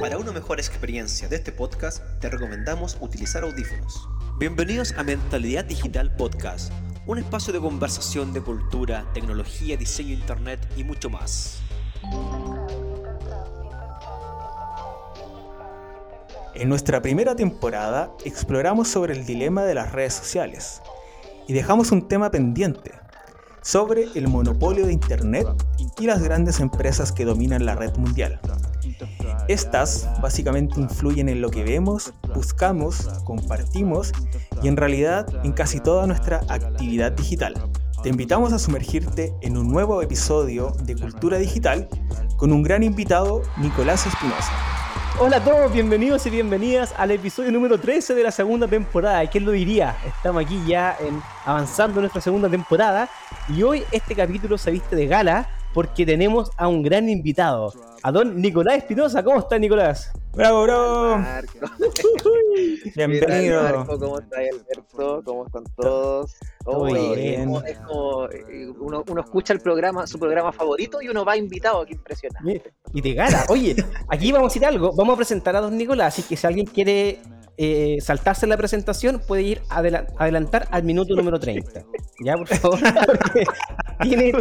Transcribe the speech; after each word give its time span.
Para 0.00 0.18
una 0.18 0.32
mejor 0.32 0.58
experiencia 0.58 1.28
de 1.28 1.36
este 1.36 1.52
podcast, 1.52 2.02
te 2.20 2.28
recomendamos 2.28 2.98
utilizar 3.00 3.42
audífonos. 3.42 4.08
Bienvenidos 4.38 4.92
a 4.96 5.02
Mentalidad 5.02 5.64
Digital 5.64 6.14
Podcast, 6.14 6.72
un 7.06 7.18
espacio 7.18 7.52
de 7.52 7.60
conversación 7.60 8.32
de 8.32 8.42
cultura, 8.42 9.06
tecnología, 9.14 9.76
diseño, 9.76 10.12
internet 10.14 10.60
y 10.76 10.84
mucho 10.84 11.10
más. 11.10 11.60
En 16.54 16.68
nuestra 16.68 17.02
primera 17.02 17.34
temporada 17.34 18.12
exploramos 18.24 18.88
sobre 18.88 19.14
el 19.14 19.26
dilema 19.26 19.64
de 19.64 19.74
las 19.74 19.92
redes 19.92 20.14
sociales 20.14 20.82
y 21.48 21.52
dejamos 21.52 21.92
un 21.92 22.08
tema 22.08 22.30
pendiente 22.30 22.92
sobre 23.64 24.08
el 24.14 24.28
monopolio 24.28 24.86
de 24.86 24.92
Internet 24.92 25.48
y 25.98 26.06
las 26.06 26.22
grandes 26.22 26.60
empresas 26.60 27.12
que 27.12 27.24
dominan 27.24 27.64
la 27.64 27.74
red 27.74 27.96
mundial. 27.96 28.38
Estas 29.48 30.08
básicamente 30.20 30.80
influyen 30.80 31.28
en 31.28 31.40
lo 31.40 31.50
que 31.50 31.64
vemos, 31.64 32.12
buscamos, 32.34 33.08
compartimos 33.24 34.12
y 34.62 34.68
en 34.68 34.76
realidad 34.76 35.26
en 35.44 35.52
casi 35.52 35.80
toda 35.80 36.06
nuestra 36.06 36.42
actividad 36.48 37.12
digital. 37.12 37.54
Te 38.02 38.10
invitamos 38.10 38.52
a 38.52 38.58
sumergirte 38.58 39.32
en 39.40 39.56
un 39.56 39.68
nuevo 39.68 40.02
episodio 40.02 40.72
de 40.82 40.94
Cultura 40.94 41.38
Digital 41.38 41.88
con 42.36 42.52
un 42.52 42.62
gran 42.62 42.82
invitado, 42.82 43.42
Nicolás 43.56 44.06
Espinosa. 44.06 44.83
Hola 45.20 45.36
a 45.36 45.44
todos, 45.44 45.72
bienvenidos 45.72 46.26
y 46.26 46.30
bienvenidas 46.30 46.92
al 46.98 47.12
episodio 47.12 47.52
número 47.52 47.78
13 47.78 48.16
de 48.16 48.22
la 48.24 48.32
segunda 48.32 48.66
temporada. 48.66 49.24
¿Quién 49.30 49.44
lo 49.44 49.52
diría? 49.52 49.96
Estamos 50.04 50.42
aquí 50.44 50.60
ya 50.66 50.96
en, 50.98 51.22
avanzando 51.44 52.00
en 52.00 52.02
nuestra 52.02 52.20
segunda 52.20 52.50
temporada 52.50 53.08
y 53.48 53.62
hoy 53.62 53.84
este 53.92 54.16
capítulo 54.16 54.58
se 54.58 54.72
viste 54.72 54.96
de 54.96 55.06
gala 55.06 55.48
porque 55.74 56.06
tenemos 56.06 56.50
a 56.56 56.68
un 56.68 56.82
gran 56.84 57.08
invitado, 57.08 57.72
a 58.02 58.12
don 58.12 58.40
Nicolás 58.40 58.78
Espinosa. 58.78 59.24
¿Cómo 59.24 59.40
está 59.40 59.58
Nicolás? 59.58 60.12
¡Bravo, 60.32 60.62
bravo! 60.62 61.24
Bienvenido. 62.94 63.62
Marco? 63.62 63.98
¿Cómo 63.98 64.20
está 64.20 64.36
Alberto? 64.38 65.22
¿Cómo 65.24 65.46
están 65.46 65.64
todos? 65.76 66.36
Oh, 66.64 66.84
bien. 66.86 67.52
Es 67.66 67.78
como, 67.80 68.26
eh, 68.30 68.68
uno, 68.78 69.04
uno, 69.08 69.20
escucha 69.20 69.52
el 69.52 69.60
programa, 69.60 70.06
su 70.06 70.18
programa 70.18 70.52
favorito 70.52 71.02
y 71.02 71.08
uno 71.08 71.24
va 71.24 71.36
invitado, 71.36 71.84
qué 71.84 71.94
impresionante. 71.94 72.72
Y 72.92 73.00
de 73.00 73.14
gala. 73.14 73.44
Oye, 73.48 73.74
aquí 74.08 74.30
vamos 74.30 74.46
a 74.46 74.50
decir 74.50 74.64
algo. 74.64 74.92
Vamos 74.94 75.14
a 75.14 75.16
presentar 75.16 75.56
a 75.56 75.60
don 75.60 75.76
Nicolás, 75.76 76.14
así 76.14 76.22
que 76.22 76.36
si 76.36 76.46
alguien 76.46 76.66
quiere 76.66 77.18
eh, 77.56 77.98
saltarse 78.00 78.46
la 78.46 78.56
presentación, 78.56 79.20
puede 79.26 79.42
ir 79.42 79.62
a 79.68 79.78
adelantar 79.78 80.66
al 80.70 80.82
minuto 80.82 81.14
número 81.14 81.38
30. 81.38 81.84
Ya, 82.24 82.36
por 82.36 82.48
favor. 82.48 82.78
tiene 84.02 84.32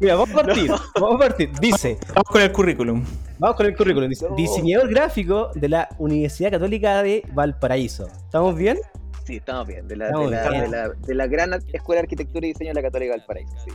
Mira, 0.00 0.16
vamos 0.16 0.30
a 0.30 0.34
partir. 0.34 0.70
Vamos 0.94 1.14
a 1.14 1.18
partir. 1.18 1.50
Dice. 1.60 1.98
Vamos 2.08 2.28
con 2.30 2.42
el 2.42 2.52
currículum. 2.52 3.04
Vamos 3.38 3.56
con 3.56 3.66
el 3.66 3.76
currículum. 3.76 4.08
Dice, 4.08 4.26
diseñador 4.36 4.88
gráfico 4.88 5.50
de 5.54 5.68
la 5.68 5.88
Universidad 5.98 6.50
Católica 6.50 7.02
de 7.02 7.22
Valparaíso. 7.32 8.08
¿Estamos 8.08 8.56
bien? 8.56 8.78
Sí, 9.24 9.36
estamos 9.36 9.66
bien. 9.66 9.86
De 9.86 9.96
la, 9.96 10.08
de 10.08 11.14
la, 11.14 11.26
gran 11.26 11.52
Escuela 11.72 12.00
de 12.00 12.04
Arquitectura 12.04 12.46
y 12.46 12.52
Diseño 12.52 12.70
de 12.70 12.74
la 12.74 12.82
Católica 12.82 13.12
de 13.12 13.18
Valparaíso. 13.18 13.54
Sí. 13.64 13.70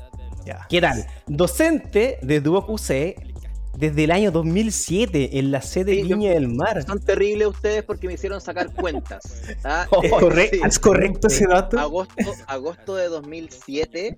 Ya. 0.46 0.66
¿Qué 0.68 0.82
tal? 0.82 1.06
Docente 1.28 2.18
de 2.22 2.42
Duoc 2.42 2.68
UC 2.70 3.33
desde 3.78 4.04
el 4.04 4.12
año 4.12 4.32
2007 4.32 5.40
en 5.40 5.52
la 5.52 5.62
sede 5.62 5.96
de 5.96 6.04
Viña 6.04 6.32
del 6.32 6.48
Mar. 6.48 6.84
Son 6.84 7.00
terribles 7.00 7.48
ustedes 7.48 7.84
porque 7.84 8.08
me 8.08 8.14
hicieron 8.14 8.40
sacar 8.40 8.74
cuentas. 8.74 9.42
¿ah? 9.64 9.88
¿Es, 10.66 10.80
correcto, 10.80 11.28
ese 11.28 11.46
dato? 11.48 11.80
Agosto, 11.80 12.16
agosto 12.48 12.96
de 12.96 13.08
2007. 13.08 14.18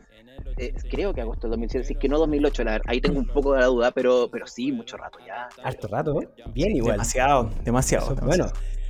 Eh, 0.57 0.73
creo 0.89 1.13
que 1.13 1.21
agosto 1.21 1.47
de 1.47 1.51
2007, 1.51 1.87
si 1.87 1.93
es 1.93 1.99
que 1.99 2.07
no 2.07 2.17
2008, 2.17 2.63
la 2.63 2.81
ahí 2.85 3.01
tengo 3.01 3.19
un 3.19 3.27
poco 3.27 3.53
de 3.53 3.59
la 3.61 3.65
duda, 3.65 3.91
pero, 3.91 4.29
pero 4.31 4.47
sí, 4.47 4.71
mucho 4.71 4.95
rato 4.97 5.19
ya. 5.25 5.49
Harto 5.63 5.87
rato, 5.87 6.19
bien 6.53 6.75
igual. 6.75 6.93
Demasiado, 6.93 7.49
demasiado. 7.63 8.15
Bueno, 8.15 8.47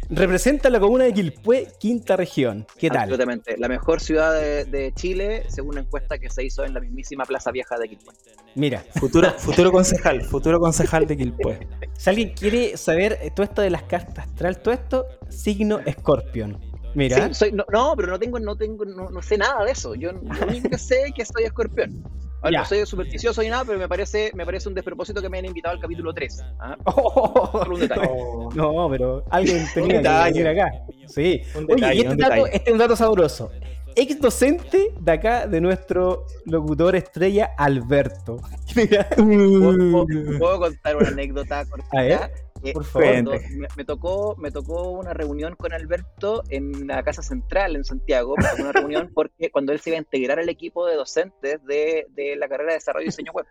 representa 0.09 0.70
la 0.70 0.80
comuna 0.80 1.06
de 1.06 1.14
Quilpué, 1.14 1.67
quinta 1.80 2.16
región. 2.16 2.66
¿Qué 2.78 2.90
tal? 2.90 3.03
Absolutamente. 3.03 3.57
La 3.57 3.68
mejor 3.68 4.02
ciudad 4.02 4.34
de, 4.34 4.94
Chile, 4.96 5.44
según 5.50 5.72
una 5.72 5.81
encuesta 5.81 6.18
que 6.18 6.29
se 6.29 6.44
hizo 6.44 6.63
en 6.63 6.74
la 6.74 6.79
mismísima 6.79 7.25
Plaza 7.25 7.52
Vieja 7.52 7.78
de 7.78 7.90
Quilpué. 7.90 8.13
Mira. 8.56 8.84
Futuro, 9.00 9.31
futuro 9.38 9.72
concejal, 9.72 10.22
futuro 10.24 10.59
concejal 10.59 11.07
de 11.07 11.18
Quilpué. 11.18 11.68
Si 11.97 12.09
alguien 12.09 12.34
quiere 12.34 12.75
saber 12.75 13.18
todo 13.34 13.46
esto 13.46 13.62
de 13.62 13.69
las 13.69 13.84
cartas 13.84 14.28
astral, 14.28 14.62
todo 14.62 14.74
esto, 14.74 15.06
signo 15.29 15.79
Scorpion. 15.90 16.59
Mira. 16.94 17.29
no, 17.72 17.94
pero 17.96 18.08
no 18.09 18.19
tengo, 18.19 18.40
no 18.40 18.56
tengo, 18.56 18.85
no, 18.85 19.22
sé 19.22 19.38
nada 19.38 19.63
de 19.66 19.72
eso. 19.72 19.96
Yo 19.96 20.12
lo 20.12 20.47
único 20.47 20.69
que 20.69 20.78
sé 20.78 21.03
es 21.08 21.13
que 21.13 21.25
soy 21.25 21.44
escorpión. 21.44 22.03
No 22.44 22.66
soy 22.66 22.85
supersticioso 22.85 23.41
ni 23.41 23.50
nada, 23.50 23.66
pero 23.66 23.79
me 23.79 23.88
parece, 23.88 24.31
me 24.35 24.46
parece 24.46 24.69
un 24.69 24.75
despropósito 24.75 25.22
que 25.22 25.29
me 25.29 25.38
hayan 25.38 25.47
invitado 25.47 25.75
al 25.75 25.81
capítulo 25.81 26.13
3. 26.13 26.44
¿ah? 26.59 26.78
un 27.69 27.79
detalle. 27.79 28.09
No, 28.56 28.88
pero 28.90 29.23
alguien 29.31 29.66
tenía 29.73 30.01
que 30.01 30.31
venir 30.34 30.47
acá. 30.47 30.72
Sí. 31.07 31.41
Oye, 31.69 31.96
y 31.96 32.01
este, 32.01 32.16
dato, 32.16 32.46
este 32.47 32.69
es 32.69 32.72
un 32.72 32.78
dato 32.78 32.96
sabroso. 32.96 33.51
Ex 33.96 34.19
docente 34.19 34.94
de 35.00 35.12
acá, 35.12 35.47
de 35.47 35.62
nuestro 35.62 36.25
locutor 36.46 36.96
estrella, 36.96 37.51
Alberto. 37.57 38.41
¿Puedo, 38.75 40.59
contar 40.59 40.97
una 40.97 41.07
anécdota 41.07 41.66
cortita? 41.66 42.29
Por 42.74 42.86
favor. 42.86 43.40
Me, 43.76 43.86
tocó, 43.86 44.36
me 44.38 44.52
tocó 44.52 44.92
una 44.92 45.14
reunión 45.14 45.56
con 45.56 45.74
Alberto 45.74 46.44
en 46.50 46.88
la 46.88 47.03
Casa 47.03 47.22
Central 47.22 47.76
en 47.76 47.84
Santiago, 47.84 48.36
una 48.59 48.72
reunión 48.72 49.12
porque 49.14 49.50
cuando 49.52 49.72
él 49.72 49.80
se 49.80 49.92
iba 49.92 49.98
a 49.98 50.02
integrar 50.02 50.40
al 50.40 50.50
equipo 50.50 50.86
de 50.86 50.96
docentes 50.96 51.64
de, 51.66 52.08
de 52.09 52.36
la 52.36 52.48
carrera 52.48 52.72
de 52.72 52.78
desarrollo 52.78 53.03
y 53.03 53.08
diseño 53.08 53.31
web. 53.31 53.46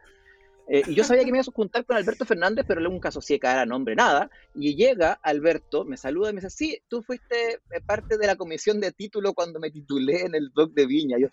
Eh, 0.68 0.82
y 0.86 0.94
yo 0.94 1.04
sabía 1.04 1.24
que 1.24 1.32
me 1.32 1.38
iba 1.38 1.42
a 1.46 1.52
juntar 1.52 1.84
con 1.84 1.96
Alberto 1.96 2.24
Fernández, 2.24 2.64
pero 2.66 2.80
nunca 2.80 3.08
asocié 3.08 3.38
cara, 3.38 3.66
nombre, 3.66 3.94
nada. 3.94 4.30
Y 4.54 4.74
llega 4.74 5.12
Alberto, 5.22 5.84
me 5.84 5.96
saluda 5.96 6.30
y 6.30 6.32
me 6.32 6.40
dice, 6.40 6.50
sí, 6.50 6.78
tú 6.88 7.02
fuiste 7.02 7.54
eh, 7.54 7.80
parte 7.84 8.16
de 8.16 8.26
la 8.26 8.36
comisión 8.36 8.80
de 8.80 8.92
título 8.92 9.34
cuando 9.34 9.60
me 9.60 9.70
titulé 9.70 10.22
en 10.22 10.34
el 10.34 10.50
doc 10.54 10.72
de 10.72 10.86
Viña. 10.86 11.18
Yo, 11.18 11.28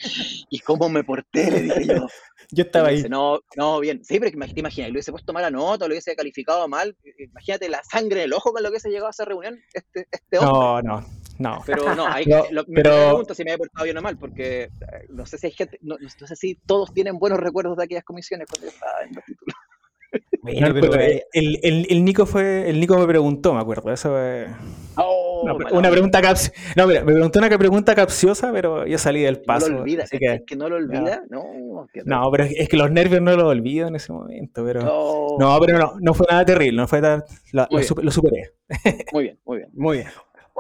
¿y 0.50 0.59
cómo 0.59 0.90
me 0.90 1.03
porté? 1.03 1.50
Le 1.50 1.62
dije 1.62 1.86
yo. 1.86 2.08
yo 2.52 2.64
estaba 2.64 2.90
ahí. 2.90 3.03
no, 3.09 3.40
no, 3.56 3.80
bien. 3.80 4.03
Sí, 4.03 4.19
pero 4.19 4.31
te 4.31 4.59
imaginas, 4.59 4.90
lo 4.90 4.94
hubiese 4.94 5.12
puesto 5.12 5.34
mala 5.34 5.50
nota, 5.50 5.88
lo 5.88 5.94
hubiese 5.94 6.16
calificado 6.16 6.68
mal. 6.68 6.96
Imagínate 7.18 7.69
la 7.69 7.84
sangre 7.84 8.22
en 8.22 8.25
el 8.25 8.34
ojo 8.34 8.52
con 8.52 8.63
lo 8.63 8.72
que 8.72 8.80
se 8.80 8.90
llegó 8.90 9.08
a 9.08 9.12
esa 9.12 9.25
reunión 9.25 9.62
este, 9.74 10.08
este 10.12 10.38
hombre. 10.40 10.52
No, 10.52 10.81
no. 10.81 11.22
No. 11.41 11.63
Pero 11.66 11.96
no, 11.96 12.06
hay 12.07 12.25
que, 12.25 12.40
me 12.68 12.84
pregunto 12.84 13.34
si 13.34 13.44
me 13.44 13.53
he 13.53 13.57
portado 13.57 13.84
bien 13.84 13.97
o 13.97 14.02
mal, 14.02 14.18
porque 14.18 14.63
eh, 14.63 14.69
no 15.09 15.25
sé 15.25 15.40
si 15.40 15.47
hay 15.47 15.53
gente, 15.53 15.79
no, 15.81 15.97
no, 15.97 16.28
sé 16.28 16.35
si 16.35 16.56
todos 16.68 16.94
tienen 16.94 17.18
buenos 17.18 17.40
recuerdos 17.40 17.78
de 17.78 17.84
aquellas 17.84 18.03
comisiones 18.03 18.47
cuando 18.47 18.68
yo 18.68 18.74
estaba 18.74 19.03
en 19.03 19.16
los 19.16 19.25
títulos. 19.25 19.56
pero 20.44 21.00
eh, 21.00 21.24
el, 21.34 21.59
el, 21.63 21.88
el, 21.90 22.06
Nico 22.06 22.25
fue, 22.25 22.69
el 22.69 22.80
Nico 22.80 22.97
me 22.97 23.07
preguntó, 23.07 23.53
me 23.53 23.62
acuerdo, 23.62 23.91
eso 23.91 24.13
oh, 24.97 25.44
una, 25.72 25.90
pregunta 25.90 26.22
capciosa. 26.22 26.53
No, 26.75 26.85
mira, 26.85 27.00
me 27.01 27.13
preguntó 27.13 27.40
una 27.40 27.57
pregunta 27.57 27.96
capciosa, 27.96 28.51
pero 28.51 28.85
yo 28.85 28.97
salí 28.97 29.22
del 29.22 29.41
paso. 29.41 29.69
No 29.69 29.75
lo 29.75 29.81
olvida, 29.81 30.03
así 30.03 30.19
que, 30.19 30.34
es 30.34 30.41
que 30.46 30.56
no 30.56 30.69
lo 30.69 30.75
olvida, 30.75 31.24
no. 31.30 31.88
No, 32.06 32.31
pero 32.31 32.44
es, 32.44 32.69
que 32.69 32.78
los 32.78 32.91
nervios 32.91 33.22
no 33.22 33.35
lo 33.35 33.47
olvido 33.47 33.88
en 33.88 33.96
ese 33.96 34.12
momento, 34.12 34.63
pero 34.66 34.81
no, 35.40 35.59
pero 35.59 35.80
no, 35.80 35.94
no 36.00 36.13
fue 36.13 36.28
nada 36.30 36.46
terrible, 36.46 36.78
no 36.78 36.88
fue 36.88 37.01
tan, 37.01 37.24
lo, 37.51 37.68
lo, 37.69 38.12
superé. 38.12 38.51
Muy 39.13 39.24
bien, 39.24 39.40
muy 39.46 39.57
bien, 39.57 39.69
muy 39.74 39.97
bien. 39.97 40.09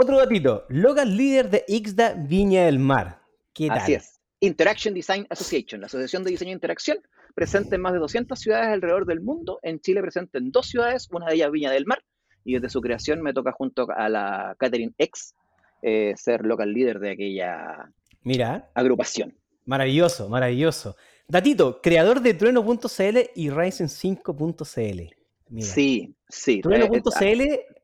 Otro 0.01 0.17
datito, 0.17 0.65
local 0.69 1.15
líder 1.15 1.51
de 1.51 1.63
IXDA 1.67 2.15
Viña 2.15 2.65
del 2.65 2.79
Mar. 2.79 3.21
¿Qué 3.53 3.67
tal? 3.67 3.77
Así 3.77 3.93
es. 3.93 4.19
Interaction 4.39 4.95
Design 4.95 5.27
Association, 5.29 5.79
la 5.79 5.85
Asociación 5.85 6.23
de 6.23 6.31
Diseño 6.31 6.49
e 6.49 6.53
Interacción, 6.55 6.97
presente 7.35 7.75
en 7.75 7.81
más 7.81 7.93
de 7.93 7.99
200 7.99 8.39
ciudades 8.39 8.69
alrededor 8.69 9.05
del 9.05 9.21
mundo. 9.21 9.59
En 9.61 9.79
Chile 9.79 10.01
presente 10.01 10.39
en 10.39 10.51
dos 10.51 10.69
ciudades, 10.69 11.07
una 11.11 11.27
de 11.27 11.35
ellas 11.35 11.51
Viña 11.51 11.69
del 11.69 11.85
Mar, 11.85 12.03
y 12.43 12.55
desde 12.55 12.69
su 12.69 12.81
creación 12.81 13.21
me 13.21 13.31
toca 13.31 13.51
junto 13.51 13.85
a 13.95 14.09
la 14.09 14.55
Catherine 14.57 14.95
X 14.97 15.35
eh, 15.83 16.15
ser 16.17 16.47
local 16.47 16.73
líder 16.73 16.99
de 16.99 17.11
aquella 17.11 17.91
Mira. 18.23 18.71
agrupación. 18.73 19.37
Maravilloso, 19.65 20.29
maravilloso. 20.29 20.95
Datito, 21.27 21.79
creador 21.79 22.21
de 22.21 22.33
Trueno.cl 22.33 23.19
y 23.35 23.49
Ryzen5.cl. 23.49 25.15
Sí, 25.59 26.15
sí. 26.27 26.61
Trueno.cl, 26.61 27.41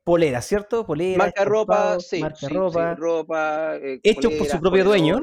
polera, 0.08 0.42
¿cierto? 0.42 0.86
Polera. 0.86 1.18
Marca 1.18 1.44
ropa, 1.44 2.00
sí. 2.00 2.22
Marca 2.22 2.48
ropa. 2.48 2.96
ropa 2.96 3.76
eh, 3.76 4.00
Hecho 4.02 4.30
por 4.38 4.48
su 4.48 4.58
propio 4.62 4.86
dueño. 4.86 5.20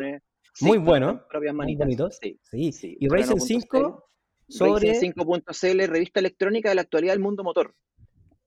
muy 0.60 0.76
bueno. 0.76 1.24
Propias 1.30 1.54
manitas. 1.54 2.18
Sí, 2.20 2.70
sí. 2.70 2.94
Y 3.00 3.08
Ryzen 3.08 3.40
5 3.40 4.04
sobre... 4.46 4.92
5.cl, 5.00 5.86
revista 5.90 6.20
electrónica 6.20 6.68
de 6.68 6.74
la 6.74 6.82
actualidad 6.82 7.14
del 7.14 7.20
mundo 7.20 7.42
motor. 7.42 7.74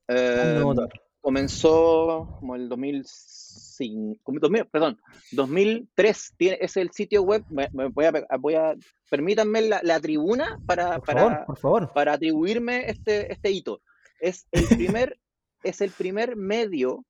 Eh, 0.08 0.60
motor. 0.62 0.90
Comenzó 1.20 2.38
como 2.40 2.56
el 2.56 2.70
2005, 2.70 4.32
2000, 4.40 4.66
perdón, 4.68 5.02
2003 5.32 6.34
tiene, 6.38 6.58
es 6.62 6.78
el 6.78 6.92
sitio 6.92 7.24
web. 7.24 7.44
Me, 7.50 7.68
voy, 7.90 8.06
a, 8.06 8.14
voy, 8.38 8.54
a, 8.54 8.76
permítanme 9.10 9.62
la, 9.62 10.00
tribuna 10.00 10.60
para, 10.68 11.00
para, 11.00 11.48
por 11.48 11.58
favor. 11.58 11.92
para 11.94 12.14
atribuirme 12.14 12.92
este, 12.92 13.34
este 13.34 13.50
hito. 13.50 13.82
Es 14.20 14.48
el 14.52 14.66
primer, 14.78 15.20
es 15.64 15.82
el 15.82 15.92
primer 15.92 16.36
medio 16.36 17.06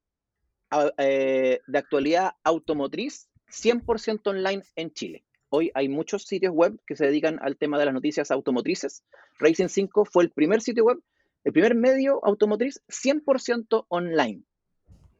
eh, 0.97 1.59
de 1.65 1.77
actualidad 1.77 2.31
automotriz 2.43 3.29
100% 3.49 4.27
online 4.27 4.63
en 4.75 4.91
Chile. 4.91 5.23
hoy 5.49 5.71
hay 5.73 5.87
muchos 5.87 6.23
sitios 6.23 6.53
web 6.53 6.77
que 6.85 6.97
se 6.97 7.05
dedican 7.05 7.39
al 7.41 7.55
tema 7.55 7.79
de 7.79 7.85
las 7.85 7.93
noticias 7.93 8.31
automotrices. 8.31 9.03
Racing 9.39 9.69
5 9.69 10.03
fue 10.03 10.23
el 10.25 10.31
primer 10.31 10.61
sitio 10.61 10.83
web, 10.83 10.99
el 11.45 11.53
primer 11.53 11.73
medio 11.73 12.19
automotriz 12.25 12.81
100% 12.89 13.85
online. 13.87 14.43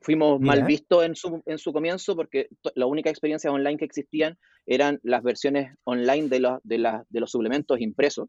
Fuimos 0.02 0.40
mal 0.42 0.64
vistos 0.64 1.06
en 1.06 1.16
su, 1.16 1.42
en 1.46 1.58
su 1.58 1.72
comienzo 1.72 2.16
porque 2.16 2.50
la 2.76 2.86
única 2.86 3.10
experiencia 3.10 3.52
online 3.52 3.78
que 3.78 3.86
existían 3.86 4.38
eran 4.66 5.00
las 5.04 5.24
versiones 5.24 5.76
online 5.86 6.28
de, 6.28 6.40
los, 6.42 6.60
de, 6.64 7.02
de 7.10 7.20
los 7.20 7.32
suplementos 7.32 7.80
impresos. 7.80 8.28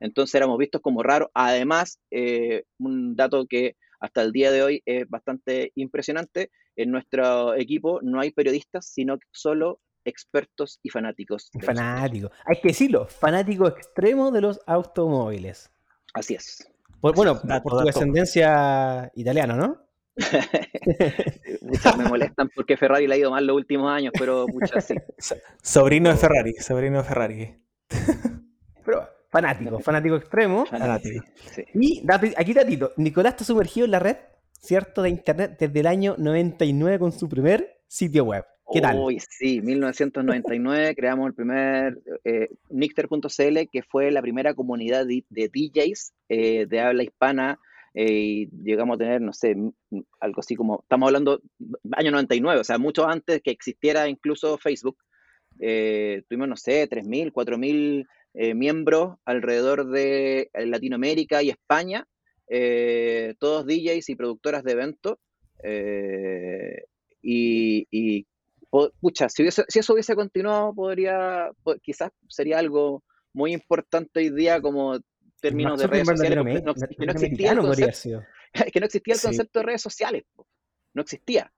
Entonces 0.00 0.34
éramos 0.34 0.58
vistos 0.58 0.80
como 0.80 1.02
raros. 1.02 1.28
Además, 1.34 2.00
eh, 2.10 2.64
un 2.78 3.16
dato 3.16 3.46
que 3.46 3.76
hasta 4.04 4.20
el 4.22 4.32
día 4.32 4.52
de 4.52 4.62
hoy 4.62 4.82
es 4.84 5.08
bastante 5.08 5.72
impresionante, 5.76 6.50
en 6.76 6.90
nuestro 6.90 7.54
equipo 7.54 8.00
no 8.02 8.20
hay 8.20 8.32
periodistas, 8.32 8.86
sino 8.86 9.18
solo 9.32 9.80
expertos 10.04 10.78
y 10.82 10.90
fanáticos. 10.90 11.50
Fanáticos. 11.62 12.30
Hay 12.44 12.60
que 12.60 12.68
decirlo, 12.68 13.06
fanático 13.06 13.66
extremo 13.66 14.30
de 14.30 14.42
los 14.42 14.60
automóviles. 14.66 15.70
Así 16.12 16.34
es. 16.34 16.70
bueno, 17.00 17.40
por 17.62 17.78
tu 17.78 17.86
descendencia 17.86 19.10
italiana, 19.14 19.56
¿no? 19.56 19.80
muchas 21.62 21.96
me 21.96 22.04
molestan 22.04 22.50
porque 22.54 22.76
Ferrari 22.76 23.06
le 23.06 23.14
ha 23.14 23.18
ido 23.18 23.30
mal 23.30 23.46
los 23.46 23.56
últimos 23.56 23.90
años, 23.90 24.12
pero 24.16 24.46
muchas 24.46 24.84
sí. 24.84 24.94
Sobrino 25.62 26.10
de 26.10 26.16
Ferrari, 26.16 26.52
sobrino 26.60 26.98
de 26.98 27.04
Ferrari. 27.04 27.58
Fanático, 29.34 29.80
fanático 29.80 30.14
extremo. 30.14 30.64
Fanático. 30.64 31.24
Y 31.74 32.04
aquí 32.36 32.54
datito, 32.54 32.92
Nicolás 32.96 33.32
está 33.32 33.44
sumergido 33.44 33.84
en 33.84 33.90
la 33.90 33.98
red, 33.98 34.16
¿cierto? 34.52 35.02
De 35.02 35.08
internet 35.08 35.56
desde 35.58 35.80
el 35.80 35.88
año 35.88 36.14
99 36.18 37.00
con 37.00 37.10
su 37.10 37.28
primer 37.28 37.80
sitio 37.88 38.26
web. 38.26 38.44
¿Qué 38.72 38.80
tal? 38.80 38.96
Uy, 38.96 39.18
sí, 39.18 39.60
1999 39.60 40.94
creamos 40.96 41.26
el 41.26 41.34
primer 41.34 41.98
eh, 42.22 42.48
Nixter.cl, 42.70 43.68
que 43.72 43.82
fue 43.82 44.12
la 44.12 44.22
primera 44.22 44.54
comunidad 44.54 45.04
de, 45.04 45.24
DJs 45.28 46.12
eh, 46.28 46.66
de 46.66 46.80
habla 46.80 47.02
hispana. 47.02 47.58
Eh, 47.92 48.12
y 48.12 48.50
llegamos 48.62 48.94
a 48.94 48.98
tener, 48.98 49.20
no 49.20 49.32
sé, 49.32 49.56
algo 50.20 50.40
así 50.40 50.54
como, 50.54 50.82
estamos 50.82 51.08
hablando 51.08 51.42
año 51.90 52.12
99, 52.12 52.60
o 52.60 52.64
sea, 52.64 52.78
mucho 52.78 53.08
antes 53.08 53.42
que 53.42 53.50
existiera 53.50 54.08
incluso 54.08 54.58
Facebook. 54.58 54.96
tuvimos, 55.58 56.48
no 56.48 56.56
sé, 56.56 56.88
3.000, 56.88 57.32
4.000 57.32 58.06
miembros 58.34 59.16
alrededor 59.24 59.88
de 59.90 60.50
Latinoamérica 60.54 61.42
y 61.42 61.50
España, 61.50 62.06
todos 63.38 63.66
DJs 63.66 64.08
y 64.08 64.16
productoras 64.16 64.64
de 64.64 64.72
eventos. 64.72 65.18
y, 67.22 67.86
y 67.90 68.26
pucha, 69.00 69.28
si, 69.28 69.48
si 69.50 69.78
eso 69.78 69.92
hubiese 69.92 70.14
continuado, 70.14 70.74
podría, 70.74 71.50
quizás 71.82 72.10
sería 72.28 72.58
algo 72.58 73.02
muy 73.32 73.52
importante 73.52 74.20
hoy 74.20 74.30
día 74.30 74.60
como 74.60 74.98
términos 75.40 75.78
de 75.78 75.86
redes 75.86 76.06
sociales. 76.06 76.62
que, 76.98 77.06
no 77.06 77.12
existía 77.12 77.52
el 77.52 77.58
concepto, 77.58 78.22
que 78.72 78.80
no 78.80 78.86
existía 78.86 79.14
el 79.14 79.20
concepto 79.20 79.58
de 79.58 79.64
redes 79.64 79.82
sociales. 79.82 80.24
No 80.94 81.02
existía. 81.02 81.52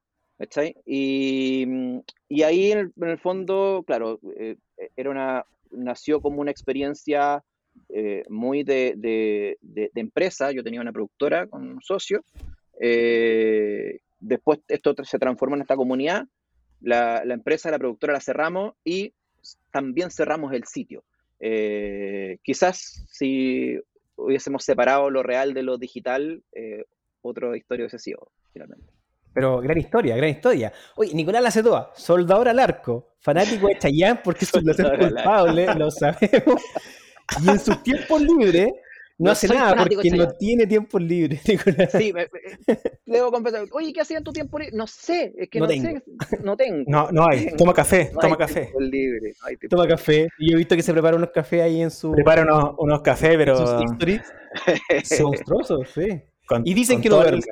Y, 0.85 1.67
y, 2.29 2.43
ahí 2.43 2.73
en 2.73 2.93
el, 3.01 3.19
fondo, 3.19 3.85
claro, 3.87 4.21
eh, 4.39 4.57
era 4.95 5.11
una, 5.11 5.47
nació 5.71 6.21
como 6.21 6.41
una 6.41 6.51
experiencia 6.51 7.43
eh, 7.89 8.25
muy 8.29 8.63
de, 8.63 8.95
de, 8.97 9.59
de, 9.61 9.91
empresa. 9.95 10.51
Yo 10.53 10.65
tenía 10.65 10.81
una 10.81 10.93
productora 10.93 11.47
con 11.47 11.67
un 11.67 11.83
socio. 11.83 12.25
Eh, 12.81 14.01
después 14.19 14.61
esto 14.69 14.95
se 15.05 15.19
transformó 15.19 15.57
en 15.57 15.63
esta 15.63 15.77
comunidad 15.77 16.27
la, 16.81 17.23
empresa, 17.23 17.71
la 17.71 17.79
productora 17.79 18.13
la 18.13 18.21
cerramos 18.21 18.75
y 18.85 19.13
también 19.71 20.11
cerramos 20.11 20.53
el 20.53 20.65
sitio. 20.65 21.05
Eh, 21.41 22.39
quizás 22.43 23.07
si 23.11 23.79
hubiésemos 24.17 24.65
separado 24.65 25.11
lo 25.11 25.23
real 25.23 25.55
de 25.55 25.63
lo 25.63 25.79
digital, 25.79 26.43
otra 27.23 27.57
historia 27.57 27.85
hubiese 27.85 27.99
sido, 27.99 28.31
finalmente. 28.53 28.96
Pero 29.37 29.61
gran 29.61 29.77
historia, 29.77 30.17
gran 30.17 30.31
historia. 30.31 30.73
Oye, 30.95 31.13
Nicolás 31.13 31.43
Lacetoa, 31.43 31.93
soldador 31.95 32.49
al 32.49 32.59
arco, 32.59 33.17
fanático 33.19 33.69
de 33.69 33.79
Chayanne 33.79 34.19
porque 34.25 34.47
es 34.47 34.55
un 34.55 34.65
culpable, 34.65 35.75
lo 35.75 35.91
sabemos. 35.91 36.63
Y 37.45 37.51
en 37.51 37.59
sus 37.59 37.83
tiempos 37.83 38.23
libres 38.23 38.73
no 39.19 39.31
hace 39.31 39.47
nada 39.47 39.77
porque 39.77 40.11
no 40.11 40.27
tiene 40.39 40.67
tiempo 40.67 40.99
libre. 40.99 41.39
Sí, 41.93 42.15
me, 42.15 42.27
debo 43.05 43.31
confesar. 43.31 43.67
Oye, 43.73 43.93
¿qué 43.93 44.01
hacía 44.01 44.17
en 44.17 44.25
tu 44.25 44.33
tiempo 44.33 44.59
libre? 44.59 44.75
No 44.75 44.87
sé, 44.87 45.35
es 45.37 45.51
que 45.51 45.61
no, 45.61 45.69
sé, 45.69 46.03
no 46.43 46.57
tengo. 46.57 46.85
No, 46.87 47.13
no 47.13 47.29
hay. 47.29 47.55
Toma 47.59 47.75
café, 47.75 48.13
toma 48.19 48.39
café. 48.39 48.73
Libre, 48.79 49.35
toma 49.69 49.87
café. 49.87 50.29
Y 50.39 50.51
yo 50.51 50.55
he 50.55 50.59
visto 50.61 50.75
que 50.77 50.83
se 50.83 50.95
prepara 50.95 51.15
unos 51.15 51.29
cafés 51.29 51.61
ahí 51.61 51.83
en 51.83 51.91
su. 51.91 52.11
Prepara 52.13 52.41
unos, 52.41 52.75
unos 52.79 53.03
cafés, 53.03 53.37
pero. 53.37 53.55
Son 55.05 55.27
monstruosos, 55.27 55.91
sí. 55.95 56.23
y 56.65 56.73
dicen 56.73 57.03
que 57.03 57.11
no 57.11 57.17
duerme. 57.17 57.43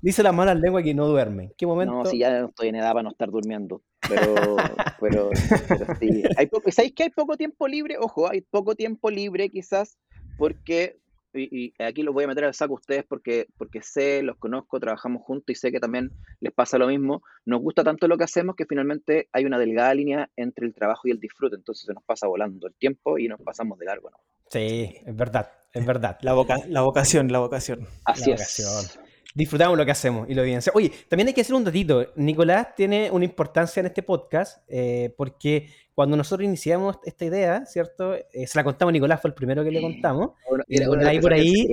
Dice 0.00 0.22
la 0.22 0.32
mala 0.32 0.54
lengua 0.54 0.82
que 0.82 0.94
no 0.94 1.06
duerme. 1.06 1.52
¿Qué 1.56 1.66
momento? 1.66 1.94
No, 1.94 2.04
si 2.04 2.18
ya 2.18 2.44
estoy 2.44 2.68
en 2.68 2.76
edad 2.76 2.92
para 2.92 3.02
no 3.02 3.10
estar 3.10 3.30
durmiendo. 3.30 3.82
Pero, 4.08 4.56
pero, 5.00 5.30
pero 5.68 5.86
sí. 5.98 6.22
Hay 6.36 6.46
poco, 6.46 6.70
¿Sabéis 6.70 6.94
que 6.94 7.04
hay 7.04 7.10
poco 7.10 7.36
tiempo 7.36 7.66
libre? 7.66 7.96
Ojo, 7.98 8.30
hay 8.30 8.40
poco 8.40 8.74
tiempo 8.74 9.10
libre 9.10 9.48
quizás 9.50 9.98
porque, 10.38 10.98
y, 11.34 11.72
aquí 11.82 12.02
los 12.02 12.14
voy 12.14 12.24
a 12.24 12.28
meter 12.28 12.44
al 12.44 12.54
saco 12.54 12.74
a 12.74 12.76
ustedes 12.76 13.04
porque, 13.08 13.46
porque 13.56 13.82
sé, 13.82 14.22
los 14.22 14.36
conozco, 14.36 14.78
trabajamos 14.78 15.22
juntos 15.22 15.46
y 15.48 15.54
sé 15.54 15.72
que 15.72 15.80
también 15.80 16.12
les 16.40 16.52
pasa 16.52 16.78
lo 16.78 16.88
mismo, 16.88 17.22
nos 17.44 17.60
gusta 17.60 17.82
tanto 17.84 18.06
lo 18.06 18.18
que 18.18 18.24
hacemos 18.24 18.54
que 18.54 18.66
finalmente 18.66 19.28
hay 19.32 19.44
una 19.44 19.58
delgada 19.58 19.94
línea 19.94 20.30
entre 20.36 20.66
el 20.66 20.74
trabajo 20.74 21.08
y 21.08 21.10
el 21.10 21.20
disfrute, 21.20 21.56
entonces 21.56 21.86
se 21.86 21.94
nos 21.94 22.04
pasa 22.04 22.26
volando 22.26 22.66
el 22.66 22.74
tiempo 22.74 23.18
y 23.18 23.28
nos 23.28 23.40
pasamos 23.40 23.78
de 23.78 23.86
largo. 23.86 24.10
¿no? 24.10 24.18
Sí, 24.50 24.94
es 25.04 25.16
verdad, 25.16 25.50
es 25.72 25.84
verdad. 25.84 26.18
La, 26.20 26.34
la 26.68 26.82
vocación, 26.82 27.32
la 27.32 27.38
vocación. 27.38 27.86
Así 28.04 28.30
es 28.30 28.98
disfrutamos 29.36 29.76
lo 29.76 29.84
que 29.84 29.90
hacemos 29.90 30.28
y 30.30 30.34
lo 30.34 30.42
evidencia. 30.42 30.72
Oye, 30.74 30.90
también 31.08 31.28
hay 31.28 31.34
que 31.34 31.42
hacer 31.42 31.54
un 31.54 31.62
datito. 31.62 32.06
Nicolás 32.16 32.74
tiene 32.74 33.10
una 33.10 33.26
importancia 33.26 33.80
en 33.80 33.86
este 33.86 34.02
podcast 34.02 34.64
eh, 34.66 35.14
porque 35.14 35.68
cuando 35.94 36.16
nosotros 36.16 36.46
iniciamos 36.46 36.96
esta 37.04 37.26
idea, 37.26 37.66
¿cierto? 37.66 38.14
Eh, 38.14 38.46
se 38.46 38.58
la 38.58 38.64
contamos 38.64 38.90
a 38.90 38.94
Nicolás, 38.94 39.20
fue 39.20 39.28
el 39.28 39.34
primero 39.34 39.62
que 39.62 39.70
le 39.70 39.82
contamos. 39.82 40.30
y 40.66 40.82
ahí, 40.82 41.20
por, 41.20 41.34
ahí, 41.34 41.66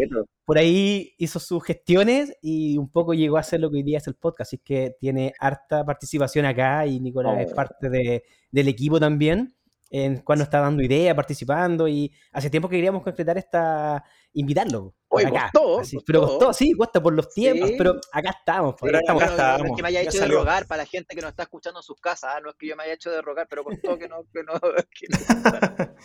por 0.43 0.57
ahí 0.57 1.13
hizo 1.17 1.39
sus 1.39 1.63
gestiones 1.63 2.35
y 2.41 2.77
un 2.77 2.89
poco 2.89 3.13
llegó 3.13 3.37
a 3.37 3.39
hacer 3.39 3.61
lo 3.61 3.71
que 3.71 3.77
hoy 3.77 3.83
día 3.83 3.99
es 3.99 4.07
el 4.07 4.15
podcast. 4.15 4.49
Así 4.49 4.57
que 4.57 4.97
tiene 4.99 5.33
harta 5.39 5.85
participación 5.85 6.45
acá 6.45 6.85
y 6.85 6.99
Nicolás 6.99 7.39
es 7.39 7.51
oh. 7.53 7.55
parte 7.55 7.89
de, 7.89 8.23
del 8.51 8.67
equipo 8.67 8.99
también 8.99 9.55
en 9.93 10.17
cuando 10.21 10.43
está 10.43 10.59
dando 10.59 10.81
ideas, 10.81 11.15
participando 11.15 11.87
y 11.87 12.11
hace 12.31 12.49
tiempo 12.49 12.67
que 12.67 12.77
queríamos 12.77 13.03
concretar 13.03 13.37
esta, 13.37 14.03
invitarlo. 14.33 14.95
Oye, 15.07 15.27
acá, 15.27 15.51
costó, 15.53 15.99
Pero 16.03 16.21
costó, 16.21 16.51
sí, 16.51 16.73
cuesta 16.73 17.01
por 17.01 17.13
los 17.13 17.31
tiempos, 17.31 17.71
pero 17.77 18.01
acá 18.11 18.31
estamos. 18.31 18.73
Pero 18.81 18.97
acá 18.97 19.25
estamos. 19.25 19.61
No 19.61 19.67
es 19.67 19.75
que 19.75 19.83
me 19.83 19.89
haya 19.89 20.01
hecho 20.01 20.19
de 20.19 20.27
rogar 20.29 20.65
para 20.65 20.81
la 20.81 20.87
gente 20.87 21.15
que 21.15 21.21
nos 21.21 21.29
está 21.29 21.43
escuchando 21.43 21.79
en 21.79 21.83
sus 21.83 22.01
casas, 22.01 22.33
¿ah? 22.35 22.39
no 22.41 22.49
es 22.49 22.55
que 22.55 22.65
yo 22.65 22.75
me 22.75 22.83
haya 22.85 22.93
hecho 22.93 23.11
de 23.11 23.21
rogar, 23.21 23.45
pero 23.47 23.63
costó 23.63 23.99
que 23.99 24.09
no... 24.09 24.23
Que 24.33 24.41
no, 24.41 24.53
que 24.99 25.07
no 25.09 25.93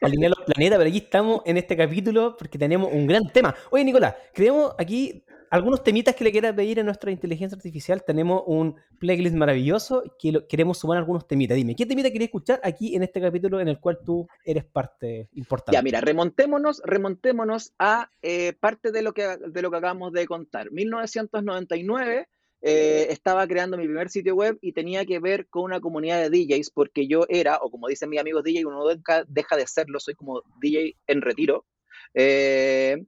Alinear 0.00 0.32
los 0.36 0.44
planetas, 0.44 0.78
pero 0.78 0.88
aquí 0.88 0.98
estamos 0.98 1.42
en 1.44 1.56
este 1.56 1.76
capítulo 1.76 2.36
porque 2.36 2.58
tenemos 2.58 2.92
un 2.92 3.06
gran 3.06 3.28
tema. 3.32 3.54
Oye, 3.70 3.84
Nicolás, 3.84 4.16
creemos 4.32 4.74
aquí 4.76 5.24
algunos 5.54 5.84
temitas 5.84 6.16
que 6.16 6.24
le 6.24 6.32
quieras 6.32 6.52
pedir 6.52 6.80
a 6.80 6.82
nuestra 6.82 7.12
inteligencia 7.12 7.54
artificial. 7.54 8.02
Tenemos 8.04 8.42
un 8.46 8.74
playlist 8.98 9.36
maravilloso 9.36 10.02
que 10.18 10.44
queremos 10.48 10.78
sumar 10.78 10.98
algunos 10.98 11.28
temitas. 11.28 11.56
Dime, 11.56 11.76
¿qué 11.76 11.86
temita 11.86 12.10
querías 12.10 12.26
escuchar 12.26 12.60
aquí 12.64 12.96
en 12.96 13.04
este 13.04 13.20
capítulo 13.20 13.60
en 13.60 13.68
el 13.68 13.78
cual 13.78 14.00
tú 14.04 14.26
eres 14.44 14.64
parte 14.64 15.28
importante? 15.34 15.76
Ya, 15.76 15.82
mira, 15.82 16.00
remontémonos, 16.00 16.82
remontémonos 16.84 17.72
a 17.78 18.10
eh, 18.20 18.54
parte 18.58 18.90
de 18.90 19.02
lo, 19.02 19.14
que, 19.14 19.36
de 19.36 19.62
lo 19.62 19.70
que 19.70 19.76
acabamos 19.76 20.12
de 20.12 20.26
contar. 20.26 20.72
1999 20.72 22.26
eh, 22.62 23.06
estaba 23.10 23.46
creando 23.46 23.76
mi 23.76 23.84
primer 23.84 24.10
sitio 24.10 24.34
web 24.34 24.58
y 24.60 24.72
tenía 24.72 25.06
que 25.06 25.20
ver 25.20 25.46
con 25.46 25.62
una 25.62 25.80
comunidad 25.80 26.18
de 26.18 26.30
DJs 26.30 26.70
porque 26.70 27.06
yo 27.06 27.26
era, 27.28 27.58
o 27.58 27.70
como 27.70 27.86
dicen 27.86 28.10
mis 28.10 28.18
amigos 28.18 28.42
DJ, 28.42 28.66
uno 28.66 28.82
nunca 28.82 29.24
deja 29.28 29.56
de 29.56 29.68
serlo, 29.68 30.00
soy 30.00 30.14
como 30.16 30.42
DJ 30.60 30.96
en 31.06 31.22
retiro. 31.22 31.64
Eh, 32.12 33.04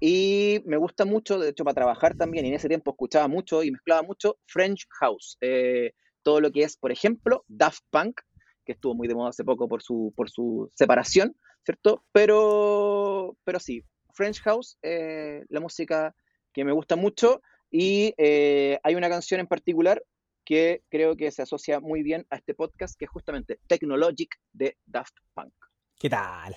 y 0.00 0.62
me 0.64 0.78
gusta 0.78 1.04
mucho, 1.04 1.38
de 1.38 1.50
hecho, 1.50 1.62
para 1.62 1.74
trabajar 1.74 2.16
también, 2.16 2.46
y 2.46 2.48
en 2.48 2.54
ese 2.54 2.68
tiempo 2.68 2.90
escuchaba 2.92 3.28
mucho 3.28 3.62
y 3.62 3.70
mezclaba 3.70 4.02
mucho 4.02 4.38
French 4.46 4.86
House. 4.98 5.36
Eh, 5.40 5.92
todo 6.22 6.40
lo 6.40 6.50
que 6.50 6.62
es, 6.62 6.76
por 6.76 6.90
ejemplo, 6.90 7.44
Daft 7.48 7.82
Punk, 7.90 8.20
que 8.64 8.72
estuvo 8.72 8.94
muy 8.94 9.08
de 9.08 9.14
moda 9.14 9.30
hace 9.30 9.44
poco 9.44 9.68
por 9.68 9.82
su, 9.82 10.12
por 10.16 10.30
su 10.30 10.70
separación, 10.74 11.36
¿cierto? 11.64 12.04
Pero, 12.12 13.36
pero 13.44 13.60
sí, 13.60 13.84
French 14.14 14.40
House, 14.40 14.78
eh, 14.82 15.44
la 15.48 15.60
música 15.60 16.14
que 16.52 16.64
me 16.64 16.72
gusta 16.72 16.96
mucho, 16.96 17.42
y 17.70 18.14
eh, 18.16 18.78
hay 18.82 18.94
una 18.94 19.08
canción 19.08 19.40
en 19.40 19.46
particular 19.46 20.02
que 20.44 20.82
creo 20.88 21.16
que 21.16 21.30
se 21.30 21.42
asocia 21.42 21.78
muy 21.78 22.02
bien 22.02 22.26
a 22.30 22.36
este 22.36 22.54
podcast, 22.54 22.98
que 22.98 23.04
es 23.04 23.10
justamente 23.10 23.60
Technologic 23.68 24.34
de 24.52 24.76
Daft 24.86 25.14
Punk. 25.34 25.52
¿Qué 25.98 26.08
tal? 26.08 26.56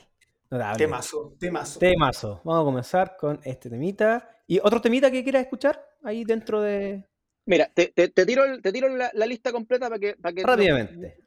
Temazo, 0.77 1.35
temazo. 1.39 1.79
Temazo. 1.79 2.41
Vamos 2.43 2.61
a 2.61 2.65
comenzar 2.65 3.17
con 3.17 3.39
este 3.43 3.69
temita. 3.69 4.29
¿Y 4.47 4.59
otro 4.59 4.81
temita 4.81 5.09
que 5.09 5.23
quieras 5.23 5.43
escuchar 5.43 5.83
ahí 6.03 6.25
dentro 6.25 6.61
de, 6.61 7.05
Mira, 7.45 7.69
te, 7.73 7.89
tiro, 8.25 8.61
te 8.61 8.71
tiro 8.71 8.87
la, 8.87 9.11
lista 9.25 9.51
completa 9.51 9.89
para 9.89 9.99
que, 9.99 10.15
para 10.15 10.33
que, 10.33 10.43
rápidamente, 10.43 11.17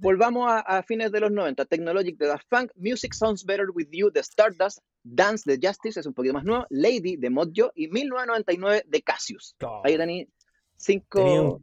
volvamos 0.00 0.50
a, 0.50 0.82
fines 0.82 1.12
de 1.12 1.20
los 1.20 1.30
90. 1.30 1.64
Technologic 1.66 2.18
de 2.18 2.26
Daft 2.26 2.48
Punk, 2.48 2.72
Music 2.74 3.12
Sounds 3.14 3.44
Better 3.44 3.66
With 3.72 3.88
You 3.92 4.10
de 4.10 4.20
Stardust, 4.20 4.78
Dance 5.04 5.44
de 5.46 5.64
Justice, 5.64 6.00
es 6.00 6.06
un 6.06 6.14
poquito 6.14 6.34
más 6.34 6.44
nuevo, 6.44 6.66
Lady 6.70 7.16
de 7.16 7.30
Modjo 7.30 7.70
y 7.74 7.88
1999 7.88 8.84
de 8.88 9.02
Cassius. 9.02 9.54
Ahí 9.84 9.96
tenéis 9.96 10.28
cinco, 10.76 11.60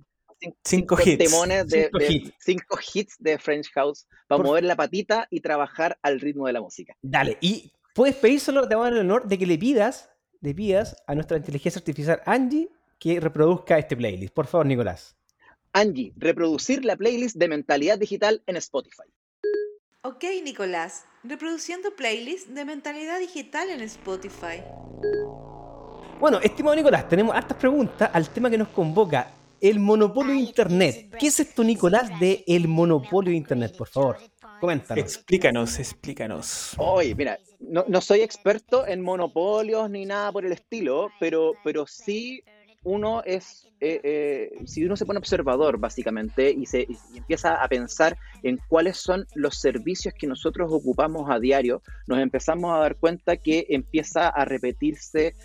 cinco, 0.64 0.98
hits. 1.04 1.18
de, 1.68 2.34
cinco, 2.40 2.80
hits. 2.94 3.16
de 3.20 3.38
French 3.38 3.72
House 3.74 4.08
para 4.28 4.44
mover 4.44 4.64
la 4.64 4.76
patita 4.76 5.28
y 5.30 5.42
trabajar 5.42 5.98
al 6.02 6.20
ritmo 6.20 6.48
de 6.48 6.54
la 6.54 6.62
música. 6.62 6.96
Dale, 7.02 7.38
y 7.42 7.72
puedes 7.94 8.16
pedírselo, 8.16 8.68
te 8.68 8.76
dar 8.76 8.94
el 8.94 9.00
honor 9.00 9.28
de 9.28 9.38
que 9.38 9.46
le 9.46 9.58
pidas, 9.58 10.10
le 10.42 10.54
pidas 10.54 10.96
a 11.08 11.16
nuestra 11.16 11.38
inteligencia 11.38 11.80
artificial 11.80 12.22
Angie 12.26 12.70
que 13.00 13.20
reproduzca 13.20 13.78
este 13.78 13.98
playlist. 13.98 14.34
Por 14.34 14.48
favor, 14.48 14.66
Nicolás. 14.66 15.16
Angie, 15.74 16.14
reproducir 16.18 16.84
la 16.84 16.96
playlist 16.96 17.36
de 17.36 17.48
Mentalidad 17.48 17.98
Digital 17.98 18.44
en 18.46 18.58
Spotify. 18.58 19.04
Ok, 20.04 20.24
Nicolás, 20.44 21.06
reproduciendo 21.24 21.96
playlist 21.96 22.50
de 22.50 22.66
Mentalidad 22.66 23.20
Digital 23.20 23.70
en 23.70 23.82
Spotify. 23.82 24.64
Bueno, 26.20 26.40
estimado 26.42 26.76
Nicolás, 26.76 27.08
tenemos 27.08 27.36
hartas 27.36 27.58
preguntas 27.58 28.10
al 28.14 28.30
tema 28.30 28.50
que 28.50 28.58
nos 28.58 28.68
convoca, 28.70 29.32
el 29.62 29.80
monopolio 29.80 30.34
de 30.34 30.40
Internet. 30.40 31.16
¿Qué 31.20 31.28
es 31.28 31.40
esto, 31.40 31.64
Nicolás, 31.64 32.10
de 32.20 32.44
el 32.48 32.68
monopolio 32.68 33.32
de 33.32 33.38
Internet, 33.38 33.76
por 33.78 33.88
favor? 33.88 34.18
Coméntanos. 34.60 35.04
Explícanos, 35.04 35.80
explícanos. 35.80 36.74
Oye, 36.78 37.16
mira, 37.16 37.38
no, 37.60 37.86
no, 37.88 38.02
soy 38.02 38.22
experto 38.22 38.86
en 38.86 39.02
monopolios 39.02 39.90
ni 39.90 40.06
nada 40.06 40.32
por 40.32 40.46
el 40.46 40.52
estilo, 40.52 41.10
pero, 41.20 41.54
pero 41.64 41.86
sí 41.88 42.44
uno 42.84 43.22
es, 43.24 43.68
eh, 43.80 44.02
eh, 44.04 44.52
si 44.66 44.84
uno 44.84 44.96
se 44.96 45.06
pone 45.06 45.20
observador 45.20 45.78
básicamente 45.78 46.52
y, 46.52 46.66
se, 46.66 46.88
empieza 47.16 47.56
a 47.56 47.68
pensar 47.68 48.18
en 48.42 48.60
cuáles 48.68 48.98
son 48.98 49.28
los 49.36 49.60
servicios 49.60 50.14
que 50.18 50.28
nosotros 50.28 50.72
ocupamos 50.72 51.30
a 51.30 51.40
diario, 51.40 51.84
nos 52.08 52.20
empezamos 52.20 52.74
a 52.74 52.80
dar 52.80 52.96
cuenta 52.96 53.38
que 53.38 53.68
empieza 53.70 54.30
a 54.30 54.46
repetirse, 54.46 55.36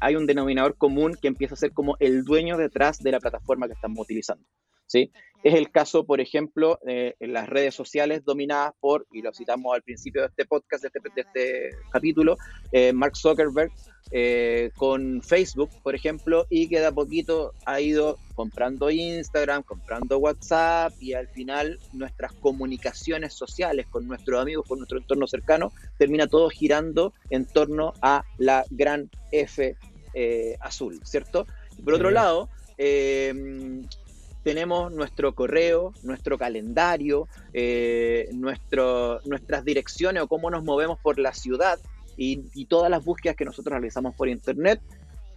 hay 0.00 0.16
un 0.16 0.26
denominador 0.26 0.76
común 0.76 1.16
que 1.20 1.28
empieza 1.28 1.54
a 1.54 1.58
ser 1.58 1.72
como 1.72 1.96
el 2.00 2.24
dueño 2.24 2.56
detrás 2.56 2.98
de 2.98 3.12
la 3.12 3.20
plataforma 3.20 3.66
que 3.66 3.74
estamos 3.74 3.98
utilizando. 4.00 4.44
¿sí? 4.86 5.10
Es 5.42 5.54
el 5.54 5.70
caso, 5.70 6.06
por 6.06 6.20
ejemplo, 6.20 6.78
en 6.84 7.32
las 7.32 7.48
redes 7.48 7.74
sociales 7.74 8.24
dominadas 8.24 8.72
por, 8.80 9.06
y 9.12 9.20
lo 9.20 9.34
citamos 9.34 9.74
al 9.74 9.82
principio 9.82 10.22
de 10.22 10.28
este 10.28 10.46
podcast, 10.46 10.82
de 10.82 10.88
este, 10.88 11.20
este 11.20 11.70
capítulo, 11.92 12.36
eh, 12.72 12.94
Mark 12.94 13.14
Zuckerberg, 13.14 13.70
eh, 14.10 14.70
con 14.76 15.20
Facebook, 15.22 15.70
por 15.82 15.94
ejemplo, 15.94 16.46
y 16.48 16.68
que 16.68 16.80
de 16.80 16.86
a 16.86 16.92
poquito 16.92 17.52
ha 17.66 17.80
ido 17.80 18.18
comprando 18.34 18.90
Instagram, 18.90 19.62
comprando 19.62 20.18
WhatsApp 20.18 20.92
y 21.00 21.14
al 21.14 21.28
final 21.28 21.78
nuestras 21.92 22.32
comunicaciones 22.32 23.32
sociales 23.32 23.86
con 23.88 24.06
nuestros 24.06 24.40
amigos, 24.40 24.66
con 24.66 24.78
nuestro 24.78 24.98
entorno 24.98 25.26
cercano, 25.26 25.72
termina 25.98 26.26
todo 26.26 26.50
girando 26.50 27.14
en 27.30 27.46
torno 27.46 27.94
a 28.02 28.24
la 28.38 28.64
gran 28.70 29.10
F 29.32 29.76
eh, 30.14 30.56
azul, 30.60 31.00
¿cierto? 31.04 31.46
Por 31.84 31.94
otro 31.94 32.10
lado, 32.10 32.48
eh, 32.78 33.82
tenemos 34.42 34.92
nuestro 34.92 35.34
correo, 35.34 35.92
nuestro 36.02 36.36
calendario, 36.36 37.28
nuestro, 38.32 39.20
nuestras 39.24 39.64
direcciones 39.64 40.22
o 40.22 40.28
cómo 40.28 40.50
nos 40.50 40.62
movemos 40.62 40.98
por 41.00 41.18
la 41.18 41.32
ciudad 41.32 41.78
y, 42.16 42.66
todas 42.66 42.90
las 42.90 43.04
búsquedas 43.04 43.36
que 43.36 43.44
nosotros 43.44 43.72
realizamos 43.72 44.14
por 44.14 44.28
Internet, 44.28 44.80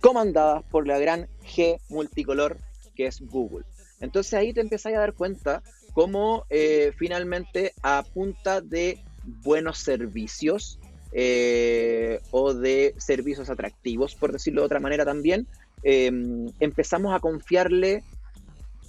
comandadas 0.01 0.63
por 0.69 0.87
la 0.87 0.99
gran 0.99 1.27
G 1.43 1.79
multicolor 1.89 2.57
que 2.97 3.05
es 3.05 3.21
Google. 3.21 3.65
Entonces 4.01 4.33
ahí 4.33 4.51
te 4.53 4.61
empiezas 4.61 4.93
a 4.93 4.99
dar 4.99 5.13
cuenta 5.13 5.61
cómo 5.93 6.45
eh, 6.49 6.91
finalmente 6.97 7.73
a 7.83 8.03
punta 8.03 8.59
de 8.59 8.99
buenos 9.43 9.77
servicios 9.77 10.79
eh, 11.13 12.19
o 12.31 12.53
de 12.53 12.95
servicios 12.97 13.49
atractivos, 13.49 14.15
por 14.15 14.31
decirlo 14.33 14.61
de 14.61 14.65
otra 14.65 14.79
manera 14.79 15.05
también, 15.05 15.47
em, 15.83 16.47
empezamos 16.59 17.13
a 17.13 17.19
confiarle 17.19 18.03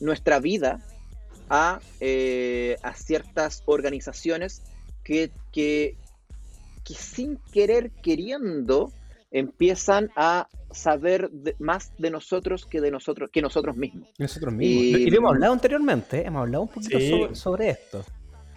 nuestra 0.01 0.41
vida 0.41 0.81
a, 1.51 1.81
eh, 2.01 2.77
a 2.83 2.95
ciertas 2.95 3.63
organizaciones 3.67 4.63
que, 5.05 5.31
que 5.53 5.97
sin 6.95 7.37
querer 7.53 7.91
queriendo 8.03 8.93
empiezan 9.31 10.11
a 10.17 10.49
saber 10.71 11.31
más 11.59 11.93
de 11.99 12.11
nosotros 12.11 12.67
que 12.67 12.81
de 12.81 12.91
nosotros 12.91 13.31
que 13.31 13.43
nosotros 13.43 13.77
mismos. 13.77 14.09
Nosotros 14.19 14.53
mismos. 14.53 15.01
Y, 15.01 15.15
hemos 15.15 15.33
hablado 15.33 15.53
anteriormente, 15.53 16.27
hemos 16.27 16.43
hablado 16.43 16.63
un 16.63 16.69
poquito 16.69 17.35
sobre, 17.35 17.71
esto. 17.71 18.05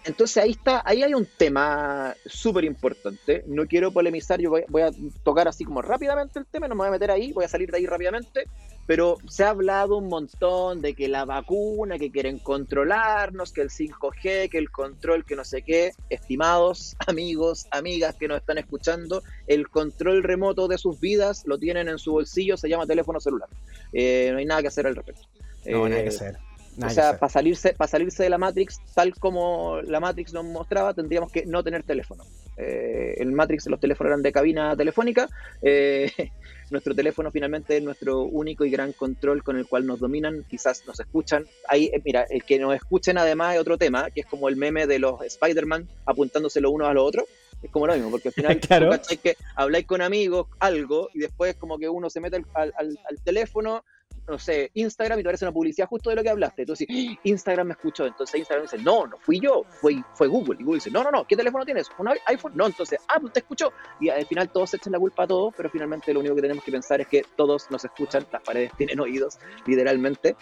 Entonces 0.04 0.36
ahí 0.38 0.50
está, 0.50 0.82
ahí 0.84 1.02
hay 1.02 1.14
un 1.14 1.26
tema 1.26 2.14
súper 2.26 2.64
importante. 2.64 3.44
No 3.46 3.66
quiero 3.66 3.92
polemizar, 3.92 4.40
yo 4.40 4.50
voy, 4.50 4.64
voy, 4.68 4.82
a 4.82 4.90
tocar 5.22 5.48
así 5.48 5.64
como 5.64 5.82
rápidamente 5.82 6.38
el 6.38 6.46
tema, 6.46 6.68
no 6.68 6.74
me 6.74 6.80
voy 6.80 6.88
a 6.88 6.92
meter 6.92 7.10
ahí, 7.10 7.32
voy 7.32 7.44
a 7.44 7.48
salir 7.48 7.70
de 7.70 7.78
ahí 7.78 7.86
rápidamente 7.86 8.46
pero 8.86 9.18
se 9.28 9.44
ha 9.44 9.50
hablado 9.50 9.96
un 9.96 10.08
montón 10.08 10.80
de 10.80 10.94
que 10.94 11.08
la 11.08 11.24
vacuna, 11.24 11.98
que 11.98 12.10
quieren 12.10 12.38
controlarnos, 12.38 13.52
que 13.52 13.60
el 13.62 13.70
5G, 13.70 14.50
que 14.50 14.58
el 14.58 14.70
control, 14.70 15.24
que 15.24 15.36
no 15.36 15.44
sé 15.44 15.62
qué. 15.62 15.92
Estimados 16.10 16.96
amigos, 17.06 17.66
amigas 17.70 18.16
que 18.16 18.28
nos 18.28 18.38
están 18.38 18.58
escuchando, 18.58 19.22
el 19.46 19.68
control 19.68 20.22
remoto 20.22 20.68
de 20.68 20.78
sus 20.78 20.98
vidas 21.00 21.44
lo 21.46 21.58
tienen 21.58 21.88
en 21.88 21.98
su 21.98 22.12
bolsillo, 22.12 22.56
se 22.56 22.68
llama 22.68 22.86
teléfono 22.86 23.20
celular. 23.20 23.48
Eh, 23.92 24.30
no 24.32 24.38
hay 24.38 24.46
nada 24.46 24.62
que 24.62 24.68
hacer 24.68 24.86
al 24.86 24.96
respecto. 24.96 25.22
No, 25.64 25.88
nada 25.88 26.02
que 26.02 26.08
eh, 26.08 26.32
o 26.80 26.90
sea, 26.90 27.18
para 27.18 27.30
salirse, 27.30 27.74
para 27.74 27.88
salirse 27.88 28.22
de 28.22 28.30
la 28.30 28.38
Matrix, 28.38 28.80
tal 28.94 29.14
como 29.14 29.80
la 29.82 30.00
Matrix 30.00 30.32
nos 30.32 30.44
mostraba, 30.44 30.94
tendríamos 30.94 31.30
que 31.30 31.44
no 31.44 31.62
tener 31.62 31.82
teléfono. 31.82 32.24
Eh, 32.56 33.14
el 33.18 33.32
Matrix, 33.32 33.66
los 33.66 33.80
teléfonos 33.80 34.10
eran 34.10 34.22
de 34.22 34.32
cabina 34.32 34.74
telefónica. 34.76 35.28
Eh, 35.60 36.10
nuestro 36.70 36.94
teléfono 36.94 37.30
finalmente 37.30 37.76
es 37.76 37.82
nuestro 37.82 38.22
único 38.22 38.64
y 38.64 38.70
gran 38.70 38.92
control 38.92 39.42
con 39.42 39.58
el 39.58 39.66
cual 39.66 39.86
nos 39.86 40.00
dominan, 40.00 40.44
quizás 40.48 40.86
nos 40.86 40.98
escuchan. 40.98 41.46
Ahí, 41.68 41.90
eh, 41.92 42.00
mira, 42.04 42.24
el 42.30 42.44
que 42.44 42.58
nos 42.58 42.74
escuchen 42.74 43.18
además 43.18 43.54
es 43.54 43.60
otro 43.60 43.76
tema, 43.76 44.10
que 44.10 44.20
es 44.20 44.26
como 44.26 44.48
el 44.48 44.56
meme 44.56 44.86
de 44.86 44.98
los 44.98 45.20
Spider-Man 45.22 45.88
apuntándose 46.06 46.60
los 46.60 46.72
unos 46.72 46.88
a 46.88 46.94
los 46.94 47.06
otros. 47.06 47.26
Es 47.62 47.70
como 47.70 47.86
lo 47.86 47.94
mismo, 47.94 48.10
porque 48.10 48.28
al 48.28 48.34
final 48.34 48.60
claro. 48.60 48.90
que 49.22 49.36
habláis 49.54 49.86
con 49.86 50.00
amigos, 50.00 50.48
algo, 50.58 51.10
y 51.14 51.20
después 51.20 51.54
como 51.56 51.78
que 51.78 51.88
uno 51.88 52.10
se 52.10 52.20
mete 52.20 52.42
al, 52.54 52.72
al 52.76 53.20
teléfono, 53.22 53.84
no 54.28 54.38
sé, 54.38 54.70
Instagram 54.74 55.18
y 55.18 55.22
te 55.22 55.28
aparece 55.28 55.44
una 55.44 55.52
publicidad 55.52 55.88
justo 55.88 56.10
de 56.10 56.16
lo 56.16 56.22
que 56.22 56.30
hablaste. 56.30 56.62
Entonces, 56.62 56.86
¡Ah! 56.90 57.18
Instagram 57.24 57.68
me 57.68 57.72
escuchó. 57.72 58.06
Entonces 58.06 58.38
Instagram 58.38 58.66
dice, 58.66 58.78
no, 58.78 59.06
no 59.06 59.18
fui 59.18 59.40
yo, 59.40 59.64
fue, 59.68 60.02
fue 60.14 60.28
Google. 60.28 60.56
Y 60.60 60.64
Google 60.64 60.78
dice, 60.78 60.90
no, 60.90 61.02
no, 61.02 61.10
no, 61.10 61.26
¿qué 61.26 61.36
teléfono 61.36 61.64
tienes? 61.64 61.88
¿Un 61.98 62.08
iPhone? 62.26 62.52
No, 62.54 62.66
entonces, 62.66 63.00
ah, 63.08 63.18
pues 63.20 63.32
te 63.32 63.40
escuchó. 63.40 63.72
Y 64.00 64.08
al 64.08 64.26
final 64.26 64.50
todos 64.50 64.70
se 64.70 64.76
echan 64.76 64.92
la 64.92 64.98
culpa 64.98 65.24
a 65.24 65.26
todos, 65.26 65.52
pero 65.56 65.68
finalmente 65.70 66.12
lo 66.14 66.20
único 66.20 66.34
que 66.36 66.42
tenemos 66.42 66.64
que 66.64 66.72
pensar 66.72 67.00
es 67.00 67.08
que 67.08 67.24
todos 67.36 67.70
nos 67.70 67.84
escuchan, 67.84 68.26
las 68.32 68.42
paredes 68.42 68.72
tienen 68.76 69.00
oídos, 69.00 69.38
literalmente. 69.66 70.36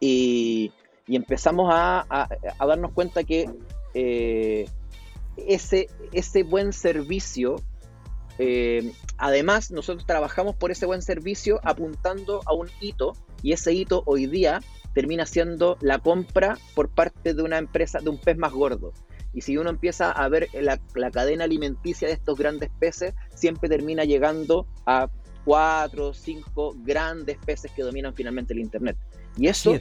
Y, 0.00 0.72
empezamos 1.06 1.70
a, 1.72 2.28
darnos 2.58 2.92
cuenta 2.92 3.24
que 3.24 3.50
eh, 3.92 4.66
ese, 5.36 5.88
ese 6.12 6.42
buen 6.42 6.72
servicio 6.72 7.56
eh, 8.38 8.92
además, 9.18 9.70
nosotros 9.70 10.06
trabajamos 10.06 10.56
por 10.56 10.70
ese 10.70 10.86
buen 10.86 11.02
servicio 11.02 11.60
apuntando 11.62 12.40
a 12.46 12.54
un 12.54 12.68
hito 12.80 13.12
y 13.42 13.52
ese 13.52 13.72
hito 13.72 14.02
hoy 14.06 14.26
día 14.26 14.60
termina 14.94 15.26
siendo 15.26 15.76
la 15.80 15.98
compra 15.98 16.58
por 16.74 16.88
parte 16.88 17.34
de 17.34 17.42
una 17.42 17.58
empresa, 17.58 17.98
de 18.00 18.10
un 18.10 18.18
pez 18.18 18.36
más 18.36 18.52
gordo. 18.52 18.92
Y 19.32 19.40
si 19.40 19.56
uno 19.56 19.70
empieza 19.70 20.12
a 20.12 20.28
ver 20.28 20.48
la, 20.52 20.78
cadena 21.10 21.44
alimenticia 21.44 22.06
de 22.06 22.14
estos 22.14 22.38
grandes 22.38 22.70
peces, 22.78 23.14
siempre 23.34 23.68
termina 23.68 24.04
llegando 24.04 24.66
a 24.86 25.08
cuatro 25.44 26.08
o 26.08 26.14
cinco 26.14 26.74
grandes 26.78 27.36
peces 27.44 27.70
que 27.72 27.82
dominan 27.82 28.14
finalmente 28.14 28.52
el 28.52 28.60
Internet. 28.60 28.96
Y 29.36 29.48
eso 29.48 29.80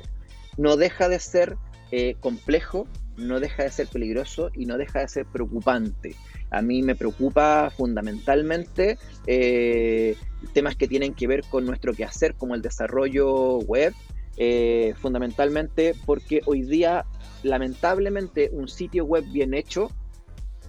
no 0.57 0.75
deja 0.75 1.07
de 1.07 1.19
ser 1.19 1.55
eh, 1.91 2.15
complejo, 2.19 2.88
no 3.17 3.39
deja 3.39 3.63
de 3.63 3.72
ser 3.72 3.88
peligroso 3.88 4.50
y 4.53 4.65
no 4.65 4.77
deja 4.77 5.00
de 5.00 5.08
ser 5.08 5.25
preocupante. 5.25 6.15
A 6.50 6.62
mí 6.62 6.82
me 6.82 6.96
preocupa 6.96 7.72
fundamentalmente 7.75 8.98
eh, 9.27 10.15
temas 10.53 10.75
que 10.75 10.88
tienen 10.88 11.13
que 11.13 11.27
ver 11.27 11.43
con 11.50 11.65
nuestro 11.65 11.93
quehacer, 11.93 12.36
como 12.36 12.55
el 12.55 12.62
desarrollo 12.62 13.60
web, 13.60 13.93
eh, 14.38 14.93
fundamentalmente 14.98 15.96
porque 16.05 16.41
hoy 16.46 16.63
día, 16.63 17.05
lamentablemente, 17.43 18.50
un 18.51 18.67
sitio 18.67 19.05
web 19.05 19.24
bien 19.32 19.53
hecho 19.53 19.89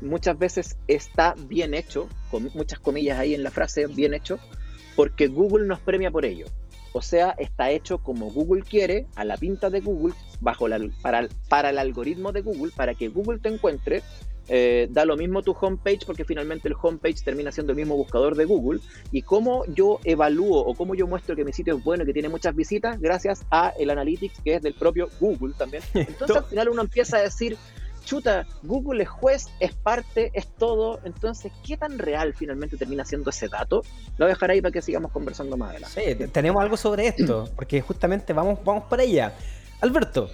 muchas 0.01 0.39
veces 0.39 0.77
está 0.87 1.35
bien 1.49 1.75
hecho, 1.75 2.09
con 2.31 2.51
muchas 2.55 2.79
comillas 2.79 3.19
ahí 3.19 3.35
en 3.35 3.43
la 3.43 3.51
frase, 3.51 3.87
bien 3.87 4.15
hecho, 4.15 4.39
porque 4.97 5.29
Google 5.29 5.67
nos 5.67 5.81
premia 5.81 6.11
por 6.11 6.25
ello. 6.25 6.47
O 6.95 7.03
sea, 7.03 7.35
está 7.39 7.73
hecho 7.73 7.99
como 7.99 8.31
Google 8.31 8.63
quiere, 8.63 9.07
a 9.17 9.25
la 9.25 9.37
pinta 9.37 9.69
de 9.69 9.81
Google, 9.81 10.15
bajo 10.41 10.69
la, 10.69 10.79
para, 11.03 11.29
para 11.49 11.71
el 11.71 11.79
algoritmo 11.79 12.31
de 12.31 12.41
Google, 12.41 12.73
para 12.75 12.95
que 12.95 13.09
Google 13.09 13.41
te 13.41 13.51
encuentre 13.51 14.03
Eh, 14.49 14.89
da 14.91 15.07
lo 15.07 15.17
mismo 15.17 15.43
tu 15.43 15.53
homepage 15.53 16.01
porque 16.05 16.25
finalmente 16.25 16.69
el 16.69 16.75
homepage 16.81 17.25
termina 17.25 17.51
siendo 17.51 17.73
el 17.73 17.77
mismo 17.77 17.97
buscador 17.97 18.37
de 18.37 18.45
Google. 18.45 18.81
Y 19.11 19.23
cómo 19.23 19.65
yo 19.67 20.01
evalúo 20.05 20.61
o 20.61 20.75
cómo 20.75 20.95
yo 20.95 21.07
muestro 21.07 21.35
que 21.35 21.45
mi 21.45 21.53
sitio 21.53 21.77
es 21.77 21.83
bueno 21.83 22.05
y 22.05 22.07
que 22.07 22.13
tiene 22.13 22.29
muchas 22.29 22.55
visitas 22.55 23.01
gracias 23.01 23.45
a 23.51 23.73
el 23.79 23.91
analytics 23.91 24.41
que 24.43 24.57
es 24.57 24.63
del 24.63 24.75
propio 24.75 25.09
Google 25.21 25.55
también. 25.57 25.83
Entonces 25.95 26.37
al 26.37 26.45
final 26.45 26.69
uno 26.69 26.83
empieza 26.83 27.17
a 27.17 27.23
decir, 27.23 27.57
chuta, 28.05 28.47
Google 28.63 29.03
es 29.03 29.09
juez, 29.09 29.49
es 29.61 29.73
parte, 29.75 30.31
es 30.35 30.47
todo. 30.47 31.01
Entonces, 31.05 31.53
¿qué 31.67 31.77
tan 31.77 31.99
real 31.99 32.35
finalmente 32.35 32.77
termina 32.77 33.05
siendo 33.05 33.31
ese 33.31 33.49
dato? 33.49 33.83
Lo 34.19 34.25
voy 34.25 34.27
a 34.27 34.35
dejar 34.35 34.51
ahí 34.51 34.61
para 34.61 34.73
que 34.73 34.83
sigamos 34.83 35.11
conversando 35.13 35.57
más 35.57 35.71
adelante. 35.71 36.17
Sí, 36.19 36.27
tenemos 36.29 36.63
algo 36.63 36.77
sobre 36.77 37.07
esto, 37.09 37.49
porque 37.57 37.81
justamente 37.81 38.33
vamos, 38.33 38.59
vamos 38.65 38.85
para 38.85 39.03
allá. 39.03 39.35
Alberto, 39.81 40.31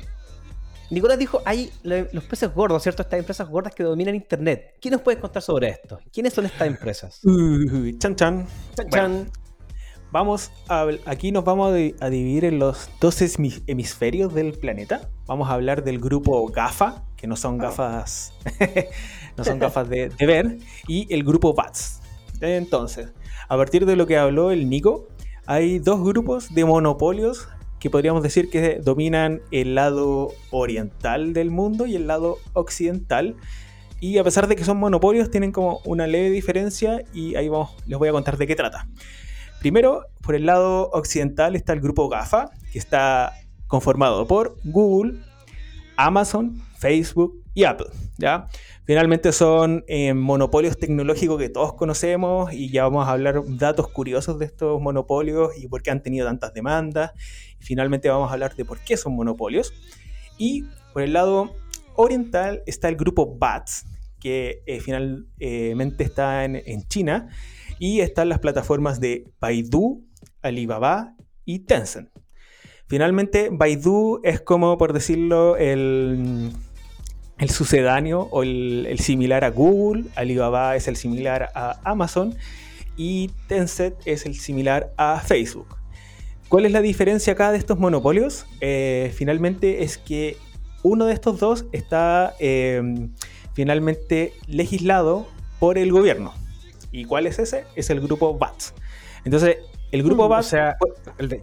Nicolás 0.90 1.18
dijo, 1.18 1.40
hay 1.44 1.70
los 1.84 2.24
peces 2.24 2.52
gordos, 2.52 2.82
¿cierto? 2.82 3.02
Estas 3.02 3.20
empresas 3.20 3.48
gordas 3.48 3.74
que 3.74 3.84
dominan 3.84 4.14
Internet. 4.14 4.76
¿Qué 4.80 4.90
nos 4.90 5.00
puedes 5.00 5.20
contar 5.20 5.40
sobre 5.40 5.68
esto? 5.68 6.00
¿Quiénes 6.12 6.34
son 6.34 6.46
estas 6.46 6.66
empresas? 6.66 7.20
chan, 7.98 8.16
chan. 8.16 8.46
Chan, 8.76 8.90
chan. 8.90 9.30
Vamos 10.12 10.50
a, 10.68 10.88
aquí 11.06 11.30
nos 11.30 11.44
vamos 11.44 11.72
a 12.00 12.10
dividir 12.10 12.44
en 12.44 12.58
los 12.58 12.90
dos 13.00 13.22
hemisferios 13.22 14.34
del 14.34 14.54
planeta. 14.54 15.08
Vamos 15.26 15.48
a 15.48 15.52
hablar 15.52 15.84
del 15.84 16.00
grupo 16.00 16.44
GAFA, 16.48 17.04
que 17.20 17.26
no 17.26 17.36
son 17.36 17.58
gafas, 17.58 18.32
no 19.36 19.44
son 19.44 19.58
gafas 19.58 19.88
de, 19.90 20.10
ver, 20.20 20.56
y 20.88 21.12
el 21.12 21.22
grupo 21.22 21.52
BATS. 21.52 22.00
Entonces, 22.40 23.12
a 23.46 23.56
partir 23.58 23.84
de 23.84 23.94
lo 23.94 24.06
que 24.06 24.16
habló 24.16 24.50
el 24.50 24.70
Nico, 24.70 25.06
hay 25.44 25.80
dos 25.80 26.02
grupos 26.02 26.54
de 26.54 26.64
monopolios 26.64 27.46
que 27.78 27.90
podríamos 27.90 28.22
decir 28.22 28.48
que 28.48 28.76
dominan 28.76 29.42
el 29.50 29.74
lado 29.74 30.28
oriental 30.50 31.34
del 31.34 31.50
mundo 31.50 31.86
y 31.86 31.96
el 31.96 32.06
lado 32.06 32.38
occidental. 32.54 33.36
Y 34.00 34.16
a 34.16 34.24
pesar 34.24 34.48
de 34.48 34.56
que 34.56 34.64
son 34.64 34.78
monopolios, 34.78 35.30
tienen 35.30 35.52
como 35.52 35.80
una 35.84 36.06
leve 36.06 36.30
diferencia 36.30 37.02
y 37.12 37.34
ahí 37.34 37.50
vamos, 37.50 37.72
les 37.86 37.98
voy 37.98 38.08
a 38.08 38.12
contar 38.12 38.38
de 38.38 38.46
qué 38.46 38.56
trata. 38.56 38.88
Primero, 39.60 40.06
por 40.22 40.34
el 40.34 40.46
lado 40.46 40.88
occidental 40.92 41.54
está 41.54 41.74
el 41.74 41.82
grupo 41.82 42.08
GAFA, 42.08 42.50
que 42.72 42.78
está 42.78 43.34
conformado 43.66 44.26
por 44.26 44.56
Google, 44.64 45.20
Amazon, 45.96 46.62
Facebook 46.80 47.44
y 47.54 47.64
Apple. 47.64 47.88
¿ya? 48.18 48.49
Finalmente 48.84 49.32
son 49.32 49.84
eh, 49.87 50.14
monopolios 50.14 50.78
tecnológicos 50.78 51.38
que 51.38 51.50
todos 51.50 51.75
conocemos 51.75 52.52
y 52.52 52.70
ya 52.70 52.84
vamos 52.84 53.06
a 53.06 53.12
hablar 53.12 53.42
datos 53.46 53.88
curiosos 53.88 54.38
de 54.38 54.46
estos 54.46 54.80
monopolios 54.80 55.50
y 55.58 55.68
por 55.68 55.82
qué 55.82 55.90
han 55.90 56.02
tenido 56.02 56.26
tantas 56.26 56.54
demandas. 56.54 57.12
Finalmente 57.58 58.08
vamos 58.08 58.30
a 58.30 58.32
hablar 58.32 58.56
de 58.56 58.64
por 58.64 58.78
qué 58.80 58.96
son 58.96 59.14
monopolios. 59.14 59.72
Y 60.38 60.64
por 60.92 61.02
el 61.02 61.12
lado 61.12 61.54
oriental 61.96 62.62
está 62.66 62.88
el 62.88 62.96
grupo 62.96 63.37
BATS, 63.37 63.84
que 64.18 64.62
eh, 64.66 64.80
finalmente 64.80 66.02
está 66.02 66.44
en, 66.44 66.56
en 66.56 66.88
China 66.88 67.28
y 67.78 68.00
están 68.00 68.30
las 68.30 68.38
plataformas 68.38 69.00
de 69.00 69.30
Baidu, 69.38 70.02
Alibaba 70.40 71.14
y 71.44 71.60
Tencent. 71.60 72.08
Finalmente, 72.90 73.50
Baidu 73.52 74.20
es 74.25 74.40
como, 74.40 74.76
por 74.76 74.92
decirlo, 74.92 75.56
el, 75.56 76.50
el 77.40 77.49
sucedáneo 77.49 78.28
o 78.30 78.42
el, 78.42 78.99
similar 79.00 79.44
a 79.44 79.50
Google, 79.50 80.04
Alibaba 80.14 80.76
es 80.76 80.88
el 80.88 80.97
similar 80.97 81.50
a 81.54 81.80
Amazon 81.85 82.37
y 82.97 83.30
Tencent 83.49 83.94
es 84.04 84.26
el 84.26 84.35
similar 84.38 84.92
a 84.99 85.20
Facebook. 85.20 85.78
¿Cuál 86.50 86.66
es 86.66 86.73
la 86.73 86.82
diferencia 86.82 87.32
acá 87.32 87.50
de 87.50 87.59
estos 87.59 87.78
monopolios? 87.78 88.44
Eh, 88.61 89.12
finalmente 89.16 89.85
es 89.85 89.97
que 89.97 90.37
uno 90.82 91.06
de 91.06 91.14
estos 91.14 91.40
dos 91.40 91.64
está 91.73 92.35
eh, 92.40 93.09
finalmente 93.54 94.35
legislado 94.47 95.26
por 95.59 95.78
el 95.78 95.92
gobierno. 95.92 96.35
¿Y 96.92 97.06
cuál 97.06 97.26
es 97.26 97.38
ese? 97.38 97.64
Es 97.75 97.88
el 97.88 98.00
grupo 98.00 98.37
BATS. 98.37 98.75
Entonces, 99.25 99.59
el 99.92 100.02
grupo 100.02 100.28
BATS 100.28 100.47
sea, 100.47 100.76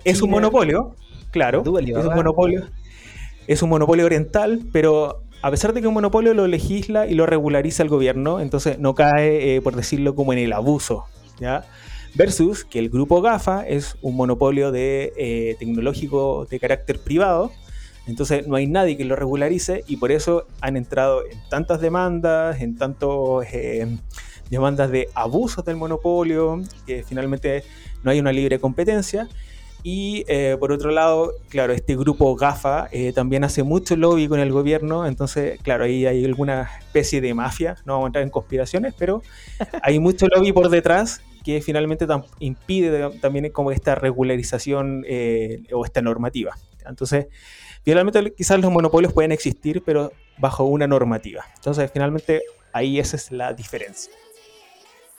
es 0.04 0.22
un 0.22 0.30
monopolio, 0.30 0.96
claro, 1.32 1.62
es 1.62 2.06
un 2.06 2.14
monopolio, 2.14 2.68
es 3.48 3.62
un 3.64 3.70
monopolio 3.70 4.06
oriental, 4.06 4.62
pero 4.72 5.24
a 5.42 5.52
pesar 5.52 5.74
de 5.74 5.82
que 5.82 5.88
un 5.88 5.94
monopolio 5.94 6.34
lo 6.34 6.48
legisla 6.48 7.08
y 7.08 7.14
lo 7.14 7.26
regulariza 7.26 7.84
el 7.84 7.90
gobierno, 7.90 8.40
entonces 8.40 8.80
no 8.80 8.96
cae, 8.96 9.56
eh, 9.56 9.62
por 9.62 9.76
decirlo, 9.76 10.16
como 10.16 10.34
en 10.34 10.40
el 10.40 10.54
abuso, 10.54 11.06
¿ya? 11.40 11.64
Versus 12.16 12.66
que 12.66 12.80
el 12.80 12.90
grupo 12.90 13.22
GAFA 13.22 13.68
es 13.68 13.98
un 14.02 14.16
monopolio 14.16 14.72
de, 14.72 15.14
eh, 15.18 15.56
tecnológico 15.60 16.46
de 16.50 16.60
carácter 16.60 17.00
privado, 17.00 17.52
entonces 18.08 18.48
no 18.48 18.56
hay 18.56 18.68
nadie 18.68 18.98
que 18.98 19.06
lo 19.06 19.16
regularice 19.16 19.84
y 19.88 19.98
por 19.98 20.12
eso 20.12 20.48
han 20.62 20.78
entrado 20.78 21.24
en 21.30 21.38
tantas 21.50 21.82
demandas, 21.82 22.62
en 22.62 22.78
tantos 22.78 23.46
eh, 23.52 23.98
demandas 24.50 24.90
de 24.90 25.10
abusos 25.14 25.66
del 25.66 25.76
monopolio, 25.76 26.62
que 26.86 27.04
finalmente 27.04 27.64
no 28.04 28.12
hay 28.12 28.20
una 28.20 28.32
libre 28.32 28.60
competencia. 28.60 29.28
Y 29.84 30.26
eh, 30.28 30.58
por 30.60 30.72
otro 30.72 30.92
lado, 30.92 31.34
claro, 31.50 31.74
este 31.74 31.96
grupo 31.96 32.36
GAFA 32.36 32.90
eh, 32.92 33.14
también 33.14 33.44
hace 33.44 33.64
mucho 33.64 33.96
lobby 33.96 34.28
con 34.28 34.40
el 34.40 34.52
gobierno, 34.52 35.06
entonces, 35.06 35.60
claro, 35.62 35.86
ahí 35.86 36.06
hay 36.06 36.26
alguna 36.26 36.70
especie 36.80 37.22
de 37.22 37.34
mafia, 37.34 37.78
no 37.86 37.94
vamos 37.94 38.06
a 38.06 38.08
entrar 38.08 38.24
en 38.24 38.30
conspiraciones, 38.30 38.94
pero 38.98 39.22
hay 39.84 40.00
mucho 40.00 40.28
lobby 40.28 40.52
por 40.52 40.70
detrás 40.70 41.22
que 41.44 41.62
finalmente 41.62 42.06
impide 42.40 43.10
también 43.22 43.50
como 43.52 43.72
esta 43.72 43.96
regularización 43.96 45.06
eh, 45.08 45.64
o 45.72 45.86
esta 45.86 46.02
normativa. 46.02 46.58
Entonces, 46.86 47.28
finalmente 47.84 48.34
quizás 48.34 48.60
los 48.60 48.70
monopolios 48.70 49.14
pueden 49.14 49.32
existir, 49.32 49.82
pero 49.86 50.12
bajo 50.38 50.66
una 50.66 50.88
normativa. 50.88 51.46
Entonces, 51.56 51.90
finalmente 51.94 52.42
ahí 52.74 53.00
esa 53.00 53.16
es 53.16 53.32
la 53.32 53.54
diferencia. 53.54 54.12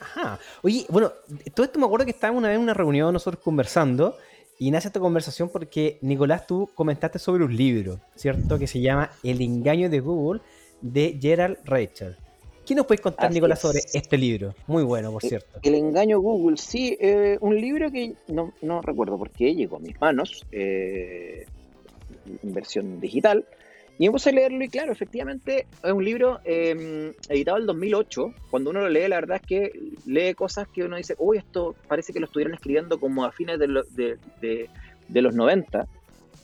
Ajá. 0.00 0.38
Oye, 0.62 0.84
bueno, 0.90 1.12
todo 1.54 1.64
esto 1.64 1.78
me 1.78 1.86
acuerdo 1.86 2.04
que 2.04 2.12
estábamos 2.12 2.40
una 2.40 2.48
vez 2.48 2.56
en 2.56 2.62
una 2.62 2.74
reunión 2.74 3.12
nosotros 3.12 3.42
conversando 3.42 4.16
y 4.58 4.70
nace 4.70 4.88
esta 4.88 5.00
conversación 5.00 5.48
porque, 5.48 5.98
Nicolás, 6.02 6.46
tú 6.46 6.68
comentaste 6.74 7.18
sobre 7.18 7.44
un 7.44 7.56
libro, 7.56 8.00
¿cierto? 8.16 8.58
Que 8.58 8.66
se 8.66 8.80
llama 8.80 9.10
El 9.22 9.40
engaño 9.40 9.88
de 9.88 10.00
Google 10.00 10.40
de 10.80 11.16
Gerald 11.20 11.58
Rachel. 11.64 12.16
¿Qué 12.66 12.74
nos 12.74 12.84
puedes 12.84 13.00
contar, 13.00 13.32
Nicolás, 13.32 13.60
sobre 13.60 13.80
este 13.94 14.18
libro? 14.18 14.54
Muy 14.66 14.82
bueno, 14.82 15.10
por 15.10 15.22
cierto. 15.22 15.58
El 15.62 15.74
engaño 15.74 16.20
Google, 16.20 16.58
sí, 16.58 16.98
eh, 17.00 17.38
un 17.40 17.58
libro 17.58 17.90
que 17.90 18.14
no, 18.26 18.52
no, 18.60 18.82
recuerdo 18.82 19.16
por 19.16 19.30
qué 19.30 19.54
llegó 19.54 19.76
a 19.76 19.78
mis 19.78 19.98
manos, 20.00 20.44
eh, 20.52 21.46
en 22.42 22.52
versión 22.52 23.00
digital, 23.00 23.46
y 23.98 24.06
me 24.06 24.12
puse 24.12 24.30
a 24.30 24.32
leerlo 24.32 24.62
y 24.62 24.68
claro, 24.68 24.92
efectivamente 24.92 25.66
es 25.82 25.92
un 25.92 26.04
libro 26.04 26.38
eh, 26.44 27.12
editado 27.28 27.58
en 27.58 27.66
2008. 27.66 28.32
Cuando 28.48 28.70
uno 28.70 28.82
lo 28.82 28.88
lee, 28.88 29.08
la 29.08 29.16
verdad 29.16 29.40
es 29.42 29.46
que 29.46 29.72
lee 30.06 30.34
cosas 30.34 30.68
que 30.68 30.84
uno 30.84 30.96
dice, 30.96 31.16
uy, 31.18 31.38
esto 31.38 31.74
parece 31.88 32.12
que 32.12 32.20
lo 32.20 32.26
estuvieron 32.26 32.54
escribiendo 32.54 33.00
como 33.00 33.24
a 33.24 33.32
fines 33.32 33.58
de, 33.58 33.66
de, 35.08 35.22
los 35.22 35.34
90. 35.34 35.88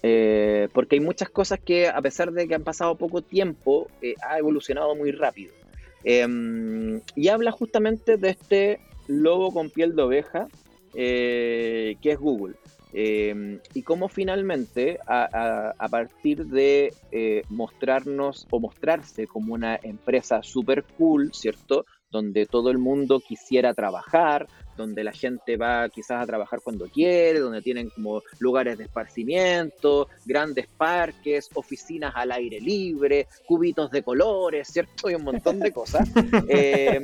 Eh, 0.02 0.68
porque 0.72 0.96
hay 0.96 1.00
muchas 1.00 1.30
cosas 1.30 1.60
que 1.60 1.88
a 1.88 2.02
pesar 2.02 2.32
de 2.32 2.48
que 2.48 2.56
han 2.56 2.64
pasado 2.64 2.96
poco 2.96 3.22
tiempo, 3.22 3.86
eh, 4.02 4.14
ha 4.28 4.36
evolucionado 4.36 4.96
muy 4.96 5.12
rápido. 5.12 5.54
Em, 6.02 7.00
y 7.14 7.28
habla 7.28 7.52
justamente 7.52 8.16
de 8.16 8.30
este 8.30 8.80
lobo 9.06 9.52
con 9.52 9.70
piel 9.70 9.94
de 9.94 10.02
oveja, 10.02 10.48
que 10.92 11.98
es 12.02 12.18
Google. 12.18 12.56
Em, 12.96 13.58
y 13.74 13.82
cómo 13.82 14.08
finalmente, 14.08 15.00
a, 15.04 15.88
partir 15.90 16.46
de 16.46 16.94
eh, 17.10 17.42
mostrarnos 17.48 18.46
o 18.50 18.60
mostrarse 18.60 19.26
como 19.26 19.54
una 19.54 19.80
empresa 19.82 20.44
super 20.44 20.84
cool, 20.96 21.34
¿cierto? 21.34 21.86
Donde 22.12 22.46
todo 22.46 22.70
el 22.70 22.78
mundo 22.78 23.18
quisiera 23.18 23.74
trabajar, 23.74 24.46
donde 24.76 25.02
la 25.02 25.10
gente 25.10 25.56
va 25.56 25.88
quizás 25.88 26.22
a 26.22 26.26
trabajar 26.26 26.60
cuando 26.62 26.86
quiere, 26.86 27.40
donde 27.40 27.62
tienen 27.62 27.90
como 27.90 28.22
lugares 28.38 28.78
de 28.78 28.84
esparcimiento, 28.84 30.08
grandes 30.24 30.68
parques, 30.68 31.50
oficinas 31.54 32.12
al 32.14 32.30
aire 32.30 32.60
libre, 32.60 33.26
cubitos 33.44 33.90
de 33.90 34.04
colores, 34.04 34.68
¿cierto? 34.68 35.10
Y 35.10 35.16
un 35.16 35.24
montón 35.24 35.58
de 35.58 35.72
cosas. 35.72 36.08
Em, 36.48 37.02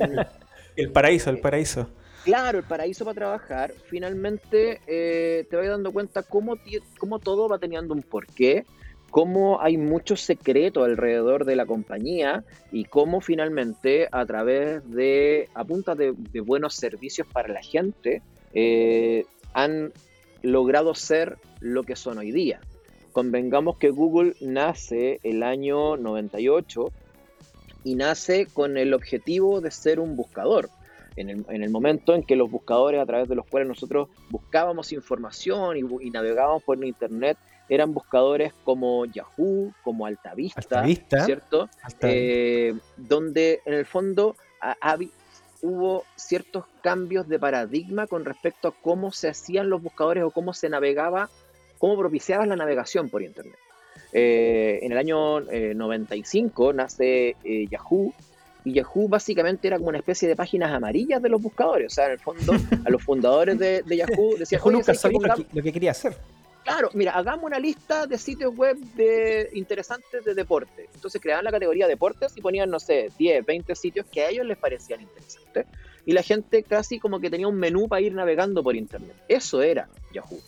el 0.77 0.91
paraíso, 0.91 1.29
el 1.29 1.39
paraíso 1.39 1.89
claro, 2.23 2.59
el 2.59 2.63
paraíso 2.63 3.05
para 3.05 3.15
trabajar, 3.15 3.73
finalmente 3.87 4.81
eh, 4.87 5.45
te 5.49 5.55
vas 5.55 5.67
dando 5.67 5.91
cuenta 5.91 6.23
cómo, 6.23 6.57
cómo 6.97 7.19
todo 7.19 7.47
va 7.47 7.59
teniendo 7.59 7.93
un 7.93 8.01
porqué, 8.01 8.65
cómo 9.09 9.61
hay 9.61 9.77
mucho 9.77 10.15
secreto 10.15 10.83
alrededor 10.83 11.45
de 11.45 11.55
la 11.55 11.65
compañía 11.65 12.43
y 12.71 12.85
cómo 12.85 13.21
finalmente 13.21 14.07
a 14.11 14.25
través 14.25 14.89
de, 14.89 15.49
a 15.53 15.63
punta 15.63 15.95
de, 15.95 16.11
buenos 16.41 16.75
servicios 16.75 17.27
para 17.27 17.49
la 17.49 17.61
gente, 17.61 18.21
eh, 18.53 19.25
han 19.53 19.91
logrado 20.41 20.95
ser 20.95 21.37
lo 21.59 21.83
que 21.83 21.95
son 21.95 22.17
hoy 22.17 22.31
día. 22.31 22.61
Convengamos 23.11 23.77
que 23.77 23.89
Google 23.89 24.35
nace 24.39 25.19
el 25.23 25.43
año 25.43 25.97
98 25.97 26.91
y 27.83 27.95
nace 27.95 28.45
con 28.45 28.77
el 28.77 28.93
objetivo 28.93 29.59
de 29.59 29.71
ser 29.71 29.99
un 29.99 30.15
buscador 30.15 30.69
en 31.15 31.45
el, 31.49 31.69
momento 31.69 32.15
en 32.15 32.23
que 32.23 32.35
los 32.35 32.49
buscadores 32.49 33.01
a 33.01 33.05
través 33.05 33.27
de 33.27 33.35
los 33.35 33.45
cuales 33.45 33.67
nosotros 33.67 34.09
buscábamos 34.29 34.93
información 34.93 35.77
y, 35.77 36.09
navegábamos 36.09 36.63
por 36.63 36.83
internet 36.83 37.37
eran 37.69 37.93
buscadores 37.93 38.53
como 38.65 39.05
Yahoo, 39.05 39.73
como 39.83 40.05
Altavista, 40.05 40.85
¿cierto? 41.25 41.69
Eh, 42.01 42.73
donde 42.97 43.61
en 43.65 43.73
el 43.73 43.85
fondo 43.85 44.35
hubo 45.61 46.03
ciertos 46.15 46.65
cambios 46.81 47.27
de 47.27 47.39
paradigma 47.39 48.07
con 48.07 48.25
respecto 48.25 48.69
a 48.69 48.71
cómo 48.71 49.11
se 49.11 49.29
hacían 49.29 49.69
los 49.69 49.81
buscadores 49.81 50.23
o 50.23 50.31
cómo 50.31 50.53
se 50.53 50.69
navegaba, 50.69 51.29
cómo 51.77 51.97
propiciaba 51.97 52.45
la 52.45 52.55
navegación 52.55 53.09
por 53.09 53.21
Internet. 53.21 53.57
Eh, 54.13 54.79
en 54.81 54.91
el 54.91 54.97
año 54.97 55.39
95 55.39 56.73
nace 56.73 57.37
Yahoo, 57.69 58.13
y 58.63 58.73
Yahoo 58.73 59.07
básicamente 59.07 59.67
era 59.67 59.77
como 59.77 59.89
una 59.89 59.97
especie 59.97 60.27
de 60.27 60.35
páginas 60.35 60.71
amarillas 60.71 61.21
de 61.21 61.29
los 61.29 61.41
buscadores. 61.41 61.91
O 61.91 61.95
sea, 61.95 62.05
en 62.05 62.11
el 62.11 62.19
fondo, 62.19 62.53
a 62.85 62.89
los 62.89 63.03
fundadores 63.03 63.57
de, 63.57 63.83
Yahoo 63.87 64.35
decían, 64.39 64.59
Yahoo 64.59 64.71
nunca 64.71 64.93
sabía 64.93 65.35
lo, 65.53 65.63
que, 65.63 65.73
quería 65.73 65.91
hacer. 65.91 66.15
Claro, 66.63 66.89
mira, 66.93 67.13
hagamos 67.13 67.45
una 67.45 67.57
lista 67.57 68.05
de 68.05 68.19
sitios 68.19 68.55
web 68.55 68.77
de 68.95 69.49
interesantes 69.53 70.23
de 70.23 70.35
deporte. 70.35 70.89
Entonces 70.93 71.19
creaban 71.19 71.43
la 71.43 71.51
categoría 71.51 71.87
deportes 71.87 72.33
y 72.35 72.41
ponían, 72.41 72.69
no 72.69 72.79
sé, 72.79 73.09
10, 73.17 73.45
20 73.45 73.75
sitios 73.75 74.05
que 74.05 74.21
a 74.21 74.29
ellos 74.29 74.45
les 74.45 74.57
parecían 74.57 75.01
interesantes. 75.01 75.65
Y 76.05 76.13
la 76.13 76.21
gente 76.21 76.63
casi 76.63 76.99
como 76.99 77.19
que 77.19 77.29
tenía 77.29 77.47
un 77.47 77.57
menú 77.57 77.87
para 77.87 78.01
ir 78.01 78.13
navegando 78.13 78.63
por 78.63 78.75
internet. 78.75 79.15
Eso 79.27 79.63
era 79.63 79.89
Yahoo. 80.13 80.39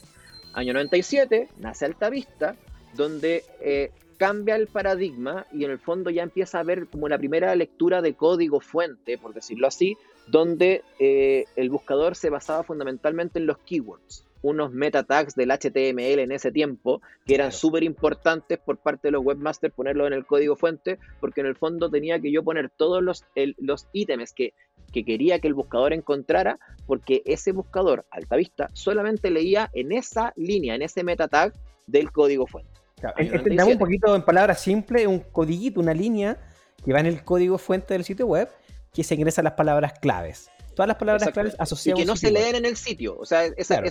Año 0.54 0.74
97, 0.74 1.50
nace 1.58 1.86
Altavista, 1.86 2.56
donde 2.94 3.44
eh, 3.60 3.92
cambia 4.14 4.56
el 4.56 4.68
paradigma 4.68 5.46
y 5.52 5.66
en 5.66 5.72
el 5.72 5.80
fondo 5.80 6.10
ya 6.10 6.24
empieza 6.24 6.60
a 6.60 6.64
ver 6.64 6.88
como 6.88 7.06
una 7.06 7.18
primera 7.18 7.56
lectura 7.56 8.02
de 8.02 8.14
código 8.14 8.60
fuente, 8.60 9.18
por 9.18 9.34
decirlo 9.34 9.68
así, 9.68 9.98
donde 10.28 10.84
eh, 11.00 11.46
el 11.56 11.70
buscador 11.70 12.16
se 12.16 12.30
basaba 12.30 12.64
fundamentalmente 12.64 13.40
en 13.40 13.46
los 13.46 13.58
keywords, 13.60 14.26
unos 14.42 14.72
meta 14.72 15.04
tags 15.04 15.36
del 15.36 15.52
HTML 15.52 16.20
en 16.20 16.32
ese 16.32 16.52
tiempo, 16.52 17.02
que 17.26 17.36
eran 17.36 17.52
súper 17.52 17.84
importantes 17.84 18.60
por 18.60 18.78
parte 18.78 19.08
de 19.08 19.14
los 19.14 19.24
webmasters 19.24 19.74
ponerlo 19.74 20.08
en 20.08 20.14
el 20.14 20.26
código 20.26 20.56
fuente, 20.56 21.00
porque 21.20 21.42
en 21.42 21.48
el 21.48 21.56
fondo 21.56 21.90
tenía 21.90 22.20
que 22.20 22.32
yo 22.32 22.44
poner 22.44 22.70
todos 22.70 23.02
los, 23.02 23.26
los 23.58 23.88
ítems 23.94 24.34
que, 24.34 24.54
que 24.92 25.04
quería 25.04 25.40
que 25.40 25.48
el 25.48 25.54
buscador 25.54 25.94
encontrara, 25.94 26.60
porque 26.86 27.22
ese 27.26 27.52
buscador, 27.52 28.06
alta 28.12 28.36
vista, 28.36 28.70
solamente 28.74 29.30
leía 29.30 29.70
en 29.74 29.92
esa 29.92 30.34
línea, 30.36 30.76
en 30.76 30.84
ese 30.84 31.04
meta 31.04 31.28
tag 31.28 31.54
del 31.88 32.12
código 32.12 32.48
fuente. 32.48 32.83
Claro, 33.12 33.68
un 33.68 33.78
poquito 33.78 34.16
en 34.16 34.24
palabras 34.24 34.62
simples, 34.62 35.08
un 35.08 35.20
codiguito, 35.20 35.80
una 35.80 35.94
línea 35.94 36.38
que 36.84 36.94
va 36.94 37.00
en 37.00 37.08
el 37.08 37.24
código 37.24 37.58
fuente 37.58 37.94
del 37.94 38.04
sitio 38.04 38.28
web 38.28 38.50
que 38.94 39.04
se 39.04 39.16
ingresan 39.16 39.44
las 39.44 39.54
palabras 39.54 39.94
claves. 40.00 40.50
Todas 40.76 40.88
las 40.88 40.98
palabras 40.98 41.30
claves 41.32 41.56
asociadas. 41.60 42.00
Y 42.00 42.04
que 42.04 42.08
no 42.08 42.16
se 42.16 42.32
leen 42.32 42.56
en 42.56 42.66
el 42.66 42.78
sitio. 42.78 43.18
O 43.20 43.26
sea, 43.26 43.46
esa, 43.46 43.82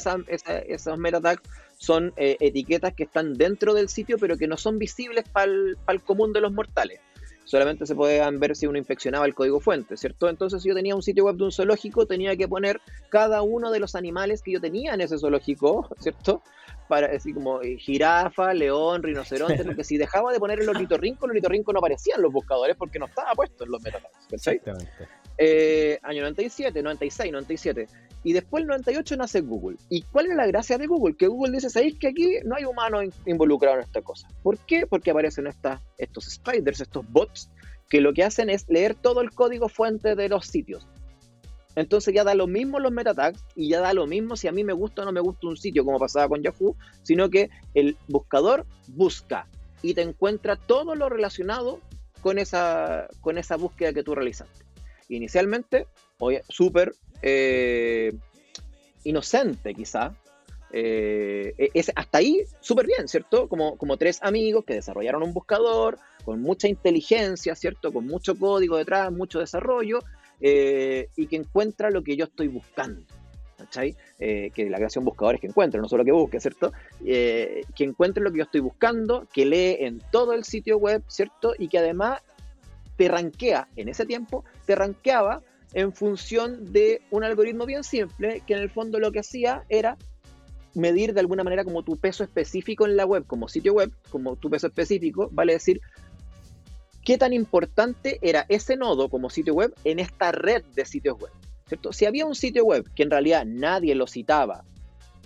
esos 0.66 0.98
meta 0.98 1.20
tags 1.20 1.42
son 1.76 2.12
eh, 2.16 2.36
etiquetas 2.40 2.94
que 2.94 3.04
están 3.04 3.34
dentro 3.34 3.74
del 3.74 3.88
sitio, 3.88 4.16
pero 4.18 4.36
que 4.36 4.48
no 4.48 4.56
son 4.56 4.78
visibles 4.78 5.24
para 5.28 5.46
el 5.46 6.02
común 6.04 6.32
de 6.32 6.40
los 6.40 6.52
mortales 6.52 7.00
solamente 7.44 7.86
se 7.86 7.94
podían 7.94 8.38
ver 8.40 8.56
si 8.56 8.66
uno 8.66 8.78
inspeccionaba 8.78 9.26
el 9.26 9.34
código 9.34 9.60
fuente, 9.60 9.96
¿cierto? 9.96 10.28
Entonces, 10.28 10.62
si 10.62 10.68
yo 10.68 10.74
tenía 10.74 10.94
un 10.94 11.02
sitio 11.02 11.24
web 11.24 11.36
de 11.36 11.44
un 11.44 11.52
zoológico, 11.52 12.06
tenía 12.06 12.36
que 12.36 12.48
poner 12.48 12.80
cada 13.08 13.42
uno 13.42 13.70
de 13.70 13.80
los 13.80 13.94
animales 13.94 14.42
que 14.42 14.52
yo 14.52 14.60
tenía 14.60 14.94
en 14.94 15.00
ese 15.00 15.18
zoológico, 15.18 15.88
¿cierto? 15.98 16.42
Para 16.88 17.08
así 17.14 17.32
como 17.32 17.60
eh, 17.62 17.78
jirafa, 17.78 18.54
león, 18.54 19.02
rinoceronte, 19.02 19.64
porque 19.64 19.84
si 19.84 19.96
dejaba 19.96 20.32
de 20.32 20.38
poner 20.38 20.60
el 20.60 20.68
ornitorrinco, 20.68 21.26
el 21.26 21.30
ornitorrinco 21.30 21.72
no 21.72 21.78
aparecía 21.78 22.16
en 22.16 22.22
los 22.22 22.32
buscadores 22.32 22.76
porque 22.76 22.98
no 22.98 23.06
estaba 23.06 23.32
puesto 23.32 23.64
en 23.64 23.70
los 23.70 23.82
metadatos, 23.82 24.18
Exactamente. 24.30 25.08
Eh, 25.38 25.98
año 26.02 26.22
97, 26.22 26.82
96, 26.82 27.32
97. 27.32 27.86
Y 28.24 28.32
después 28.32 28.62
el 28.62 28.68
98 28.68 29.16
nace 29.16 29.40
Google. 29.40 29.76
¿Y 29.88 30.02
cuál 30.02 30.26
es 30.26 30.36
la 30.36 30.46
gracia 30.46 30.78
de 30.78 30.86
Google? 30.86 31.16
Que 31.16 31.26
Google 31.26 31.52
dice, 31.52 31.70
¿sabéis 31.70 31.98
que 31.98 32.08
aquí 32.08 32.36
no 32.44 32.54
hay 32.54 32.64
humanos 32.64 33.06
involucrados 33.26 33.78
en 33.78 33.84
esta 33.84 34.02
cosa? 34.02 34.28
¿Por 34.42 34.58
qué? 34.58 34.86
Porque 34.86 35.10
aparecen 35.10 35.48
estos 35.98 36.24
spiders, 36.24 36.80
estos 36.80 37.04
bots, 37.10 37.50
que 37.88 38.00
lo 38.00 38.12
que 38.12 38.24
hacen 38.24 38.48
es 38.48 38.64
leer 38.68 38.94
todo 38.94 39.20
el 39.20 39.32
código 39.32 39.68
fuente 39.68 40.14
de 40.14 40.28
los 40.28 40.46
sitios. 40.46 40.86
Entonces 41.74 42.14
ya 42.14 42.22
da 42.22 42.34
lo 42.34 42.46
mismo 42.46 42.78
los 42.78 42.92
meta 42.92 43.14
tags 43.14 43.42
y 43.56 43.70
ya 43.70 43.80
da 43.80 43.94
lo 43.94 44.06
mismo 44.06 44.36
si 44.36 44.46
a 44.46 44.52
mí 44.52 44.62
me 44.62 44.72
gusta 44.72 45.02
o 45.02 45.04
no 45.04 45.12
me 45.12 45.20
gusta 45.20 45.46
un 45.46 45.56
sitio, 45.56 45.84
como 45.84 45.98
pasaba 45.98 46.28
con 46.28 46.42
Yahoo, 46.42 46.76
sino 47.02 47.30
que 47.30 47.50
el 47.74 47.96
buscador 48.08 48.66
busca 48.88 49.48
y 49.80 49.94
te 49.94 50.02
encuentra 50.02 50.56
todo 50.56 50.94
lo 50.94 51.08
relacionado 51.08 51.80
con 52.20 52.38
esa, 52.38 53.08
con 53.20 53.38
esa 53.38 53.56
búsqueda 53.56 53.92
que 53.92 54.02
tú 54.02 54.14
realizaste. 54.14 54.64
Inicialmente, 55.16 55.86
súper 56.48 56.94
eh, 57.20 58.12
inocente 59.04 59.74
quizá. 59.74 60.14
Eh, 60.74 61.70
es, 61.74 61.92
hasta 61.94 62.18
ahí 62.18 62.44
súper 62.60 62.86
bien, 62.86 63.06
¿cierto? 63.06 63.46
Como, 63.46 63.76
como 63.76 63.98
tres 63.98 64.22
amigos 64.22 64.64
que 64.64 64.74
desarrollaron 64.74 65.22
un 65.22 65.34
buscador 65.34 65.98
con 66.24 66.40
mucha 66.40 66.66
inteligencia, 66.66 67.54
¿cierto? 67.54 67.92
Con 67.92 68.06
mucho 68.06 68.38
código 68.38 68.78
detrás, 68.78 69.12
mucho 69.12 69.40
desarrollo, 69.40 69.98
eh, 70.40 71.08
y 71.14 71.26
que 71.26 71.36
encuentra 71.36 71.90
lo 71.90 72.02
que 72.02 72.16
yo 72.16 72.24
estoy 72.24 72.48
buscando. 72.48 73.02
¿Cachai? 73.58 73.94
que 74.18 74.68
la 74.68 74.76
creación 74.78 75.04
buscador 75.04 75.36
es 75.36 75.40
que 75.40 75.46
encuentre, 75.46 75.80
no 75.80 75.88
solo 75.88 76.04
que 76.04 76.10
busque, 76.10 76.40
¿cierto? 76.40 76.72
que 77.00 77.64
encuentre 77.78 78.22
lo 78.22 78.32
que 78.32 78.38
yo 78.38 78.44
estoy 78.44 78.60
buscando, 78.60 79.28
que 79.32 79.46
lee 79.46 79.76
en 79.80 80.00
todo 80.10 80.32
el 80.32 80.42
sitio 80.42 80.78
web, 80.78 81.02
¿cierto? 81.06 81.54
Y 81.56 81.68
que 81.68 81.78
además 81.78 82.22
te 83.02 83.08
rankea, 83.08 83.66
en 83.74 83.88
ese 83.88 84.06
tiempo, 84.06 84.44
te 84.64 84.76
rankeaba 84.76 85.42
en 85.74 85.92
función 85.92 86.72
de 86.72 87.02
un 87.10 87.24
algoritmo 87.24 87.66
bien 87.66 87.82
simple 87.82 88.44
que 88.46 88.54
en 88.54 88.60
el 88.60 88.70
fondo 88.70 89.00
lo 89.00 89.10
que 89.10 89.18
hacía 89.18 89.64
era 89.68 89.96
medir 90.74 91.12
de 91.12 91.18
alguna 91.18 91.42
manera 91.42 91.64
como 91.64 91.82
tu 91.82 91.96
peso 91.96 92.22
específico 92.22 92.86
en 92.86 92.96
la 92.96 93.04
web, 93.04 93.26
como 93.26 93.48
sitio 93.48 93.72
web, 93.72 93.90
como 94.08 94.36
tu 94.36 94.50
peso 94.50 94.68
específico, 94.68 95.28
vale 95.32 95.54
decir 95.54 95.80
qué 97.04 97.18
tan 97.18 97.32
importante 97.32 98.20
era 98.22 98.46
ese 98.48 98.76
nodo 98.76 99.08
como 99.08 99.30
sitio 99.30 99.54
web 99.54 99.74
en 99.82 99.98
esta 99.98 100.30
red 100.30 100.62
de 100.76 100.84
sitios 100.84 101.18
web. 101.18 101.32
¿cierto? 101.66 101.92
Si 101.92 102.06
había 102.06 102.24
un 102.24 102.36
sitio 102.36 102.64
web 102.64 102.88
que 102.94 103.02
en 103.02 103.10
realidad 103.10 103.44
nadie 103.44 103.96
lo 103.96 104.06
citaba 104.06 104.62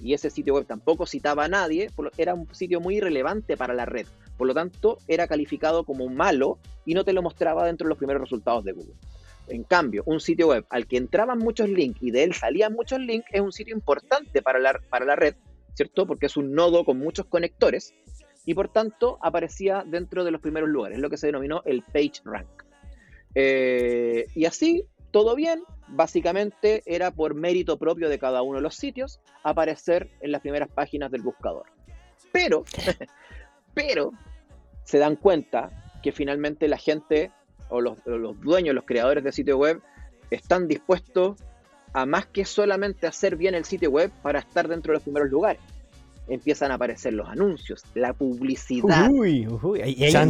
y 0.03 0.15
ese 0.15 0.31
sitio 0.31 0.55
web 0.55 0.65
tampoco 0.65 1.05
citaba 1.05 1.45
a 1.45 1.49
nadie, 1.49 1.91
era 2.17 2.33
un 2.33 2.49
sitio 2.55 2.81
muy 2.81 2.97
irrelevante 2.97 3.59
para 3.59 3.75
la 3.75 3.85
red. 3.85 4.07
Por 4.37 4.47
lo 4.47 4.55
tanto, 4.55 4.99
era 5.09 5.27
calificado 5.27 5.85
como 5.85 6.09
malo 6.09 6.59
y 6.85 6.95
no 6.95 7.05
te 7.05 7.13
lo 7.13 7.23
mostraba 7.23 7.67
dentro 7.67 7.87
de 7.87 7.91
los 7.91 7.99
primeros 7.99 8.23
resultados 8.23 8.65
de 8.65 8.73
Google. 8.73 8.95
En 9.49 9.63
cambio, 9.63 10.03
un 10.07 10.21
sitio 10.21 10.49
web 10.49 10.67
al 10.71 10.87
que 10.87 10.97
entraban 10.97 11.39
muchos 11.39 11.69
links 11.69 12.03
y 12.03 12.11
de 12.11 12.25
él 12.25 12.35
salían 12.35 12.73
muchos 12.73 12.99
links 12.99 13.29
es 13.33 13.41
un 13.41 13.53
sitio 13.53 13.75
importante 13.75 14.43
para 14.43 14.59
la, 14.59 14.81
para 14.91 15.05
la 15.05 15.17
red, 15.17 15.35
¿cierto? 15.75 16.07
Porque 16.07 16.27
es 16.27 16.37
un 16.37 16.53
nodo 16.53 16.85
con 16.85 16.99
muchos 16.99 17.27
conectores 17.27 17.95
y 18.45 18.55
por 18.55 18.69
tanto 18.69 19.19
aparecía 19.21 19.85
dentro 19.87 20.25
de 20.25 20.31
los 20.31 20.41
primeros 20.41 20.69
lugares, 20.69 20.99
lo 20.99 21.11
que 21.11 21.17
se 21.17 21.27
denominó 21.27 21.63
el 21.65 21.83
page 21.83 22.23
rank. 22.25 22.65
Eh, 23.35 24.27
y 24.35 24.47
así, 24.47 24.85
todo 25.11 25.35
bien, 25.35 25.63
básicamente 25.89 26.83
era 26.87 27.11
por 27.11 27.35
mérito 27.35 27.79
propio 27.79 28.09
de 28.09 28.19
cada 28.19 28.43
uno 28.43 28.57
de 28.57 28.63
los 28.63 28.77
sitios 28.77 29.21
aparecer 29.43 30.11
en 30.21 30.33
las 30.33 30.41
primeras 30.41 30.69
páginas 30.69 31.11
del 31.11 31.23
buscador. 31.23 31.67
Pero, 32.33 32.65
pero, 33.77 34.15
se 34.85 34.97
dan 34.99 35.17
cuenta 35.17 35.71
que 36.03 36.11
finalmente 36.11 36.67
la 36.67 36.79
gente 36.79 37.31
o 37.69 37.83
los, 37.83 37.99
dueños, 38.41 38.75
los 38.75 38.85
creadores 38.87 39.23
de 39.23 39.33
sitio 39.33 39.59
web, 39.59 39.83
están 40.31 40.67
dispuestos 40.67 41.37
a 41.93 42.07
más 42.07 42.25
que 42.25 42.47
solamente 42.47 43.07
hacer 43.07 43.37
bien 43.37 43.55
el 43.55 43.67
sitio 43.67 43.91
web 43.91 44.11
para 44.23 44.39
estar 44.39 44.67
dentro 44.67 44.93
de 44.93 44.95
los 44.95 45.03
primeros 45.03 45.31
lugares. 45.31 45.61
Empiezan 46.27 46.71
a 46.71 46.77
aparecer 46.77 47.13
los 47.13 47.29
anuncios, 47.29 47.83
la 47.95 48.15
publicidad. 48.15 49.11
Uy, 49.11 49.47
uy, 49.47 49.79
la, 50.11 50.25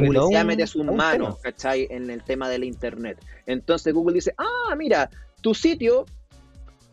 publicidad 0.00 0.44
mete 0.46 0.66
sus 0.66 0.86
manos, 0.86 1.40
¿cachai? 1.40 1.86
En 1.90 2.10
el 2.10 2.22
tema 2.22 2.48
de 2.48 2.58
la 2.58 2.64
internet. 2.64 3.22
Entonces 3.44 3.92
Google 3.92 4.14
dice, 4.14 4.32
ah, 4.38 4.74
mira, 4.78 5.10
tu 5.42 5.54
sitio 5.54 6.06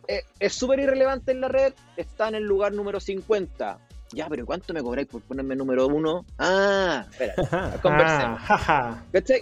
eh, 0.09 0.23
es 0.39 0.53
súper 0.53 0.79
irrelevante 0.81 1.31
en 1.31 1.39
la 1.39 1.47
red, 1.47 1.73
está 1.95 2.27
en 2.27 2.35
el 2.35 2.43
lugar 2.43 2.73
número 2.73 2.99
50 2.99 3.79
ya, 4.11 4.27
pero 4.27 4.45
¿cuánto 4.45 4.73
me 4.73 4.81
cobráis 4.81 5.07
por 5.07 5.21
ponerme 5.21 5.55
número 5.55 5.87
uno? 5.87 6.25
Ah, 6.37 7.05
espera, 7.09 7.33
conversemos. 7.81 8.41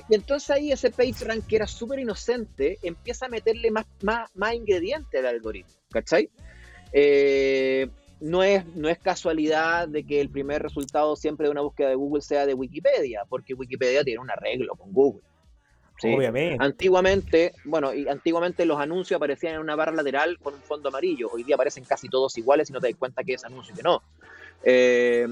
y 0.09 0.15
entonces 0.15 0.49
ahí 0.49 0.71
ese 0.71 0.91
PageRank, 0.91 1.45
que 1.45 1.55
era 1.55 1.67
súper 1.67 1.99
inocente, 1.99 2.77
empieza 2.83 3.27
a 3.27 3.29
meterle 3.29 3.71
más, 3.71 3.85
más, 4.01 4.29
más 4.35 4.53
ingredientes 4.53 5.19
al 5.19 5.27
algoritmo, 5.27 5.71
¿cachai? 5.89 6.29
Eh, 6.91 7.89
no, 8.19 8.43
es, 8.43 8.65
no 8.75 8.89
es 8.89 8.99
casualidad 8.99 9.87
de 9.87 10.03
que 10.03 10.19
el 10.19 10.29
primer 10.29 10.61
resultado 10.61 11.15
siempre 11.15 11.45
de 11.45 11.51
una 11.51 11.61
búsqueda 11.61 11.89
de 11.89 11.95
Google 11.95 12.21
sea 12.21 12.45
de 12.45 12.53
Wikipedia, 12.53 13.23
porque 13.29 13.53
Wikipedia 13.53 14.03
tiene 14.03 14.19
un 14.19 14.29
arreglo 14.29 14.75
con 14.75 14.91
Google. 14.91 15.23
Obviamente. 16.03 16.63
Antiguamente, 16.63 17.53
bueno, 17.65 17.93
y 17.93 18.07
antiguamente 18.07 18.65
los 18.65 18.79
anuncios 18.79 19.17
aparecían 19.17 19.55
en 19.55 19.61
una 19.61 19.75
barra 19.75 19.93
lateral 19.93 20.37
con 20.37 20.53
un 20.53 20.61
fondo 20.61 20.89
amarillo. 20.89 21.29
Hoy 21.31 21.43
día 21.43 21.55
aparecen 21.55 21.85
casi 21.85 22.07
todos 22.07 22.37
iguales 22.37 22.69
y 22.69 22.73
no 22.73 22.79
te 22.79 22.87
das 22.87 22.97
cuenta 22.97 23.23
que 23.23 23.33
es 23.33 23.43
anuncio 23.43 23.73
y 23.73 23.77
que 23.77 23.83
no. 23.83 24.03
Eh, 24.63 25.27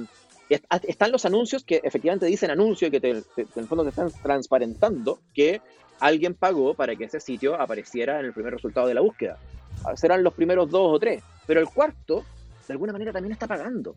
están 0.50 1.12
los 1.12 1.26
anuncios 1.26 1.64
que 1.64 1.82
efectivamente 1.84 2.26
dicen 2.28 2.52
anuncio 2.52 2.88
y 2.88 2.92
que 2.92 2.98
en 2.98 3.24
el 3.56 3.68
fondo 3.68 3.84
te 3.84 3.90
están 3.90 4.12
transparentando 4.22 5.20
que 5.34 5.62
alguien 6.00 6.34
pagó 6.34 6.74
para 6.74 6.96
que 6.96 7.06
ese 7.06 7.20
sitio 7.20 7.60
apareciera 7.60 8.20
en 8.20 8.28
el 8.28 8.34
primer 8.34 8.54
resultado 8.54 8.88
de 8.88 8.94
la 8.94 9.02
búsqueda. 9.02 9.38
Serán 9.96 10.24
los 10.24 10.34
primeros 10.34 10.70
dos 10.70 10.96
o 10.96 11.00
tres, 11.00 11.24
pero 11.48 11.60
el 11.60 11.68
cuarto, 11.68 12.24
de 12.68 12.74
alguna 12.74 12.94
manera, 12.94 13.12
también 13.12 13.34
está 13.34 13.48
pagando. 13.48 13.96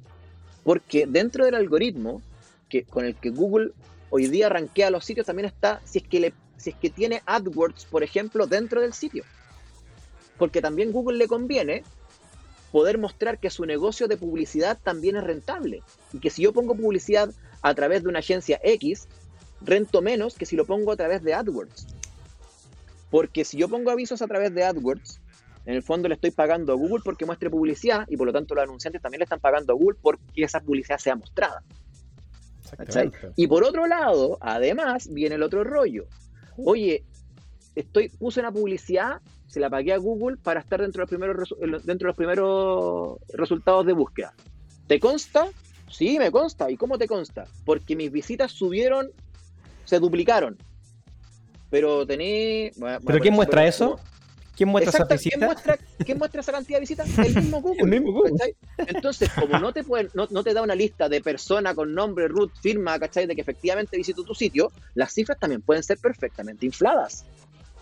Porque 0.65 1.07
dentro 1.07 1.45
del 1.45 1.55
algoritmo 1.55 2.23
que, 2.69 2.85
con 2.85 3.05
el 3.05 3.15
que 3.15 3.31
Google 3.31 3.73
hoy 4.11 4.27
día 4.27 4.49
rankea 4.49 4.91
los 4.91 5.05
sitios 5.05 5.27
también 5.27 5.47
está 5.47 5.81
si 5.85 5.99
es 5.99 6.05
que 6.09 6.21
le, 6.21 6.33
si 6.57 6.71
es 6.71 6.77
que 6.77 6.91
tiene 6.91 7.23
AdWords, 7.27 7.87
por 7.87 8.03
ejemplo, 8.03 8.47
dentro 8.47 8.81
del 8.81 8.93
sitio. 8.93 9.25
Porque 10.39 10.61
también 10.61 10.93
Google 10.93 11.19
le 11.19 11.29
conviene 11.29 11.85
poder 12.73 12.99
mostrar 12.99 13.39
que 13.39 13.51
su 13.51 13.65
negocio 13.65 14.09
de 14.09 14.17
publicidad 14.17 14.79
también 14.83 15.17
es 15.17 15.25
rentable. 15.25 15.83
Y 16.13 16.21
que 16.21 16.31
si 16.31 16.43
yo 16.43 16.53
pongo 16.53 16.75
publicidad 16.75 17.31
a 17.63 17.75
través 17.75 18.03
de 18.03 18.09
una 18.09 18.21
agencia 18.21 18.61
X, 18.63 19.09
rento 19.61 20.03
menos 20.03 20.35
que 20.35 20.47
si 20.47 20.57
lo 20.57 20.65
pongo 20.65 20.93
a 20.93 20.97
través 20.97 21.23
de 21.23 21.35
AdWords. 21.35 21.87
Porque 23.11 23.45
si 23.45 23.57
yo 23.57 23.69
pongo 23.69 23.91
avisos 23.91 24.23
a 24.23 24.27
través 24.27 24.55
de 24.55 24.65
AdWords, 24.65 25.21
en 25.65 25.75
el 25.75 25.83
fondo 25.83 26.09
le 26.09 26.15
estoy 26.15 26.31
pagando 26.31 26.73
a 26.73 26.77
Google 26.77 27.03
porque 27.05 27.27
muestre 27.27 27.51
publicidad 27.51 28.07
y 28.09 28.17
por 28.17 28.27
lo 28.27 28.33
tanto 28.33 28.55
los 28.55 28.65
anunciantes 28.65 29.03
también 29.03 29.19
le 29.19 29.25
están 29.25 29.41
pagando 29.41 29.73
a 29.73 29.77
Google 29.77 29.99
porque 30.01 30.23
esa 30.37 30.61
publicidad 30.61 30.99
sea 30.99 31.17
mostrada. 31.17 31.63
Y 33.37 33.47
por 33.47 33.65
otro 33.65 33.87
lado, 33.87 34.39
además, 34.41 35.09
viene 35.13 35.35
el 35.35 35.43
otro 35.43 35.65
rollo. 35.65 36.07
Oye, 36.57 37.05
estoy, 37.75 38.09
puse 38.09 38.41
una 38.41 38.53
publicidad, 38.53 39.21
se 39.49 39.61
la 39.61 39.69
pagué 39.71 39.93
a 39.93 39.97
Google 39.97 40.37
para 40.37 40.61
estar 40.61 40.81
dentro 40.81 41.01
de 41.01 41.03
los 41.03 41.09
primeros, 41.09 41.55
dentro 41.85 42.07
de 42.07 42.11
los 42.11 42.17
primeros 42.17 43.19
resultados 43.33 43.85
de 43.87 43.95
búsqueda. 43.95 44.35
¿Te 44.87 45.01
consta? 45.01 45.49
Sí, 45.91 46.19
me 46.19 46.31
consta. 46.31 46.71
¿Y 46.71 46.77
cómo 46.77 46.99
te 46.99 47.09
consta? 47.09 47.47
Porque 47.65 47.97
mis 47.97 48.13
visitas 48.13 48.53
subieron, 48.53 49.11
se 49.85 49.99
duplicaron. 49.99 50.57
Pero 51.71 52.07
tenés. 52.07 52.77
¿Pero 53.05 53.19
quién 53.21 53.35
muestra 53.35 53.67
eso? 53.67 53.99
¿Quién 54.59 54.71
muestra 54.71 54.91
esa 54.91 55.15
visita? 55.15 55.37
¿quién 55.37 55.47
muestra, 55.47 55.79
¿quién 56.05 56.19
muestra, 56.19 56.41
esa 56.41 56.51
cantidad 56.51 56.79
de 56.79 56.81
visitas? 56.81 57.19
El 57.19 57.33
mismo 57.33 57.61
Google. 57.63 57.83
El 57.83 57.89
mismo 57.89 58.13
Google. 58.13 58.57
Entonces, 58.79 59.31
como 59.31 59.57
no 59.61 59.73
te, 59.73 59.85
puede, 59.85 60.09
no, 60.15 60.27
no, 60.31 60.43
te 60.43 60.53
da 60.53 60.63
una 60.63 60.75
lista 60.75 61.09
de 61.09 61.21
persona 61.21 61.77
con 61.77 61.95
nombre, 61.95 62.27
root, 62.27 62.51
firma, 62.61 62.99
¿cachai? 62.99 63.27
De 63.27 63.37
que 63.37 63.41
efectivamente 63.41 63.97
visitó 63.97 64.25
tu 64.25 64.35
sitio, 64.35 64.73
las 64.95 65.13
cifras 65.13 65.39
también 65.39 65.63
pueden 65.63 65.85
ser 65.85 65.99
perfectamente 65.99 66.67
infladas. 66.67 67.25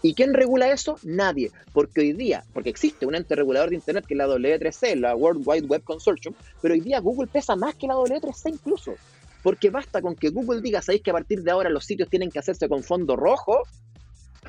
¿Y 0.06 0.14
quién 0.14 0.34
regula 0.34 0.70
eso? 0.70 1.00
Nadie. 1.02 1.50
Porque 1.72 2.00
hoy 2.00 2.12
día, 2.12 2.44
porque 2.54 2.70
existe 2.70 3.06
un 3.06 3.16
ente 3.16 3.34
regulador 3.34 3.70
de 3.70 3.74
Internet 3.74 4.04
que 4.06 4.14
es 4.14 4.18
la 4.18 4.28
W3C, 4.28 4.94
la 4.94 5.16
World 5.16 5.42
Wide 5.44 5.66
Web 5.66 5.82
Consortium, 5.82 6.32
pero 6.62 6.74
hoy 6.74 6.80
día 6.80 7.00
Google 7.00 7.26
pesa 7.26 7.56
más 7.56 7.74
que 7.74 7.88
la 7.88 7.94
W3C 7.94 8.50
incluso. 8.50 8.94
Porque 9.42 9.68
basta 9.70 10.00
con 10.00 10.14
que 10.14 10.28
Google 10.28 10.60
diga, 10.60 10.80
sabéis 10.80 11.02
que 11.02 11.10
a 11.10 11.14
partir 11.14 11.42
de 11.42 11.50
ahora 11.50 11.70
los 11.70 11.84
sitios 11.84 12.08
tienen 12.08 12.30
que 12.30 12.38
hacerse 12.38 12.68
con 12.68 12.84
fondo 12.84 13.16
rojo, 13.16 13.64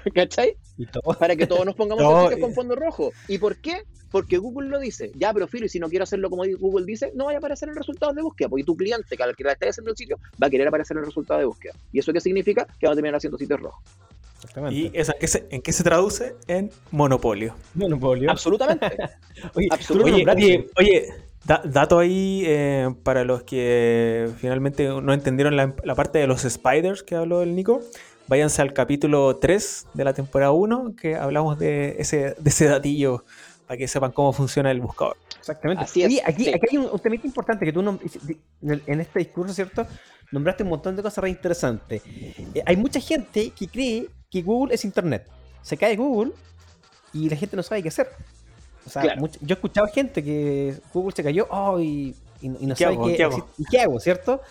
¿cachai? 0.13 0.57
Para 1.17 1.35
que 1.35 1.47
todos 1.47 1.65
nos 1.65 1.73
pongamos 1.73 2.03
no, 2.03 2.29
sitios 2.29 2.39
con 2.39 2.53
fondo 2.53 2.75
rojo. 2.75 3.11
¿Y 3.27 3.39
por 3.39 3.57
qué? 3.57 3.81
Porque 4.11 4.37
Google 4.37 4.69
lo 4.69 4.79
dice. 4.79 5.11
Ya, 5.15 5.33
pero 5.33 5.47
Filo, 5.47 5.65
y 5.65 5.69
si 5.69 5.79
no 5.79 5.89
quiero 5.89 6.03
hacerlo 6.03 6.29
como 6.29 6.43
Google 6.59 6.85
dice, 6.85 7.11
no 7.15 7.25
vaya 7.25 7.37
a 7.37 7.39
aparecer 7.39 7.67
en 7.67 7.73
el 7.73 7.79
resultado 7.79 8.13
de 8.13 8.21
búsqueda. 8.21 8.47
Porque 8.47 8.63
tu 8.63 8.77
cliente, 8.77 9.17
que 9.17 9.23
al 9.23 9.35
que 9.35 9.43
le 9.43 9.53
esté 9.53 9.69
haciendo 9.69 9.89
el 9.89 9.97
sitio, 9.97 10.19
va 10.41 10.45
a 10.45 10.49
querer 10.51 10.67
aparecer 10.67 10.97
en 10.97 10.99
el 10.99 11.07
resultado 11.07 11.39
de 11.39 11.47
búsqueda. 11.47 11.73
¿Y 11.91 11.97
eso 11.97 12.13
qué 12.13 12.21
significa? 12.21 12.67
Que 12.79 12.85
va 12.85 12.93
a 12.93 12.95
terminar 12.95 13.15
haciendo 13.15 13.39
sitios 13.39 13.59
rojos. 13.59 13.83
¿Y 14.69 14.91
esa, 14.93 15.15
en 15.49 15.61
qué 15.61 15.71
se 15.71 15.83
traduce? 15.83 16.35
En 16.47 16.71
monopolio. 16.91 17.55
Monopolio. 17.73 18.29
Absolutamente. 18.31 18.97
oye, 19.55 20.67
oye, 20.77 21.13
dato 21.65 21.99
ahí 21.99 22.43
eh, 22.45 22.93
para 23.03 23.23
los 23.23 23.43
que 23.43 24.29
finalmente 24.37 24.87
no 24.87 25.13
entendieron 25.13 25.55
la, 25.55 25.95
parte 25.95 26.19
de 26.19 26.27
los 26.27 26.41
spiders 26.41 27.03
que 27.03 27.15
habló 27.15 27.41
el 27.41 27.55
Nico. 27.55 27.81
Váyanse 28.27 28.61
al 28.61 28.73
capítulo 28.73 29.37
3 29.37 29.87
de 29.93 30.03
la 30.03 30.13
temporada 30.13 30.51
1, 30.51 30.95
que 30.99 31.15
hablamos 31.15 31.57
de 31.57 31.95
ese, 31.97 32.35
de 32.37 32.49
ese 32.49 32.65
datillo 32.65 33.23
para 33.65 33.77
que 33.77 33.87
sepan 33.87 34.11
cómo 34.11 34.33
funciona 34.33 34.69
el 34.71 34.81
buscador. 34.81 35.15
Exactamente. 35.39 35.83
Así 35.83 36.03
aquí, 36.03 36.19
aquí, 36.25 36.49
hay 36.49 36.77
un, 36.77 36.99
tema 36.99 37.15
importante 37.15 37.65
que 37.65 37.71
tú 37.71 37.99
en 38.61 38.99
este 38.99 39.19
discurso, 39.19 39.53
¿cierto? 39.53 39.85
Nombraste 40.31 40.63
un 40.63 40.69
montón 40.69 40.95
de 40.95 41.03
cosas 41.03 41.21
re 41.23 41.29
interesantes. 41.29 42.01
Eh, 42.05 42.63
hay 42.65 42.75
mucha 42.75 42.99
gente 42.99 43.51
que 43.51 43.67
cree 43.67 44.09
que 44.29 44.41
Google 44.41 44.73
es 44.73 44.85
Internet. 44.85 45.27
Se 45.61 45.77
cae 45.77 45.95
Google 45.95 46.31
y 47.13 47.29
la 47.29 47.35
gente 47.35 47.55
no 47.55 47.63
sabe 47.63 47.81
qué 47.81 47.89
hacer. 47.89 48.09
O 48.85 48.89
sea, 48.89 49.15
yo 49.17 49.27
he 49.49 49.53
escuchado 49.53 49.87
gente 49.87 50.23
que 50.23 50.75
Google 50.93 51.13
se 51.15 51.23
cayó 51.23 51.47
oh, 51.49 51.79
y, 51.79 52.15
no 52.41 52.75
sabe 52.75 52.97
qué, 53.15 53.23
hago? 53.23 53.49
¿Y 53.57 53.65
qué 53.65 53.81
hago, 53.81 53.99
¿cierto? 53.99 54.41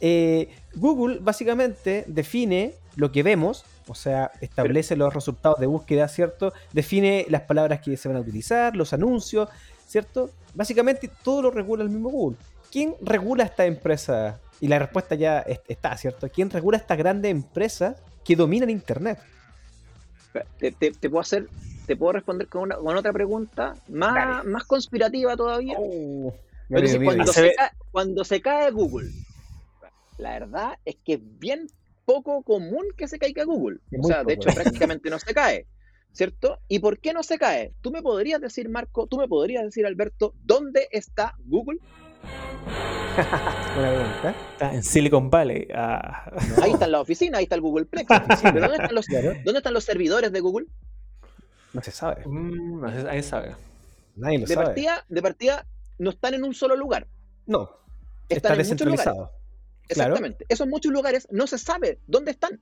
Eh, 0.00 0.48
Google 0.74 1.18
básicamente 1.20 2.04
define 2.06 2.74
lo 2.96 3.12
que 3.12 3.22
vemos, 3.22 3.64
o 3.86 3.94
sea, 3.94 4.32
establece 4.40 4.96
los 4.96 5.14
resultados 5.14 5.60
de 5.60 5.66
búsqueda, 5.66 6.08
¿cierto? 6.08 6.52
Define 6.72 7.26
las 7.28 7.42
palabras 7.42 7.80
que 7.80 7.96
se 7.96 8.08
van 8.08 8.16
a 8.16 8.20
utilizar, 8.20 8.74
los 8.74 8.92
anuncios, 8.92 9.48
¿cierto? 9.86 10.30
Básicamente 10.54 11.08
todo 11.22 11.42
lo 11.42 11.50
regula 11.50 11.84
el 11.84 11.90
mismo 11.90 12.10
Google. 12.10 12.38
¿Quién 12.72 12.96
regula 13.00 13.44
esta 13.44 13.64
empresa? 13.64 14.40
Y 14.60 14.66
la 14.66 14.80
respuesta 14.80 15.14
ya 15.14 15.40
está, 15.40 15.96
¿cierto? 15.96 16.28
¿Quién 16.28 16.50
regula 16.50 16.76
esta 16.76 16.96
grande 16.96 17.28
empresa 17.28 17.96
que 18.28 18.36
dominan 18.36 18.68
Internet. 18.68 19.18
Te, 20.58 20.92
puedo 21.08 21.20
hacer, 21.20 21.48
te 21.86 21.96
puedo 21.96 22.12
responder 22.12 22.46
con, 22.46 22.70
otra 22.70 23.10
pregunta 23.10 23.74
más, 23.88 24.44
más 24.44 24.64
conspirativa 24.64 25.34
todavía. 25.34 25.76
Oh, 25.78 26.34
cuando, 27.90 28.24
se 28.24 28.42
cae, 28.42 28.70
Google, 28.70 29.08
la 30.18 30.32
verdad 30.40 30.78
es 30.84 30.96
que 31.02 31.14
es 31.14 31.20
bien 31.38 31.68
poco 32.04 32.42
común 32.42 32.84
que 32.98 33.08
se 33.08 33.18
caiga 33.18 33.44
Google. 33.44 33.78
o 33.98 34.06
sea, 34.06 34.24
de 34.24 34.34
hecho, 34.34 34.50
prácticamente 34.50 35.08
no 35.08 35.18
se 35.18 35.32
cae. 35.32 35.66
¿Cierto? 36.12 36.58
¿Y 36.68 36.80
por 36.80 36.98
qué 36.98 37.14
no 37.14 37.22
se 37.22 37.38
cae? 37.38 37.72
Tú 37.80 37.90
me 37.90 38.02
podrías 38.02 38.42
decir, 38.42 38.68
Marco, 38.68 39.06
tú 39.06 39.16
me 39.16 39.28
podrías 39.28 39.64
decir, 39.64 39.86
Alberto, 39.86 40.34
¿dónde 40.44 40.88
está 40.90 41.34
Google? 41.46 41.78
Está 44.52 44.74
en 44.74 44.82
Silicon 44.82 45.30
Valley. 45.30 45.68
Ah. 45.74 46.30
Ahí 46.62 46.72
está 46.72 46.86
la 46.86 47.00
oficina, 47.00 47.38
ahí 47.38 47.44
está 47.44 47.56
el 47.56 47.60
Google 47.60 47.86
Plex. 47.86 48.06
¿Pero 48.42 48.60
dónde 48.60 48.76
están, 48.76 48.94
los, 48.94 49.06
¿dónde 49.44 49.58
están 49.58 49.74
los 49.74 49.84
servidores 49.84 50.32
de 50.32 50.40
Google? 50.40 50.66
No 51.72 51.82
se 51.82 51.90
sabe. 51.90 52.22
Mm, 52.26 52.80
nadie 52.80 53.22
sabe. 53.22 53.54
Nadie 54.16 54.38
lo 54.38 54.46
de 54.46 54.54
sabe. 54.54 54.66
Partida, 54.66 55.04
de 55.08 55.22
partida, 55.22 55.66
no 55.98 56.10
están 56.10 56.34
en 56.34 56.44
un 56.44 56.54
solo 56.54 56.76
lugar. 56.76 57.06
No. 57.46 57.70
Están 58.28 58.36
está 58.36 58.52
en 58.52 58.58
descentralizado. 58.58 59.32
Exactamente. 59.88 60.44
Esos 60.48 60.66
muchos 60.66 60.92
lugares 60.92 61.28
no 61.30 61.46
se 61.46 61.58
sabe 61.58 61.98
dónde 62.06 62.32
están. 62.32 62.60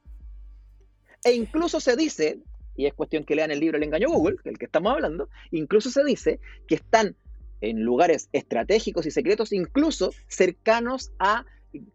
E 1.25 1.33
incluso 1.33 1.81
se 1.81 1.97
dice, 1.97 2.41
y 2.77 2.87
es 2.87 2.95
cuestión 2.95 3.25
que 3.25 3.35
lean 3.35 3.51
el 3.51 3.61
libro 3.61 3.79
El 3.79 3.83
engaño 3.83 4.09
Google, 4.09 4.37
del 4.45 4.59
que 4.59 4.67
estamos 4.67 4.93
hablando, 4.93 5.29
incluso 5.51 5.91
se 5.91 6.05
dice 6.05 6.41
que 6.69 6.77
están 6.77 7.17
en 7.61 7.83
lugares 7.83 8.29
estratégicos 8.33 9.07
y 9.07 9.11
secretos, 9.11 9.53
incluso 9.53 10.13
cercanos 10.29 11.13
a 11.19 11.45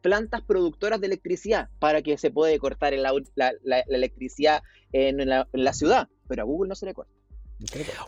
plantas 0.02 0.42
productoras 0.42 1.00
de 1.02 1.08
electricidad, 1.08 1.70
para 1.80 2.02
que 2.02 2.18
se 2.18 2.32
puede 2.32 2.60
cortar 2.60 2.94
la, 2.94 3.14
electricidad 3.88 4.62
en 4.92 5.28
la, 5.28 5.74
ciudad, 5.74 6.08
pero 6.28 6.44
a 6.44 6.46
Google 6.46 6.70
no 6.70 6.76
se 6.76 6.86
le 6.86 6.94
corta. 6.94 7.12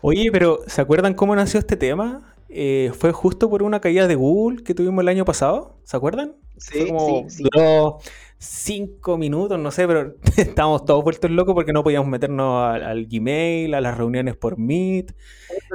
Oye, 0.01 0.31
pero 0.31 0.61
¿se 0.67 0.81
acuerdan 0.81 1.13
cómo 1.13 1.35
nació 1.35 1.59
este 1.59 1.77
tema? 1.77 2.35
Eh, 2.49 2.91
fue 2.93 3.11
justo 3.11 3.49
por 3.49 3.63
una 3.63 3.81
caída 3.81 4.07
de 4.07 4.15
Google 4.15 4.63
que 4.63 4.73
tuvimos 4.73 5.01
el 5.01 5.07
año 5.07 5.25
pasado, 5.25 5.79
¿se 5.83 5.97
acuerdan? 5.97 6.35
Sí, 6.57 6.87
sí, 7.27 7.43
Duró 7.43 7.99
cinco 8.37 9.17
minutos, 9.17 9.57
no 9.57 9.71
sé, 9.71 9.87
pero 9.87 10.15
estábamos 10.37 10.85
todos 10.85 11.03
vueltos 11.03 11.31
locos 11.31 11.55
porque 11.55 11.73
no 11.73 11.83
podíamos 11.83 12.09
meternos 12.09 12.63
al, 12.63 13.05
Gmail, 13.05 13.73
a 13.73 13.81
las 13.81 13.97
reuniones 13.97 14.35
por 14.35 14.57
Meet, 14.57 15.15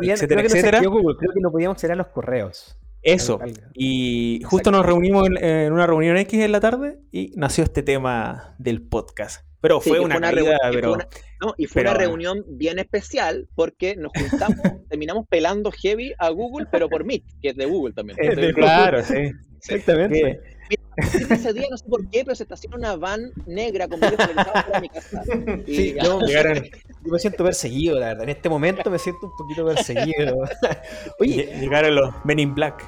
etcétera, 0.03 0.43
etcétera. 0.43 0.79
creo 0.81 1.33
que 1.35 1.41
no 1.41 1.51
podíamos 1.51 1.77
acceder 1.77 1.93
a 1.93 1.97
los 1.97 2.09
correos. 2.09 2.79
Eso. 3.03 3.39
Y 3.75 4.43
justo 4.45 4.71
nos 4.71 4.85
reunimos 4.85 5.29
en, 5.41 5.73
una 5.73 5.87
reunión 5.87 6.17
X 6.17 6.41
en 6.41 6.53
la 6.53 6.61
tarde 6.61 6.99
y 7.13 7.33
nació 7.37 7.65
este 7.65 7.83
tema 7.83 8.55
del 8.59 8.83
podcast. 8.83 9.45
Pero 9.61 9.81
fue, 9.81 9.99
una, 9.99 10.31
reunión, 10.31 10.57
pero, 10.73 10.97
y 11.57 11.67
fue 11.67 11.83
una 11.83 11.95
reunión 11.95 12.45
bien 12.47 12.79
especial 12.79 13.49
porque 13.57 13.97
nos 13.97 14.13
juntamos, 14.13 14.57
terminamos 14.89 15.27
pelando 15.29 15.73
heavy 15.73 16.13
a 16.19 16.31
Google, 16.31 16.67
pero 16.71 16.89
por 16.89 17.05
Meet, 17.05 17.25
que 17.43 17.49
es 17.49 17.57
de 17.57 17.67
Google 17.67 17.93
también. 17.93 18.19
claro, 18.55 19.03
sí. 19.03 19.33
Exactamente. 19.57 20.41
Ese 20.99 21.53
día, 21.53 21.67
no 21.71 21.79
sé 21.79 21.85
por 21.89 22.09
qué, 22.09 22.25
pero 22.25 22.35
se 22.35 22.43
estaciona 22.43 22.77
una 22.77 22.97
van 22.97 23.33
negra 23.47 23.87
con 23.89 24.01
para 24.01 24.81
mi 24.81 24.89
casa. 24.89 25.23
Sí, 25.67 25.95
yo, 26.03 26.21
me 27.05 27.19
siento 27.19 27.45
perseguido, 27.45 27.99
la 27.99 28.09
verdad. 28.09 28.25
En 28.25 28.31
este 28.31 28.49
momento 28.49 28.91
me 28.91 28.99
siento 28.99 29.27
un 29.27 29.37
poquito 29.37 29.65
perseguido. 29.65 30.37
Oye, 31.21 31.57
llegaron 31.61 31.95
los 31.95 32.15
Men 32.25 32.39
in 32.39 32.55
Black. 32.55 32.85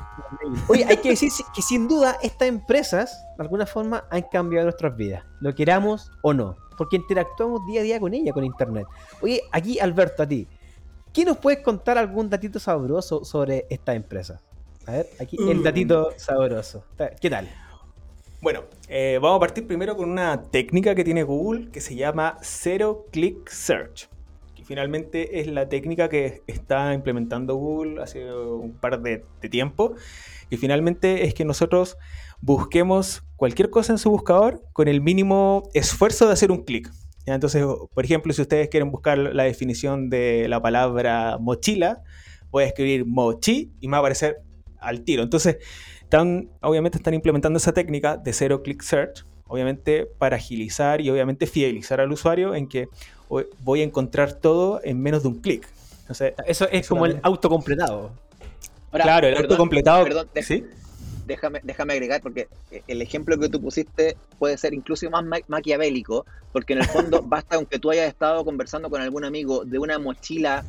Oye, 0.68 0.84
hay 0.84 0.96
que 0.96 1.10
decir 1.10 1.30
que 1.54 1.62
sin 1.62 1.88
duda 1.88 2.18
estas 2.22 2.48
empresas, 2.48 3.24
de 3.36 3.42
alguna 3.44 3.66
forma, 3.66 4.04
han 4.10 4.22
cambiado 4.22 4.64
nuestras 4.64 4.96
vidas. 4.96 5.24
Lo 5.40 5.54
queramos 5.54 6.10
o 6.22 6.34
no. 6.34 6.56
Porque 6.76 6.96
interactuamos 6.96 7.60
día 7.66 7.80
a 7.80 7.84
día 7.84 8.00
con 8.00 8.14
ella, 8.14 8.32
con 8.32 8.44
Internet. 8.44 8.86
Oye, 9.20 9.42
aquí, 9.52 9.78
Alberto, 9.78 10.22
a 10.22 10.26
ti. 10.26 10.48
¿Qué 11.12 11.24
nos 11.24 11.38
puedes 11.38 11.60
contar 11.60 11.98
algún 11.98 12.30
datito 12.30 12.58
sabroso 12.58 13.24
sobre 13.24 13.66
estas 13.68 13.96
empresas? 13.96 14.40
A 14.86 14.92
ver, 14.92 15.06
aquí 15.20 15.36
el 15.38 15.58
mm. 15.58 15.62
datito 15.62 16.12
sabroso. 16.16 16.84
¿Qué 17.20 17.30
tal? 17.30 17.48
Bueno, 18.42 18.64
eh, 18.88 19.18
vamos 19.20 19.36
a 19.36 19.40
partir 19.40 19.66
primero 19.66 19.98
con 19.98 20.10
una 20.10 20.44
técnica 20.44 20.94
que 20.94 21.04
tiene 21.04 21.24
Google 21.24 21.70
que 21.70 21.82
se 21.82 21.94
llama 21.94 22.38
Zero 22.40 23.04
Click 23.12 23.46
Search. 23.50 24.08
Que 24.54 24.64
finalmente 24.64 25.40
es 25.40 25.46
la 25.46 25.68
técnica 25.68 26.08
que 26.08 26.40
está 26.46 26.94
implementando 26.94 27.56
Google 27.56 28.02
hace 28.02 28.32
un 28.32 28.72
par 28.72 29.02
de, 29.02 29.26
tiempo, 29.50 29.92
y 30.48 30.56
finalmente 30.56 31.26
es 31.26 31.34
que 31.34 31.44
nosotros 31.44 31.98
busquemos 32.40 33.24
cualquier 33.36 33.68
cosa 33.68 33.92
en 33.92 33.98
su 33.98 34.10
buscador 34.10 34.62
con 34.72 34.88
el 34.88 35.02
mínimo 35.02 35.68
esfuerzo 35.74 36.26
de 36.26 36.32
hacer 36.32 36.50
un 36.50 36.64
clic. 36.64 36.90
Entonces, 37.26 37.62
por 37.92 38.04
ejemplo, 38.06 38.32
si 38.32 38.40
ustedes 38.40 38.70
quieren 38.70 38.90
buscar 38.90 39.18
la 39.18 39.42
definición 39.42 40.08
de 40.08 40.48
la 40.48 40.62
palabra 40.62 41.36
mochila, 41.38 42.02
voy 42.50 42.64
a 42.64 42.68
escribir 42.68 43.04
mochi 43.04 43.74
y 43.80 43.88
me 43.88 43.92
va 43.92 43.98
a 43.98 44.00
aparecer 44.00 44.38
al 44.78 45.04
tiro. 45.04 45.22
Entonces, 45.22 45.58
están, 46.10 46.48
obviamente 46.60 46.98
están 46.98 47.14
implementando 47.14 47.56
esa 47.58 47.72
técnica 47.72 48.16
de 48.16 48.32
cero 48.32 48.64
click 48.64 48.82
search, 48.82 49.24
obviamente 49.46 50.06
para 50.18 50.36
agilizar 50.36 51.00
y 51.00 51.08
obviamente 51.08 51.46
fidelizar 51.46 52.00
al 52.00 52.10
usuario 52.10 52.56
en 52.56 52.66
que 52.66 52.88
voy 53.28 53.80
a 53.80 53.84
encontrar 53.84 54.32
todo 54.32 54.80
en 54.82 55.00
menos 55.00 55.22
de 55.22 55.28
un 55.28 55.40
clic. 55.40 55.68
eso 56.46 56.68
es 56.68 56.88
como 56.88 57.06
el 57.06 57.20
autocompletado. 57.22 58.10
claro, 58.90 59.28
el 59.28 59.36
autocompletado. 59.36 60.02
Perdón, 60.02 60.28
¿sí? 60.42 60.64
déjame, 61.26 61.60
déjame 61.62 61.92
agregar, 61.92 62.20
porque 62.20 62.48
el 62.88 63.02
ejemplo 63.02 63.38
que 63.38 63.48
tú 63.48 63.60
pusiste 63.60 64.16
puede 64.40 64.58
ser 64.58 64.74
incluso 64.74 65.08
más 65.10 65.24
maquiavélico, 65.46 66.26
porque 66.52 66.72
en 66.72 66.80
el 66.80 66.86
fondo 66.86 67.22
basta 67.24 67.54
aunque 67.54 67.78
tú 67.78 67.92
hayas 67.92 68.08
estado 68.08 68.44
conversando 68.44 68.90
con 68.90 69.00
algún 69.00 69.24
amigo 69.24 69.64
de 69.64 69.78
una 69.78 70.00
mochila 70.00 70.64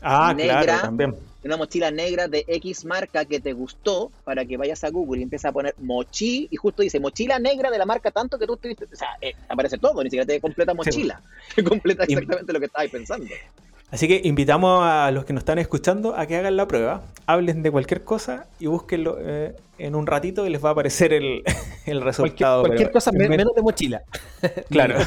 ah, 0.00 0.32
negra, 0.34 0.80
también. 0.80 1.14
Una 1.46 1.56
mochila 1.56 1.90
negra 1.90 2.28
de 2.28 2.44
X 2.46 2.84
marca 2.84 3.24
que 3.24 3.40
te 3.40 3.52
gustó 3.52 4.10
para 4.24 4.44
que 4.44 4.56
vayas 4.56 4.84
a 4.84 4.90
Google 4.90 5.20
y 5.20 5.22
empieces 5.22 5.46
a 5.46 5.52
poner 5.52 5.74
mochi 5.78 6.48
y 6.50 6.56
justo 6.56 6.82
dice 6.82 7.00
mochila 7.00 7.38
negra 7.38 7.70
de 7.70 7.78
la 7.78 7.86
marca 7.86 8.10
tanto 8.10 8.38
que 8.38 8.46
tú 8.46 8.56
te 8.56 8.72
o 8.72 8.96
sea, 8.96 9.08
eh, 9.20 9.34
aparece 9.48 9.78
todo, 9.78 10.02
ni 10.02 10.10
siquiera 10.10 10.26
te 10.26 10.40
completa 10.40 10.74
mochila, 10.74 11.20
te 11.54 11.64
completa 11.64 12.04
exactamente 12.04 12.52
lo 12.52 12.60
que 12.60 12.66
estabas 12.66 12.90
pensando. 12.90 13.26
Así 13.90 14.08
que 14.08 14.20
invitamos 14.24 14.82
a 14.82 15.12
los 15.12 15.24
que 15.24 15.32
nos 15.32 15.42
están 15.42 15.60
escuchando 15.60 16.16
a 16.16 16.26
que 16.26 16.36
hagan 16.36 16.56
la 16.56 16.66
prueba, 16.66 17.04
hablen 17.26 17.62
de 17.62 17.70
cualquier 17.70 18.02
cosa 18.02 18.46
y 18.58 18.66
búsquenlo 18.66 19.18
eh, 19.20 19.54
en 19.78 19.94
un 19.94 20.08
ratito 20.08 20.44
y 20.44 20.50
les 20.50 20.64
va 20.64 20.70
a 20.70 20.72
aparecer 20.72 21.12
el, 21.12 21.44
resultado. 22.02 22.62
Cualquier, 22.62 22.90
cosa 22.90 23.12
menos 23.12 23.54
de 23.54 23.62
mochila. 23.62 24.02
Claro. 24.70 24.98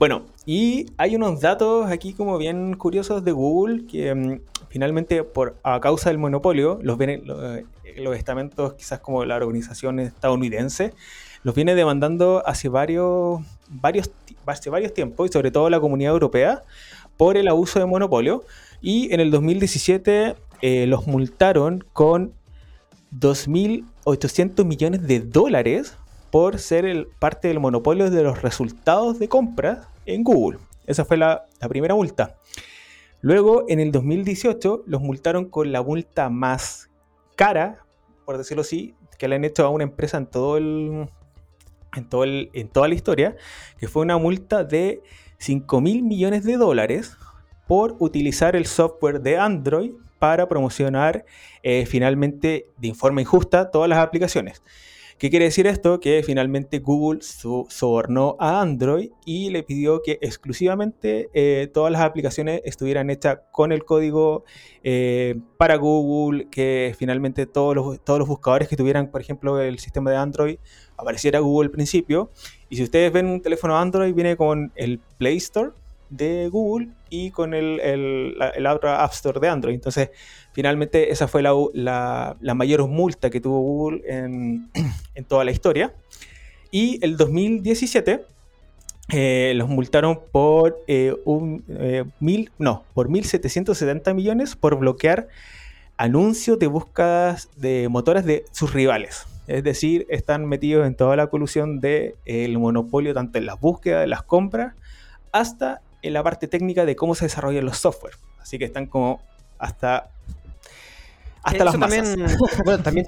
bueno, 0.00 0.26
y 0.44 0.86
hay 0.96 1.14
unos 1.14 1.40
datos 1.40 1.88
aquí 1.88 2.12
como 2.12 2.38
bien 2.38 2.74
curiosos 2.74 3.24
de 3.24 3.30
Google 3.30 3.86
que 3.86 4.12
mm, 4.12 4.40
finalmente 4.68 5.22
por 5.22 5.56
a 5.62 5.78
causa 5.78 6.10
del 6.10 6.18
monopolio 6.18 6.80
los, 6.82 6.98
los, 6.98 7.62
los 7.96 8.16
estamentos 8.16 8.74
quizás 8.74 8.98
como 8.98 9.24
la 9.24 9.36
organización 9.36 10.00
estadounidense 10.00 10.92
los 11.42 11.54
viene 11.54 11.74
demandando 11.74 12.42
hace 12.44 12.68
varios, 12.68 13.40
varios, 13.68 14.10
hace 14.46 14.70
varios 14.70 14.92
tiempos, 14.92 15.30
y 15.30 15.32
sobre 15.32 15.50
todo 15.50 15.70
la 15.70 15.80
comunidad 15.80 16.12
europea, 16.12 16.62
por 17.16 17.36
el 17.36 17.48
abuso 17.48 17.78
de 17.78 17.86
monopolio. 17.86 18.44
Y 18.82 19.12
en 19.12 19.20
el 19.20 19.30
2017 19.30 20.36
eh, 20.62 20.86
los 20.86 21.06
multaron 21.06 21.84
con 21.92 22.32
2.800 23.18 24.64
millones 24.64 25.06
de 25.06 25.20
dólares 25.20 25.94
por 26.30 26.58
ser 26.58 26.84
el, 26.84 27.06
parte 27.06 27.48
del 27.48 27.58
monopolio 27.58 28.10
de 28.10 28.22
los 28.22 28.42
resultados 28.42 29.18
de 29.18 29.28
compra 29.28 29.88
en 30.06 30.22
Google. 30.22 30.58
Esa 30.86 31.04
fue 31.04 31.16
la, 31.16 31.46
primera 31.68 31.94
multa. 31.94 32.36
Luego, 33.20 33.64
en 33.68 33.80
el 33.80 33.92
2018, 33.92 34.84
los 34.86 35.00
multaron 35.00 35.46
con 35.46 35.72
la 35.72 35.82
multa 35.82 36.30
más 36.30 36.90
cara, 37.36 37.84
por 38.24 38.38
decirlo 38.38 38.62
así, 38.62 38.94
que 39.18 39.28
le 39.28 39.36
han 39.36 39.44
hecho 39.44 39.64
a 39.66 39.70
una 39.70 39.84
empresa 39.84 40.16
en 40.16 40.26
todo 40.26 40.56
el, 40.56 41.08
en 41.94 42.68
toda 42.68 42.88
la 42.88 42.94
historia, 42.94 43.36
que 43.78 43.88
fue 43.88 44.02
una 44.02 44.16
multa 44.16 44.64
de 44.64 45.02
5 45.38 45.80
mil 45.80 46.02
millones 46.02 46.44
de 46.44 46.56
dólares 46.56 47.16
por 47.66 47.96
utilizar 47.98 48.56
el 48.56 48.66
software 48.66 49.20
de 49.20 49.38
Android 49.38 49.92
para 50.18 50.48
promocionar 50.48 51.24
eh, 51.62 51.86
finalmente 51.86 52.66
de 52.78 52.94
forma 52.94 53.20
injusta 53.22 53.70
todas 53.70 53.88
las 53.88 53.98
aplicaciones. 53.98 54.62
¿Qué 55.20 55.28
quiere 55.28 55.44
decir 55.44 55.66
esto? 55.66 56.00
Que 56.00 56.22
finalmente 56.24 56.78
Google 56.78 57.20
sobornó 57.20 58.36
a 58.40 58.62
Android 58.62 59.10
y 59.26 59.50
le 59.50 59.62
pidió 59.62 60.00
que 60.00 60.18
exclusivamente 60.22 61.28
eh, 61.34 61.68
todas 61.74 61.92
las 61.92 62.00
aplicaciones 62.00 62.62
estuvieran 62.64 63.10
hechas 63.10 63.40
con 63.52 63.70
el 63.70 63.84
código 63.84 64.44
eh, 64.82 65.38
para 65.58 65.76
Google, 65.76 66.48
que 66.50 66.94
finalmente 66.98 67.44
todos 67.44 67.76
los, 67.76 68.02
todos 68.02 68.18
los 68.18 68.28
buscadores 68.28 68.66
que 68.66 68.76
tuvieran, 68.76 69.10
por 69.10 69.20
ejemplo, 69.20 69.60
el 69.60 69.78
sistema 69.78 70.10
de 70.10 70.16
Android, 70.16 70.56
apareciera 70.96 71.40
Google 71.40 71.66
al 71.66 71.70
principio. 71.70 72.30
Y 72.70 72.76
si 72.76 72.82
ustedes 72.82 73.12
ven 73.12 73.26
un 73.26 73.42
teléfono 73.42 73.76
Android, 73.76 74.14
viene 74.14 74.38
con 74.38 74.72
el 74.74 75.00
Play 75.18 75.36
Store 75.36 75.72
de 76.10 76.48
Google 76.48 76.88
y 77.08 77.30
con 77.30 77.54
el, 77.54 77.80
el, 77.80 78.66
App 78.66 79.12
Store 79.12 79.40
de 79.40 79.48
Android. 79.48 79.74
Entonces, 79.74 80.10
finalmente 80.52 81.10
esa 81.10 81.28
fue 81.28 81.42
la, 81.42 82.36
mayor 82.54 82.86
multa 82.88 83.30
que 83.30 83.40
tuvo 83.40 83.60
Google 83.60 84.02
en, 84.06 84.70
toda 85.28 85.44
la 85.44 85.52
historia. 85.52 85.94
Y 86.70 87.04
el 87.04 87.16
2017 87.16 88.20
eh, 89.12 89.52
los 89.56 89.68
multaron 89.68 90.20
por 90.30 90.78
eh, 90.86 91.16
un 91.24 91.64
eh, 91.68 92.04
mil, 92.20 92.52
no, 92.58 92.84
por 92.94 93.08
1.770 93.08 94.14
millones 94.14 94.54
por 94.54 94.78
bloquear 94.78 95.28
anuncios 95.96 96.58
de 96.58 96.68
búsquedas 96.68 97.50
de 97.56 97.88
motores 97.88 98.24
de 98.24 98.44
sus 98.52 98.72
rivales. 98.72 99.26
Es 99.48 99.64
decir, 99.64 100.06
están 100.10 100.46
metidos 100.46 100.86
en 100.86 100.94
toda 100.94 101.16
la 101.16 101.26
colusión 101.26 101.80
del 101.80 102.56
monopolio, 102.56 103.12
tanto 103.14 103.38
en 103.38 103.46
las 103.46 103.58
búsquedas, 103.58 104.04
en 104.04 104.10
las 104.10 104.22
compras, 104.22 104.74
hasta 105.32 105.82
en 106.02 106.12
la 106.12 106.22
parte 106.22 106.48
técnica 106.48 106.84
de 106.84 106.96
cómo 106.96 107.14
se 107.14 107.26
desarrollan 107.26 107.64
los 107.64 107.78
software. 107.78 108.14
Así 108.40 108.58
que 108.58 108.64
están 108.64 108.86
como 108.86 109.20
hasta 109.58 110.10
hasta 111.42 111.64
las 111.64 111.78
también, 111.78 112.04
bueno, 112.64 112.82
también 112.82 113.06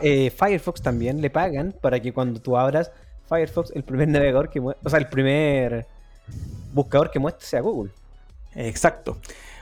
eh, 0.00 0.30
Firefox 0.30 0.82
también 0.82 1.20
le 1.20 1.30
pagan 1.30 1.74
para 1.80 2.00
que 2.00 2.12
cuando 2.12 2.40
tú 2.40 2.56
abras 2.56 2.90
Firefox, 3.28 3.70
el 3.74 3.84
primer 3.84 4.08
navegador 4.08 4.50
que 4.50 4.60
o 4.60 4.74
sea, 4.86 4.98
el 4.98 5.08
primer 5.08 5.86
buscador 6.72 7.10
que 7.10 7.18
muestre 7.18 7.46
sea 7.46 7.60
Google. 7.60 7.92
Exacto. 8.54 9.18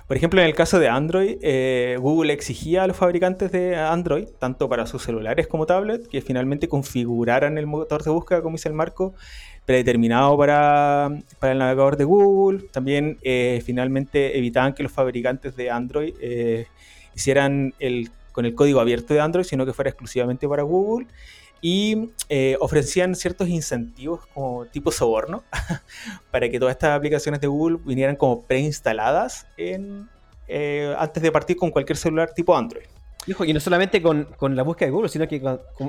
Por 0.07 0.17
ejemplo, 0.17 0.41
en 0.41 0.47
el 0.47 0.55
caso 0.55 0.79
de 0.79 0.89
Android, 0.89 1.37
eh, 1.43 1.97
Google 2.01 2.33
exigía 2.33 2.85
a 2.85 2.87
los 2.87 2.97
fabricantes 2.97 3.51
de 3.51 3.75
Android, 3.75 4.29
tanto 4.39 4.69
para 4.69 4.87
sus 4.87 5.03
celulares 5.03 5.49
como 5.49 5.67
tablets, 5.67 6.07
que 6.07 6.21
finalmente 6.21 6.69
configuraran 6.69 7.59
el 7.59 7.67
motor 7.67 8.05
de 8.05 8.11
búsqueda, 8.11 8.41
como 8.41 8.55
dice 8.55 8.69
el 8.69 8.75
marco, 8.75 9.15
predeterminado 9.67 10.39
para, 10.39 11.11
para 11.41 11.53
el 11.53 11.59
navegador 11.59 11.97
de 11.97 12.05
Google. 12.05 12.69
También 12.73 13.19
eh, 13.23 13.61
finalmente 13.67 14.39
evitaban 14.39 14.73
que 14.73 14.85
los 14.85 14.93
fabricantes 14.93 15.57
de 15.57 15.71
Android 15.71 16.15
eh, 16.21 16.67
hicieran 17.15 17.75
el, 17.81 18.11
con 18.33 18.47
el 18.47 18.55
código 18.55 18.81
abierto 18.81 19.13
de 19.13 19.21
Android, 19.21 19.45
sino 19.45 19.67
que 19.67 19.73
fuera 19.73 19.91
exclusivamente 19.91 20.49
para 20.49 20.63
Google. 20.63 21.09
Y 21.61 22.11
eh, 22.29 22.57
ofrecían 22.61 23.17
ciertos 23.17 23.49
incentivos 23.49 24.25
como 24.33 24.67
tipo 24.67 24.93
soborno 24.93 25.43
para 26.31 26.49
que 26.49 26.61
todas 26.61 26.73
estas 26.73 26.97
aplicaciones 26.97 27.41
de 27.41 27.49
Google 27.49 27.79
vinieran 27.85 28.15
como 28.15 28.43
preinstaladas 28.43 29.47
en, 29.57 30.09
antes 30.97 31.23
de 31.23 31.33
partir 31.33 31.57
con 31.57 31.71
cualquier 31.71 31.97
celular 31.97 32.33
tipo 32.35 32.57
Android. 32.57 32.85
y 33.27 33.53
no 33.53 33.59
solamente 33.59 34.01
con, 34.01 34.29
con, 34.37 34.55
la 34.55 34.63
búsqueda 34.63 34.87
de 34.87 34.93
Google, 34.93 35.09
sino 35.09 35.27
que 35.27 35.43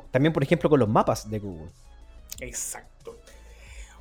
también, 0.09 0.33
por 0.33 0.41
ejemplo, 0.41 0.67
con 0.67 0.79
los 0.79 0.89
mapas 0.89 1.29
de 1.29 1.37
Google. 1.37 1.69
Exacto. 2.39 2.96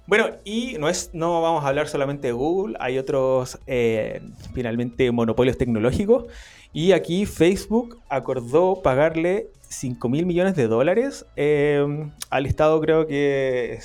Bueno, 0.07 0.29
y 0.45 0.77
no, 0.79 0.89
es, 0.89 1.11
no 1.15 1.43
vamos 1.43 1.65
a 1.65 1.69
hablar 1.69 1.89
solamente 1.89 2.29
de 2.29 2.33
Google, 2.33 2.77
hay 2.79 2.97
otros 2.97 3.59
eh, 3.67 4.23
finalmente 4.55 5.11
monopolios 5.11 5.59
tecnológicos. 5.59 6.27
Y 6.73 6.93
aquí 6.93 7.27
Facebook 7.27 7.99
acordó 8.09 8.83
pagarle 8.83 9.49
5 9.69 10.09
mil 10.09 10.25
millones 10.25 10.55
de 10.55 10.69
dólares 10.69 11.27
em, 11.35 12.13
al 12.31 12.47
Estado, 12.47 12.81
creo 12.81 13.07
que 13.09 13.81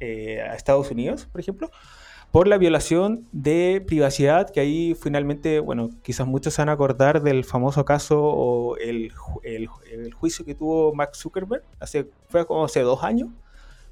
eh, 0.00 0.40
a 0.40 0.54
Estados 0.54 0.90
Unidos, 0.90 1.28
por 1.30 1.42
ejemplo, 1.42 1.70
por 2.30 2.48
la 2.48 2.56
violación 2.56 3.26
de 3.32 3.84
privacidad, 3.86 4.48
que 4.48 4.60
ahí 4.60 4.94
finalmente, 4.94 5.60
bueno, 5.60 5.90
quizás 6.02 6.26
muchos 6.26 6.54
se 6.54 6.62
van 6.62 6.70
a 6.70 6.72
acordar 6.72 7.22
del 7.22 7.44
famoso 7.44 7.84
caso 7.84 8.22
o 8.22 8.78
el, 8.78 9.12
el, 9.42 9.68
el 9.92 10.14
juicio 10.14 10.44
que 10.44 10.54
tuvo 10.54 10.94
Mark 10.94 11.14
Zuckerberg, 11.14 11.64
hace, 11.80 12.08
fue 12.28 12.46
como 12.46 12.64
hace 12.64 12.80
dos 12.80 13.02
años 13.02 13.28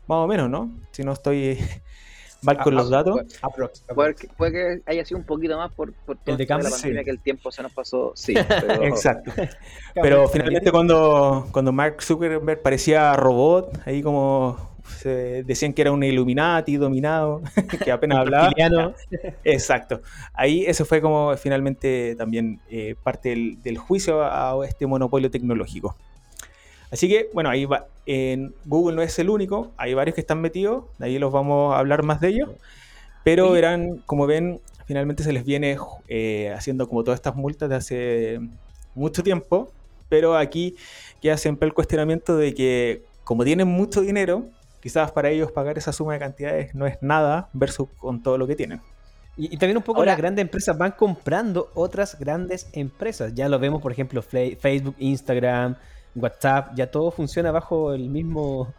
más 0.07 0.17
o 0.17 0.27
menos, 0.27 0.51
¿no? 0.51 0.71
Si 0.93 1.03
no 1.03 1.13
estoy 1.13 1.59
mal 2.43 2.59
con 2.59 2.75
los 2.75 2.91
datos. 2.91 3.21
Puede, 3.97 4.53
que 4.53 4.83
haya 4.87 5.05
sido 5.05 5.19
un 5.19 5.27
poquito 5.27 5.57
más 5.57 5.73
por, 5.73 5.93
por 5.93 6.19
el 6.27 6.37
de 6.37 6.47
la 6.47 6.59
pandemia 6.59 7.05
que 7.05 7.11
el 7.11 7.21
tiempo 7.21 7.51
se 7.51 7.63
nos 7.63 7.73
pasó. 7.73 8.13
Sí, 8.15 8.35
exacto. 8.83 9.33
Pero 9.95 10.29
finalmente 10.29 10.71
cuando, 10.71 11.49
cuando 11.51 11.73
Mark 11.73 12.03
Zuckerberg 12.03 12.63
parecía 12.63 13.15
robot, 13.15 13.81
ahí 13.87 14.03
como 14.03 14.75
se 14.99 15.43
decían 15.45 15.73
que 15.73 15.83
era 15.83 15.93
un 15.93 16.03
Illuminati 16.03 16.77
dominado, 16.77 17.43
que 17.83 17.91
apenas 17.91 18.19
hablaba. 18.19 18.53
Exacto. 19.43 20.03
Ahí 20.35 20.65
eso 20.67 20.85
fue 20.85 21.01
como 21.01 21.35
finalmente 21.37 22.15
también 22.17 22.61
eh, 22.69 22.95
parte 23.03 23.31
del, 23.31 23.63
del 23.63 23.79
juicio 23.79 24.23
a 24.23 24.55
este 24.67 24.87
monopolio 24.87 25.31
tecnológico. 25.31 25.97
Así 26.95 27.09
que, 27.09 27.29
bueno, 27.35 27.51
ahí 27.51 27.65
va. 27.65 27.89
En 28.07 28.55
Google 28.65 28.95
no 28.95 29.03
es 29.03 29.19
el 29.19 29.29
único, 29.29 29.73
hay 29.77 29.95
varios 29.95 30.15
que 30.15 30.21
están 30.21 30.41
metidos, 30.41 30.85
de 30.99 31.07
ahí 31.07 31.19
los 31.19 31.33
vamos 31.33 31.75
a 31.75 31.79
hablar 31.79 32.05
más 32.05 32.21
de 32.21 32.29
ellos. 32.29 32.51
Pero 33.25 33.51
verán, 33.51 34.01
como 34.07 34.29
ven, 34.29 34.61
finalmente 34.87 35.25
se 35.25 35.33
les 35.33 35.45
viene 35.45 35.77
eh, 36.07 36.53
haciendo 36.57 36.89
como 36.89 37.03
todas 37.03 37.19
estas 37.19 37.35
multas 37.35 37.69
de 37.69 37.75
hace 37.75 38.41
mucho 38.95 39.25
tiempo, 39.25 39.73
pero 40.09 40.37
aquí 40.37 40.77
queda 41.21 41.37
siempre 41.37 41.67
el 41.67 41.75
cuestionamiento 41.75 42.37
de 42.37 42.55
que 42.55 43.03
como 43.25 43.43
tienen 43.43 43.67
mucho 43.67 44.03
dinero, 44.03 44.45
quizás 44.81 45.11
para 45.11 45.31
ellos 45.31 45.51
pagar 45.51 45.77
esa 45.77 45.93
suma 45.93 46.13
de 46.13 46.21
cantidades 46.21 46.77
no 46.77 46.87
es 46.87 46.99
nada 47.01 47.49
versus 47.55 47.89
con 47.99 48.23
todo 48.23 48.39
lo 48.39 48.47
que 48.47 48.55
tienen. 48.55 48.81
Y, 49.37 49.57
también 49.57 49.79
un 49.79 49.83
poco 49.83 50.05
las 50.05 50.17
grandes 50.17 50.45
empresas 50.45 50.79
van 50.79 50.93
comprando 50.93 51.73
otras 51.75 52.17
grandes 52.21 52.69
empresas. 52.73 53.35
Ya 53.35 53.49
lo 53.49 53.59
vemos, 53.59 53.83
por 53.83 53.91
ejemplo, 53.91 54.23
Facebook, 54.23 54.95
Instagram, 55.01 55.75
WhatsApp, 56.15 56.75
ya 56.75 56.91
todo 56.91 57.11
funciona 57.11 57.51
bajo 57.51 57.93
el 57.93 58.09
mismo, 58.09 58.73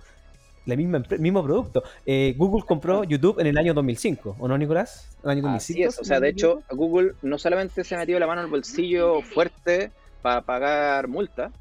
la 0.66 0.76
misma, 0.76 1.04
mismo 1.20 1.44
producto. 1.44 1.84
Eh, 2.06 2.34
Google 2.38 2.66
compró 2.66 3.04
YouTube 3.04 3.40
en 3.40 3.48
el 3.48 3.58
año 3.58 3.74
2005, 3.74 4.38
¿o 4.40 4.48
no, 4.48 4.58
Nicolás? 4.58 5.10
El 5.24 5.32
año 5.32 5.42
2005. 5.44 6.02
o 6.02 6.04
sea, 6.04 6.20
de 6.20 6.30
hecho, 6.30 6.64
Google 6.72 7.14
no 7.22 7.38
solamente 7.38 7.84
se 7.84 7.96
ha 7.96 7.98
metido 7.98 8.20
la 8.20 8.28
mano 8.28 8.42
al 8.42 8.48
bolsillo 8.48 9.22
fuerte 9.22 9.92
para 10.22 10.42
pagar 10.42 11.08
multa, 11.08 11.52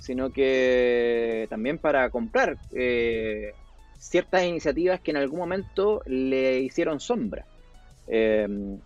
sino 0.00 0.30
que 0.30 1.46
también 1.48 1.78
para 1.78 2.10
comprar 2.10 2.58
eh, 2.72 3.54
ciertas 3.98 4.44
iniciativas 4.44 5.00
que 5.00 5.12
en 5.12 5.16
algún 5.16 5.38
momento 5.38 6.02
le 6.06 6.60
hicieron 6.60 7.00
sombra. 7.00 7.46
Eh, 8.06 8.76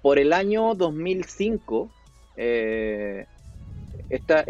por 0.00 0.18
el 0.18 0.32
año 0.32 0.74
2005, 0.74 1.90
eh, 2.36 3.26
esta, 4.10 4.44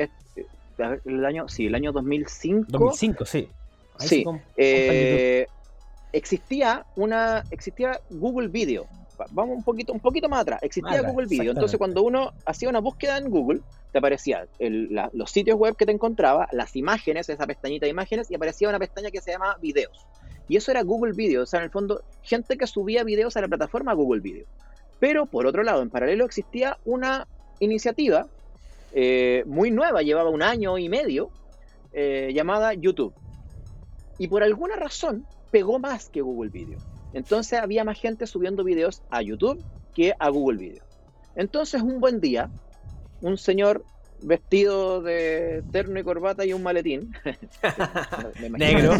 el 0.78 1.24
año, 1.24 1.48
sí, 1.48 1.66
el 1.66 1.74
año 1.74 1.92
2005. 1.92 2.66
2005, 2.70 3.24
sí. 3.24 3.48
sí. 3.98 4.24
Eh, 4.56 5.46
existía 6.12 6.86
una, 6.96 7.44
existía 7.50 8.00
Google 8.10 8.48
Video. 8.48 8.86
Vamos 9.30 9.56
un 9.56 9.62
poquito, 9.62 9.92
un 9.92 10.00
poquito 10.00 10.28
más 10.28 10.40
atrás. 10.40 10.62
Existía 10.62 11.02
Google 11.02 11.26
Video. 11.26 11.52
Entonces, 11.52 11.78
cuando 11.78 12.02
uno 12.02 12.32
hacía 12.46 12.68
una 12.68 12.80
búsqueda 12.80 13.18
en 13.18 13.30
Google, 13.30 13.60
te 13.92 13.98
aparecían 13.98 14.48
los 15.12 15.30
sitios 15.30 15.56
web 15.56 15.76
que 15.76 15.86
te 15.86 15.92
encontraba, 15.92 16.48
las 16.50 16.74
imágenes, 16.74 17.28
esa 17.28 17.46
pestañita 17.46 17.86
de 17.86 17.90
imágenes, 17.90 18.30
y 18.30 18.34
aparecía 18.34 18.68
una 18.68 18.80
pestaña 18.80 19.10
que 19.10 19.20
se 19.20 19.32
llama 19.32 19.56
videos. 19.60 20.04
Y 20.48 20.56
eso 20.56 20.72
era 20.72 20.82
Google 20.82 21.12
Video, 21.12 21.42
o 21.42 21.46
sea, 21.46 21.60
en 21.60 21.64
el 21.64 21.70
fondo, 21.70 22.02
gente 22.22 22.56
que 22.56 22.66
subía 22.66 23.04
videos 23.04 23.36
a 23.36 23.40
la 23.40 23.48
plataforma 23.48 23.92
Google 23.94 24.20
Video. 24.20 24.46
Pero 24.98 25.26
por 25.26 25.46
otro 25.46 25.62
lado, 25.62 25.82
en 25.82 25.90
paralelo 25.90 26.24
existía 26.24 26.78
una 26.84 27.26
iniciativa 27.60 28.26
eh, 28.96 29.42
muy 29.46 29.72
nueva, 29.72 30.02
llevaba 30.02 30.30
un 30.30 30.42
año 30.42 30.78
y 30.78 30.88
medio, 30.88 31.30
eh, 31.92 32.30
llamada 32.32 32.74
YouTube. 32.74 33.12
Y 34.18 34.28
por 34.28 34.44
alguna 34.44 34.76
razón 34.76 35.26
pegó 35.50 35.80
más 35.80 36.08
que 36.08 36.20
Google 36.20 36.50
Video. 36.50 36.78
Entonces 37.12 37.58
había 37.58 37.82
más 37.82 38.00
gente 38.00 38.26
subiendo 38.28 38.62
videos 38.62 39.02
a 39.10 39.20
YouTube 39.20 39.62
que 39.94 40.14
a 40.18 40.28
Google 40.28 40.58
Video. 40.58 40.84
Entonces 41.34 41.82
un 41.82 42.00
buen 42.00 42.20
día, 42.20 42.50
un 43.20 43.36
señor 43.36 43.84
vestido 44.22 45.02
de 45.02 45.64
terno 45.72 45.98
y 45.98 46.04
corbata 46.04 46.44
y 46.44 46.52
un 46.52 46.62
maletín, 46.62 47.12
negro, 48.50 48.94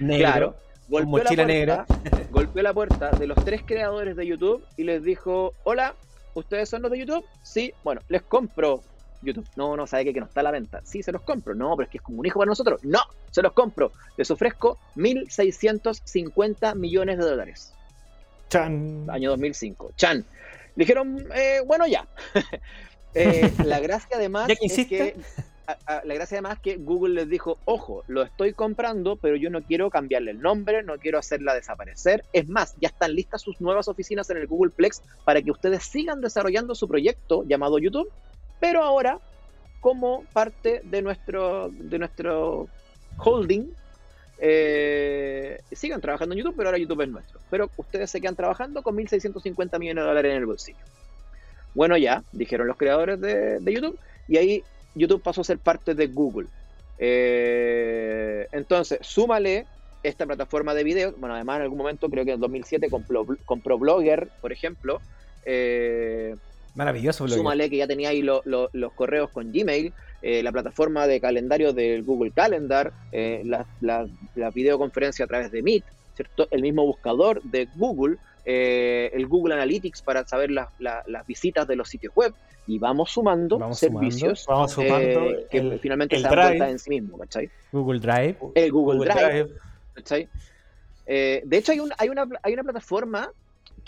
negro, 0.00 0.18
claro, 0.18 0.56
golpeó 0.88 1.18
la, 1.18 1.46
puerta, 1.46 1.86
golpeó 2.30 2.62
la 2.62 2.74
puerta 2.74 3.10
de 3.12 3.26
los 3.28 3.44
tres 3.44 3.62
creadores 3.64 4.16
de 4.16 4.26
YouTube 4.26 4.64
y 4.76 4.82
les 4.82 5.02
dijo, 5.02 5.54
hola, 5.62 5.94
¿ustedes 6.34 6.68
son 6.68 6.82
los 6.82 6.90
de 6.90 6.98
YouTube? 6.98 7.24
Sí, 7.42 7.72
bueno, 7.84 8.02
les 8.08 8.22
compro 8.22 8.82
YouTube. 9.22 9.46
No, 9.56 9.76
no, 9.76 9.86
sabe 9.86 10.04
que, 10.04 10.14
que 10.14 10.20
no 10.20 10.26
está 10.26 10.40
a 10.40 10.44
la 10.44 10.50
venta. 10.50 10.80
Sí, 10.84 11.02
se 11.02 11.12
los 11.12 11.22
compro. 11.22 11.54
No, 11.54 11.76
pero 11.76 11.86
es 11.86 11.90
que 11.90 11.98
es 11.98 12.02
como 12.02 12.20
un 12.20 12.26
hijo 12.26 12.38
para 12.38 12.48
nosotros. 12.48 12.82
No, 12.84 13.00
se 13.30 13.42
los 13.42 13.52
compro. 13.52 13.92
Les 14.16 14.30
ofrezco 14.30 14.78
1.650 14.96 16.74
millones 16.74 17.18
de 17.18 17.24
dólares. 17.24 17.74
Chan. 18.48 19.06
Año 19.10 19.30
2005. 19.30 19.92
Chan. 19.96 20.24
Dijeron, 20.74 21.26
eh, 21.34 21.60
bueno, 21.66 21.86
ya. 21.86 22.06
Eh, 23.14 23.50
la 23.64 23.80
gracia 23.80 24.16
además 24.16 24.50
es 24.60 24.86
que 24.86 25.16
la 26.04 26.14
gracia 26.14 26.36
además 26.36 26.58
que 26.60 26.76
Google 26.76 27.14
les 27.14 27.28
dijo, 27.28 27.58
ojo, 27.64 28.04
lo 28.06 28.22
estoy 28.22 28.52
comprando, 28.52 29.16
pero 29.16 29.36
yo 29.36 29.50
no 29.50 29.62
quiero 29.62 29.90
cambiarle 29.90 30.30
el 30.30 30.40
nombre, 30.40 30.82
no 30.82 30.98
quiero 30.98 31.18
hacerla 31.18 31.54
desaparecer. 31.54 32.24
Es 32.32 32.48
más, 32.48 32.74
ya 32.80 32.88
están 32.88 33.14
listas 33.14 33.42
sus 33.42 33.60
nuevas 33.60 33.88
oficinas 33.88 34.28
en 34.30 34.38
el 34.38 34.46
Google 34.46 34.70
Plex 34.70 35.02
para 35.24 35.42
que 35.42 35.50
ustedes 35.50 35.84
sigan 35.84 36.20
desarrollando 36.20 36.74
su 36.74 36.88
proyecto 36.88 37.44
llamado 37.44 37.78
YouTube, 37.78 38.10
pero 38.60 38.82
ahora 38.82 39.18
como 39.80 40.24
parte 40.32 40.80
de 40.84 41.02
nuestro, 41.02 41.70
de 41.70 41.98
nuestro 41.98 42.68
holding. 43.18 43.70
Eh, 44.40 45.60
sigan 45.72 46.00
trabajando 46.00 46.34
en 46.34 46.40
YouTube, 46.40 46.54
pero 46.56 46.68
ahora 46.68 46.78
YouTube 46.78 47.02
es 47.02 47.08
nuestro. 47.08 47.40
Pero 47.50 47.70
ustedes 47.76 48.10
se 48.10 48.20
quedan 48.20 48.36
trabajando 48.36 48.82
con 48.82 48.96
1.650 48.96 49.78
millones 49.78 50.02
de 50.02 50.08
dólares 50.08 50.30
en 50.30 50.38
el 50.38 50.46
bolsillo. 50.46 50.78
Bueno, 51.74 51.96
ya, 51.96 52.22
dijeron 52.32 52.66
los 52.66 52.76
creadores 52.76 53.20
de, 53.20 53.60
de 53.60 53.72
YouTube, 53.72 53.98
y 54.26 54.36
ahí 54.36 54.64
YouTube 54.94 55.22
pasó 55.22 55.40
a 55.40 55.44
ser 55.44 55.58
parte 55.58 55.94
de 55.94 56.06
Google. 56.08 56.48
Eh, 56.98 58.48
entonces, 58.52 58.98
súmale 59.02 59.66
esta 60.02 60.26
plataforma 60.26 60.74
de 60.74 60.84
video. 60.84 61.14
Bueno, 61.16 61.34
además 61.34 61.56
en 61.56 61.62
algún 61.62 61.78
momento, 61.78 62.08
creo 62.08 62.24
que 62.24 62.32
en 62.32 62.40
2007 62.40 62.90
compró, 62.90 63.26
compró 63.44 63.78
Blogger, 63.78 64.28
por 64.40 64.52
ejemplo. 64.52 65.00
Eh, 65.44 66.36
Maravilloso 66.78 67.24
Blogger. 67.24 67.38
Súmale 67.38 67.68
que 67.68 67.76
ya 67.76 67.86
tenía 67.86 68.08
ahí 68.08 68.22
los 68.22 68.92
correos 68.94 69.30
con 69.30 69.52
Gmail, 69.52 69.92
eh, 70.22 70.42
la 70.42 70.50
plataforma 70.50 71.06
de 71.06 71.20
calendario 71.20 71.72
del 71.72 72.02
Google 72.02 72.30
Calendar, 72.30 72.92
la, 73.12 73.66
la, 73.80 74.50
videoconferencia 74.50 75.26
a 75.26 75.28
través 75.28 75.52
de 75.52 75.62
Meet, 75.62 75.84
¿cierto? 76.14 76.48
el 76.50 76.62
mismo 76.62 76.86
buscador 76.86 77.42
de 77.42 77.68
Google, 77.76 78.16
el 78.44 79.26
Google 79.26 79.54
Analytics 79.54 80.00
para 80.00 80.26
saber 80.26 80.50
las 80.50 81.26
visitas 81.26 81.68
de 81.68 81.76
los 81.76 81.88
sitios 81.90 82.14
web 82.14 82.32
y 82.68 82.78
vamos 82.78 83.10
sumando 83.10 83.74
servicios 83.74 84.44
vamos 84.46 84.72
sumando 84.72 85.30
eh, 85.30 85.46
que 85.50 85.78
finalmente 85.80 86.16
el 86.16 86.22
se 86.22 86.28
dan 86.28 86.62
en 86.62 86.78
sí 86.78 86.90
mismo, 86.90 87.18
¿cachai? 87.18 87.50
Google 87.72 87.98
Drive. 87.98 88.36
El 88.54 88.70
Google, 88.70 89.08
Drive, 89.08 89.48
¿cachai? 89.94 90.28
Eh, 91.06 91.42
de 91.44 91.56
hecho, 91.56 91.72
hay, 91.72 91.80
un, 91.80 91.90
hay, 91.96 92.10
una, 92.10 92.28
hay 92.42 92.52
una 92.52 92.62
plataforma 92.62 93.32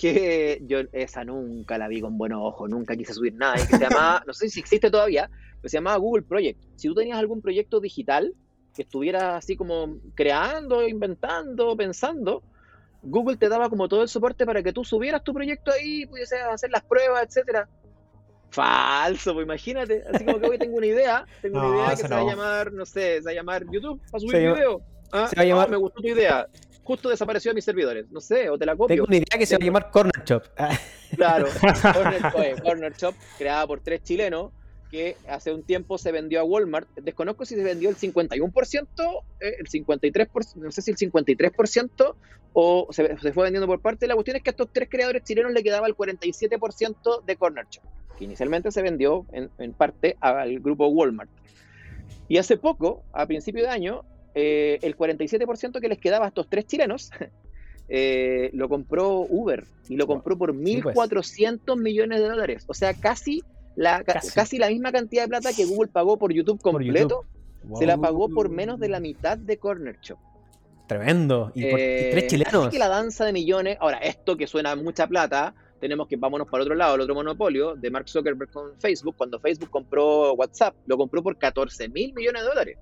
que 0.00 0.62
yo 0.64 0.78
esa 0.92 1.26
nunca 1.26 1.76
la 1.76 1.86
vi 1.86 2.00
con 2.00 2.16
buenos 2.16 2.40
ojos, 2.42 2.70
nunca 2.70 2.96
quise 2.96 3.12
subir 3.12 3.34
nada, 3.34 3.56
que 3.56 3.76
se 3.76 3.78
llama, 3.78 4.22
no 4.26 4.32
sé 4.32 4.48
si 4.48 4.60
existe 4.60 4.90
todavía, 4.90 5.28
pero 5.60 5.68
se 5.68 5.76
llamaba 5.76 5.98
Google 5.98 6.22
Project. 6.22 6.58
Si 6.76 6.88
tú 6.88 6.94
tenías 6.94 7.18
algún 7.18 7.42
proyecto 7.42 7.80
digital 7.80 8.34
que 8.74 8.80
estuviera 8.80 9.36
así 9.36 9.56
como 9.56 9.98
creando, 10.14 10.88
inventando, 10.88 11.76
pensando, 11.76 12.42
Google 13.02 13.36
te 13.36 13.50
daba 13.50 13.68
como 13.68 13.88
todo 13.88 14.00
el 14.00 14.08
soporte 14.08 14.46
para 14.46 14.62
que 14.62 14.72
tú 14.72 14.86
subieras 14.86 15.22
tu 15.22 15.34
proyecto 15.34 15.70
ahí, 15.70 16.06
pudieses 16.06 16.40
hacer 16.50 16.70
las 16.70 16.82
pruebas, 16.82 17.26
etcétera. 17.26 17.68
Falso, 18.48 19.34
pues 19.34 19.44
imagínate. 19.44 20.02
Así 20.10 20.24
como 20.24 20.40
que 20.40 20.46
hoy 20.46 20.56
tengo 20.56 20.78
una 20.78 20.86
idea. 20.86 21.26
Tengo 21.42 21.58
una 21.58 21.76
idea 21.76 21.90
que 21.90 21.96
se 21.96 22.08
va 22.08 22.20
a 22.20 22.24
llamar, 22.24 22.72
no 22.72 22.86
sé, 22.86 23.18
se 23.18 23.24
va 23.24 23.32
a 23.32 23.34
llamar 23.34 23.66
YouTube 23.70 24.00
para 24.10 24.20
subir 24.20 24.54
video. 24.54 24.80
Ah, 25.12 25.28
se 25.28 25.36
va 25.36 25.42
a 25.42 25.44
llamar... 25.44 25.68
me 25.68 25.76
gustó 25.76 26.00
tu 26.00 26.08
idea. 26.08 26.48
Justo 26.84 27.08
desapareció 27.08 27.50
de 27.50 27.54
mis 27.56 27.64
servidores. 27.64 28.10
No 28.10 28.20
sé, 28.20 28.50
o 28.50 28.58
te 28.58 28.66
la 28.66 28.76
copio. 28.76 28.94
Tengo 28.94 29.06
una 29.06 29.16
idea 29.16 29.38
que 29.38 29.46
se 29.46 29.56
va 29.56 29.62
a 29.62 29.64
llamar 29.64 29.90
Corner 29.90 30.24
Shop. 30.24 30.44
Claro, 31.16 31.48
Corner, 31.92 32.62
Corner 32.62 32.92
Shop, 32.92 33.14
creada 33.36 33.66
por 33.66 33.80
tres 33.80 34.00
chilenos 34.04 34.52
que 34.90 35.16
hace 35.28 35.52
un 35.52 35.62
tiempo 35.62 35.98
se 35.98 36.12
vendió 36.12 36.40
a 36.40 36.44
Walmart. 36.44 36.88
Desconozco 36.96 37.44
si 37.44 37.54
se 37.54 37.62
vendió 37.62 37.88
el 37.88 37.96
51%, 37.96 39.22
eh, 39.40 39.54
el 39.58 39.66
53%, 39.66 40.54
no 40.56 40.70
sé 40.72 40.82
si 40.82 40.90
el 40.90 40.96
53% 40.96 42.14
o 42.52 42.88
se, 42.90 43.16
fue 43.32 43.44
vendiendo 43.44 43.66
por 43.66 43.80
parte. 43.80 44.06
La 44.08 44.14
cuestión 44.14 44.36
es 44.36 44.42
que 44.42 44.50
a 44.50 44.52
estos 44.52 44.72
tres 44.72 44.88
creadores 44.90 45.22
chilenos 45.22 45.52
le 45.52 45.62
quedaba 45.62 45.86
el 45.86 45.96
47% 45.96 47.24
de 47.24 47.36
Corner 47.36 47.66
Shop, 47.70 47.84
que 48.18 48.24
inicialmente 48.24 48.72
se 48.72 48.82
vendió 48.82 49.26
en, 49.32 49.72
parte 49.72 50.16
al 50.20 50.58
grupo 50.58 50.88
Walmart. 50.88 51.30
Y 52.28 52.38
hace 52.38 52.56
poco, 52.56 53.04
a 53.12 53.26
principio 53.26 53.62
de 53.62 53.70
año, 53.70 54.04
eh, 54.34 54.78
el 54.82 54.96
47% 54.96 55.80
que 55.80 55.88
les 55.88 55.98
quedaba 55.98 56.26
a 56.26 56.28
estos 56.28 56.48
tres 56.48 56.66
chilenos 56.66 57.10
eh, 57.88 58.50
lo 58.52 58.68
compró 58.68 59.20
Uber 59.20 59.64
y 59.88 59.96
lo 59.96 60.06
compró 60.06 60.38
por 60.38 60.54
1.400 60.54 61.60
pues. 61.64 61.78
millones 61.78 62.20
de 62.20 62.28
dólares. 62.28 62.64
O 62.68 62.74
sea, 62.74 62.94
casi 62.94 63.42
la, 63.76 64.04
casi. 64.04 64.58
la 64.58 64.68
misma 64.68 64.92
cantidad 64.92 65.22
de 65.22 65.28
plata 65.28 65.52
que 65.52 65.64
Google 65.64 65.90
pagó 65.92 66.18
por 66.18 66.32
YouTube 66.32 66.60
completo, 66.60 67.24
se 67.74 67.86
la 67.86 67.96
pagó 67.96 68.28
por 68.28 68.48
menos 68.48 68.78
de 68.78 68.88
la 68.88 69.00
mitad 69.00 69.36
de 69.36 69.58
Corner 69.58 69.98
Shop. 70.00 70.18
Tremendo. 70.86 71.52
Y, 71.54 71.70
por, 71.70 71.78
tres 71.78 72.24
eh, 72.24 72.26
chilenos. 72.26 72.68
que 72.68 72.78
la 72.78 72.88
danza 72.88 73.24
de 73.24 73.32
millones. 73.32 73.76
Ahora, 73.80 73.98
esto 73.98 74.36
que 74.36 74.46
suena 74.46 74.74
mucha 74.74 75.06
plata, 75.06 75.54
tenemos 75.80 76.08
que 76.08 76.16
vámonos 76.16 76.48
para 76.48 76.64
otro 76.64 76.74
lado, 76.74 76.96
el 76.96 77.00
otro 77.02 77.14
monopolio 77.14 77.76
de 77.76 77.90
Mark 77.90 78.08
Zuckerberg 78.08 78.50
con 78.50 78.76
Facebook. 78.80 79.14
Cuando 79.16 79.38
Facebook 79.38 79.70
compró 79.70 80.34
WhatsApp, 80.34 80.74
lo 80.86 80.96
compró 80.96 81.22
por 81.22 81.38
14 81.38 81.88
mil 81.88 82.12
millones 82.12 82.42
de 82.42 82.48
dólares. 82.48 82.78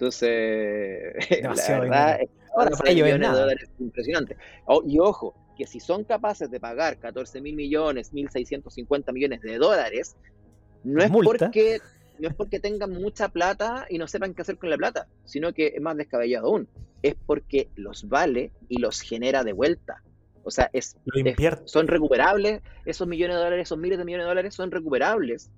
Entonces, 0.00 1.14
la 1.42 1.80
verdad, 1.80 2.20
Ahora, 2.56 2.70
millones 2.82 3.32
de 3.32 3.38
dólares 3.38 3.70
impresionante. 3.78 4.36
Oh, 4.64 4.82
y 4.84 4.98
ojo, 4.98 5.34
que 5.56 5.66
si 5.66 5.78
son 5.78 6.04
capaces 6.04 6.50
de 6.50 6.58
pagar 6.58 6.98
14 6.98 7.40
mil 7.42 7.54
millones, 7.54 8.12
1.650 8.12 9.12
millones 9.12 9.42
de 9.42 9.58
dólares, 9.58 10.16
no 10.84 11.02
es, 11.02 11.10
porque, 11.10 11.80
no 12.18 12.28
es 12.28 12.34
porque 12.34 12.58
tengan 12.60 12.92
mucha 12.92 13.28
plata 13.28 13.86
y 13.90 13.98
no 13.98 14.08
sepan 14.08 14.32
qué 14.32 14.40
hacer 14.40 14.56
con 14.56 14.70
la 14.70 14.78
plata, 14.78 15.06
sino 15.26 15.52
que 15.52 15.74
es 15.76 15.82
más 15.82 15.96
descabellado 15.98 16.46
aún. 16.46 16.66
Es 17.02 17.14
porque 17.26 17.68
los 17.76 18.08
vale 18.08 18.52
y 18.68 18.80
los 18.80 19.00
genera 19.00 19.44
de 19.44 19.52
vuelta. 19.52 20.02
O 20.42 20.50
sea, 20.50 20.70
es, 20.72 20.96
son 21.66 21.86
recuperables, 21.88 22.62
esos 22.86 23.06
millones 23.06 23.36
de 23.36 23.42
dólares, 23.42 23.68
esos 23.68 23.78
miles 23.78 23.98
de 23.98 24.04
millones 24.06 24.24
de 24.24 24.28
dólares 24.30 24.54
son 24.54 24.70
recuperables 24.70 25.50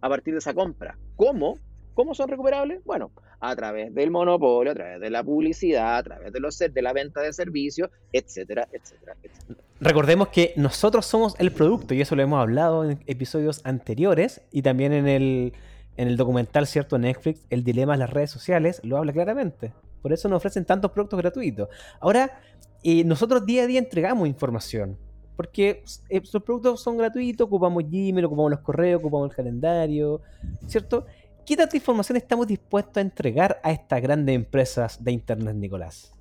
a 0.00 0.08
partir 0.08 0.32
de 0.32 0.38
esa 0.38 0.54
compra. 0.54 0.96
¿Cómo? 1.16 1.58
¿Cómo 1.94 2.14
son 2.14 2.28
recuperables? 2.28 2.82
Bueno, 2.84 3.10
a 3.40 3.54
través 3.56 3.94
del 3.94 4.10
monopolio, 4.10 4.72
a 4.72 4.74
través 4.74 5.00
de 5.00 5.10
la 5.10 5.22
publicidad, 5.22 5.98
a 5.98 6.02
través 6.02 6.32
de 6.32 6.40
los 6.40 6.58
de 6.58 6.82
la 6.82 6.92
venta 6.92 7.20
de 7.20 7.32
servicios, 7.32 7.90
etcétera, 8.12 8.68
etcétera, 8.72 9.16
etcétera. 9.22 9.60
Recordemos 9.80 10.28
que 10.28 10.52
nosotros 10.56 11.06
somos 11.06 11.34
el 11.38 11.52
producto 11.52 11.94
y 11.94 12.00
eso 12.00 12.14
lo 12.14 12.22
hemos 12.22 12.40
hablado 12.40 12.84
en 12.84 13.02
episodios 13.06 13.60
anteriores 13.64 14.42
y 14.52 14.62
también 14.62 14.92
en 14.92 15.08
el, 15.08 15.52
en 15.96 16.08
el 16.08 16.16
documental, 16.16 16.66
¿cierto? 16.66 16.98
Netflix, 16.98 17.46
El 17.50 17.64
dilema 17.64 17.92
de 17.92 17.98
las 17.98 18.10
redes 18.10 18.30
sociales, 18.30 18.80
lo 18.84 18.98
habla 18.98 19.12
claramente. 19.12 19.72
Por 20.02 20.12
eso 20.12 20.28
nos 20.28 20.38
ofrecen 20.38 20.64
tantos 20.64 20.90
productos 20.92 21.18
gratuitos. 21.18 21.68
Ahora, 22.00 22.40
eh, 22.82 23.04
nosotros 23.04 23.44
día 23.44 23.64
a 23.64 23.66
día 23.66 23.78
entregamos 23.78 24.28
información. 24.28 24.98
Porque 25.36 25.82
eh, 26.10 26.20
los 26.32 26.42
productos 26.42 26.82
son 26.82 26.98
gratuitos, 26.98 27.46
ocupamos 27.46 27.82
Gmail, 27.84 28.26
ocupamos 28.26 28.50
los 28.50 28.60
correos, 28.60 29.00
ocupamos 29.00 29.30
el 29.30 29.34
calendario, 29.34 30.20
¿cierto? 30.66 31.06
¿Qué 31.46 31.56
tanta 31.56 31.76
información 31.76 32.16
estamos 32.16 32.46
dispuestos 32.46 32.96
a 32.96 33.00
entregar 33.00 33.60
a 33.62 33.72
estas 33.72 34.00
grandes 34.02 34.34
empresas 34.34 35.02
de 35.02 35.12
Internet, 35.12 35.56
Nicolás? 35.56 36.12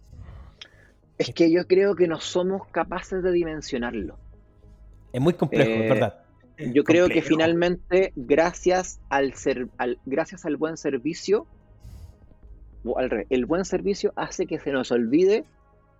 Es 1.17 1.33
que 1.33 1.51
yo 1.51 1.67
creo 1.67 1.95
que 1.95 2.07
no 2.07 2.19
somos 2.19 2.67
capaces 2.67 3.21
de 3.21 3.31
dimensionarlo. 3.31 4.17
Es 5.11 5.21
muy 5.21 5.33
complejo, 5.33 5.71
eh, 5.71 5.89
¿verdad? 5.89 6.19
Yo 6.73 6.83
creo 6.83 7.07
que 7.07 7.21
finalmente, 7.21 8.11
gracias 8.15 8.99
al, 9.09 9.33
ser, 9.33 9.67
gracias 10.05 10.45
al 10.45 10.57
buen 10.57 10.77
servicio, 10.77 11.47
el 13.29 13.45
buen 13.45 13.65
servicio 13.65 14.13
hace 14.15 14.45
que 14.45 14.59
se 14.59 14.71
nos 14.71 14.91
olvide 14.91 15.45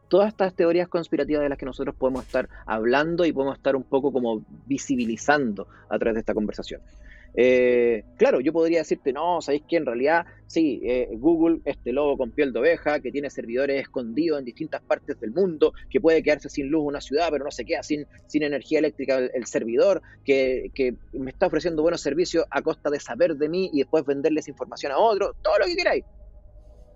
todas 0.10 0.30
estas 0.30 0.54
teorías 0.54 0.88
conspirativas 0.88 1.44
de 1.44 1.50
las 1.50 1.58
que 1.58 1.66
nosotros 1.66 1.96
podemos 1.96 2.26
estar 2.26 2.50
hablando 2.66 3.26
y 3.26 3.32
podemos 3.32 3.58
estar 3.58 3.76
un 3.76 3.84
poco 3.84 4.12
como 4.12 4.44
visibilizando 4.66 5.68
a 5.88 5.98
través 5.98 6.16
de 6.16 6.20
esta 6.22 6.34
conversación. 6.34 6.82
Eh, 7.36 8.04
claro, 8.18 8.40
yo 8.40 8.52
podría 8.52 8.80
decirte, 8.80 9.14
no, 9.14 9.42
sabéis 9.42 9.64
que 9.68 9.78
en 9.78 9.86
realidad, 9.86 10.26
sí, 10.48 10.82
eh, 10.84 11.10
Google, 11.12 11.62
este 11.66 11.94
lobo 11.94 12.18
con 12.18 12.32
piel 12.32 12.52
de 12.52 12.60
oveja, 12.60 13.00
que 13.00 13.12
tiene 13.12 13.30
servidores 13.30 13.82
escondidos 13.82 14.40
en 14.40 14.46
distintas 14.46 14.82
partes 14.82 15.20
del 15.20 15.32
mundo, 15.32 15.74
que 15.90 16.02
puede 16.02 16.24
quedarse 16.24 16.50
sin 16.50 16.68
luz 16.68 16.84
una 16.86 17.02
ciudad, 17.02 17.30
pero 17.32 17.46
no 17.46 17.52
se 17.52 17.66
queda 17.66 17.84
sin, 17.84 18.06
sin 18.28 18.44
energía 18.44 18.80
eléctrica 18.80 19.18
el, 19.18 19.46
servidor, 19.46 20.02
que, 20.26 20.72
que, 20.74 20.96
me 21.14 21.32
está 21.32 21.48
ofreciendo 21.48 21.82
buenos 21.82 22.02
servicios 22.02 22.46
a 22.50 22.62
costa 22.62 22.90
de 22.90 23.00
saber 23.00 23.36
de 23.36 23.50
mí 23.50 23.70
y 23.72 23.80
después 23.80 24.06
venderles 24.06 24.48
información 24.48 24.92
a 24.92 24.98
otro, 24.98 25.36
todo 25.42 25.60
lo 25.60 25.66
que 25.66 25.76
queráis. 25.76 26.06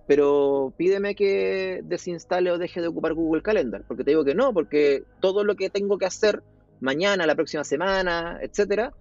Pero 0.07 0.73
pídeme 0.75 1.15
que 1.15 1.79
desinstale 1.83 2.51
o 2.51 2.57
deje 2.57 2.81
de 2.81 2.87
ocupar 2.87 3.13
Google 3.13 3.41
Calendar, 3.41 3.83
porque 3.87 4.03
te 4.03 4.11
digo 4.11 4.25
que 4.25 4.35
no, 4.35 4.53
porque 4.53 5.03
todo 5.21 5.43
lo 5.43 5.55
que 5.55 5.69
tengo 5.69 5.97
que 5.97 6.05
hacer 6.05 6.43
mañana, 6.81 7.25
la 7.25 7.35
próxima 7.35 7.63
semana, 7.63 8.39
etcétera, 8.41 8.93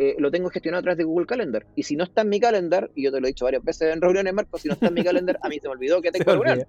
eh, 0.00 0.14
lo 0.18 0.30
tengo 0.30 0.48
gestionado 0.48 0.78
a 0.78 0.82
través 0.82 0.98
de 0.98 1.02
Google 1.04 1.26
Calendar. 1.26 1.66
Y 1.74 1.82
si 1.82 1.96
no 1.96 2.04
está 2.04 2.22
en 2.22 2.28
mi 2.28 2.38
calendar, 2.38 2.88
y 2.94 3.02
yo 3.02 3.10
te 3.10 3.20
lo 3.20 3.26
he 3.26 3.30
dicho 3.30 3.44
varias 3.44 3.64
veces 3.64 3.92
en 3.92 4.00
reuniones, 4.00 4.32
Marco, 4.32 4.56
si 4.56 4.68
no 4.68 4.74
está 4.74 4.86
en 4.86 4.94
mi 4.94 5.02
calendar, 5.02 5.40
a 5.42 5.48
mí 5.48 5.58
se 5.58 5.66
me 5.66 5.72
olvidó 5.72 6.00
que 6.00 6.12
tengo 6.12 6.40
reunión. 6.40 6.68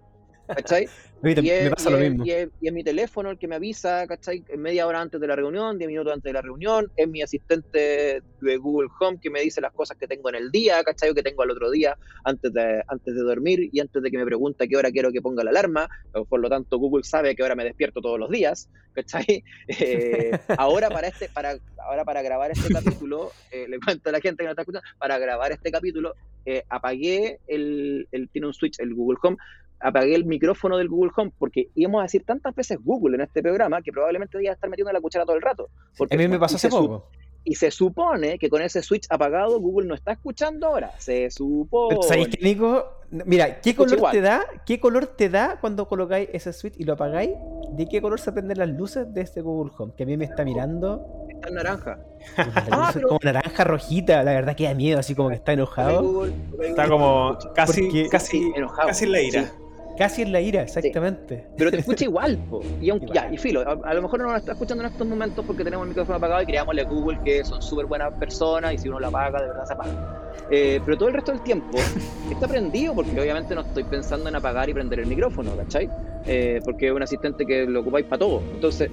¿Cachai? 0.55 0.87
y 1.23 1.49
es, 1.49 1.63
me 1.63 1.69
pasa 1.71 1.89
lo 1.89 1.97
mismo. 1.97 2.25
Y 2.25 2.31
es, 2.31 2.49
mi 2.61 2.83
teléfono 2.83 3.29
el 3.29 3.37
que 3.37 3.47
me 3.47 3.55
avisa, 3.55 4.07
¿cachai? 4.07 4.43
Media 4.57 4.87
hora 4.87 5.01
antes 5.01 5.19
de 5.19 5.27
la 5.27 5.35
reunión, 5.35 5.77
diez 5.77 5.87
minutos 5.87 6.13
antes 6.13 6.29
de 6.29 6.33
la 6.33 6.41
reunión. 6.41 6.91
Es 6.95 7.07
mi 7.07 7.21
asistente 7.21 8.21
de 8.41 8.57
Google 8.57 8.89
Home 8.99 9.19
que 9.21 9.29
me 9.29 9.41
dice 9.41 9.61
las 9.61 9.73
cosas 9.73 9.97
que 9.97 10.07
tengo 10.07 10.29
en 10.29 10.35
el 10.35 10.51
día, 10.51 10.83
¿cachai? 10.83 11.09
O 11.09 11.13
que 11.13 11.23
tengo 11.23 11.43
al 11.43 11.51
otro 11.51 11.69
día 11.71 11.97
antes 12.23 12.53
de, 12.53 12.83
antes 12.87 13.15
de 13.15 13.21
dormir 13.21 13.69
y 13.71 13.79
antes 13.79 14.01
de 14.01 14.09
que 14.09 14.17
me 14.17 14.25
pregunte 14.25 14.63
a 14.63 14.67
qué 14.67 14.77
hora 14.77 14.91
quiero 14.91 15.11
que 15.11 15.21
ponga 15.21 15.43
la 15.43 15.51
alarma. 15.51 15.89
Por 16.27 16.39
lo 16.39 16.49
tanto, 16.49 16.77
Google 16.77 17.03
sabe 17.03 17.31
a 17.31 17.35
qué 17.35 17.43
hora 17.43 17.55
me 17.55 17.63
despierto 17.63 18.01
todos 18.01 18.19
los 18.19 18.29
días, 18.29 18.69
¿cachai? 18.93 19.43
Eh, 19.81 20.37
ahora, 20.57 20.89
para 20.89 21.07
este, 21.07 21.29
para, 21.29 21.55
ahora 21.85 22.03
para 22.03 22.21
grabar 22.21 22.51
este 22.51 22.73
capítulo, 22.73 23.31
eh, 23.51 23.67
le 23.67 23.79
cuento 23.79 24.09
a 24.09 24.11
la 24.11 24.19
gente 24.19 24.37
que 24.37 24.45
no 24.45 24.49
está 24.51 24.63
escuchando, 24.63 24.87
para 24.97 25.17
grabar 25.17 25.51
este 25.51 25.71
capítulo, 25.71 26.15
eh, 26.45 26.63
apagué 26.69 27.39
el, 27.47 28.07
el, 28.11 28.29
tiene 28.29 28.47
un 28.47 28.53
switch, 28.53 28.79
el 28.79 28.93
Google 28.93 29.19
Home, 29.21 29.37
apagué 29.79 30.15
el 30.15 30.25
micrófono 30.25 30.77
del 30.77 30.89
Google 30.89 31.11
Home 31.15 31.31
porque 31.37 31.69
íbamos 31.75 31.99
a 31.99 32.03
decir 32.03 32.23
tantas 32.23 32.55
veces 32.55 32.77
Google 32.83 33.15
en 33.15 33.21
este 33.21 33.41
programa 33.41 33.81
que 33.81 33.91
probablemente 33.91 34.41
iba 34.41 34.51
a 34.51 34.55
estar 34.55 34.69
metiendo 34.69 34.91
la 34.91 35.01
cuchara 35.01 35.25
todo 35.25 35.35
el 35.35 35.41
rato. 35.41 35.69
Porque 35.97 36.15
a 36.15 36.17
mí 36.17 36.27
me 36.27 36.39
pasó 36.39 36.55
hace 36.57 36.69
poco. 36.69 37.09
Y 37.43 37.55
se 37.55 37.71
supone 37.71 38.37
que 38.37 38.49
con 38.49 38.61
ese 38.61 38.81
switch 38.81 39.07
apagado 39.09 39.59
Google 39.59 39.87
no 39.87 39.95
está 39.95 40.11
escuchando 40.11 40.67
ahora. 40.67 40.91
Se 40.99 41.31
supone. 41.31 41.97
¿Sabéis 42.03 42.29
que 42.29 42.43
Nico? 42.43 42.85
Mira, 43.11 43.59
¿qué 43.61 43.75
color 43.75 44.11
te 44.11 44.21
da? 44.21 44.45
¿Qué 44.65 44.79
color 44.79 45.07
te 45.07 45.29
da 45.29 45.57
cuando 45.59 45.87
colocáis 45.87 46.29
ese 46.33 46.53
switch 46.53 46.75
y 46.77 46.83
lo 46.83 46.93
apagáis? 46.93 47.31
¿De 47.71 47.87
qué 47.87 48.01
color 48.01 48.19
se 48.19 48.31
prenden 48.31 48.59
las 48.59 48.69
luces 48.69 49.11
de 49.13 49.21
este 49.21 49.41
Google 49.41 49.71
Home? 49.77 49.93
Que 49.97 50.03
a 50.03 50.05
mí 50.05 50.15
me 50.17 50.25
está 50.25 50.43
mirando. 50.43 51.25
Está 51.29 51.47
en 51.47 51.55
naranja. 51.55 51.99
ah, 52.37 52.93
Como 53.07 53.19
naranja 53.23 53.63
rojita, 53.63 54.21
la 54.23 54.33
verdad 54.33 54.55
que 54.55 54.65
da 54.65 54.73
miedo, 54.75 54.99
así 54.99 55.15
como 55.15 55.29
que 55.29 55.35
está 55.35 55.53
enojado. 55.53 56.27
está 56.61 56.87
como 56.87 57.37
casi, 57.55 58.09
casi, 58.09 58.51
enojado. 58.55 58.89
casi 58.89 59.05
en 59.05 59.11
la 59.11 59.21
ira. 59.21 59.51
Casi 59.99 60.21
en 60.21 60.31
la 60.31 60.39
ira, 60.39 60.61
exactamente. 60.61 61.45
Pero 61.57 61.71
te 61.71 61.79
escucha 61.79 62.05
igual, 62.05 62.39
Y 62.79 62.89
aunque, 62.89 63.07
ya, 63.13 63.29
y 63.29 63.37
filo, 63.37 63.67
a, 63.67 63.93
lo 63.93 64.01
mejor 64.01 64.21
no 64.21 64.29
nos 64.29 64.37
está 64.37 64.53
escuchando 64.53 64.81
en 64.81 64.89
estos 64.89 65.05
momentos 65.05 65.43
porque 65.45 65.61
tenemos 65.61 65.83
el 65.83 65.89
micrófono 65.89 66.15
apagado 66.15 66.41
y 66.41 66.45
creámosle 66.45 66.83
a 66.83 66.85
Google 66.85 67.19
que 67.21 67.43
son 67.43 67.61
súper 67.61 67.85
buenas 67.85 68.13
personas 68.13 68.73
y 68.75 68.77
si 68.77 68.87
uno 68.87 68.97
la 69.01 69.09
apaga, 69.09 69.41
de 69.41 69.49
verdad 69.49 69.65
se 69.65 69.73
apaga. 69.73 70.31
Eh, 70.49 70.79
pero 70.85 70.97
todo 70.97 71.09
el 71.09 71.15
resto 71.15 71.33
del 71.33 71.41
tiempo 71.41 71.77
está 72.31 72.47
prendido 72.47 72.95
porque 72.95 73.19
obviamente 73.19 73.53
no 73.53 73.59
estoy 73.59 73.83
pensando 73.83 74.29
en 74.29 74.37
apagar 74.37 74.69
y 74.69 74.73
prender 74.73 75.01
el 75.01 75.07
micrófono, 75.07 75.53
¿cachai? 75.57 75.89
Eh, 76.25 76.61
porque 76.63 76.87
es 76.87 76.93
un 76.93 77.03
asistente 77.03 77.45
que 77.45 77.65
lo 77.65 77.81
ocupáis 77.81 78.05
para 78.05 78.19
todo. 78.19 78.41
Entonces, 78.53 78.89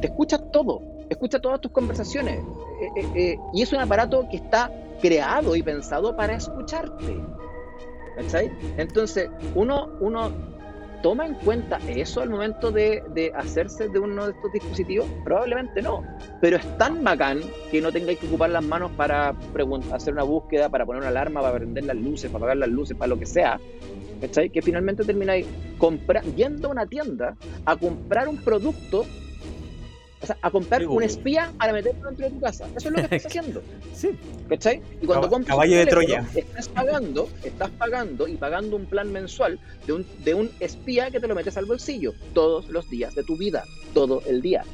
te 0.00 0.08
escucha 0.08 0.38
todo, 0.38 0.82
escucha 1.10 1.38
todas 1.38 1.60
tus 1.60 1.70
conversaciones. 1.70 2.40
Eh, 3.14 3.36
y 3.52 3.62
es 3.62 3.72
un 3.72 3.78
aparato 3.78 4.26
que 4.28 4.38
está 4.38 4.68
creado 5.00 5.54
y 5.54 5.62
pensado 5.62 6.16
para 6.16 6.34
escucharte. 6.34 7.20
¿Cachai? 8.16 8.50
Entonces, 8.76 9.28
uno, 9.54 9.90
uno 10.00 10.32
toma 11.04 11.26
en 11.26 11.34
cuenta 11.34 11.78
eso 11.86 12.22
al 12.22 12.30
momento 12.30 12.72
de, 12.72 13.30
hacerse 13.36 13.88
de 13.88 13.98
uno 13.98 14.24
de 14.24 14.32
estos 14.32 14.52
dispositivos? 14.52 15.06
Probablemente 15.22 15.82
no. 15.82 16.02
Pero 16.40 16.56
es 16.56 16.78
tan 16.78 17.04
bacán 17.04 17.40
que 17.70 17.82
no 17.82 17.92
tengáis 17.92 18.18
que 18.18 18.26
ocupar 18.26 18.48
las 18.48 18.64
manos 18.64 18.90
para 18.92 19.34
hacer 19.92 20.14
una 20.14 20.22
búsqueda, 20.22 20.70
para 20.70 20.86
poner 20.86 21.02
una 21.02 21.10
alarma, 21.10 21.42
para 21.42 21.58
prender 21.58 21.84
las 21.84 21.96
luces, 21.96 22.30
para 22.30 22.38
apagar 22.38 22.56
las 22.56 22.70
luces, 22.70 22.96
para 22.96 23.08
lo 23.08 23.18
que 23.18 23.26
sea. 23.26 23.60
¿Cachai? 24.22 24.48
Que 24.48 24.62
finalmente 24.62 25.04
termináis 25.04 25.46
yendo 26.34 26.68
a 26.68 26.70
una 26.70 26.86
tienda 26.86 27.36
a 27.66 27.76
comprar 27.76 28.26
un 28.26 28.38
producto 28.38 29.04
a 30.40 30.50
comprar 30.50 30.86
un 30.86 31.02
espía 31.02 31.52
para 31.58 31.72
meterlo 31.72 32.08
dentro 32.08 32.26
de 32.26 32.32
tu 32.32 32.40
casa. 32.40 32.66
Eso 32.76 32.88
es 32.88 32.94
lo 32.94 33.08
que 33.08 33.16
estás 33.16 33.26
haciendo. 33.26 33.62
sí. 33.94 34.10
¿Cachai? 34.48 34.82
Y 35.00 35.06
cuando 35.06 35.28
compras 35.28 35.54
Caballo 35.54 35.78
de 35.78 35.86
Troya. 35.86 36.26
estás 36.34 36.68
pagando, 36.68 37.28
estás 37.42 37.70
pagando 37.70 38.28
y 38.28 38.36
pagando 38.36 38.76
un 38.76 38.86
plan 38.86 39.10
mensual 39.10 39.58
de 39.86 39.92
un, 39.94 40.06
de 40.22 40.34
un 40.34 40.50
espía 40.60 41.10
que 41.10 41.18
te 41.18 41.26
lo 41.26 41.34
metes 41.34 41.56
al 41.56 41.64
bolsillo 41.64 42.12
todos 42.34 42.68
los 42.68 42.88
días 42.90 43.14
de 43.14 43.24
tu 43.24 43.36
vida, 43.36 43.64
todo 43.94 44.22
el 44.26 44.42
día. 44.42 44.64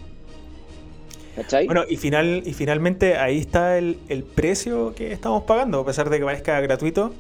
¿Cachai? 1.37 1.67
Bueno, 1.67 1.85
y, 1.89 1.97
final, 1.97 2.43
y 2.45 2.53
finalmente 2.53 3.17
ahí 3.17 3.39
está 3.39 3.79
el, 3.79 3.99
el 4.09 4.25
precio 4.25 4.95
que 4.95 5.13
estamos 5.13 5.45
pagando, 5.45 5.81
a 5.81 5.87
pesar 5.87 6.11
de 6.11 6.19
que 6.19 6.25
parezca 6.25 6.61
gratuito 6.61 7.13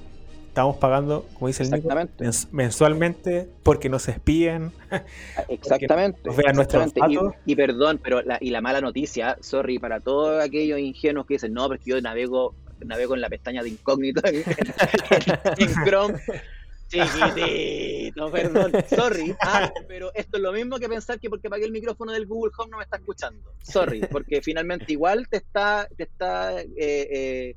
estamos 0.50 0.76
pagando, 0.78 1.24
como 1.34 1.46
dice 1.46 1.62
el 1.62 1.70
Nico, 1.70 1.88
mensualmente 2.50 3.48
porque 3.62 3.88
nos 3.88 4.08
espíen. 4.08 4.72
Exactamente. 5.48 6.20
Nos 6.24 6.36
vean 6.36 6.56
nuestros 6.56 6.92
datos. 6.92 7.34
Y, 7.46 7.54
perdón, 7.54 8.00
pero 8.02 8.20
la, 8.22 8.36
y 8.40 8.50
la 8.50 8.60
mala 8.60 8.80
noticia, 8.80 9.38
sorry, 9.40 9.78
para 9.78 10.00
todos 10.00 10.42
aquellos 10.42 10.80
ingenuos 10.80 11.26
que 11.26 11.34
dicen, 11.34 11.54
no, 11.54 11.68
porque 11.68 11.84
yo 11.90 12.00
navego, 12.00 12.56
navego 12.84 13.14
en 13.14 13.20
la 13.20 13.28
pestaña 13.28 13.62
de 13.62 13.68
incógnito 13.68 14.22
en, 14.26 15.84
Chrome. 15.84 16.18
Chiquitito, 16.88 18.32
perdón, 18.32 18.72
sorry, 18.88 19.32
ah, 19.42 19.72
pero 19.86 20.10
esto 20.12 20.38
es 20.38 20.42
lo 20.42 20.52
mismo 20.52 20.80
que 20.80 20.88
pensar 20.88 21.20
que 21.20 21.30
porque 21.30 21.48
pagué 21.48 21.64
el 21.64 21.70
micrófono 21.70 22.10
del 22.10 22.26
Google 22.26 22.50
Home 22.58 22.72
no 22.72 22.78
me 22.78 22.82
está 22.82 22.96
escuchando. 22.96 23.54
Sorry, 23.62 24.00
porque 24.10 24.42
finalmente 24.42 24.92
igual 24.92 25.28
te 25.28 25.36
está, 25.36 25.86
te 25.96 26.02
está 26.02 26.60
eh, 26.60 26.66
eh, 26.76 27.56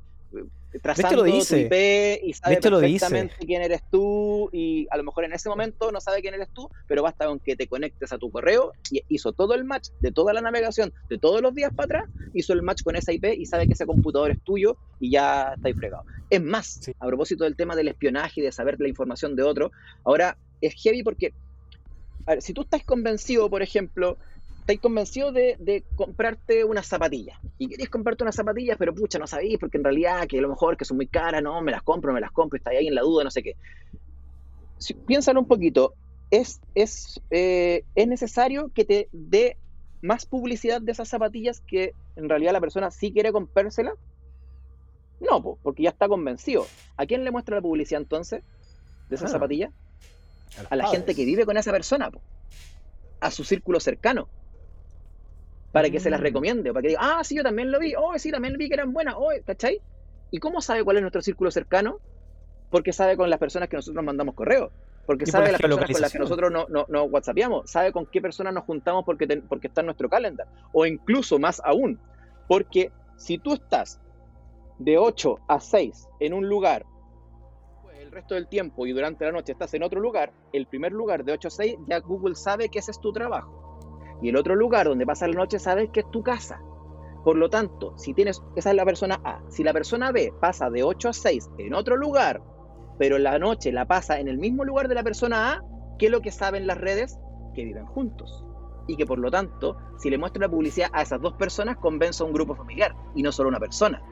trazando 0.82 1.18
lo 1.18 1.22
dice. 1.24 1.68
tu 1.68 1.74
IP 1.74 2.24
y 2.24 2.32
sabe 2.32 2.56
perfectamente 2.60 3.34
quién 3.46 3.62
eres 3.62 3.82
tú 3.90 4.50
y 4.52 4.86
a 4.90 4.96
lo 4.96 5.04
mejor 5.04 5.24
en 5.24 5.32
ese 5.32 5.48
momento 5.48 5.92
no 5.92 6.00
sabe 6.00 6.20
quién 6.20 6.34
eres 6.34 6.48
tú, 6.52 6.68
pero 6.86 7.02
basta 7.02 7.26
con 7.26 7.38
que 7.38 7.56
te 7.56 7.66
conectes 7.66 8.12
a 8.12 8.18
tu 8.18 8.30
correo 8.30 8.72
y 8.90 9.02
hizo 9.08 9.32
todo 9.32 9.54
el 9.54 9.64
match 9.64 9.88
de 10.00 10.12
toda 10.12 10.32
la 10.32 10.40
navegación 10.40 10.92
de 11.08 11.18
todos 11.18 11.40
los 11.42 11.54
días 11.54 11.72
para 11.74 11.84
atrás, 11.84 12.10
hizo 12.32 12.52
el 12.52 12.62
match 12.62 12.82
con 12.82 12.96
esa 12.96 13.12
IP 13.12 13.24
y 13.36 13.46
sabe 13.46 13.66
que 13.66 13.74
ese 13.74 13.86
computador 13.86 14.30
es 14.30 14.40
tuyo 14.42 14.76
y 15.00 15.10
ya 15.10 15.52
está 15.54 15.68
ahí 15.68 15.74
fregado. 15.74 16.04
Es 16.30 16.42
más, 16.42 16.80
a 16.98 17.06
propósito 17.06 17.44
del 17.44 17.56
tema 17.56 17.76
del 17.76 17.88
espionaje 17.88 18.40
y 18.40 18.44
de 18.44 18.52
saber 18.52 18.80
la 18.80 18.88
información 18.88 19.36
de 19.36 19.42
otro, 19.42 19.70
ahora 20.04 20.36
es 20.60 20.74
heavy 20.74 21.02
porque 21.02 21.32
a 22.26 22.32
ver, 22.32 22.42
si 22.42 22.54
tú 22.54 22.62
estás 22.62 22.82
convencido, 22.84 23.50
por 23.50 23.62
ejemplo, 23.62 24.16
estáis 24.64 24.80
convencidos 24.80 25.34
de, 25.34 25.84
comprarte 25.94 26.64
unas 26.64 26.86
zapatillas 26.86 27.38
y 27.58 27.68
queréis 27.68 27.90
comprarte 27.90 28.24
unas 28.24 28.34
zapatillas, 28.34 28.78
pero 28.78 28.94
pucha, 28.94 29.18
no 29.18 29.26
sabéis 29.26 29.58
porque 29.58 29.76
en 29.76 29.84
realidad 29.84 30.26
que 30.26 30.38
a 30.38 30.40
lo 30.40 30.48
mejor 30.48 30.78
que 30.78 30.86
son 30.86 30.96
muy 30.96 31.06
caras, 31.06 31.42
no, 31.42 31.60
me 31.60 31.70
las 31.70 31.82
compro, 31.82 32.14
me 32.14 32.20
las 32.20 32.30
compro, 32.30 32.56
estáis 32.56 32.78
ahí 32.78 32.86
en 32.86 32.94
la 32.94 33.02
duda, 33.02 33.24
no 33.24 33.30
sé 33.30 33.42
qué. 33.42 33.56
piénsalo 35.06 35.40
un 35.40 35.48
poquito, 35.48 35.92
es, 36.30 36.62
es, 36.74 37.20
eh, 37.30 37.84
es 37.94 38.08
necesario 38.08 38.70
que 38.74 38.86
te 38.86 39.08
dé 39.12 39.58
más 40.00 40.24
publicidad 40.24 40.80
de 40.80 40.92
esas 40.92 41.10
zapatillas 41.10 41.60
que 41.60 41.92
en 42.16 42.30
realidad 42.30 42.52
la 42.52 42.60
persona 42.60 42.90
sí 42.90 43.12
quiere 43.12 43.32
comprársela? 43.32 43.92
No, 45.20 45.58
porque 45.62 45.82
ya 45.82 45.90
está 45.90 46.08
convencido. 46.08 46.66
¿A 46.96 47.04
quién 47.04 47.22
le 47.22 47.30
muestra 47.30 47.56
la 47.56 47.62
publicidad 47.62 48.00
entonces 48.00 48.42
de 49.10 49.16
esas 49.16 49.28
ah. 49.28 49.34
zapatillas? 49.34 49.72
A 50.70 50.76
la 50.76 50.88
gente 50.88 51.14
que 51.14 51.26
vive 51.26 51.44
con 51.44 51.58
esa 51.58 51.70
persona, 51.70 52.10
a 53.20 53.30
su 53.30 53.44
círculo 53.44 53.78
cercano, 53.78 54.26
para 55.74 55.90
que 55.90 55.98
se 55.98 56.08
las 56.08 56.20
mm. 56.20 56.22
recomiende, 56.22 56.72
para 56.72 56.82
que 56.82 56.88
diga, 56.90 57.00
ah, 57.02 57.24
sí, 57.24 57.34
yo 57.34 57.42
también 57.42 57.72
lo 57.72 57.80
vi, 57.80 57.94
oh, 57.96 58.16
sí, 58.16 58.30
también 58.30 58.56
vi 58.56 58.68
que 58.68 58.74
eran 58.74 58.92
buenas, 58.92 59.16
oh, 59.18 59.30
¿cachai? 59.44 59.80
¿Y 60.30 60.38
cómo 60.38 60.60
sabe 60.60 60.84
cuál 60.84 60.98
es 60.98 61.02
nuestro 61.02 61.20
círculo 61.20 61.50
cercano? 61.50 61.98
Porque 62.70 62.92
sabe 62.92 63.16
con 63.16 63.28
las 63.28 63.40
personas 63.40 63.68
que 63.68 63.74
nosotros 63.74 64.04
mandamos 64.04 64.36
correo, 64.36 64.70
porque 65.04 65.26
sabe 65.26 65.50
las 65.50 65.60
personas 65.60 65.90
con 65.90 66.00
las 66.00 66.12
que 66.12 66.18
nosotros 66.20 66.52
no, 66.52 66.66
no, 66.68 66.86
no 66.88 67.02
whatsappiamos, 67.06 67.68
sabe 67.68 67.90
con 67.90 68.06
qué 68.06 68.22
personas 68.22 68.54
nos 68.54 68.62
juntamos 68.62 69.04
porque, 69.04 69.26
porque 69.48 69.66
está 69.66 69.80
en 69.80 69.86
nuestro 69.86 70.08
calendar, 70.08 70.46
o 70.72 70.86
incluso 70.86 71.40
más 71.40 71.60
aún, 71.64 71.98
porque 72.46 72.92
si 73.16 73.38
tú 73.38 73.54
estás 73.54 74.00
de 74.78 74.96
8 74.96 75.40
a 75.48 75.58
6 75.58 76.08
en 76.20 76.34
un 76.34 76.48
lugar, 76.48 76.86
el 77.98 78.12
resto 78.12 78.36
del 78.36 78.46
tiempo 78.46 78.86
y 78.86 78.92
durante 78.92 79.24
la 79.24 79.32
noche 79.32 79.50
estás 79.50 79.74
en 79.74 79.82
otro 79.82 79.98
lugar, 79.98 80.30
el 80.52 80.68
primer 80.68 80.92
lugar 80.92 81.24
de 81.24 81.32
8 81.32 81.48
a 81.48 81.50
6 81.50 81.76
ya 81.88 81.98
Google 81.98 82.36
sabe 82.36 82.68
que 82.68 82.78
ese 82.78 82.92
es 82.92 83.00
tu 83.00 83.12
trabajo. 83.12 83.63
Y 84.24 84.30
el 84.30 84.36
otro 84.36 84.56
lugar 84.56 84.86
donde 84.86 85.04
pasa 85.04 85.28
la 85.28 85.34
noche 85.34 85.58
sabes 85.58 85.90
que 85.90 86.00
es 86.00 86.10
tu 86.10 86.22
casa. 86.22 86.58
Por 87.24 87.36
lo 87.36 87.50
tanto, 87.50 87.92
si 87.98 88.14
tienes, 88.14 88.42
esa 88.56 88.70
es 88.70 88.76
la 88.76 88.86
persona 88.86 89.20
A. 89.22 89.42
Si 89.50 89.62
la 89.62 89.74
persona 89.74 90.12
B 90.12 90.32
pasa 90.40 90.70
de 90.70 90.82
8 90.82 91.10
a 91.10 91.12
6 91.12 91.50
en 91.58 91.74
otro 91.74 91.98
lugar, 91.98 92.42
pero 92.98 93.18
la 93.18 93.38
noche 93.38 93.70
la 93.70 93.86
pasa 93.86 94.18
en 94.18 94.28
el 94.28 94.38
mismo 94.38 94.64
lugar 94.64 94.88
de 94.88 94.94
la 94.94 95.02
persona 95.02 95.52
A, 95.52 95.62
¿qué 95.98 96.06
es 96.06 96.10
lo 96.10 96.22
que 96.22 96.30
saben 96.30 96.66
las 96.66 96.78
redes? 96.78 97.18
Que 97.54 97.66
viven 97.66 97.84
juntos. 97.84 98.46
Y 98.88 98.96
que 98.96 99.04
por 99.04 99.18
lo 99.18 99.30
tanto, 99.30 99.76
si 99.98 100.08
le 100.08 100.16
muestro 100.16 100.40
la 100.40 100.48
publicidad 100.48 100.88
a 100.94 101.02
esas 101.02 101.20
dos 101.20 101.34
personas, 101.34 101.76
convence 101.76 102.22
a 102.22 102.26
un 102.26 102.32
grupo 102.32 102.54
familiar 102.54 102.96
y 103.14 103.22
no 103.22 103.30
solo 103.30 103.48
a 103.48 103.50
una 103.50 103.60
persona. 103.60 104.02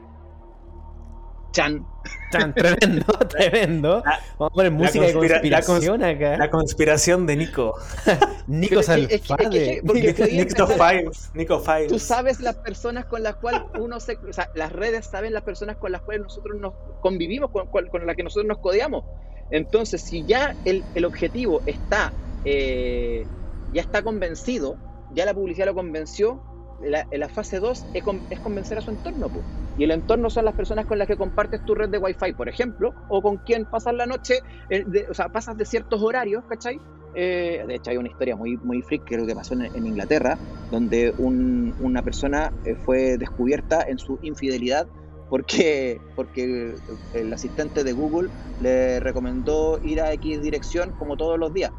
Chan. 1.53 1.85
Chan, 2.31 2.53
tremendo, 2.53 3.05
tremendo. 3.29 4.03
Vamos 4.37 4.51
a 4.51 4.53
poner 4.53 4.71
música 4.71 5.05
de 5.05 5.13
conspiración 5.13 6.01
la 6.01 6.09
acá. 6.09 6.37
La 6.37 6.49
conspiración 6.49 7.25
de 7.25 7.37
Nico. 7.37 7.75
Nico 8.47 8.83
Salfade. 8.83 9.81
Nico 10.33 10.67
Files. 10.67 11.31
Nico 11.33 11.59
Files. 11.59 11.87
Tú 11.87 11.99
sabes 11.99 12.41
las 12.41 12.55
personas 12.55 13.05
con 13.05 13.23
las 13.23 13.35
cuales 13.35 13.61
uno 13.79 14.01
se. 14.01 14.17
O 14.17 14.33
sea, 14.33 14.49
las 14.55 14.73
redes 14.73 15.05
saben 15.05 15.31
las 15.31 15.43
personas 15.43 15.77
con 15.77 15.93
las 15.93 16.01
cuales 16.01 16.23
nosotros 16.23 16.59
nos 16.59 16.73
convivimos, 16.99 17.51
con, 17.51 17.67
con 17.67 18.05
las 18.05 18.15
que 18.17 18.23
nosotros 18.23 18.47
nos 18.47 18.57
codeamos. 18.57 19.05
Entonces, 19.51 20.01
si 20.01 20.25
ya 20.25 20.55
el, 20.65 20.83
el 20.95 21.05
objetivo 21.05 21.61
está. 21.65 22.11
Eh, 22.45 23.25
ya 23.73 23.81
está 23.81 24.03
convencido, 24.03 24.77
ya 25.13 25.25
la 25.25 25.33
publicidad 25.33 25.65
lo 25.65 25.73
convenció, 25.73 26.41
la, 26.85 27.07
la 27.11 27.29
fase 27.29 27.59
2 27.59 27.85
es, 27.93 28.39
convencer 28.39 28.77
a 28.77 28.81
su 28.81 28.91
entorno. 28.91 29.29
Y 29.77 29.83
el 29.83 29.91
entorno 29.91 30.29
son 30.29 30.45
las 30.45 30.53
personas 30.53 30.85
con 30.85 30.99
las 30.99 31.07
que 31.07 31.15
compartes 31.15 31.63
tu 31.65 31.75
red 31.75 31.89
de 31.89 31.97
Wi-Fi, 31.97 32.33
por 32.33 32.49
ejemplo, 32.49 32.93
o 33.09 33.21
con 33.21 33.37
quien 33.37 33.65
pasas 33.65 33.93
la 33.93 34.05
noche, 34.05 34.39
eh, 34.69 34.85
o 35.09 35.13
sea, 35.13 35.29
pasas 35.29 35.57
de 35.57 35.65
ciertos 35.65 36.01
horarios, 36.01 36.43
¿cachai? 36.47 36.79
Eh, 37.15 37.63
de 37.67 37.75
hecho, 37.75 37.91
hay 37.91 37.97
una 37.97 38.09
historia 38.09 38.35
muy, 38.35 38.57
muy 38.57 38.81
freak, 38.81 39.03
creo 39.05 39.25
que 39.25 39.35
pasó 39.35 39.53
en, 39.53 39.85
Inglaterra, 39.85 40.37
donde 40.71 41.13
un, 41.17 41.73
una 41.79 42.01
persona 42.01 42.51
eh, 42.65 42.75
fue 42.75 43.17
descubierta 43.17 43.83
en 43.87 43.99
su 43.99 44.19
infidelidad 44.23 44.87
porque, 45.29 45.99
porque 46.15 46.75
el 47.13 47.33
asistente 47.33 47.83
de 47.83 47.93
Google 47.93 48.29
le 48.61 48.99
recomendó 48.99 49.79
ir 49.83 49.99
a 50.01 50.11
X 50.13 50.41
dirección 50.41 50.91
como 50.99 51.17
todos 51.17 51.39
los 51.39 51.53
días. 51.53 51.71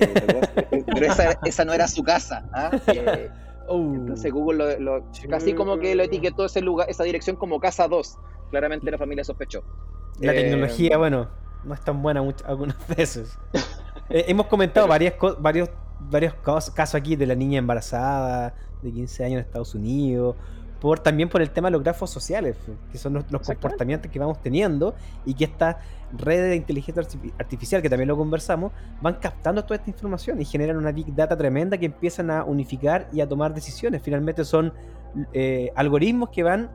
pero 0.86 1.06
esa, 1.06 1.38
esa, 1.44 1.64
no 1.64 1.72
era 1.72 1.86
su 1.86 2.02
casa. 2.02 2.44
¿ah? 2.52 2.70
Uh. 3.68 3.94
Entonces 3.94 4.32
Google 4.32 4.78
lo, 4.80 5.04
casi 5.28 5.54
como 5.54 5.78
que 5.78 5.94
lo 5.94 6.02
etiquetó 6.02 6.44
ese 6.44 6.60
lugar, 6.60 6.88
esa 6.90 7.04
dirección 7.04 7.36
como 7.36 7.60
casa 7.60 7.88
2. 7.88 8.18
Claramente 8.50 8.90
la 8.90 8.98
familia 8.98 9.24
sospechó. 9.24 9.62
La 10.20 10.32
eh, 10.32 10.42
tecnología, 10.42 10.98
bueno, 10.98 11.28
no 11.64 11.74
es 11.74 11.80
tan 11.80 12.02
buena 12.02 12.22
algunas 12.44 12.76
veces. 12.96 13.38
Eh, 14.10 14.24
hemos 14.28 14.46
comentado 14.46 14.86
varias 14.86 15.14
varios, 15.38 15.70
varios 16.00 16.34
casos 16.34 16.94
aquí 16.94 17.16
de 17.16 17.26
la 17.26 17.34
niña 17.34 17.58
embarazada 17.58 18.54
de 18.82 18.92
15 18.92 19.24
años 19.24 19.40
en 19.40 19.46
Estados 19.46 19.74
Unidos 19.74 20.36
por, 20.82 20.98
también 20.98 21.28
por 21.28 21.40
el 21.40 21.50
tema 21.50 21.68
de 21.68 21.72
los 21.74 21.82
grafos 21.84 22.10
sociales, 22.10 22.56
que 22.90 22.98
son 22.98 23.14
los, 23.14 23.24
comportamientos 23.46 24.10
que 24.10 24.18
vamos 24.18 24.42
teniendo 24.42 24.96
y 25.24 25.34
que 25.34 25.44
estas 25.44 25.76
redes 26.12 26.50
de 26.50 26.56
inteligencia 26.56 27.04
artificial, 27.38 27.80
que 27.80 27.88
también 27.88 28.08
lo 28.08 28.16
conversamos, 28.16 28.72
van 29.00 29.14
captando 29.14 29.62
toda 29.62 29.76
esta 29.76 29.90
información 29.90 30.40
y 30.40 30.44
generan 30.44 30.76
una 30.76 30.90
big 30.90 31.14
data 31.14 31.38
tremenda 31.38 31.78
que 31.78 31.86
empiezan 31.86 32.32
a 32.32 32.42
unificar 32.42 33.08
y 33.12 33.20
a 33.20 33.28
tomar 33.28 33.54
decisiones. 33.54 34.02
Finalmente 34.02 34.44
son 34.44 34.72
eh, 35.32 35.70
algoritmos 35.76 36.30
que 36.30 36.42
van 36.42 36.68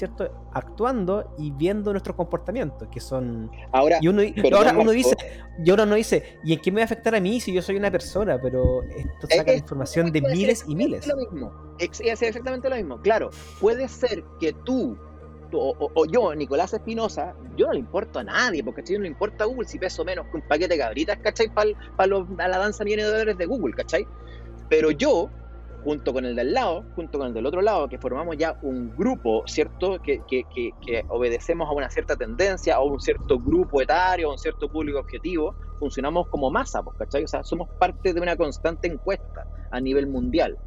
¿cierto? 0.00 0.48
Actuando 0.54 1.34
y 1.36 1.50
viendo 1.50 1.92
nuestros 1.92 2.16
comportamientos, 2.16 2.88
que 2.88 3.00
son... 3.00 3.50
Ahora, 3.70 3.98
y 4.00 4.08
uno, 4.08 4.22
ahora 4.56 4.72
uno 4.76 4.92
dice, 4.92 5.14
y 5.62 5.68
ahora 5.68 5.84
uno 5.84 5.94
dice, 5.94 6.38
¿y 6.42 6.54
en 6.54 6.60
qué 6.60 6.72
me 6.72 6.76
va 6.76 6.82
a 6.82 6.84
afectar 6.86 7.14
a 7.14 7.20
mí 7.20 7.38
si 7.38 7.52
yo 7.52 7.60
soy 7.60 7.76
una 7.76 7.90
persona? 7.90 8.40
Pero 8.40 8.82
esto 8.84 9.26
saca 9.28 9.52
información 9.52 10.10
de 10.10 10.22
miles 10.22 10.64
y 10.66 10.74
miles. 10.74 11.06
Lo 11.06 11.16
mismo, 11.16 11.52
es 11.78 12.00
exactamente 12.00 12.70
lo 12.70 12.76
mismo. 12.76 12.98
Claro, 13.02 13.28
puede 13.60 13.88
ser 13.88 14.24
que 14.40 14.54
tú, 14.64 14.96
o, 15.52 16.06
yo, 16.06 16.34
Nicolás 16.34 16.72
Espinosa, 16.72 17.34
yo 17.58 17.66
no 17.66 17.74
le 17.74 17.80
importo 17.80 18.20
a 18.20 18.24
nadie, 18.24 18.64
porque 18.64 18.82
yo 18.82 18.96
no 18.96 19.02
le 19.02 19.08
importa 19.08 19.44
a 19.44 19.48
Google 19.48 19.68
si 19.68 19.78
peso 19.78 20.02
menos 20.02 20.26
que 20.28 20.38
un 20.38 20.42
paquete 20.48 20.74
de 20.74 20.78
cabritas, 20.78 21.18
¿cachai? 21.18 21.52
Para 21.52 22.48
la 22.48 22.58
danza 22.58 22.84
millones 22.84 23.04
de 23.04 23.12
dólares 23.12 23.36
de 23.36 23.44
Google, 23.44 23.74
¿cachai? 23.74 24.06
Pero 24.70 24.92
yo, 24.92 25.28
junto 25.82 26.12
con 26.12 26.24
el 26.24 26.36
del 26.36 26.52
lado, 26.52 26.84
junto 26.94 27.18
con 27.18 27.28
el 27.28 27.34
del 27.34 27.46
otro 27.46 27.62
lado, 27.62 27.88
que 27.88 27.98
formamos 27.98 28.36
ya 28.36 28.56
un 28.62 28.94
grupo, 28.94 29.42
¿cierto? 29.46 29.98
Que, 30.02 30.20
que, 30.28 30.44
que, 30.50 31.04
obedecemos 31.08 31.68
a 31.68 31.72
una 31.72 31.90
cierta 31.90 32.16
tendencia, 32.16 32.76
a 32.76 32.82
un 32.82 33.00
cierto 33.00 33.38
grupo 33.38 33.80
etario, 33.80 34.28
a 34.28 34.32
un 34.32 34.38
cierto 34.38 34.70
público 34.70 34.98
objetivo, 34.98 35.54
funcionamos 35.78 36.28
como 36.28 36.50
masa, 36.50 36.82
pues, 36.82 36.96
¿cachai? 36.98 37.24
O 37.24 37.28
sea, 37.28 37.42
somos 37.42 37.68
parte 37.78 38.12
de 38.12 38.20
una 38.20 38.36
constante 38.36 38.88
encuesta 38.88 39.46
a 39.70 39.80
nivel 39.80 40.06
mundial. 40.06 40.58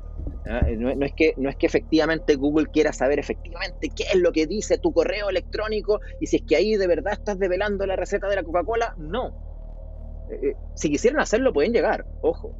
No, 0.46 1.06
es 1.06 1.14
que, 1.16 1.34
no 1.38 1.50
es 1.50 1.56
que 1.56 1.66
efectivamente 1.66 2.36
Google 2.36 2.68
quiera 2.68 2.94
saber 2.94 3.18
efectivamente 3.18 3.90
qué 3.96 4.04
es 4.14 4.20
lo 4.20 4.32
que 4.32 4.46
dice 4.46 4.78
tu 4.78 4.94
correo 4.94 5.30
electrónico 5.30 6.00
y 6.20 6.28
si 6.28 6.38
es 6.38 6.44
que 6.48 6.56
ahí 6.56 6.76
de 6.76 6.88
verdad 6.88 7.14
estás 7.14 7.40
develando 7.40 7.86
la 7.86 7.96
receta 7.96 8.28
de 8.28 8.36
la 8.36 8.44
Coca-Cola, 8.44 8.94
no. 8.98 10.28
Eh, 10.30 10.50
eh, 10.50 10.56
si 10.76 10.90
quisieran 10.90 11.22
hacerlo 11.22 11.54
pueden 11.54 11.74
llegar, 11.74 12.06
ojo. 12.22 12.56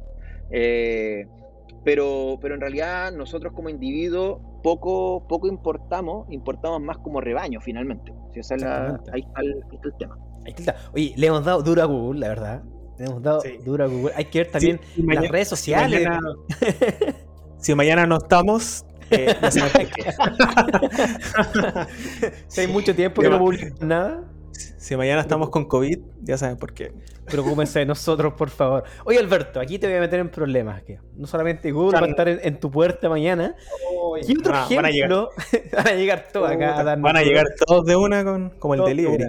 Eh, 0.50 1.26
pero, 1.84 2.38
pero 2.40 2.54
en 2.54 2.60
realidad 2.60 3.12
nosotros 3.12 3.52
como 3.52 3.68
individuos 3.68 4.40
poco, 4.62 5.26
poco 5.28 5.46
importamos, 5.46 6.26
importamos 6.30 6.80
más 6.80 6.98
como 6.98 7.20
rebaño 7.20 7.60
finalmente. 7.60 8.12
ahí, 9.12 9.20
está 9.20 9.42
el, 9.42 9.62
tema. 9.98 10.18
Oye, 10.94 11.12
le 11.16 11.26
hemos 11.26 11.44
dado 11.44 11.62
duro 11.62 11.82
a 11.82 11.84
Google, 11.84 12.20
la 12.20 12.28
verdad. 12.28 12.62
Le 12.98 13.04
hemos 13.04 13.22
dado 13.22 13.42
duro 13.64 13.84
a 13.84 13.86
Google. 13.86 14.12
Hay 14.16 14.24
que 14.26 14.40
ver 14.40 14.50
también 14.50 14.80
las 14.96 15.28
redes 15.28 15.48
sociales. 15.48 16.08
Si 17.64 17.74
mañana, 17.74 18.04
no 18.04 18.18
estamos, 18.18 18.84
eh, 19.10 19.34
si 22.46 22.60
hay 22.60 22.66
mucho 22.66 22.94
tiempo 22.94 23.22
que 23.22 23.30
no 23.30 23.38
publicamos 23.38 23.80
nada. 23.80 24.22
Si 24.54 24.96
mañana 24.96 25.20
estamos 25.20 25.50
con 25.50 25.64
COVID, 25.66 25.98
ya 26.22 26.38
saben 26.38 26.56
por 26.56 26.74
qué. 26.74 26.92
Preocúpense 27.26 27.78
de 27.78 27.86
nosotros, 27.86 28.34
por 28.34 28.50
favor. 28.50 28.84
Oye, 29.04 29.18
Alberto, 29.18 29.60
aquí 29.60 29.78
te 29.78 29.86
voy 29.86 29.96
a 29.96 30.00
meter 30.00 30.20
en 30.20 30.30
problemas. 30.30 30.82
Que 30.82 31.00
no 31.16 31.26
solamente 31.26 31.70
Google 31.72 32.00
va 32.00 32.06
a 32.06 32.10
estar 32.10 32.28
en, 32.28 32.60
tu 32.60 32.70
puerta 32.70 33.08
mañana. 33.08 33.56
¿Qué 34.26 34.34
otro 34.38 34.54
ejemplo? 34.54 34.76
Van 34.76 34.84
a 34.84 34.90
llegar, 34.90 35.10
van 35.72 35.88
a 35.88 35.94
llegar 35.94 36.28
todos 36.32 36.50
acá 36.50 36.80
a 36.80 36.96
Van 36.96 37.16
a 37.16 37.22
llegar 37.22 37.46
todos 37.66 37.84
de 37.86 37.96
una 37.96 38.24
con, 38.24 38.50
como 38.58 38.74
el 38.74 38.84
delivery. 38.84 39.24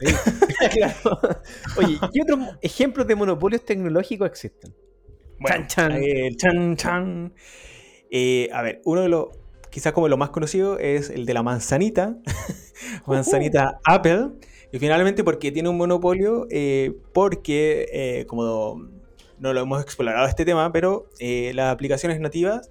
Oye, 1.76 1.98
¿qué 2.12 2.22
otros 2.22 2.38
ejemplos 2.62 3.06
de 3.06 3.14
monopolios 3.16 3.64
tecnológicos 3.64 4.28
existen? 4.28 4.74
chan, 5.44 5.66
chan. 5.66 5.92
Eh, 6.02 6.30
chan, 6.36 6.76
chan. 6.76 7.34
Eh, 8.10 8.48
a 8.52 8.62
ver, 8.62 8.80
uno 8.84 9.02
de 9.02 9.08
los, 9.08 9.26
quizás 9.70 9.92
como 9.92 10.08
lo 10.08 10.16
más 10.16 10.30
conocido, 10.30 10.78
es 10.78 11.10
el 11.10 11.26
de 11.26 11.34
la 11.34 11.42
manzanita. 11.42 12.16
manzanita 13.06 13.80
Apple 13.84 14.30
y 14.72 14.78
finalmente 14.78 15.24
porque 15.24 15.52
tiene 15.52 15.68
un 15.68 15.76
monopolio, 15.76 16.46
eh, 16.50 16.94
porque 17.12 17.88
eh, 17.92 18.26
como 18.26 18.88
no 19.38 19.52
lo 19.52 19.60
hemos 19.60 19.82
explorado 19.82 20.26
este 20.26 20.44
tema, 20.44 20.70
pero 20.72 21.06
eh, 21.18 21.52
las 21.54 21.72
aplicaciones 21.72 22.20
nativas 22.20 22.70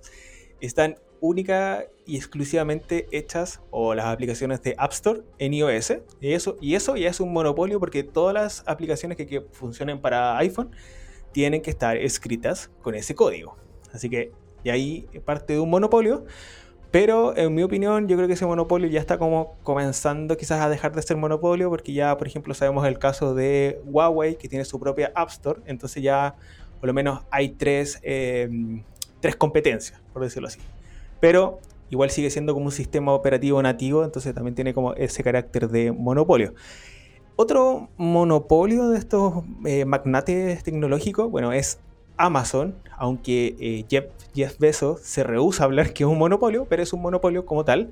están 0.62 0.98
única 1.20 1.86
y 2.06 2.16
exclusivamente 2.16 3.08
hechas, 3.12 3.62
o 3.72 3.94
las 3.94 4.06
aplicaciones 4.06 4.62
de 4.62 4.76
App 4.78 4.94
Store 4.94 5.22
en 5.38 5.54
iOS. 5.54 5.94
Y 6.22 6.34
eso, 6.34 6.58
y 6.62 6.76
eso 6.76 6.96
ya 6.96 7.10
es 7.10 7.20
un 7.20 7.34
monopolio 7.34 7.80
porque 7.80 8.04
todas 8.04 8.34
las 8.34 8.64
aplicaciones 8.66 9.18
que, 9.18 9.28
que 9.28 9.42
funcionen 9.42 10.00
para 10.00 10.38
iPhone 10.38 10.72
tienen 11.34 11.62
que 11.62 11.70
estar 11.70 11.98
escritas 11.98 12.72
con 12.82 12.96
ese 12.96 13.16
código. 13.16 13.58
Así 13.92 14.10
que 14.10 14.32
y 14.64 14.70
ahí 14.70 15.08
parte 15.26 15.54
de 15.54 15.60
un 15.60 15.70
monopolio. 15.70 16.26
Pero 16.92 17.38
en 17.38 17.54
mi 17.54 17.62
opinión, 17.62 18.08
yo 18.08 18.16
creo 18.16 18.28
que 18.28 18.34
ese 18.34 18.46
monopolio 18.46 18.88
ya 18.88 19.00
está 19.00 19.20
como 19.20 19.56
comenzando 19.64 20.38
quizás 20.38 20.62
a 20.62 20.70
dejar 20.70 20.96
de 20.96 21.02
ser 21.02 21.18
monopolio, 21.18 21.70
porque 21.70 21.94
ya, 21.94 22.18
por 22.18 22.28
ejemplo, 22.28 22.54
sabemos 22.54 22.88
el 22.88 22.98
caso 22.98 23.36
de 23.36 23.80
Huawei, 23.86 24.38
que 24.38 24.50
tiene 24.50 24.66
su 24.66 24.80
propia 24.80 25.12
App 25.14 25.30
Store, 25.30 25.62
entonces 25.66 26.02
ya 26.02 26.36
por 26.80 26.88
lo 26.88 26.94
menos 26.94 27.22
hay 27.30 27.50
tres 27.50 28.00
em, 28.02 28.84
tres 29.20 29.36
competencias, 29.36 30.00
por 30.14 30.24
decirlo 30.24 30.48
así. 30.48 30.60
Pero 31.20 31.60
igual 31.90 32.10
sigue 32.10 32.30
siendo 32.30 32.54
como 32.54 32.68
un 32.68 32.72
sistema 32.72 33.14
operativo 33.14 33.62
nativo, 33.62 34.04
entonces 34.04 34.34
también 34.34 34.56
tiene 34.56 34.74
como 34.74 34.94
ese 34.94 35.24
carácter 35.24 35.70
de 35.70 35.92
monopolio. 35.92 36.54
Otro 37.36 37.90
monopolio 37.98 38.90
de 38.90 39.00
estos 39.00 39.44
eh, 39.66 39.86
magnates 39.86 40.64
tecnológicos, 40.64 41.30
bueno, 41.32 41.54
es 41.54 41.80
Amazon, 42.20 42.76
aunque 42.98 43.56
eh, 43.60 43.86
Jeff, 44.36 44.60
Bezos 44.60 45.02
se 45.02 45.24
rehúsa 45.24 45.64
a 45.64 45.66
hablar 45.66 45.94
que 45.94 46.04
es 46.04 46.10
un 46.10 46.18
monopolio, 46.18 46.66
pero 46.70 46.84
es 46.84 46.94
un 46.94 47.02
monopolio 47.02 47.46
como 47.46 47.66
tal. 47.66 47.92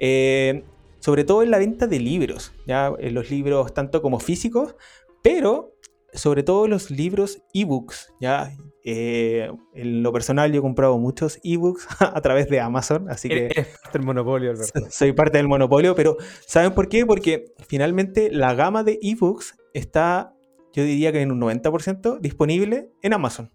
Eh, 0.00 0.64
sobre 0.98 1.24
todo 1.24 1.42
en 1.42 1.50
la 1.50 1.58
venta 1.58 1.86
de 1.86 1.98
libros, 2.00 2.52
ya 2.66 2.92
en 2.98 3.14
los 3.14 3.30
libros 3.30 3.72
tanto 3.72 4.02
como 4.02 4.18
físicos, 4.18 4.74
pero 5.22 5.72
sobre 6.12 6.42
todo 6.42 6.66
los 6.66 6.90
libros 6.90 7.42
ebooks, 7.54 8.12
ya 8.20 8.52
eh, 8.84 9.50
en 9.74 10.02
lo 10.02 10.12
personal 10.12 10.50
yo 10.52 10.58
he 10.58 10.62
comprado 10.62 10.98
muchos 10.98 11.38
ebooks 11.44 11.86
a 12.00 12.20
través 12.20 12.48
de 12.48 12.60
Amazon, 12.60 13.08
así 13.08 13.28
que... 13.28 13.46
Es 13.54 13.68
parte 13.78 13.98
del 13.98 14.02
monopolio, 14.06 14.50
Alberto. 14.50 14.80
Soy 14.90 15.12
parte 15.12 15.38
del 15.38 15.48
monopolio, 15.48 15.94
pero 15.94 16.16
¿saben 16.46 16.74
por 16.74 16.88
qué? 16.88 17.06
Porque 17.06 17.52
finalmente 17.66 18.30
la 18.32 18.54
gama 18.54 18.82
de 18.82 18.98
ebooks 19.00 19.54
está, 19.74 20.34
yo 20.72 20.82
diría 20.82 21.12
que 21.12 21.22
en 21.22 21.30
un 21.30 21.40
90% 21.40 22.18
disponible 22.18 22.90
en 23.02 23.12
Amazon. 23.14 23.50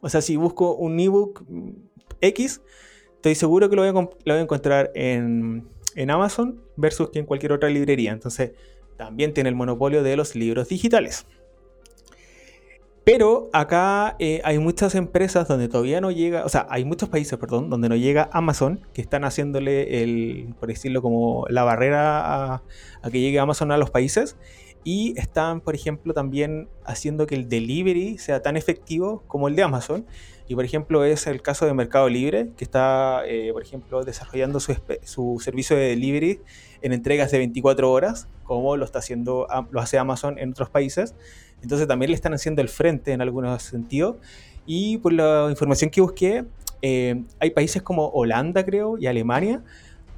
O 0.00 0.08
sea, 0.08 0.20
si 0.20 0.36
busco 0.36 0.74
un 0.74 0.98
ebook 1.00 1.44
X, 2.20 2.62
estoy 3.16 3.34
seguro 3.34 3.68
que 3.68 3.76
lo 3.76 3.82
voy 3.82 4.10
a, 4.26 4.40
encontrar 4.40 4.90
en, 4.94 5.68
Amazon 6.08 6.62
versus 6.76 7.10
que 7.10 7.18
en 7.18 7.26
cualquier 7.26 7.52
otra 7.52 7.68
librería. 7.68 8.12
Entonces, 8.12 8.52
también 8.96 9.34
tiene 9.34 9.48
el 9.48 9.56
monopolio 9.56 10.02
de 10.02 10.16
los 10.16 10.34
libros 10.34 10.68
digitales. 10.68 11.26
Pero 13.04 13.48
acá 13.54 14.16
eh, 14.18 14.42
hay 14.44 14.58
muchas 14.58 14.94
empresas 14.94 15.48
donde 15.48 15.68
todavía 15.68 15.98
no 15.98 16.10
llega, 16.10 16.44
o 16.44 16.48
sea, 16.50 16.66
hay 16.68 16.84
muchos 16.84 17.08
países, 17.08 17.38
perdón, 17.38 17.70
donde 17.70 17.88
no 17.88 17.96
llega 17.96 18.28
Amazon, 18.34 18.86
que 18.92 19.00
están 19.00 19.24
haciéndole 19.24 20.02
el, 20.02 20.54
por 20.60 20.68
decirlo 20.68 21.00
como 21.00 21.46
la 21.48 21.64
barrera 21.64 22.56
a, 22.56 22.62
que 23.10 23.18
llegue 23.18 23.38
Amazon 23.38 23.72
a 23.72 23.78
los 23.78 23.88
países. 23.90 24.36
Y 24.84 25.18
están, 25.18 25.60
por 25.60 25.74
ejemplo, 25.74 26.14
también 26.14 26.68
haciendo 26.84 27.26
que 27.26 27.34
el 27.34 27.48
delivery 27.48 28.18
sea 28.18 28.42
tan 28.42 28.56
efectivo 28.56 29.22
como 29.26 29.48
el 29.48 29.56
de 29.56 29.62
Amazon. 29.62 30.06
Y, 30.46 30.54
por 30.54 30.64
ejemplo, 30.64 31.04
es 31.04 31.26
el 31.26 31.42
caso 31.42 31.66
de 31.66 31.74
Mercado 31.74 32.08
Libre, 32.08 32.48
que 32.56 32.64
está, 32.64 33.22
eh, 33.26 33.50
por 33.52 33.62
ejemplo, 33.62 34.02
desarrollando 34.04 34.60
su, 34.60 34.74
su, 35.04 35.38
servicio 35.40 35.76
de 35.76 35.88
delivery 35.88 36.40
en 36.80 36.92
entregas 36.92 37.30
de 37.30 37.38
24 37.38 37.90
horas, 37.90 38.28
como 38.44 38.76
lo 38.76 38.84
está 38.84 39.00
haciendo, 39.00 39.46
lo 39.70 39.80
hace 39.80 39.98
Amazon 39.98 40.38
en 40.38 40.50
otros 40.50 40.70
países. 40.70 41.14
Entonces 41.62 41.86
también 41.86 42.10
le 42.10 42.14
están 42.14 42.32
haciendo 42.32 42.62
el 42.62 42.68
frente 42.68 43.12
en 43.12 43.20
algunos 43.20 43.62
sentidos. 43.62 44.16
Y 44.64 44.98
por 44.98 45.12
la 45.12 45.48
información 45.50 45.90
que 45.90 46.00
busqué, 46.00 46.44
eh, 46.82 47.22
hay 47.40 47.50
países 47.50 47.82
como 47.82 48.08
Holanda, 48.08 48.64
creo, 48.64 48.98
y 48.98 49.06
Alemania, 49.06 49.62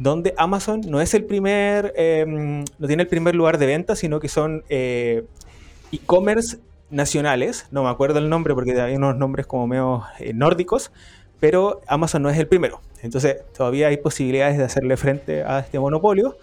donde 0.01 0.33
Amazon 0.39 0.81
no 0.89 1.03
es 1.03 1.13
el 1.13 1.25
primer, 1.27 1.93
em, 1.95 2.65
no 2.79 2.87
tiene 2.87 3.03
el 3.03 3.09
primer 3.09 3.35
lugar 3.35 3.59
de 3.59 3.67
venta, 3.67 3.95
sino 3.95 4.19
que 4.19 4.29
son 4.29 4.65
eh, 4.71 5.25
e-commerce 5.93 6.59
nacionales. 6.89 7.67
No 7.71 7.83
me 7.83 7.91
acuerdo 7.91 8.19
el 8.19 8.31
nombre 8.31 8.55
porque 8.55 8.81
hay 8.81 8.97
unos 8.97 9.15
nombres 9.17 9.47
como 9.47 9.67
medio 9.67 10.05
eh, 10.19 10.33
nórdicos, 10.33 10.91
pero 11.39 11.83
Amazon 11.87 12.23
no 12.23 12.31
es 12.31 12.39
el 12.39 12.49
primero. 12.49 12.81
Entonces 13.03 13.43
todavía 13.53 13.89
hay 13.89 13.99
posibilidades 13.99 14.57
de 14.57 14.65
hacerle 14.65 14.97
frente 14.97 15.43
a 15.45 15.61
este 15.61 15.79
monopolio. 15.79 16.39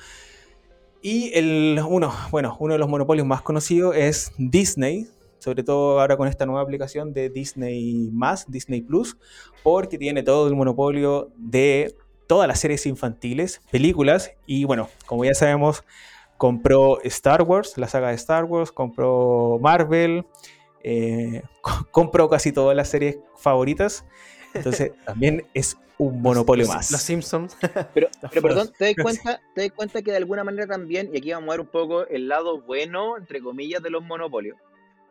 Y 1.01 1.31
el, 1.33 1.81
uno, 1.87 2.13
bueno, 2.29 2.55
uno 2.59 2.73
de 2.73 2.79
los 2.79 2.89
monopolios 2.89 3.25
más 3.25 3.41
conocidos 3.41 3.95
es 3.95 4.33
Disney, 4.37 5.07
sobre 5.39 5.63
todo 5.63 5.99
ahora 5.99 6.15
con 6.15 6.27
esta 6.27 6.45
nueva 6.45 6.61
aplicación 6.61 7.11
de 7.11 7.31
Disney 7.31 8.11
Disney 8.47 8.81
Plus, 8.81 9.17
porque 9.63 9.97
tiene 9.97 10.21
todo 10.21 10.47
el 10.47 10.55
monopolio 10.55 11.31
de 11.37 11.95
todas 12.27 12.47
las 12.47 12.59
series 12.59 12.85
infantiles, 12.85 13.61
películas, 13.71 14.33
y 14.45 14.65
bueno, 14.65 14.89
como 15.05 15.25
ya 15.25 15.33
sabemos, 15.33 15.83
compró 16.37 17.01
Star 17.03 17.41
Wars, 17.41 17.77
la 17.77 17.87
saga 17.87 18.09
de 18.09 18.15
Star 18.15 18.43
Wars, 18.43 18.71
compró 18.71 19.57
Marvel, 19.61 20.25
eh, 20.83 21.41
compró 21.91 22.29
casi 22.29 22.51
todas 22.51 22.75
las 22.75 22.89
series 22.89 23.17
favoritas, 23.37 24.05
entonces 24.53 24.91
también 25.05 25.45
es 25.53 25.77
un 25.97 26.21
monopolio 26.21 26.67
más. 26.67 26.91
Los 26.91 27.01
Simpsons. 27.01 27.57
Pero, 27.93 28.09
pero 28.21 28.41
perdón, 28.41 28.71
¿te 28.77 28.85
das, 28.85 28.95
cuenta, 29.01 29.41
¿te 29.55 29.61
das 29.61 29.71
cuenta 29.71 30.01
que 30.03 30.11
de 30.11 30.17
alguna 30.17 30.43
manera 30.43 30.67
también, 30.67 31.09
y 31.11 31.17
aquí 31.17 31.31
vamos 31.31 31.49
a 31.49 31.53
ver 31.53 31.61
un 31.61 31.67
poco 31.67 32.05
el 32.05 32.27
lado 32.27 32.61
bueno, 32.61 33.17
entre 33.17 33.41
comillas, 33.41 33.81
de 33.81 33.89
los 33.89 34.03
monopolios, 34.03 34.57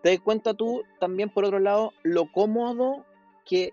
¿te 0.02 0.10
das 0.10 0.20
cuenta 0.20 0.54
tú 0.54 0.84
también, 1.00 1.28
por 1.28 1.44
otro 1.44 1.58
lado, 1.58 1.92
lo 2.04 2.30
cómodo 2.30 3.04
que, 3.44 3.72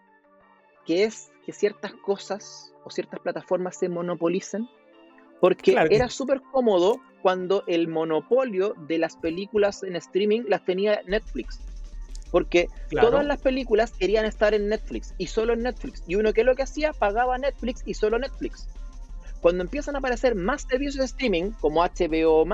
que 0.86 1.04
es 1.04 1.32
que 1.46 1.54
ciertas 1.54 1.94
cosas 1.94 2.74
o 2.84 2.89
ciertas 2.89 3.20
plataformas 3.20 3.78
se 3.78 3.89
monopolicen? 3.89 4.68
Porque 5.39 5.76
era 5.89 6.10
súper 6.10 6.41
cómodo 6.52 7.02
cuando 7.22 7.64
el 7.68 7.88
monopolio 7.88 8.76
de 8.88 8.98
las 8.98 9.18
películas 9.18 9.84
en 9.84 9.96
streaming 9.96 10.44
las 10.48 10.64
tenía 10.64 11.02
Netflix. 11.06 11.60
Porque 12.32 12.68
todas 12.89 13.26
las 13.26 13.41
películas 13.41 13.91
querían 13.91 14.26
estar 14.26 14.54
en 14.54 14.70
Netflix 14.70 15.14
y 15.18 15.28
solo 15.28 15.54
en 15.54 15.64
Netflix. 15.64 16.04
Y 16.08 16.16
uno 16.16 16.34
que 16.34 16.44
lo 16.44 16.56
que 16.56 16.64
hacía 16.64 16.94
pagaba 16.94 17.38
Netflix 17.38 17.84
y 17.86 17.94
solo 17.94 18.18
Netflix. 18.18 18.68
Cuando 19.41 19.66
empiezan 19.66 19.96
a 19.96 20.00
aparecer 20.00 20.36
más 20.36 20.62
servicios 20.62 20.96
de 20.96 21.06
streaming 21.06 21.52
como 21.60 21.84
HBO 21.84 22.46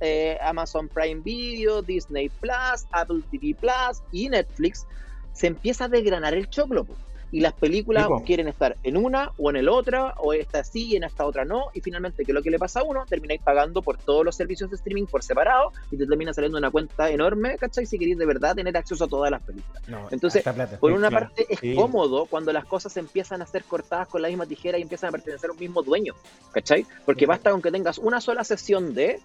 eh, 0.00 0.38
Amazon 0.40 0.88
Prime 0.88 1.20
Video, 1.22 1.82
Disney 1.82 2.30
Plus, 2.40 2.86
Apple 2.92 3.20
TV 3.30 3.54
Plus 3.54 4.02
y 4.10 4.30
Netflix, 4.30 4.86
se 5.34 5.48
empieza 5.48 5.84
a 5.84 5.88
desgranar 5.88 6.32
el 6.32 6.48
choclo 6.48 6.86
y 7.34 7.40
las 7.40 7.52
películas 7.52 8.06
quieren 8.24 8.46
estar 8.46 8.76
en 8.84 8.96
una 8.96 9.32
o 9.38 9.50
en 9.50 9.56
el 9.56 9.68
otra, 9.68 10.14
o 10.18 10.32
esta 10.32 10.62
sí 10.62 10.92
y 10.92 10.96
en 10.96 11.02
esta 11.02 11.26
otra 11.26 11.44
no, 11.44 11.64
y 11.74 11.80
finalmente, 11.80 12.24
que 12.24 12.32
lo 12.32 12.44
que 12.44 12.48
le 12.48 12.60
pasa 12.60 12.78
a 12.78 12.82
uno, 12.84 13.04
termináis 13.08 13.42
pagando 13.42 13.82
por 13.82 13.98
todos 13.98 14.24
los 14.24 14.36
servicios 14.36 14.70
de 14.70 14.76
streaming 14.76 15.06
por 15.06 15.24
separado 15.24 15.72
y 15.90 15.96
te 15.96 16.06
termina 16.06 16.32
saliendo 16.32 16.58
una 16.58 16.70
cuenta 16.70 17.10
enorme, 17.10 17.58
¿cachai? 17.58 17.86
Si 17.86 17.98
queréis 17.98 18.18
de 18.18 18.24
verdad 18.24 18.54
tener 18.54 18.76
acceso 18.76 19.06
a 19.06 19.08
todas 19.08 19.32
las 19.32 19.42
películas. 19.42 19.82
Entonces, 20.12 20.44
por 20.78 20.92
una 20.92 21.10
parte 21.10 21.44
es 21.48 21.58
cómodo 21.74 22.26
cuando 22.26 22.52
las 22.52 22.66
cosas 22.66 22.96
empiezan 22.98 23.42
a 23.42 23.46
ser 23.46 23.64
cortadas 23.64 24.06
con 24.06 24.22
la 24.22 24.28
misma 24.28 24.46
tijera 24.46 24.78
y 24.78 24.82
empiezan 24.82 25.08
a 25.08 25.10
pertenecer 25.10 25.50
a 25.50 25.54
un 25.54 25.58
mismo 25.58 25.82
dueño, 25.82 26.14
¿cachai? 26.52 26.86
Porque 27.04 27.26
basta 27.26 27.50
con 27.50 27.60
que 27.60 27.72
tengas 27.72 27.98
una 27.98 28.20
sola 28.20 28.44
sesión 28.44 28.94
de 28.94 29.18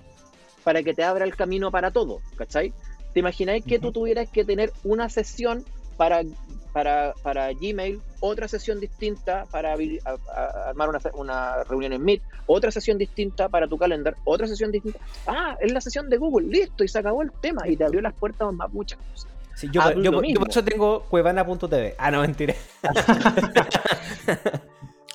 para 0.64 0.82
que 0.82 0.96
te 0.96 1.04
abra 1.04 1.26
el 1.26 1.36
camino 1.36 1.70
para 1.70 1.92
todo, 1.92 2.22
¿cachai? 2.38 2.74
¿Te 3.14 3.20
imagináis 3.20 3.64
que 3.64 3.78
tú 3.78 3.92
tuvieras 3.92 4.28
que 4.30 4.44
tener 4.44 4.74
una 4.84 5.10
sesión 5.10 5.64
para 6.00 6.24
para, 6.72 7.14
para 7.24 7.52
Gmail, 7.54 8.00
otra 8.20 8.48
sesión 8.48 8.80
distinta 8.80 9.46
para 9.52 9.74
armar 9.74 10.90
una, 10.90 11.00
una, 11.16 11.64
reunión 11.64 11.94
en 11.94 12.04
Meet, 12.04 12.22
otra 12.46 12.70
sesión 12.72 12.98
distinta 12.98 13.50
para 13.50 13.68
tu 13.68 13.78
calendar, 13.78 14.16
otra 14.24 14.48
sesión 14.48 14.72
distinta. 14.72 15.00
Ah, 15.26 15.58
es 15.60 15.72
la 15.72 15.82
sesión 15.82 16.10
de 16.10 16.18
Google, 16.18 16.48
listo, 16.48 16.84
y 16.84 16.88
se 16.88 17.00
acabó 17.00 17.24
el 17.24 17.32
tema 17.42 17.68
y 17.68 17.76
te 17.76 17.84
abrió 17.84 18.02
las 18.02 18.14
puertas 18.14 18.48
a 18.48 18.52
más 18.52 18.72
muchas 18.72 19.00
cosas. 19.12 19.32
yo, 19.72 19.82
yo, 20.02 20.12
por 20.12 20.50
eso 20.50 20.64
tengo 20.64 21.02
cuevana.tv. 21.10 21.96
Ah, 21.98 22.12
no, 22.12 22.22
mentira. 22.22 22.54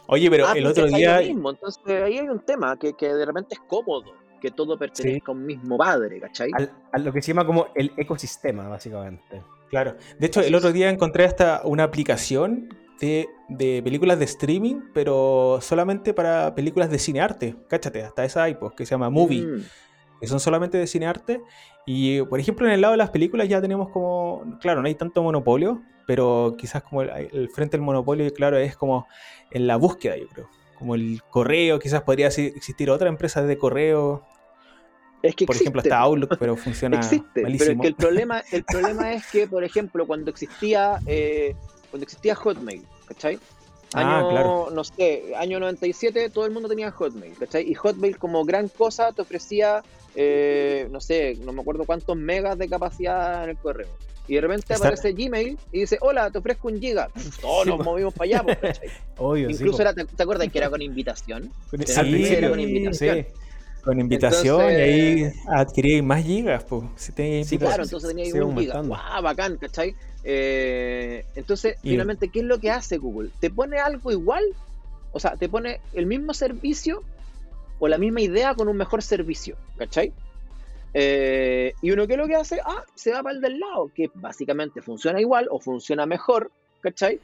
Oye, 0.07 0.29
pero 0.29 0.49
ah, 0.49 0.53
el 0.55 0.67
otro 0.67 0.87
día. 0.87 1.23
Entonces, 1.23 1.83
ahí 1.87 2.19
hay 2.19 2.29
un 2.29 2.41
tema 2.41 2.77
que, 2.77 2.95
que 2.95 3.15
de 3.15 3.25
repente 3.25 3.55
es 3.55 3.61
cómodo 3.67 4.13
que 4.41 4.51
todo 4.51 4.77
pertenezca 4.77 5.33
a 5.33 5.35
un 5.35 5.47
mismo 5.47 5.79
padre, 5.79 6.21
¿cachai? 6.21 6.51
a 6.93 6.99
lo 6.99 7.13
que 7.15 7.23
se 7.23 7.29
llama 7.29 7.47
como 7.47 7.69
el 7.75 7.91
ecosistema, 7.97 8.69
básicamente. 8.69 9.41
Claro. 9.69 9.97
De 10.19 10.27
hecho, 10.27 10.41
el 10.41 10.55
otro 10.55 10.73
día 10.73 10.91
encontré 10.91 11.25
hasta 11.25 11.63
una 11.65 11.85
aplicación 11.85 12.69
de, 13.49 13.83
películas 13.83 14.19
de 14.19 14.25
streaming, 14.25 14.77
pero 14.93 15.59
solamente 15.61 16.15
para 16.15 16.55
películas 16.55 16.91
de 16.91 16.99
cinearte. 16.99 17.57
Cáchate, 17.69 18.03
hasta 18.03 18.25
esa 18.25 18.45
hay, 18.45 18.55
pues, 18.55 18.73
que 18.75 18.87
se 18.87 18.93
llama 18.93 19.11
Movie. 19.11 19.43
Mm. 19.43 19.65
Que 20.21 20.27
son 20.27 20.41
solamente 20.41 20.79
de 20.79 20.87
cinearte. 20.87 21.43
Y, 21.87 22.23
por 22.23 22.41
ejemplo, 22.41 22.67
en 22.67 22.73
el 22.73 22.81
lado 22.81 22.93
de 22.93 22.99
las 22.99 23.11
películas 23.11 23.49
ya 23.49 23.61
tenemos 23.61 23.91
como. 23.91 24.59
Claro, 24.61 24.81
no 24.81 24.87
hay 24.87 24.95
tanto 24.95 25.23
monopolio, 25.23 25.83
pero 26.07 26.55
quizás 26.57 26.83
como 26.83 27.03
el, 27.03 27.49
frente 27.51 27.77
del 27.77 27.85
monopolio, 27.85 28.33
claro, 28.33 28.57
es 28.57 28.77
como 28.77 29.07
en 29.51 29.67
la 29.67 29.77
búsqueda, 29.77 30.17
yo 30.17 30.29
creo. 30.29 30.49
Como 30.79 30.95
el 30.95 31.23
correo, 31.31 31.79
quizás 31.79 32.03
podría 32.03 32.29
existir 32.29 32.91
otra 32.91 33.09
empresa 33.09 33.43
de 33.43 33.59
correo 33.59 34.25
es 35.25 35.35
que 35.35 35.47
por 35.47 35.57
ejemplo, 35.57 35.81
está 35.81 36.01
Outlook, 36.01 36.37
pero 36.39 36.55
funciona 36.55 36.99
existe, 36.99 37.43
malísimo. 37.43 37.59
Pero 37.59 37.73
es 37.73 37.81
que 37.81 37.89
el 37.89 37.95
problema, 37.95 38.43
el 38.53 38.65
problema 38.65 39.13
es 39.15 39.27
que, 39.27 39.47
por 39.47 39.65
ejemplo, 39.65 40.07
cuando 40.07 40.31
existía, 40.31 40.99
eh, 41.07 41.55
cuando 41.91 42.05
existía 42.05 42.35
Hotmail, 42.35 42.83
¿cachai? 43.07 43.39
Ah, 43.95 44.19
año, 44.19 44.29
claro. 44.29 44.69
no 44.71 44.85
sé, 44.85 45.33
año 45.39 45.61
97, 45.61 46.29
todo 46.29 46.45
el 46.45 46.53
mundo 46.53 46.69
tenía 46.69 46.91
Hotmail, 46.91 47.35
¿cachai? 47.39 47.71
Y 47.71 47.75
Hotmail 47.75 48.19
como 48.19 48.45
gran 48.45 48.69
cosa 48.69 49.13
te 49.13 49.23
ofrecía, 49.23 49.83
eh, 50.15 50.89
no 50.91 51.01
sé, 51.01 51.39
no 51.43 51.53
me 51.55 51.63
acuerdo 51.63 51.85
cuántos 51.85 52.17
megas 52.17 52.59
de 52.59 52.69
capacidad 52.69 53.45
en 53.45 53.51
el 53.51 53.57
correo. 53.57 53.89
Y 54.27 54.35
de 54.35 54.41
repente 54.43 54.75
aparece 54.75 55.13
Gmail 55.13 55.59
y 55.73 55.81
dice, 55.81 55.99
hola, 56.01 56.31
te 56.31 56.39
ofrezco 56.39 56.69
un 56.69 56.81
giga. 56.81 57.09
Todos 57.41 57.67
nos 57.67 57.85
movimos 57.85 58.13
para 58.13 58.41
allá, 58.41 58.59
pues, 58.61 58.81
Obvio, 59.17 59.49
Incluso 59.49 59.81
era, 59.81 59.95
¿te, 59.95 60.23
acuerdas 60.23 60.49
que 60.51 60.59
era 60.59 60.69
con 60.69 60.83
invitación? 60.83 61.51
Sí, 61.71 62.25
era 62.27 62.51
con 62.51 62.61
invitación. 62.61 63.27
Con 63.85 64.01
invitación 64.01 64.63
y 64.71 64.75
ahí 64.75 65.33
adquirí 65.47 66.01
más 66.01 66.25
gigas, 66.25 66.65
pues. 66.65 66.85
sí, 66.97 67.59
claro, 67.59 67.83
entonces 67.83 68.09
tenía 68.15 68.45
un 68.45 68.57
giga. 68.57 68.81
¡Wow! 68.81 69.23
Bacán, 69.23 69.59
¿cachai? 69.59 69.95
Eh, 70.25 71.25
entonces, 71.35 71.77
finalmente, 71.83 72.29
¿qué 72.29 72.41
es 72.41 72.47
lo 72.47 72.59
que 72.59 72.71
hace 72.71 72.97
Google? 72.97 73.31
Te 73.41 73.51
pone 73.51 73.79
algo 73.79 74.11
igual, 74.11 74.43
o 75.13 75.21
sea, 75.21 75.37
te 75.37 75.49
pone 75.49 75.81
el 75.93 76.07
mismo 76.07 76.33
servicio 76.33 77.03
o 77.79 77.89
la 77.89 77.99
misma 77.99 78.23
idea 78.23 78.55
con 78.55 78.69
un 78.69 78.77
mejor 78.77 79.03
servicio, 79.03 79.57
¿cachai? 79.77 80.13
Eh, 80.95 81.75
y 81.83 81.91
uno, 81.91 82.07
¿qué 82.07 82.15
es 82.15 82.19
lo 82.19 82.27
que 82.27 82.37
hace? 82.37 82.61
Ah, 82.65 82.85
se 82.95 83.13
va 83.13 83.23
para 83.23 83.35
el 83.35 83.43
del 83.43 83.61
lado, 83.61 83.91
que 83.95 84.11
básicamente 84.15 84.81
funciona 84.81 85.21
igual 85.21 85.49
o 85.51 85.59
funciona 85.59 86.07
mejor, 86.07 86.51
¿cachai? 86.81 87.21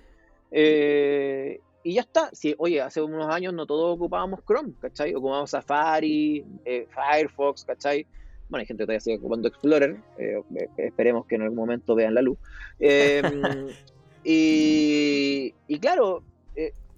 Eh, 0.51 1.61
y 1.83 1.95
ya 1.95 2.03
está. 2.03 2.31
Si, 2.33 2.55
oye, 2.59 2.81
hace 2.81 3.01
unos 3.01 3.33
años 3.33 3.55
no 3.55 3.66
todos 3.66 3.97
ocupábamos 3.97 4.41
Chrome, 4.45 4.72
¿cachai? 4.81 5.14
Ocupábamos 5.14 5.51
Safari, 5.51 6.45
eh, 6.64 6.87
Firefox, 6.91 7.64
¿cachai? 7.64 8.07
Bueno, 8.49 8.61
hay 8.61 8.66
gente 8.66 8.83
que 8.83 8.87
todavía 8.87 9.01
sigue 9.01 9.18
ocupando 9.18 9.49
Explorer. 9.49 9.97
Eh, 10.18 10.43
eh, 10.57 10.68
esperemos 10.76 11.26
que 11.26 11.37
en 11.37 11.43
algún 11.43 11.57
momento 11.57 11.95
vean 11.95 12.14
la 12.14 12.22
luz. 12.22 12.39
Em, 12.78 13.68
y, 14.24 15.55
y, 15.66 15.78
claro, 15.78 16.22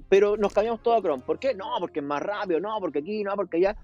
pero 0.08 0.36
nos 0.36 0.52
cambiamos 0.52 0.82
todo 0.82 0.94
a 0.94 1.00
Chrome. 1.00 1.22
¿Por 1.22 1.38
qué? 1.38 1.54
No, 1.54 1.76
porque 1.78 2.00
es 2.00 2.06
más 2.06 2.22
rápido, 2.22 2.60
no, 2.60 2.78
porque 2.80 2.98
aquí, 2.98 3.22
no, 3.22 3.34
porque 3.36 3.58
allá. 3.58 3.76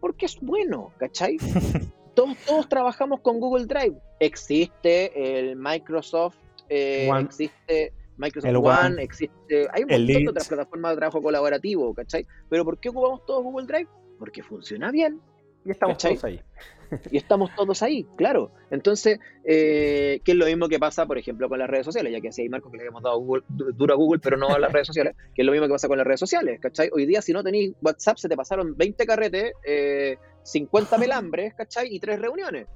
Porque 0.00 0.26
es 0.26 0.40
bueno, 0.40 0.92
¿cachai? 0.98 1.36
Todos, 2.12 2.36
todos 2.44 2.68
trabajamos 2.68 3.20
con 3.20 3.38
Google 3.38 3.66
Drive. 3.66 3.96
Existe 4.18 5.38
el 5.38 5.54
Microsoft, 5.54 6.36
existe 6.68 7.92
Microsoft 8.20 8.54
One, 8.54 9.02
existe, 9.02 9.66
hay 9.72 9.82
un 9.82 9.90
montón 9.90 10.06
de 10.06 10.28
otras 10.28 10.48
plataformas 10.48 10.92
de 10.92 10.96
trabajo 10.98 11.22
colaborativo, 11.22 11.94
¿cachai? 11.94 12.26
Pero 12.48 12.64
¿por 12.64 12.78
qué 12.78 12.90
ocupamos 12.90 13.24
todos 13.24 13.42
Google 13.42 13.66
Drive? 13.66 13.88
Porque 14.18 14.42
funciona 14.42 14.90
bien. 14.90 15.20
Y 15.64 15.70
estamos 15.70 15.98
todos 15.98 16.24
ahí. 16.24 16.40
y 17.10 17.16
estamos 17.16 17.54
todos 17.54 17.82
ahí, 17.82 18.06
claro. 18.16 18.52
Entonces, 18.70 19.18
eh, 19.44 20.20
¿qué 20.24 20.32
es 20.32 20.38
lo 20.38 20.46
mismo 20.46 20.68
que 20.68 20.78
pasa, 20.78 21.06
por 21.06 21.18
ejemplo, 21.18 21.48
con 21.48 21.58
las 21.58 21.68
redes 21.68 21.84
sociales? 21.86 22.12
Ya 22.12 22.20
que 22.20 22.28
así 22.28 22.42
hay 22.42 22.48
Marcos 22.48 22.72
que 22.72 22.78
le 22.78 22.86
hemos 22.86 23.02
dado 23.02 23.18
Google, 23.18 23.44
duro 23.48 23.94
a 23.94 23.96
Google, 23.96 24.20
pero 24.22 24.36
no 24.36 24.48
a 24.48 24.58
las 24.58 24.72
redes 24.72 24.86
sociales, 24.86 25.14
que 25.34 25.42
es 25.42 25.46
lo 25.46 25.52
mismo 25.52 25.66
que 25.66 25.72
pasa 25.72 25.88
con 25.88 25.98
las 25.98 26.06
redes 26.06 26.20
sociales, 26.20 26.60
¿cachai? 26.60 26.90
Hoy 26.92 27.06
día, 27.06 27.22
si 27.22 27.32
no 27.32 27.42
tenéis 27.42 27.72
WhatsApp, 27.82 28.18
se 28.18 28.28
te 28.28 28.36
pasaron 28.36 28.76
20 28.76 29.06
carretes, 29.06 29.52
50 30.42 30.96
eh, 30.96 30.98
melambres, 30.98 31.54
¿cachai? 31.56 31.94
Y 31.94 32.00
tres 32.00 32.20
reuniones. 32.20 32.66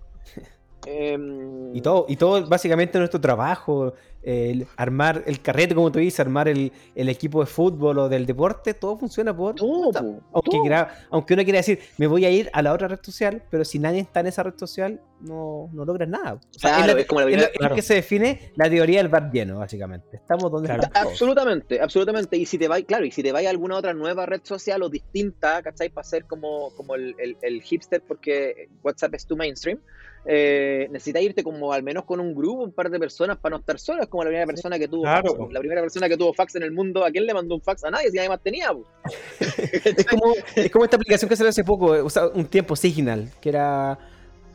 Em, 0.87 1.75
y 1.75 1.81
todo, 1.81 2.07
y 2.09 2.17
todo 2.17 2.47
básicamente 2.47 2.99
nuestro 2.99 3.21
trabajo, 3.21 3.95
el 4.23 4.67
armar 4.77 5.23
el 5.27 5.41
carrete, 5.41 5.75
como 5.75 5.93
tú 5.93 5.99
dices, 5.99 6.19
armar 6.21 6.49
el, 6.49 6.73
equipo 6.95 7.41
de 7.41 7.47
fútbol 7.47 7.99
o 7.99 8.09
del 8.09 8.27
deporte, 8.27 8.75
todo 8.75 8.97
funciona 8.97 9.37
por 9.37 9.55
todo, 9.55 10.23
aunque, 10.33 10.87
aunque 11.11 11.35
uno 11.35 11.45
quiera 11.45 11.59
decir, 11.59 11.81
me 11.99 12.07
voy 12.07 12.25
a 12.25 12.31
ir 12.31 12.51
a 12.53 12.63
la 12.63 12.73
otra 12.73 12.89
red 12.89 13.01
social, 13.03 13.43
pero 13.51 13.65
si 13.65 13.79
nadie 13.79 14.01
está 14.01 14.21
en 14.21 14.29
esa 14.29 14.43
red 14.43 14.55
social, 14.57 15.01
no, 15.21 15.69
no 15.73 15.85
logras 15.85 16.09
nada. 16.09 16.39
es, 16.53 17.07
como 17.07 17.21
la 17.21 17.75
que 17.75 17.83
se 17.83 17.95
define 17.95 18.53
la 18.57 18.69
teoría 18.69 18.99
del 18.99 19.09
bar 19.09 19.31
lleno, 19.31 19.59
básicamente. 19.59 20.17
Estamos 20.17 20.51
donde 20.51 20.73
estamos. 20.73 20.91
Absolutamente, 20.95 21.81
absolutamente. 21.81 22.37
Y 22.37 22.47
si 22.47 22.59
te 22.59 22.69
vais, 22.69 22.85
claro, 22.85 23.05
y 23.05 23.11
si 23.11 23.23
te 23.23 23.33
vais 23.33 23.47
a 23.47 23.51
alguna 23.51 23.77
otra 23.77 23.95
nueva 23.95 24.27
red 24.27 24.41
social 24.43 24.83
o 24.83 24.89
distinta, 24.89 25.63
¿cachai? 25.63 25.91
Para 25.91 26.05
ser 26.05 26.25
como, 26.25 26.71
como 26.77 26.95
el, 26.95 27.15
el 27.19 27.63
hipster, 27.63 28.03
porque 28.03 28.69
WhatsApp 28.83 29.15
es 29.15 29.27
tu 29.27 29.37
mainstream 29.37 29.79
eh, 30.27 30.89
necesitas 30.91 31.23
irte 31.23 31.45
como 31.45 31.73
al 31.73 31.83
menos 31.83 32.05
con 32.05 32.19
un 32.19 32.35
grupo, 32.35 32.63
un 32.63 32.73
par 32.73 32.91
de 32.91 32.99
personas 32.99 33.37
para 33.37 33.55
no 33.55 33.61
estar 33.61 33.79
solas, 33.79 34.07
como 34.07 34.25
la 34.25 34.29
primera 34.29 34.47
persona 34.47 34.79
que 34.79 34.89
tuvo 34.89 35.05
fax, 35.05 35.31
la 35.51 35.61
primera 35.61 35.83
persona 35.83 36.09
que 36.09 36.17
tuvo 36.17 36.33
fax 36.33 36.57
en 36.57 36.63
el 36.63 36.73
mundo, 36.73 37.05
¿a 37.05 37.11
quién 37.11 37.27
le 37.27 37.35
mandó 37.35 37.57
un 37.57 37.61
fax? 37.61 37.85
A 37.85 37.91
nadie, 37.91 38.11
si 38.11 38.17
nadie 38.17 38.29
más 38.31 38.43
tenía. 38.43 38.71
es, 39.41 40.07
como, 40.07 40.35
es 40.57 40.71
como 40.71 40.85
esta 40.85 40.97
aplicación 40.97 41.29
que 41.29 41.37
salió 41.37 41.51
hace 41.51 41.65
poco, 41.65 41.95
eh, 41.95 42.03
un 42.35 42.47
tiempo 42.47 42.75
Signal, 42.75 43.31
que 43.41 43.51
era 43.51 43.99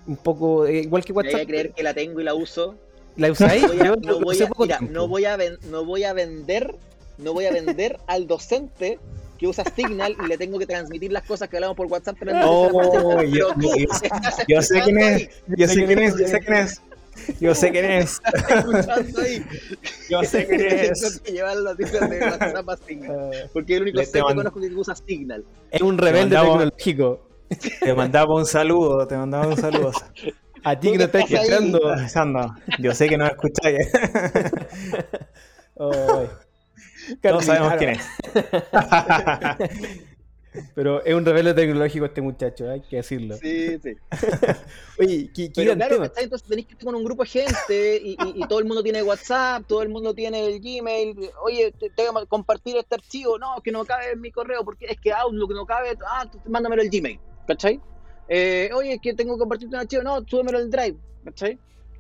un 0.08 0.18
poco 0.18 0.66
eh, 0.66 0.80
igual 0.80 1.06
que 1.06 1.14
WhatsApp. 1.14 1.34
Voy 1.34 1.42
a 1.42 1.46
creer 1.46 1.72
que 1.74 1.84
la 1.84 1.94
tengo 1.94 2.20
y 2.20 2.24
la 2.24 2.34
uso. 2.34 2.76
¿La 3.16 3.32
usáis? 3.32 3.64
no, 4.02 4.20
voy 4.20 4.72
a, 4.72 4.80
no 4.90 5.08
voy 5.86 6.04
a 6.04 6.14
vender, 6.14 6.76
no 7.18 7.34
voy 7.34 7.46
a 7.46 7.52
vender 7.52 8.00
al 8.08 8.28
docente 8.28 8.98
que 9.40 9.48
usa 9.48 9.64
Signal 9.76 10.16
y 10.24 10.28
le 10.28 10.38
tengo 10.38 10.60
que 10.60 10.66
transmitir 10.66 11.12
las 11.12 11.24
cosas 11.24 11.50
que 11.50 11.58
hablamos 11.58 11.78
por 11.78 11.88
WhatsApp. 11.88 12.18
Pero 12.20 12.34
no, 12.34 13.24
yo, 13.24 13.54
yo, 14.48 14.62
sé 14.62 14.82
quién 14.82 15.00
es, 15.00 15.30
yo 15.48 15.68
sé 15.68 15.86
quién 15.86 16.00
es, 16.00 16.18
yo 16.18 16.28
sé 16.28 16.40
quién 16.40 16.54
es. 16.58 16.82
Yo 17.40 17.54
sé 17.54 17.72
quién 17.72 17.86
es. 17.86 18.22
Yo 20.10 20.24
sé 20.24 20.48
quién 20.48 20.62
es. 20.62 21.02
Tengo 21.02 21.24
que 21.24 21.32
llevar 21.32 21.58
las 21.58 21.78
cifras 21.78 22.10
de 22.10 22.20
WhatsApp 22.20 22.70
a 22.70 22.78
Signal. 22.78 23.50
Porque 23.54 23.74
es 23.74 23.78
el 23.78 23.84
único 23.84 24.04
ser 24.04 24.24
que 24.24 24.36
conozco 24.36 24.60
que 24.60 24.68
usa 24.68 24.96
Signal. 24.96 25.46
Es 25.72 25.82
un 25.82 25.98
rebelde 25.98 26.36
tecnológico. 26.36 27.28
Te 27.80 27.94
mandaba 27.94 28.36
un 28.36 28.46
saludo, 28.46 29.08
te 29.08 29.18
mandaba 29.18 29.48
un 29.48 29.58
saludo. 29.58 29.92
A 30.64 30.80
ti 30.80 30.92
que 30.92 30.98
no 30.98 31.04
estás 31.06 31.30
escuchando. 31.30 31.80
Yo 32.80 32.94
sé 32.94 33.08
que 33.08 33.18
no 33.18 33.26
escucháis. 33.26 33.88
Oh, 35.82 36.28
todos 37.22 37.46
sabemos 37.46 37.74
quién 37.78 37.90
es. 37.92 38.06
Pero 40.74 41.04
es 41.04 41.14
un 41.14 41.26
rebelde 41.26 41.54
tecnológico 41.54 42.06
este 42.06 42.22
muchacho, 42.22 42.70
hay 42.70 42.82
que 42.82 42.98
decirlo. 42.98 43.38
Sí, 43.38 43.78
sí. 43.80 43.96
Oye, 45.00 45.30
¿qué, 45.34 45.52
Pero 45.56 45.76
claro, 45.76 46.04
entonces 46.18 46.48
tenéis 46.48 46.68
que 46.68 46.74
estar 46.74 46.86
con 46.86 46.96
un 46.96 47.04
grupo 47.04 47.24
de 47.24 47.30
gente 47.30 48.02
y, 48.04 48.18
todo 48.48 48.60
el 48.60 48.66
mundo 48.66 48.82
tiene 48.82 49.04
WhatsApp, 49.04 49.64
todo 49.68 49.84
el 49.84 49.90
mundo 49.90 50.14
tiene 50.14 50.48
el 50.48 50.60
Gmail. 50.60 51.30
Oye, 51.44 51.74
tengo 51.96 52.20
que 52.20 52.28
compartir 52.28 52.78
este 52.78 52.96
archivo. 52.96 53.38
No, 53.38 53.62
que 53.64 53.72
no 53.72 53.86
cabe 53.86 54.12
en 54.14 54.22
mi 54.22 54.32
correo 54.32 54.64
porque 54.64 54.88
es 54.88 55.00
que 55.00 55.14
Outlook 55.14 55.54
no 55.54 55.66
cabe. 55.66 55.96
Ah, 56.06 56.30
mándamelo 56.48 56.82
el 56.82 56.90
Gmail, 56.90 57.20
¿cachai? 57.48 57.80
Eh, 58.28 58.70
oye, 58.74 59.00
que 59.00 59.14
tengo 59.14 59.36
que 59.36 59.40
compartir 59.40 59.68
un 59.68 59.76
archivo. 59.76 60.02
No, 60.02 60.26
súbemelo 60.28 60.60
el 60.60 60.70
Drive, 60.70 60.98
¿cachai? 61.26 61.60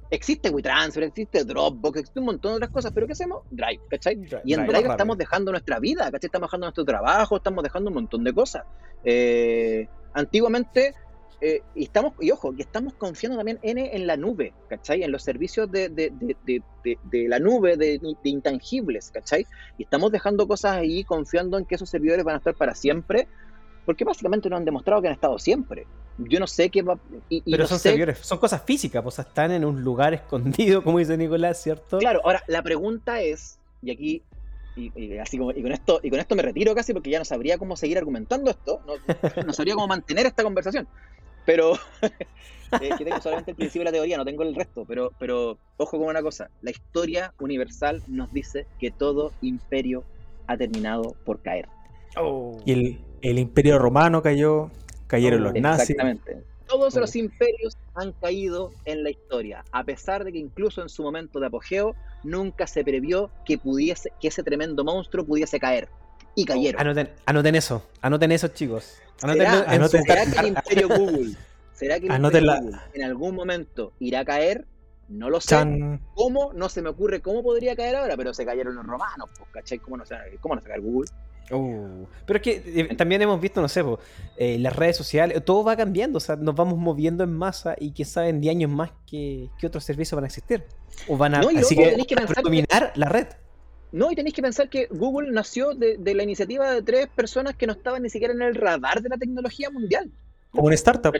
Existe 0.09 0.49
WeTransfer, 0.49 1.03
existe 1.03 1.43
Dropbox, 1.43 1.99
existe 1.99 2.19
un 2.19 2.25
montón 2.27 2.51
de 2.51 2.55
otras 2.57 2.71
cosas, 2.71 2.91
pero 2.93 3.05
¿qué 3.05 3.13
hacemos? 3.13 3.43
Drive, 3.51 3.81
¿cachai? 3.89 4.19
y 4.43 4.53
en 4.53 4.65
Drive, 4.65 4.89
estamos 4.89 5.17
dejando 5.17 5.51
nuestra 5.51 5.79
vida, 5.79 6.11
¿cachai? 6.11 6.27
Estamos 6.27 6.47
dejando 6.47 6.67
nuestro 6.67 6.85
trabajo, 6.85 7.37
estamos 7.37 7.63
dejando 7.63 7.89
un 7.89 7.95
montón 7.95 8.23
de 8.23 8.33
cosas. 8.33 8.63
Eh, 9.03 9.87
antiguamente, 10.13 10.95
eh, 11.41 11.61
y 11.73 11.83
estamos, 11.83 12.13
y 12.19 12.31
ojo, 12.31 12.53
y 12.57 12.61
estamos 12.61 12.93
confiando 12.95 13.37
también 13.37 13.59
en, 13.61 13.77
en 13.77 14.07
la 14.07 14.17
nube, 14.17 14.53
¿cachai? 14.67 15.03
En 15.03 15.11
los 15.11 15.23
servicios 15.23 15.71
de, 15.71 15.89
de, 15.89 16.11
de, 16.19 16.61
de 17.03 17.27
la 17.29 17.39
nube, 17.39 17.77
de, 17.77 17.99
intangibles, 18.23 19.11
¿cachai? 19.11 19.45
Y 19.77 19.83
estamos 19.83 20.11
dejando 20.11 20.47
cosas 20.47 20.73
ahí 20.73 21.03
confiando 21.03 21.57
en 21.57 21.65
que 21.65 21.75
esos 21.75 21.89
servidores 21.89 22.25
van 22.25 22.35
a 22.35 22.37
estar 22.39 22.55
para 22.55 22.75
siempre, 22.75 23.27
porque 23.89 24.05
básicamente 24.05 24.47
nos 24.51 24.57
han 24.57 24.65
demostrado 24.65 25.01
que 25.01 25.07
han 25.07 25.15
estado 25.15 25.39
siempre 25.39 25.87
yo 26.27 26.39
no 26.39 26.47
sé 26.47 26.69
qué 26.69 26.81
va. 26.81 26.97
Pero 27.45 27.67
son 27.67 27.79
servidores, 27.79 28.19
son 28.19 28.37
cosas 28.37 28.63
físicas, 28.63 29.01
pues 29.01 29.19
están 29.19 29.51
en 29.51 29.63
un 29.63 29.83
lugar 29.83 30.13
escondido, 30.15 30.83
como 30.83 30.99
dice 30.99 31.17
Nicolás, 31.17 31.61
¿cierto? 31.61 31.99
Claro, 31.99 32.21
ahora 32.23 32.43
la 32.47 32.61
pregunta 32.61 33.21
es, 33.21 33.59
y 33.81 33.91
aquí, 33.91 34.21
y, 34.75 35.17
así 35.17 35.37
como, 35.37 35.51
y 35.51 35.61
con 35.61 35.71
esto, 35.71 35.99
y 36.03 36.09
con 36.09 36.19
esto 36.19 36.35
me 36.35 36.41
retiro 36.41 36.75
casi 36.75 36.93
porque 36.93 37.09
ya 37.09 37.19
no 37.19 37.25
sabría 37.25 37.57
cómo 37.57 37.75
seguir 37.75 37.97
argumentando 37.97 38.51
esto, 38.51 38.81
no, 38.85 38.93
no 39.45 39.53
sabría 39.53 39.75
cómo 39.75 39.87
mantener 39.87 40.25
esta 40.25 40.43
conversación. 40.43 40.87
Pero 41.45 41.73
eh, 42.81 42.89
que 42.97 43.05
tengo 43.05 43.21
solamente 43.21 43.51
el 43.51 43.57
principio 43.57 43.81
de 43.81 43.85
la 43.85 43.91
teoría, 43.91 44.17
no 44.17 44.25
tengo 44.25 44.43
el 44.43 44.55
resto, 44.55 44.85
pero, 44.85 45.13
pero 45.19 45.57
ojo 45.77 45.97
con 45.97 46.07
una 46.07 46.21
cosa, 46.21 46.49
la 46.61 46.71
historia 46.71 47.33
universal 47.39 48.03
nos 48.07 48.31
dice 48.33 48.67
que 48.79 48.91
todo 48.91 49.31
imperio 49.41 50.03
ha 50.47 50.57
terminado 50.57 51.15
por 51.25 51.41
caer. 51.41 51.67
Oh. 52.17 52.57
Y 52.65 52.73
el, 52.73 53.01
el 53.21 53.39
imperio 53.39 53.77
romano 53.79 54.21
cayó, 54.21 54.71
Cayeron 55.09 55.43
los 55.43 55.53
nazis. 55.55 55.89
Exactamente. 55.89 56.43
Todos 56.67 56.93
los 56.93 57.15
imperios 57.15 57.75
han 57.95 58.11
caído 58.11 58.71
en 58.85 59.03
la 59.03 59.09
historia, 59.09 59.65
a 59.71 59.83
pesar 59.83 60.23
de 60.23 60.31
que 60.31 60.37
incluso 60.37 60.83
en 60.83 60.89
su 60.89 61.01
momento 61.01 61.39
de 61.39 61.47
apogeo 61.47 61.95
nunca 62.23 62.67
se 62.67 62.83
previó 62.83 63.31
que 63.43 63.57
pudiese, 63.57 64.13
que 64.21 64.27
ese 64.27 64.43
tremendo 64.43 64.83
monstruo 64.83 65.25
pudiese 65.25 65.59
caer. 65.59 65.89
Y 66.35 66.45
cayeron. 66.45 66.79
Anoten, 67.25 67.55
eso, 67.55 67.83
anoten 68.01 68.31
eso, 68.31 68.49
chicos. 68.49 68.99
¿Será, 69.17 69.33
que 69.33 70.39
el 70.39 70.47
imperio 70.47 70.87
Google, 70.95 71.33
será 71.73 71.99
que 71.99 72.05
el 72.05 72.23
imperio 72.23 72.51
Google 72.53 72.77
en 72.93 73.03
algún 73.03 73.33
momento 73.33 73.93
irá 73.99 74.19
a 74.19 74.25
caer? 74.25 74.67
No 75.07 75.31
lo 75.31 75.41
sé. 75.41 75.55
¿Cómo? 76.13 76.53
No 76.53 76.69
se 76.69 76.83
me 76.83 76.89
ocurre 76.89 77.19
cómo 77.19 77.41
podría 77.41 77.75
caer 77.75 77.95
ahora, 77.95 78.15
pero 78.15 78.31
se 78.31 78.45
cayeron 78.45 78.75
los 78.75 78.85
romanos, 78.85 79.27
pues, 79.35 79.49
¿cachai? 79.51 79.79
¿Cómo 79.79 79.97
no 79.97 80.05
se, 80.05 80.15
cómo 80.39 80.53
no 80.53 80.61
se 80.61 80.67
cae 80.67 80.79
Google? 80.79 81.09
Uh, 81.51 82.05
pero 82.25 82.37
es 82.37 82.43
que 82.43 82.63
eh, 82.65 82.95
también 82.95 83.21
hemos 83.21 83.41
visto, 83.41 83.61
no 83.61 83.67
sé, 83.67 83.83
eh, 84.37 84.59
las 84.59 84.75
redes 84.75 84.97
sociales, 84.97 85.43
todo 85.43 85.63
va 85.63 85.75
cambiando, 85.75 86.17
o 86.17 86.19
sea, 86.19 86.35
nos 86.35 86.55
vamos 86.55 86.77
moviendo 86.77 87.23
en 87.23 87.33
masa 87.33 87.75
y 87.79 87.91
que 87.91 88.05
saben 88.05 88.39
de 88.41 88.49
años 88.49 88.69
más 88.69 88.91
que, 89.07 89.49
otros 89.63 89.83
servicios 89.83 90.15
van 90.15 90.25
a 90.25 90.27
existir. 90.27 90.63
O 91.07 91.17
van 91.17 91.35
a, 91.35 91.39
así 91.39 91.75
que, 91.75 91.97
dominar 92.43 92.91
la 92.95 93.09
red. 93.09 93.27
No, 93.91 94.11
y 94.11 94.15
tenéis 94.15 94.35
que 94.35 94.41
pensar 94.41 94.69
que 94.69 94.87
Google 94.91 95.31
nació 95.31 95.73
de, 95.73 95.97
la 96.13 96.23
iniciativa 96.23 96.71
de 96.71 96.83
tres 96.83 97.07
personas 97.07 97.55
que 97.55 97.65
no 97.65 97.73
estaban 97.73 98.03
ni 98.03 98.09
siquiera 98.09 98.33
en 98.33 98.41
el 98.41 98.53
radar 98.53 99.01
de 99.01 99.09
la 99.09 99.17
tecnología 99.17 99.69
mundial. 99.71 100.11
Como 100.51 100.67
una 100.67 100.75
startup. 100.75 101.15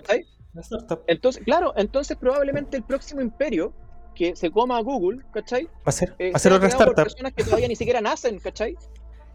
Entonces, 1.08 1.44
claro, 1.44 1.74
entonces 1.78 2.18
probablemente 2.18 2.78
el 2.78 2.84
próximo 2.84 3.22
imperio 3.22 3.74
que 4.16 4.36
se 4.36 4.52
coma 4.52 4.78
a 4.78 4.82
Google, 4.82 5.24
¿cachai? 5.32 5.66
Va 5.66 5.70
a 5.86 5.92
ser, 5.92 6.14
eh, 6.20 6.32
va 6.32 6.36
a 6.36 6.40
ser 6.40 6.52
otra 6.52 6.68
startup. 6.68 6.96
personas 6.96 7.34
que 7.34 7.44
todavía 7.44 7.68
ni 7.68 7.76
siquiera 7.76 8.02
nacen, 8.02 8.40
¿cachai? 8.40 8.76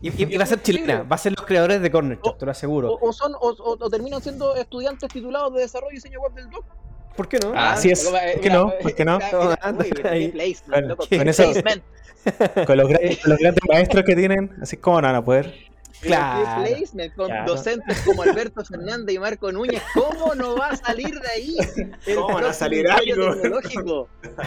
Y, 0.00 0.36
va 0.36 0.44
a 0.44 0.46
ser 0.46 0.60
chilena, 0.62 1.02
va 1.02 1.16
a 1.16 1.18
ser 1.18 1.32
los 1.32 1.46
creadores 1.46 1.80
de 1.80 1.90
Corner 1.90 2.18
Shop, 2.22 2.36
te 2.36 2.44
lo 2.44 2.50
aseguro. 2.50 2.98
O, 3.00 3.12
son, 3.12 3.32
o, 3.40 3.90
terminan 3.90 4.20
siendo 4.22 4.54
estudiantes 4.54 5.08
titulados 5.10 5.54
de 5.54 5.60
desarrollo 5.60 5.92
y 5.92 5.94
diseño 5.94 6.20
web 6.20 6.32
del 6.34 6.50
DOC. 6.50 6.64
¿Por 7.16 7.28
qué 7.28 7.38
no? 7.38 7.52
Ah, 7.54 7.72
así 7.72 7.90
es. 7.90 8.04
¿Por 8.04 8.40
qué 8.40 8.50
no? 8.50 8.72
¿Por 8.82 8.94
qué 8.94 9.04
no? 9.04 9.18
Con 12.66 12.76
los, 12.76 12.88
grandes 12.88 13.64
maestros 13.68 14.04
que 14.04 14.16
tienen, 14.16 14.50
así 14.60 14.76
como 14.76 15.00
no 15.00 15.06
van 15.08 15.16
a 15.16 15.24
poder. 15.24 15.54
Claro, 16.00 16.64
placement 16.64 17.14
con 17.14 17.30
docentes 17.46 18.00
como 18.02 18.22
Alberto 18.22 18.64
Fernández 18.64 19.14
y 19.14 19.18
Marco 19.18 19.50
Núñez, 19.50 19.82
¿cómo 19.94 20.34
no 20.34 20.56
va 20.56 20.70
a 20.70 20.76
salir 20.76 21.18
de 21.18 21.28
ahí? 21.28 21.56
¿Cómo 22.14 22.40
va 22.40 22.50
a 22.50 22.52
salir 22.52 22.88
algo? 22.90 23.34
Tecnológico? 23.36 24.08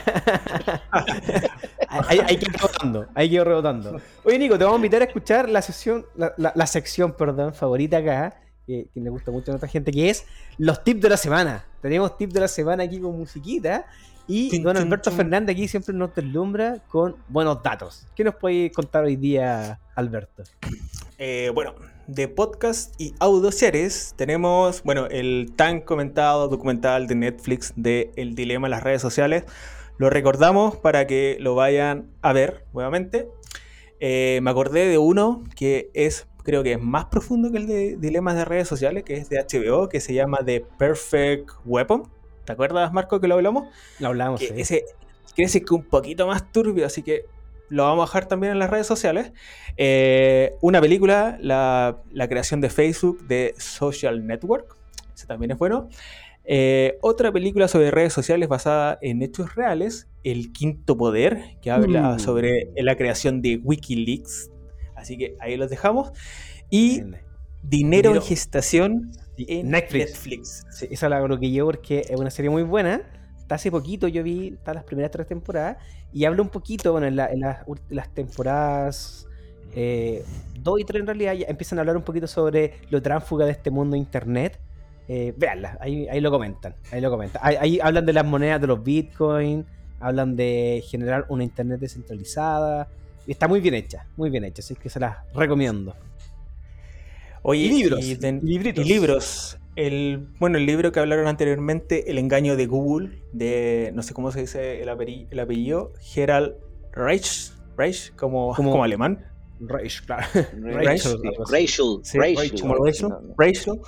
hay, 1.90 2.20
hay, 2.20 2.38
que 2.38 2.46
ir 2.46 2.52
rebotando, 2.52 3.08
hay 3.16 3.30
que 3.30 3.36
ir 3.36 3.44
rebotando. 3.44 4.02
Oye, 4.24 4.40
Nico, 4.40 4.58
te 4.58 4.64
vamos 4.64 4.78
a 4.78 4.80
invitar 4.80 5.02
a 5.02 5.06
escuchar 5.06 5.50
la 5.50 5.62
sesión, 5.62 6.06
la, 6.16 6.34
la, 6.38 6.68
sección, 6.68 7.14
perdón, 7.14 7.54
favorita 7.54 7.98
acá, 7.98 8.40
que, 8.66 8.88
que, 8.94 9.00
le 9.00 9.10
gusta 9.10 9.32
mucho 9.32 9.52
a 9.52 9.54
nuestra 9.54 9.70
gente, 9.70 9.92
que 9.92 10.10
es 10.10 10.26
los 10.58 10.84
tips 10.84 11.02
de 11.02 11.10
la 11.10 11.18
semana. 11.18 11.66
Tenemos 11.82 12.18
tips 12.18 12.34
de 12.34 12.40
la 12.42 12.48
semana 12.48 12.84
aquí 12.84 13.00
con 13.00 13.18
musiquita. 13.18 13.86
Y 14.28 14.60
don 14.62 14.76
Alberto 14.76 15.10
Fernández 15.10 15.56
aquí 15.56 15.70
siempre 15.70 15.96
nos 15.96 16.14
deslumbra 16.14 16.80
con 16.90 17.16
buenos 17.30 17.64
datos. 17.64 18.06
¿Qué 18.14 18.26
nos 18.26 18.36
puede 18.36 18.70
contar 18.72 19.06
hoy 19.06 19.16
día, 19.16 19.80
Alberto? 19.96 20.44
Eh, 21.20 21.52
bueno, 21.54 21.74
de 22.06 22.28
podcast 22.28 22.94
y 23.02 23.16
audioseries 23.20 24.14
tenemos, 24.16 24.84
bueno, 24.84 25.08
el 25.08 25.52
tan 25.56 25.82
comentado 25.82 26.48
documental 26.48 27.08
de 27.08 27.16
Netflix 27.16 27.74
de 27.76 28.12
El 28.16 28.36
Dilema 28.36 28.68
en 28.68 28.72
las 28.72 28.84
redes 28.84 29.02
sociales. 29.02 29.44
Lo 29.98 30.12
recordamos 30.12 30.76
para 30.76 31.08
que 31.08 31.38
lo 31.40 31.56
vayan 31.56 32.12
a 32.22 32.34
ver 32.34 32.66
nuevamente. 32.72 33.28
Eh, 34.00 34.40
me 34.44 34.52
acordé 34.52 34.88
de 34.88 35.00
uno 35.00 35.44
que 35.56 35.90
es, 35.96 36.28
creo 36.44 36.62
que 36.62 36.74
es 36.74 36.82
más 36.82 37.06
profundo 37.06 37.52
que 37.52 37.58
el 37.58 37.66
de 37.66 37.98
Dilemas 37.98 38.36
de 38.36 38.46
redes 38.46 38.68
sociales, 38.68 39.04
que 39.04 39.16
es 39.16 39.28
de 39.30 39.44
HBO, 39.44 39.90
que 39.90 40.00
se 40.00 40.14
llama 40.14 40.40
The 40.46 40.66
Perfect 40.78 41.50
Weapon. 41.66 42.04
¿Te 42.46 42.54
acuerdas, 42.54 42.94
Marco, 42.94 43.20
que 43.20 43.28
lo 43.28 43.34
hablamos? 43.34 43.68
Lo 44.00 44.10
hablamos. 44.10 44.40
Que 44.40 44.62
ese, 44.62 44.86
que 45.36 45.44
ese 45.44 45.64
que 45.64 45.74
un 45.74 45.84
poquito 45.84 46.28
más 46.28 46.52
turbio, 46.52 46.86
así 46.86 47.02
que 47.02 47.26
lo 47.70 47.84
vamos 47.84 48.04
a 48.04 48.06
dejar 48.08 48.28
también 48.28 48.54
en 48.54 48.60
las 48.60 48.70
redes 48.70 48.88
sociales. 48.88 49.32
Eh, 49.78 50.56
una 50.62 50.82
película, 50.82 51.38
la, 51.42 52.00
creación 52.28 52.62
de 52.62 52.70
Facebook 52.70 53.28
de 53.28 53.54
Social 53.58 54.26
Network, 54.26 54.76
ese 55.14 55.28
también 55.28 55.52
es 55.52 55.58
bueno. 55.58 55.90
Eh, 56.46 56.98
otra 57.02 57.32
película 57.32 57.68
sobre 57.68 57.92
redes 57.92 58.14
sociales 58.14 58.48
basada 58.48 58.98
en 59.02 59.22
hechos 59.22 59.56
reales, 59.56 60.08
El 60.24 60.54
Quinto 60.54 60.98
Poder, 60.98 61.58
que 61.62 61.72
habla 61.72 62.14
mm. 62.14 62.20
sobre 62.20 62.72
la 62.78 62.96
creación 62.96 63.42
de 63.42 63.58
Wikileaks. 63.58 64.50
Así 64.96 65.18
que 65.18 65.36
ahí 65.40 65.58
los 65.58 65.70
dejamos. 65.70 66.12
Y 66.70 67.04
Dinero, 67.64 68.16
en 68.16 68.22
Gestación 68.22 69.12
en 69.38 69.70
Netflix. 69.70 70.66
esa 70.90 71.10
la 71.10 71.40
que 71.40 71.52
yo 71.52 71.66
porque 71.66 72.06
es 72.10 72.20
una 72.20 72.30
serie 72.30 72.50
muy 72.50 72.64
buena 72.64 73.02
hace 73.56 73.72
poquito 73.72 74.08
yo 74.08 74.24
vi 74.24 74.58
las 74.66 74.84
primeras 74.84 75.12
tres 75.12 75.28
temporadas 75.28 75.78
y 76.14 76.26
hablo 76.26 76.44
un 76.44 76.50
poquito, 76.50 76.92
bueno, 76.92 77.08
en, 77.08 77.16
las, 77.16 78.14
temporadas 78.14 79.28
2 79.68 79.76
eh, 79.76 80.24
y 80.80 80.84
3 80.84 81.02
en 81.02 81.08
realidad 81.08 81.34
ya 81.34 81.46
empiezan 81.48 81.80
a 81.80 81.82
hablar 81.82 81.98
un 81.98 82.04
poquito 82.04 82.28
sobre 82.28 82.74
lo 82.90 83.02
tránsfuga 83.02 83.46
de 83.46 83.52
este 83.52 83.70
mundo 83.72 83.96
internet. 83.96 84.60
Eh, 85.10 85.34
veanla, 85.38 85.78
ahí, 85.80 86.08
ahí 86.10 86.20
lo 86.20 86.32
comentan, 86.32 86.76
ahí 86.92 87.02
lo 87.02 87.10
comentan. 87.10 87.42
Ahí, 87.44 87.80
hablan 87.82 88.06
de 88.06 88.14
las 88.14 88.26
monedas 88.26 88.60
de 88.60 88.68
los 88.68 88.84
bitcoins, 88.84 89.66
hablan 90.00 90.36
de 90.36 90.84
generar 90.88 91.26
una 91.30 91.44
internet 91.44 91.80
descentralizada. 91.80 92.90
Y 93.26 93.32
está 93.32 93.48
muy 93.48 93.60
bien 93.60 93.74
hecha, 93.74 94.06
muy 94.16 94.30
bien 94.30 94.44
hecha, 94.44 94.62
así 94.62 94.76
que 94.76 94.90
se 94.90 95.00
las 95.00 95.18
recomiendo. 95.34 95.96
Oye, 97.42 97.68
libros. 97.68 98.04
Y, 98.04 98.14
y 98.14 98.84
libros 98.84 99.58
el, 99.78 100.28
bueno, 100.40 100.58
el 100.58 100.66
libro 100.66 100.92
que 100.92 101.00
hablaron 101.00 101.28
anteriormente, 101.28 102.10
El 102.10 102.18
engaño 102.18 102.58
de 102.58 102.66
Google, 102.66 103.22
de, 103.32 103.92
no 103.94 104.02
sé 104.02 104.16
cómo 104.16 104.32
se 104.32 104.42
dice 104.42 104.82
el, 104.82 104.90
apellido, 104.90 105.94
Gerald 106.02 106.56
Reich, 106.92 107.54
Reich 107.78 108.14
como, 108.16 108.56
como, 108.56 108.84
alemán. 108.84 109.24
Reich, 109.60 110.04
claro. 110.04 110.26
Rachel, 110.62 111.20
Rachel, 111.48 112.02
Rachel, 113.38 113.82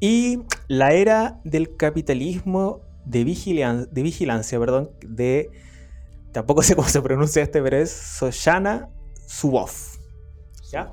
Y 0.00 0.38
la 0.68 0.94
era 0.94 1.38
del 1.44 1.76
capitalismo 1.76 2.80
de, 3.04 3.24
vigilancia, 3.24 3.88
de 3.92 4.02
vigilancia, 4.02 4.58
perdón, 4.58 4.90
de, 5.06 5.50
tampoco 6.32 6.62
sé 6.62 6.74
cómo 6.74 6.88
se 6.88 7.02
pronuncia 7.02 7.42
este, 7.42 7.62
pero 7.62 7.76
es 7.76 7.90
Soshana 7.90 8.88
Zuboff. 9.28 9.98
¿Ya? 10.72 10.90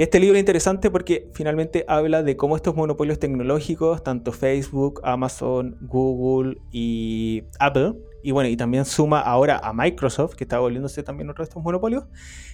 Que 0.00 0.04
este 0.04 0.18
libro 0.18 0.36
es 0.36 0.40
interesante 0.40 0.90
porque 0.90 1.28
finalmente 1.34 1.84
habla 1.86 2.22
de 2.22 2.34
cómo 2.34 2.56
estos 2.56 2.74
monopolios 2.74 3.18
tecnológicos, 3.18 4.02
tanto 4.02 4.32
Facebook, 4.32 5.02
Amazon, 5.04 5.76
Google 5.82 6.56
y 6.72 7.42
Apple, 7.58 7.96
y 8.22 8.30
bueno, 8.30 8.48
y 8.48 8.56
también 8.56 8.86
suma 8.86 9.20
ahora 9.20 9.60
a 9.62 9.74
Microsoft, 9.74 10.36
que 10.36 10.44
está 10.44 10.58
volviéndose 10.58 11.02
también 11.02 11.28
otro 11.28 11.44
de 11.44 11.50
estos 11.50 11.62
monopolios, 11.62 12.04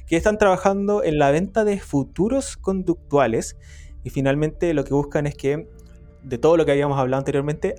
que 0.08 0.16
están 0.16 0.38
trabajando 0.38 1.04
en 1.04 1.20
la 1.20 1.30
venta 1.30 1.62
de 1.62 1.78
futuros 1.78 2.56
conductuales 2.56 3.56
y 4.02 4.10
finalmente 4.10 4.74
lo 4.74 4.82
que 4.82 4.94
buscan 4.94 5.28
es 5.28 5.36
que, 5.36 5.68
de 6.24 6.38
todo 6.38 6.56
lo 6.56 6.66
que 6.66 6.72
habíamos 6.72 6.98
hablado 6.98 7.20
anteriormente, 7.20 7.76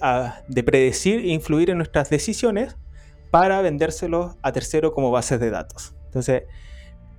de 0.47 0.63
predecir 0.63 1.19
e 1.19 1.33
influir 1.33 1.71
en 1.71 1.75
nuestras 1.75 2.09
decisiones 2.09 2.77
para 3.31 3.61
vendérselos 3.61 4.37
a 4.41 4.53
terceros 4.53 4.93
como 4.93 5.11
bases 5.11 5.41
de 5.41 5.49
datos. 5.49 5.93
Entonces, 6.05 6.43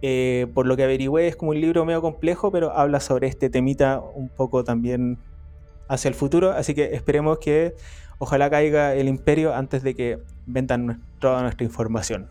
eh, 0.03 0.46
por 0.55 0.66
lo 0.66 0.76
que 0.76 0.84
averigüé, 0.84 1.28
es 1.28 1.36
como 1.36 1.51
un 1.51 1.61
libro 1.61 1.84
medio 1.84 2.01
complejo, 2.01 2.53
pero 2.53 2.72
habla 2.72 3.01
sobre 3.01 3.26
este 3.26 3.51
temita 3.51 4.01
un 4.01 4.28
poco 4.28 4.64
también 4.64 5.18
hacia 5.88 6.09
el 6.09 6.14
futuro. 6.14 6.53
Así 6.53 6.74
que 6.74 6.94
esperemos 6.94 7.38
que 7.38 7.74
ojalá 8.18 8.51
caiga 8.51 8.94
el 8.94 9.09
imperio 9.09 9.55
antes 9.55 9.82
de 9.82 9.94
que 9.94 10.18
vendan 10.49 11.03
toda 11.18 11.42
nuestra 11.42 11.64
información. 11.64 12.28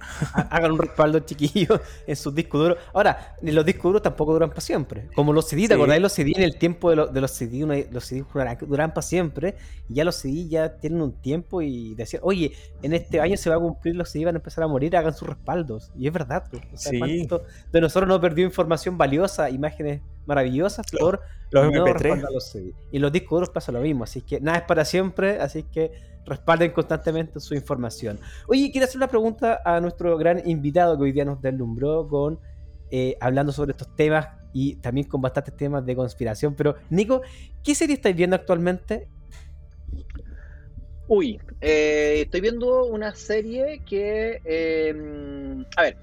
Hagan 0.49 0.71
un 0.71 0.79
respaldo 0.79 1.19
chiquillo 1.19 1.79
en 2.07 2.15
sus 2.15 2.33
discos 2.33 2.61
duros. 2.61 2.77
Ahora, 2.93 3.35
los 3.41 3.65
discos 3.65 3.83
duros 3.83 4.01
tampoco 4.01 4.33
duran 4.33 4.49
para 4.49 4.61
siempre. 4.61 5.07
Como 5.15 5.33
los 5.33 5.47
CD, 5.47 5.67
¿te 5.67 5.75
acordáis 5.75 6.01
los 6.01 6.13
CD 6.13 6.33
en 6.35 6.43
el 6.43 6.57
tiempo 6.57 6.89
de, 6.89 7.11
de 7.11 7.21
los 7.21 7.31
CD? 7.31 7.87
Los 7.91 8.05
CD 8.05 8.25
duran 8.61 8.89
para 8.89 9.01
siempre. 9.01 9.55
Y 9.87 9.95
ya 9.95 10.03
los 10.03 10.15
CD 10.15 10.47
ya 10.47 10.77
tienen 10.77 11.01
un 11.01 11.13
tiempo 11.13 11.61
y 11.61 11.93
decían, 11.95 12.21
oye, 12.25 12.53
en 12.81 12.93
este 12.93 13.21
año 13.21 13.37
se 13.37 13.49
va 13.49 13.57
a 13.57 13.59
cumplir, 13.59 13.95
los 13.95 14.09
CD 14.09 14.25
van 14.25 14.35
a 14.35 14.39
empezar 14.39 14.63
a 14.63 14.67
morir, 14.67 14.95
hagan 14.97 15.13
sus 15.13 15.27
respaldos. 15.27 15.91
Y 15.95 16.07
es 16.07 16.13
verdad. 16.13 16.45
Pues. 16.49 16.89
de 17.71 17.81
nosotros 17.81 18.07
no 18.07 18.19
perdió 18.19 18.45
información 18.45 18.97
valiosa, 18.97 19.49
imágenes 19.49 20.01
maravillosas 20.25 20.85
por 20.99 21.21
los 21.51 21.65
MP3. 21.67 22.73
Y 22.91 22.99
los 22.99 23.11
discos 23.11 23.37
duros 23.37 23.49
pasa 23.49 23.71
lo 23.71 23.81
mismo. 23.81 24.03
Así 24.05 24.21
que 24.21 24.39
nada 24.39 24.59
es 24.59 24.63
para 24.63 24.85
siempre. 24.85 25.39
Así 25.39 25.63
que 25.63 26.16
respalden 26.27 26.71
constantemente 26.71 27.39
su 27.39 27.55
información. 27.55 28.19
Oye, 28.47 28.69
quiero 28.71 28.85
hacer 28.85 28.97
una 28.97 29.07
pregunta 29.07 29.61
a 29.65 29.79
nuestro 29.79 30.17
gran 30.17 30.47
invitado 30.47 30.97
que 30.97 31.03
hoy 31.03 31.11
día 31.11 31.25
nos 31.25 31.41
deslumbró 31.41 32.07
con 32.07 32.39
eh, 32.91 33.17
hablando 33.19 33.51
sobre 33.51 33.71
estos 33.71 33.95
temas 33.95 34.27
y 34.53 34.75
también 34.75 35.07
con 35.07 35.21
bastantes 35.21 35.55
temas 35.55 35.85
de 35.85 35.95
conspiración. 35.95 36.55
Pero, 36.55 36.75
Nico, 36.89 37.21
¿qué 37.63 37.75
serie 37.75 37.95
estáis 37.95 38.15
viendo 38.15 38.35
actualmente? 38.35 39.07
Uy, 41.07 41.39
eh, 41.61 42.21
estoy 42.25 42.41
viendo 42.41 42.85
una 42.85 43.15
serie 43.15 43.81
que, 43.85 44.41
eh, 44.43 45.65
a 45.75 45.81
ver, 45.81 45.97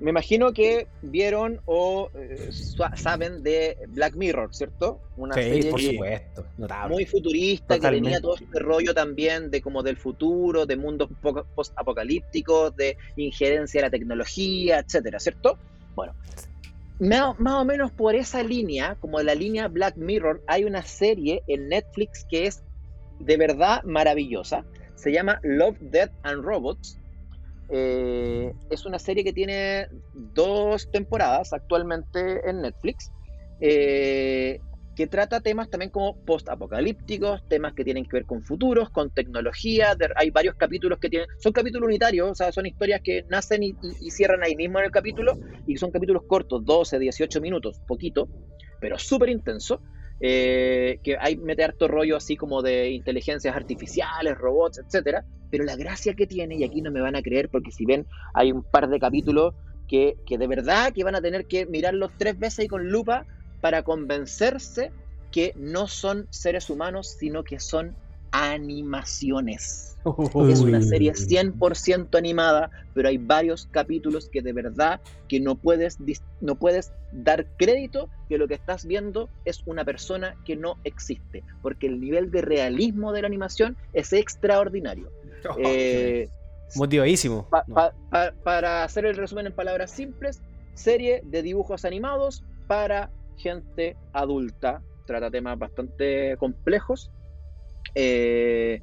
me 0.00 0.10
imagino 0.10 0.52
que 0.52 0.86
vieron 1.02 1.60
o 1.66 2.10
eh, 2.14 2.50
saben 2.94 3.42
de 3.42 3.76
Black 3.88 4.14
Mirror, 4.14 4.54
¿cierto? 4.54 5.00
Una 5.16 5.34
serie 5.34 5.70
por 5.70 5.80
supuesto, 5.80 6.44
muy 6.88 7.04
futurista, 7.04 7.78
que 7.78 7.88
tenía 7.88 8.20
todo 8.20 8.36
este 8.36 8.58
rollo 8.60 8.94
también 8.94 9.50
de 9.50 9.60
como 9.60 9.82
del 9.82 9.96
futuro, 9.96 10.66
de 10.66 10.76
mundos 10.76 11.10
post-apocalípticos, 11.54 12.76
de 12.76 12.96
injerencia 13.16 13.80
de 13.80 13.86
la 13.86 13.90
tecnología, 13.90 14.78
etcétera, 14.78 15.18
¿cierto? 15.18 15.58
Bueno, 15.96 16.14
más, 17.00 17.54
o 17.54 17.64
menos 17.64 17.90
por 17.90 18.14
esa 18.14 18.42
línea, 18.42 18.96
como 19.00 19.20
la 19.20 19.34
línea 19.34 19.66
Black 19.66 19.96
Mirror, 19.96 20.42
hay 20.46 20.64
una 20.64 20.82
serie 20.82 21.42
en 21.48 21.68
Netflix 21.68 22.24
que 22.24 22.46
es 22.46 22.62
de 23.18 23.36
verdad 23.36 23.82
maravillosa. 23.82 24.64
Se 24.94 25.12
llama 25.12 25.40
Love, 25.42 25.78
Death 25.80 26.12
and 26.22 26.44
Robots 26.44 26.98
eh, 27.70 28.52
es 28.70 28.86
una 28.86 28.98
serie 28.98 29.24
que 29.24 29.32
tiene 29.32 29.88
dos 30.14 30.90
temporadas 30.90 31.52
actualmente 31.52 32.48
en 32.48 32.62
Netflix, 32.62 33.12
eh, 33.60 34.58
que 34.96 35.06
trata 35.06 35.40
temas 35.40 35.70
también 35.70 35.90
como 35.90 36.16
post-apocalípticos, 36.24 37.46
temas 37.48 37.74
que 37.74 37.84
tienen 37.84 38.04
que 38.04 38.16
ver 38.16 38.26
con 38.26 38.42
futuros, 38.42 38.90
con 38.90 39.10
tecnología. 39.10 39.96
hay 40.16 40.30
varios 40.30 40.56
capítulos 40.56 40.98
que 40.98 41.08
tienen, 41.08 41.28
son 41.38 41.52
capítulos 41.52 41.86
unitarios, 41.86 42.30
o 42.30 42.34
sea, 42.34 42.50
son 42.50 42.66
historias 42.66 43.00
que 43.04 43.24
nacen 43.28 43.62
y, 43.62 43.76
y 44.00 44.10
cierran 44.10 44.42
ahí 44.42 44.56
mismo 44.56 44.78
en 44.78 44.86
el 44.86 44.90
capítulo, 44.90 45.38
y 45.66 45.76
son 45.76 45.90
capítulos 45.90 46.22
cortos, 46.26 46.64
12, 46.64 46.98
18 46.98 47.40
minutos, 47.40 47.80
poquito, 47.86 48.28
pero 48.80 48.98
súper 48.98 49.28
intenso. 49.28 49.82
Eh, 50.20 50.98
que 51.04 51.16
hay 51.20 51.36
mete 51.36 51.62
harto 51.62 51.86
rollo 51.86 52.16
así 52.16 52.36
como 52.36 52.60
de 52.60 52.90
inteligencias 52.90 53.54
artificiales, 53.54 54.36
robots, 54.36 54.78
etcétera, 54.78 55.24
pero 55.50 55.64
la 55.64 55.76
gracia 55.76 56.14
que 56.14 56.26
tiene, 56.26 56.56
y 56.56 56.64
aquí 56.64 56.82
no 56.82 56.90
me 56.90 57.00
van 57.00 57.14
a 57.14 57.22
creer 57.22 57.48
porque 57.48 57.70
si 57.70 57.84
ven, 57.84 58.06
hay 58.34 58.50
un 58.50 58.64
par 58.64 58.88
de 58.88 58.98
capítulos 58.98 59.54
que, 59.86 60.16
que 60.26 60.36
de 60.36 60.46
verdad 60.48 60.92
que 60.92 61.04
van 61.04 61.14
a 61.14 61.20
tener 61.20 61.46
que 61.46 61.66
mirarlos 61.66 62.10
tres 62.18 62.38
veces 62.38 62.64
y 62.64 62.68
con 62.68 62.88
lupa 62.88 63.26
para 63.60 63.82
convencerse 63.82 64.90
que 65.30 65.52
no 65.56 65.86
son 65.86 66.26
seres 66.30 66.68
humanos, 66.68 67.16
sino 67.18 67.44
que 67.44 67.60
son 67.60 67.96
animaciones. 68.32 69.96
Es 70.48 70.60
una 70.60 70.80
serie 70.80 71.12
100% 71.12 72.16
animada, 72.16 72.70
pero 72.94 73.08
hay 73.08 73.18
varios 73.18 73.66
capítulos 73.70 74.28
que 74.28 74.40
de 74.42 74.52
verdad 74.52 75.00
que 75.28 75.40
no 75.40 75.56
puedes, 75.56 75.98
no 76.40 76.54
puedes 76.54 76.92
dar 77.12 77.46
crédito 77.56 78.08
que 78.28 78.38
lo 78.38 78.48
que 78.48 78.54
estás 78.54 78.86
viendo 78.86 79.28
es 79.44 79.62
una 79.66 79.84
persona 79.84 80.36
que 80.44 80.56
no 80.56 80.76
existe, 80.84 81.42
porque 81.62 81.88
el 81.88 82.00
nivel 82.00 82.30
de 82.30 82.42
realismo 82.42 83.12
de 83.12 83.22
la 83.22 83.26
animación 83.26 83.76
es 83.92 84.12
extraordinario. 84.12 85.10
Eh, 85.58 86.28
Motivadísimo. 86.76 87.48
para 88.44 88.84
hacer 88.84 89.04
el 89.06 89.16
resumen 89.16 89.46
en 89.46 89.52
palabras 89.52 89.90
simples, 89.90 90.40
serie 90.74 91.22
de 91.24 91.42
dibujos 91.42 91.84
animados 91.84 92.44
para 92.66 93.10
gente 93.36 93.96
adulta, 94.12 94.82
trata 95.06 95.30
temas 95.30 95.58
bastante 95.58 96.36
complejos 96.38 97.10
eh, 97.94 98.80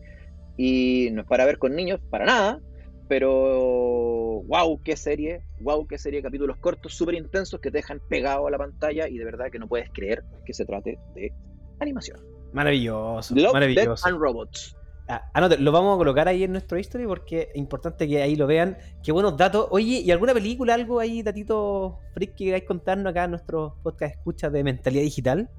y 0.58 1.10
no 1.12 1.22
es 1.22 1.28
para 1.28 1.46
ver 1.46 1.58
con 1.58 1.76
niños, 1.76 2.00
para 2.10 2.26
nada, 2.26 2.62
pero 3.08 4.41
wow, 4.48 4.82
qué 4.84 4.96
serie, 4.96 5.41
wow, 5.62 5.86
qué 5.88 5.98
serie, 5.98 6.22
capítulos 6.22 6.58
cortos, 6.58 6.93
súper 6.93 7.16
intensos 7.16 7.60
que 7.60 7.72
te 7.72 7.78
dejan 7.80 8.00
pegado 8.10 8.48
a 8.48 8.52
la 8.52 8.58
pantalla 8.58 9.08
y 9.08 9.18
de 9.18 9.26
verdad 9.26 9.48
que 9.52 9.60
no 9.60 9.68
puedes 9.68 9.89
creer 9.91 10.24
que 10.46 10.54
se 10.54 10.66
trate 10.66 10.98
de 11.14 11.32
animación. 11.80 12.20
Maravilloso, 12.54 13.36
maravilloso. 13.36 14.08
and 14.08 14.18
Robots. 14.18 14.76
Ah, 15.08 15.24
lo 15.60 15.72
vamos 15.72 15.96
a 15.96 15.98
colocar 16.00 16.28
ahí 16.28 16.43
en 16.43 16.52
nuestro 16.52 16.80
history 16.80 17.06
porque 17.06 17.50
es 17.54 17.58
importante 17.58 18.08
que 18.08 18.24
ahí 18.24 18.36
lo 18.36 18.48
vean. 18.48 18.78
Qué 19.04 19.12
buenos 19.12 19.38
datos. 19.38 19.68
Oye, 19.70 20.02
¿y 20.04 20.10
alguna 20.10 20.34
película, 20.34 20.74
algo 20.74 21.00
ahí, 21.00 21.22
datito 21.22 22.00
freak 22.14 22.34
que 22.34 22.46
queráis 22.46 22.64
contarnos 22.64 23.12
acá 23.12 23.26
en 23.26 23.32
nuestro 23.32 23.76
podcast 23.84 24.16
escucha 24.16 24.50
de 24.50 24.64
mentalidad 24.64 25.04
digital? 25.04 25.50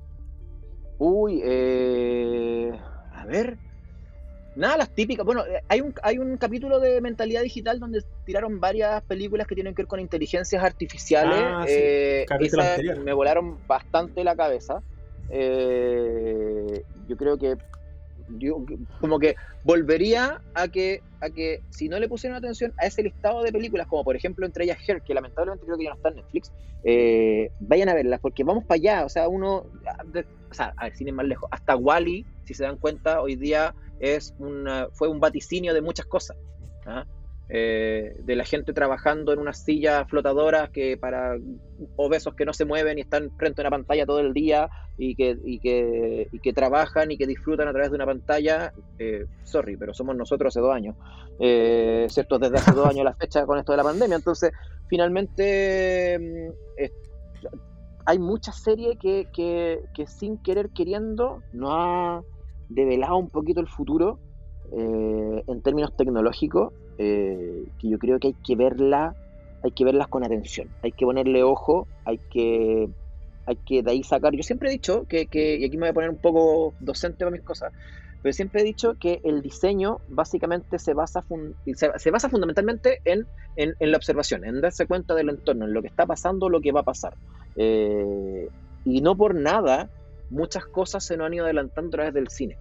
Uy, 0.98 1.42
eh, 1.44 2.72
ver. 3.26 3.58
Nada, 4.56 4.78
las 4.78 4.90
típicas. 4.90 5.24
Bueno, 5.26 5.44
eh, 5.46 5.60
hay 5.68 5.82
un, 5.82 5.94
hay 6.02 6.18
un 6.18 6.38
capítulo 6.38 6.80
de 6.80 7.00
mentalidad 7.02 7.42
digital 7.42 7.78
donde 7.78 8.02
tiraron 8.24 8.58
varias 8.58 9.02
películas 9.02 9.46
que 9.46 9.54
tienen 9.54 9.74
que 9.74 9.82
ver 9.82 9.86
con 9.86 10.00
inteligencias 10.00 10.64
artificiales. 10.64 11.38
Ah, 11.38 11.64
eh, 11.68 12.24
me 13.04 13.12
volaron 13.12 13.58
bastante 13.66 14.24
la 14.24 14.34
cabeza. 14.34 14.82
Eh, 15.28 16.84
yo 17.06 17.16
creo 17.16 17.36
que 17.36 17.56
yo 18.38 18.64
como 19.00 19.18
que 19.18 19.36
volvería 19.64 20.40
a 20.54 20.68
que, 20.68 21.02
a 21.20 21.30
que 21.30 21.62
si 21.70 21.88
no 21.88 21.98
le 21.98 22.08
pusieron 22.08 22.36
atención 22.36 22.72
a 22.78 22.86
ese 22.86 23.02
listado 23.02 23.42
de 23.42 23.52
películas, 23.52 23.86
como 23.86 24.04
por 24.04 24.16
ejemplo 24.16 24.46
entre 24.46 24.64
ellas 24.64 24.78
Her, 24.86 25.02
que 25.02 25.14
lamentablemente 25.14 25.64
creo 25.64 25.78
que 25.78 25.84
ya 25.84 25.90
no 25.90 25.96
está 25.96 26.08
en 26.10 26.16
Netflix, 26.16 26.52
eh, 26.84 27.50
vayan 27.60 27.88
a 27.88 27.94
verlas, 27.94 28.20
porque 28.20 28.44
vamos 28.44 28.64
para 28.64 28.76
allá, 28.76 29.04
o 29.04 29.08
sea, 29.08 29.28
uno, 29.28 29.66
o 30.50 30.54
sea, 30.54 30.74
a 30.76 30.88
ver, 30.88 31.12
más 31.12 31.26
lejos, 31.26 31.48
hasta 31.52 31.76
Wally, 31.76 32.24
si 32.44 32.54
se 32.54 32.64
dan 32.64 32.76
cuenta, 32.76 33.20
hoy 33.20 33.36
día 33.36 33.74
es 34.00 34.34
una, 34.38 34.88
fue 34.92 35.08
un 35.08 35.20
vaticinio 35.20 35.74
de 35.74 35.80
muchas 35.80 36.06
cosas. 36.06 36.36
¿ah? 36.86 37.04
Eh, 37.48 38.16
de 38.24 38.34
la 38.34 38.44
gente 38.44 38.72
trabajando 38.72 39.32
en 39.32 39.38
unas 39.38 39.62
sillas 39.62 40.08
flotadoras 40.10 40.70
que 40.70 40.96
para 40.96 41.36
obesos 41.94 42.34
que 42.34 42.44
no 42.44 42.52
se 42.52 42.64
mueven 42.64 42.98
y 42.98 43.02
están 43.02 43.30
frente 43.38 43.60
a 43.60 43.62
una 43.62 43.70
pantalla 43.70 44.04
todo 44.04 44.18
el 44.18 44.32
día 44.32 44.68
y 44.98 45.14
que, 45.14 45.38
y 45.44 45.60
que, 45.60 46.28
y 46.32 46.40
que 46.40 46.52
trabajan 46.52 47.12
y 47.12 47.16
que 47.16 47.24
disfrutan 47.24 47.68
a 47.68 47.72
través 47.72 47.90
de 47.90 47.94
una 47.94 48.06
pantalla, 48.06 48.72
eh, 48.98 49.26
sorry, 49.44 49.76
pero 49.76 49.94
somos 49.94 50.16
nosotros 50.16 50.52
hace 50.52 50.60
dos 50.60 50.74
años, 50.74 50.96
eh, 51.38 52.08
¿cierto? 52.08 52.40
Desde 52.40 52.56
hace 52.56 52.72
dos 52.72 52.86
años 52.88 53.04
la 53.04 53.14
fecha 53.14 53.46
con 53.46 53.58
esto 53.58 53.70
de 53.70 53.78
la 53.78 53.84
pandemia. 53.84 54.16
Entonces, 54.16 54.50
finalmente, 54.88 56.18
mm, 56.18 56.84
hay 58.06 58.18
muchas 58.18 58.60
series 58.60 58.98
que, 58.98 59.28
que, 59.32 59.82
que 59.94 60.08
sin 60.08 60.38
querer 60.38 60.70
queriendo 60.70 61.42
no 61.52 61.74
ha 61.74 62.24
develado 62.68 63.18
un 63.18 63.30
poquito 63.30 63.60
el 63.60 63.68
futuro 63.68 64.18
en 64.72 65.62
términos 65.62 65.96
tecnológicos 65.96 66.72
eh, 66.98 67.64
que 67.78 67.88
yo 67.90 67.98
creo 67.98 68.18
que 68.18 68.28
hay 68.28 68.34
que 68.44 68.56
verla, 68.56 69.14
hay 69.62 69.70
que 69.72 69.84
verlas 69.84 70.08
con 70.08 70.24
atención, 70.24 70.68
hay 70.82 70.92
que 70.92 71.04
ponerle 71.04 71.42
ojo, 71.42 71.86
hay 72.04 72.18
que, 72.30 72.88
hay 73.44 73.56
que 73.56 73.82
de 73.82 73.90
ahí 73.90 74.02
sacar. 74.02 74.34
Yo 74.34 74.42
siempre 74.42 74.70
he 74.70 74.72
dicho 74.72 75.04
que, 75.06 75.26
que 75.26 75.56
y 75.56 75.64
aquí 75.64 75.76
me 75.76 75.82
voy 75.82 75.90
a 75.90 75.94
poner 75.94 76.10
un 76.10 76.16
poco 76.16 76.74
docente 76.80 77.18
para 77.18 77.30
mis 77.30 77.42
cosas, 77.42 77.72
pero 78.22 78.32
siempre 78.32 78.62
he 78.62 78.64
dicho 78.64 78.94
que 78.98 79.20
el 79.24 79.42
diseño 79.42 80.00
básicamente 80.08 80.78
se 80.78 80.94
basa, 80.94 81.22
se, 81.74 82.10
basa 82.10 82.30
fundamentalmente 82.30 83.00
en, 83.04 83.26
en, 83.56 83.74
la 83.90 83.96
observación, 83.96 84.44
en 84.44 84.60
darse 84.62 84.86
cuenta 84.86 85.14
del 85.14 85.28
entorno, 85.28 85.66
en 85.66 85.74
lo 85.74 85.82
que 85.82 85.88
está 85.88 86.06
pasando, 86.06 86.48
lo 86.48 86.60
que 86.62 86.72
va 86.72 86.80
a 86.80 86.84
pasar. 86.84 87.14
Eh, 87.56 88.48
y 88.84 89.00
no 89.02 89.16
por 89.16 89.34
nada 89.34 89.90
muchas 90.30 90.64
cosas 90.64 91.04
se 91.04 91.16
nos 91.16 91.26
han 91.26 91.34
ido 91.34 91.44
adelantando 91.44 91.88
a 91.88 91.90
través 91.90 92.14
del 92.14 92.28
cine 92.28 92.56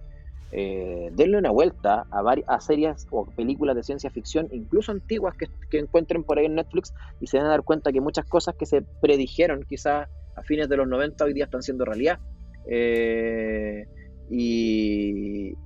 eh, 0.52 1.10
denle 1.12 1.38
una 1.38 1.50
vuelta 1.50 2.06
a, 2.10 2.34
a 2.46 2.60
series 2.60 3.06
o 3.10 3.26
películas 3.26 3.74
de 3.74 3.82
ciencia 3.82 4.10
ficción, 4.10 4.48
incluso 4.52 4.92
antiguas 4.92 5.34
que, 5.36 5.48
encuentren 5.78 6.22
por 6.22 6.38
ahí 6.38 6.46
en 6.46 6.54
Netflix 6.54 6.94
y 7.20 7.26
se 7.26 7.38
van 7.38 7.46
a 7.46 7.50
dar 7.50 7.62
cuenta 7.62 7.92
que 7.92 8.00
muchas 8.00 8.24
cosas 8.26 8.54
que 8.54 8.66
se 8.66 8.82
predijeron 9.00 9.64
quizás 9.64 10.08
a 10.36 10.42
fines 10.42 10.68
de 10.68 10.76
los 10.76 10.86
90 10.86 11.24
hoy 11.24 11.32
día 11.32 11.44
están 11.44 11.62
siendo 11.62 11.84
realidad. 11.84 12.20
Eh, 12.68 13.86
y, 14.30 15.56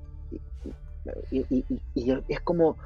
es 2.29 2.41
como, 2.43 2.77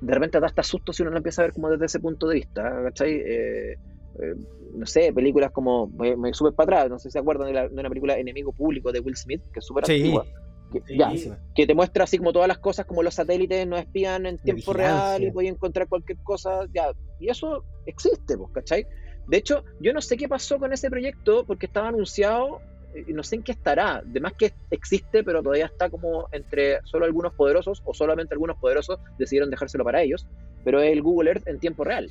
de 0.00 0.14
repente 0.14 0.40
da 0.40 0.46
hasta 0.46 0.62
susto 0.62 0.92
si 0.92 1.02
uno 1.02 1.12
lo 1.12 1.18
empieza 1.18 1.42
a 1.42 1.46
ver 1.46 1.54
como 1.54 1.70
desde 1.70 1.86
ese 1.86 2.00
punto 2.00 2.28
de 2.28 2.34
vista, 2.36 2.82
eh, 3.04 3.76
eh, 4.20 4.34
no 4.74 4.86
sé, 4.86 5.12
películas 5.12 5.50
como, 5.52 5.86
me, 5.88 6.16
me 6.16 6.34
sube 6.34 6.52
para 6.52 6.80
atrás, 6.80 6.90
no 6.90 6.98
sé 6.98 7.08
si 7.08 7.12
se 7.12 7.18
acuerdan 7.18 7.52
de, 7.52 7.80
una 7.80 7.88
película 7.88 8.18
Enemigo 8.18 8.52
Público 8.52 8.90
de 8.90 9.00
Will 9.00 9.16
Smith, 9.16 9.42
que 9.52 9.60
es 9.60 9.64
súper 9.64 9.84
antigua 9.84 10.26
que, 10.72 11.66
te 11.66 11.74
muestra 11.74 12.04
así 12.04 12.18
como 12.18 12.32
todas 12.32 12.48
las 12.48 12.58
cosas, 12.58 12.86
como 12.86 13.02
los 13.02 13.14
satélites 13.14 13.66
nos 13.66 13.80
espían 13.80 14.26
en 14.26 14.38
tiempo 14.38 14.72
real 14.72 15.22
y 15.22 15.30
voy 15.30 15.46
a 15.46 15.50
encontrar 15.50 15.88
cualquier 15.88 16.18
cosa, 16.18 16.66
ya, 16.72 16.92
y 17.20 17.28
eso 17.28 17.64
existe, 17.86 18.36
pues, 18.36 18.50
¿cachai? 18.52 18.86
De 19.28 19.36
hecho, 19.36 19.64
yo 19.80 19.92
no 19.92 20.00
sé 20.00 20.16
qué 20.16 20.28
pasó 20.28 20.58
con 20.58 20.72
ese 20.72 20.90
proyecto 20.90 21.44
porque 21.46 21.66
estaba 21.66 21.88
anunciado 21.88 22.60
eh, 22.94 23.04
y 23.06 23.12
no 23.12 23.22
sé 23.22 23.36
en 23.36 23.42
qué 23.42 23.52
estará. 23.52 23.98
Además 23.98 24.32
que 24.36 24.52
existe, 24.70 25.22
pero 25.22 25.42
todavía 25.42 25.66
está 25.66 25.88
como 25.88 26.28
entre 26.32 26.80
solo 26.84 27.04
algunos 27.04 27.32
poderosos 27.34 27.82
o 27.84 27.94
solamente 27.94 28.34
algunos 28.34 28.56
poderosos 28.58 28.98
decidieron 29.18 29.50
dejárselo 29.50 29.84
para 29.84 30.02
ellos. 30.02 30.26
Pero 30.64 30.80
es 30.80 30.92
el 30.92 31.02
Google 31.02 31.30
Earth 31.30 31.46
en 31.46 31.60
tiempo 31.60 31.84
real. 31.84 32.10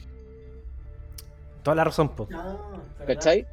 Toda 1.64 1.76
la 1.76 1.84
razón, 1.84 2.16
po. 2.16 2.28
¿Cachai? 3.06 3.46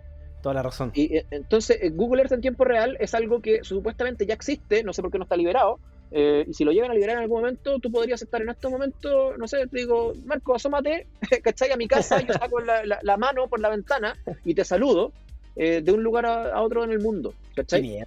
Toda 0.43 0.55
la 0.55 0.62
razón. 0.62 0.93
Y 0.95 1.16
eh, 1.16 1.26
entonces, 1.30 1.78
eh, 1.80 1.91
Google 1.91 2.22
Earth 2.22 2.32
en 2.32 2.41
tiempo 2.41 2.64
real 2.64 2.97
es 3.01 3.14
algo 3.14 3.41
que 3.41 3.64
supuestamente 3.64 4.24
ya 4.24 4.34
existe, 4.34 4.82
no 4.84 4.93
sé 4.93 5.03
por 5.03 5.11
qué 5.11 5.18
no 5.18 5.24
está 5.24 5.36
liberado. 5.36 5.80
Eh, 6.11 6.47
y 6.49 6.55
si 6.55 6.64
lo 6.64 6.72
llegan 6.72 6.91
a 6.91 6.95
liberar 6.95 7.16
en 7.16 7.22
algún 7.22 7.41
momento, 7.41 7.78
tú 7.80 7.91
podrías 7.91 8.22
estar 8.22 8.41
en 8.41 8.49
este 8.49 8.68
momento, 8.68 9.36
no 9.36 9.47
sé, 9.47 9.66
te 9.66 9.78
digo, 9.78 10.14
Marco, 10.24 10.55
asómate, 10.55 11.07
¿cachai? 11.43 11.72
A 11.72 11.76
mi 11.76 11.89
casa, 11.89 12.20
yo 12.20 12.32
saco 12.34 12.61
la, 12.61 13.16
mano 13.16 13.49
por 13.49 13.61
la 13.61 13.68
ventana 13.68 14.16
y 14.45 14.55
te 14.55 14.64
saludo 14.64 15.12
de 15.57 15.91
un 15.91 16.05
lugar 16.05 16.24
a, 16.24 16.62
otro 16.62 16.84
en 16.84 16.93
el 16.93 17.01
mundo, 17.01 17.34
¿cachai? 17.57 18.07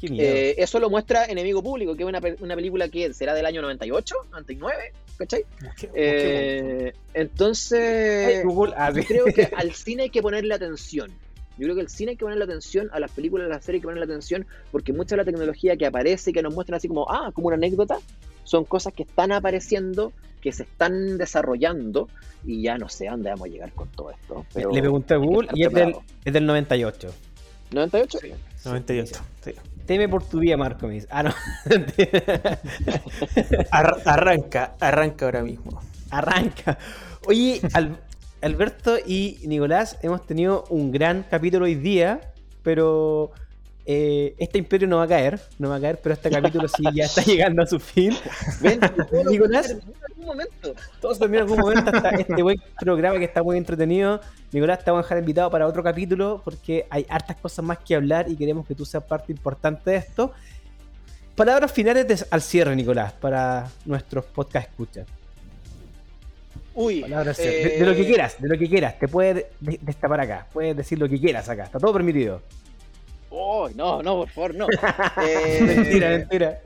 Qué 0.00 0.54
eso 0.56 0.80
lo 0.80 0.88
muestra 0.88 1.26
Enemigo 1.26 1.62
Público, 1.62 1.94
que 1.94 2.04
es 2.04 2.08
una, 2.08 2.22
una, 2.40 2.56
película 2.56 2.88
que 2.88 3.12
será 3.12 3.34
del 3.34 3.44
año 3.44 3.60
98, 3.60 4.14
99, 4.30 4.92
¿cachai? 5.18 5.44
entonces, 7.12 8.44
Google, 8.46 8.72
ah, 8.78 8.90
creo 9.06 9.26
que 9.26 9.42
al 9.56 9.74
cine 9.74 10.04
hay 10.04 10.10
que 10.10 10.22
ponerle 10.22 10.54
atención. 10.54 11.12
Yo 11.60 11.66
creo 11.66 11.74
que 11.74 11.82
el 11.82 11.90
cine 11.90 12.12
hay 12.12 12.16
que 12.16 12.24
ponerle 12.24 12.44
atención, 12.44 12.88
a 12.90 12.98
las 12.98 13.12
películas, 13.12 13.44
a 13.44 13.48
las 13.50 13.62
series 13.62 13.78
hay 13.78 13.80
que 13.82 13.88
ponerle 13.88 14.04
atención, 14.04 14.46
porque 14.72 14.94
mucha 14.94 15.14
de 15.14 15.18
la 15.18 15.24
tecnología 15.26 15.76
que 15.76 15.84
aparece, 15.84 16.32
que 16.32 16.42
nos 16.42 16.54
muestran 16.54 16.78
así 16.78 16.88
como, 16.88 17.06
ah, 17.10 17.32
como 17.34 17.48
una 17.48 17.56
anécdota, 17.56 17.98
son 18.44 18.64
cosas 18.64 18.94
que 18.94 19.02
están 19.02 19.30
apareciendo, 19.30 20.14
que 20.40 20.52
se 20.52 20.62
están 20.62 21.18
desarrollando, 21.18 22.08
y 22.46 22.62
ya 22.62 22.78
no 22.78 22.88
sé 22.88 23.08
a 23.08 23.10
dónde 23.10 23.28
vamos 23.28 23.46
a 23.46 23.50
llegar 23.50 23.72
con 23.72 23.88
todo 23.88 24.10
esto. 24.10 24.46
Le 24.54 24.80
pregunté 24.80 25.12
a 25.12 25.16
Google 25.18 25.48
y 25.52 25.66
es 25.66 25.72
del, 25.74 25.96
es 26.24 26.32
del 26.32 26.46
98. 26.46 27.12
¿98? 27.72 28.20
Sí. 28.20 28.32
98. 28.64 29.20
Sí. 29.42 29.52
Teme 29.84 30.08
por 30.08 30.24
tu 30.24 30.38
vida, 30.38 30.56
Marco. 30.56 30.88
Ah, 31.10 31.24
no. 31.24 31.34
arranca, 33.70 34.76
arranca 34.80 35.26
ahora 35.26 35.42
mismo. 35.42 35.82
Arranca. 36.10 36.78
Oye, 37.26 37.60
al, 37.74 37.98
Alberto 38.42 38.96
y 38.98 39.38
Nicolás 39.44 39.98
hemos 40.02 40.26
tenido 40.26 40.64
un 40.70 40.92
gran 40.92 41.24
capítulo 41.24 41.66
hoy 41.66 41.74
día, 41.74 42.32
pero 42.62 43.32
eh, 43.84 44.34
este 44.38 44.58
imperio 44.58 44.88
no 44.88 44.96
va 44.96 45.04
a 45.04 45.08
caer, 45.08 45.40
no 45.58 45.68
va 45.68 45.76
a 45.76 45.80
caer, 45.80 46.00
pero 46.02 46.14
este 46.14 46.30
capítulo 46.30 46.66
sí 46.68 46.82
ya 46.94 47.04
está 47.04 47.22
llegando 47.22 47.62
a 47.62 47.66
su 47.66 47.78
fin. 47.78 48.16
Ven, 48.60 48.80
Nicolás, 49.30 49.76
algún 50.08 50.24
momento. 50.24 50.74
Todos 51.00 51.18
terminan 51.18 51.46
en 51.46 51.50
algún 51.50 51.64
momento 51.64 51.90
hasta 51.94 52.10
este 52.18 52.42
buen 52.42 52.60
programa 52.78 53.18
que 53.18 53.24
está 53.24 53.42
muy 53.42 53.58
entretenido. 53.58 54.20
Nicolás, 54.52 54.82
te 54.84 54.90
vamos 54.90 55.04
a 55.04 55.06
dejar 55.06 55.18
invitado 55.18 55.50
para 55.50 55.66
otro 55.66 55.82
capítulo 55.82 56.40
porque 56.42 56.86
hay 56.88 57.04
hartas 57.10 57.36
cosas 57.36 57.64
más 57.64 57.78
que 57.78 57.94
hablar 57.94 58.30
y 58.30 58.36
queremos 58.36 58.66
que 58.66 58.74
tú 58.74 58.86
seas 58.86 59.04
parte 59.04 59.32
importante 59.32 59.90
de 59.90 59.96
esto. 59.96 60.32
Palabras 61.34 61.72
finales 61.72 62.26
al 62.30 62.42
cierre, 62.42 62.74
Nicolás, 62.74 63.12
para 63.12 63.68
nuestros 63.84 64.24
podcast 64.24 64.68
escuchas. 64.68 65.19
Uy. 66.74 67.02
de, 67.02 67.08
lo 67.08 67.94
que 67.94 68.02
eh, 68.02 68.06
quieras, 68.06 68.40
de 68.40 68.48
lo 68.48 68.58
que 68.58 68.68
quieras. 68.68 68.98
Te 68.98 69.08
puedes 69.08 69.46
destapar 69.60 70.20
acá. 70.20 70.46
Puedes 70.52 70.76
decir 70.76 70.98
lo 70.98 71.08
que 71.08 71.18
quieras 71.18 71.48
acá. 71.48 71.64
Está 71.64 71.78
todo 71.78 71.92
permitido. 71.92 72.42
Oh, 73.30 73.68
no, 73.74 74.02
no, 74.02 74.16
por 74.18 74.28
favor, 74.28 74.54
no. 74.54 74.66
Eh, 75.22 75.60
mentira, 75.62 76.10
mentira. 76.10 76.60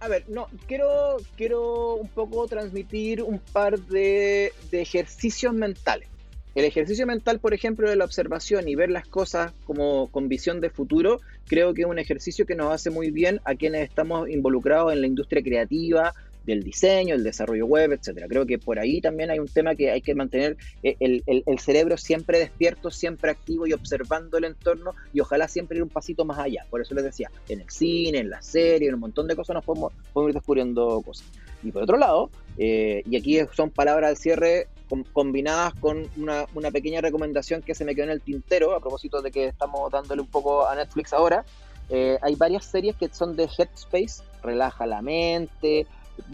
A 0.00 0.08
ver, 0.08 0.24
no, 0.28 0.48
quiero, 0.66 1.16
quiero 1.36 1.94
un 1.94 2.08
poco 2.08 2.46
transmitir 2.48 3.22
un 3.22 3.38
par 3.38 3.78
de, 3.78 4.52
de 4.70 4.82
ejercicios 4.82 5.54
mentales. 5.54 6.08
El 6.54 6.66
ejercicio 6.66 7.06
mental, 7.06 7.38
por 7.38 7.54
ejemplo, 7.54 7.88
de 7.88 7.96
la 7.96 8.04
observación 8.04 8.68
y 8.68 8.74
ver 8.74 8.90
las 8.90 9.06
cosas 9.06 9.52
como 9.64 10.08
con 10.10 10.28
visión 10.28 10.60
de 10.60 10.68
futuro, 10.68 11.20
creo 11.46 11.72
que 11.72 11.82
es 11.82 11.86
un 11.86 11.98
ejercicio 11.98 12.44
que 12.44 12.54
nos 12.54 12.72
hace 12.72 12.90
muy 12.90 13.10
bien 13.10 13.40
a 13.44 13.54
quienes 13.54 13.88
estamos 13.88 14.28
involucrados 14.28 14.92
en 14.92 15.00
la 15.00 15.06
industria 15.06 15.42
creativa, 15.42 16.14
del 16.46 16.62
diseño, 16.62 17.14
el 17.14 17.24
desarrollo 17.24 17.66
web, 17.66 17.92
etcétera. 17.92 18.26
Creo 18.28 18.46
que 18.46 18.58
por 18.58 18.78
ahí 18.78 19.00
también 19.00 19.30
hay 19.30 19.38
un 19.38 19.48
tema 19.48 19.74
que 19.74 19.90
hay 19.90 20.00
que 20.00 20.14
mantener 20.14 20.56
eh, 20.82 20.96
el, 20.98 21.58
cerebro 21.58 21.96
siempre 21.96 22.38
despierto, 22.38 22.90
siempre 22.90 23.30
activo 23.30 23.66
y 23.66 23.72
observando 23.72 24.38
el 24.38 24.44
entorno 24.44 24.94
y 25.12 25.20
ojalá 25.20 25.48
siempre 25.48 25.76
ir 25.76 25.82
un 25.82 25.88
pasito 25.88 26.24
más 26.24 26.38
allá. 26.38 26.66
Por 26.70 26.80
eso 26.80 26.94
les 26.94 27.04
decía, 27.04 27.30
en 27.48 27.60
el 27.60 27.70
cine, 27.70 28.18
en 28.18 28.30
la 28.30 28.42
serie, 28.42 28.88
en 28.88 28.94
un 28.94 29.00
montón 29.00 29.28
de 29.28 29.36
cosas 29.36 29.54
nos 29.54 29.64
podemos, 29.64 29.92
podemos 30.12 30.30
ir 30.30 30.34
descubriendo 30.34 31.02
cosas. 31.02 31.26
Y 31.62 31.70
por 31.70 31.84
otro 31.84 31.96
lado, 31.96 32.30
eh, 32.58 33.02
y 33.08 33.16
aquí 33.16 33.38
son 33.54 33.70
palabras 33.70 34.10
al 34.10 34.16
cierre 34.16 34.68
combinadas 35.12 35.72
con 35.74 36.06
una, 36.18 36.44
una, 36.54 36.70
pequeña 36.70 37.00
recomendación 37.00 37.62
que 37.62 37.74
se 37.74 37.84
me 37.84 37.94
quedó 37.94 38.04
en 38.04 38.10
el 38.10 38.20
tintero 38.20 38.74
a 38.74 38.80
propósito 38.80 39.22
de 39.22 39.30
que 39.30 39.46
estamos 39.46 39.90
dándole 39.90 40.20
un 40.20 40.26
poco 40.26 40.66
a 40.66 40.74
Netflix 40.74 41.14
ahora. 41.14 41.46
Eh, 41.88 42.18
hay 42.22 42.34
varias 42.36 42.64
series 42.64 42.96
que 42.96 43.08
son 43.08 43.36
de 43.36 43.44
Headspace, 43.44 44.22
relaja 44.42 44.86
la 44.86 45.02
mente, 45.02 45.86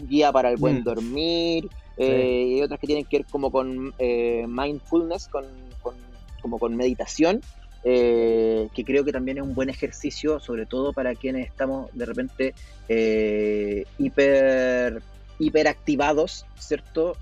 guía 0.07 0.31
para 0.31 0.49
el 0.49 0.57
buen 0.57 0.81
mm. 0.81 0.83
dormir, 0.83 1.69
eh, 2.01 2.55
y 2.55 2.61
otras 2.61 2.79
que 2.79 2.87
tienen 2.87 3.03
que 3.03 3.17
ver 3.17 3.25
como 3.25 3.51
con 3.51 3.93
eh, 3.99 4.45
mindfulness, 4.47 5.27
con, 5.27 5.43
como 6.41 6.57
con 6.57 6.77
meditación, 6.77 7.41
eh, 7.83 8.69
que 8.73 8.85
creo 8.85 9.03
que 9.03 9.11
también 9.11 9.37
es 9.37 9.43
un 9.43 9.53
buen 9.53 9.69
ejercicio, 9.69 10.39
sobre 10.39 10.65
todo 10.65 10.93
para 10.93 11.13
quienes 11.13 11.47
estamos 11.47 11.89
de 11.93 12.05
repente 12.05 12.55
hiper 13.97 15.01
hiperactivados, 15.41 16.45
¿cierto? 16.57 17.15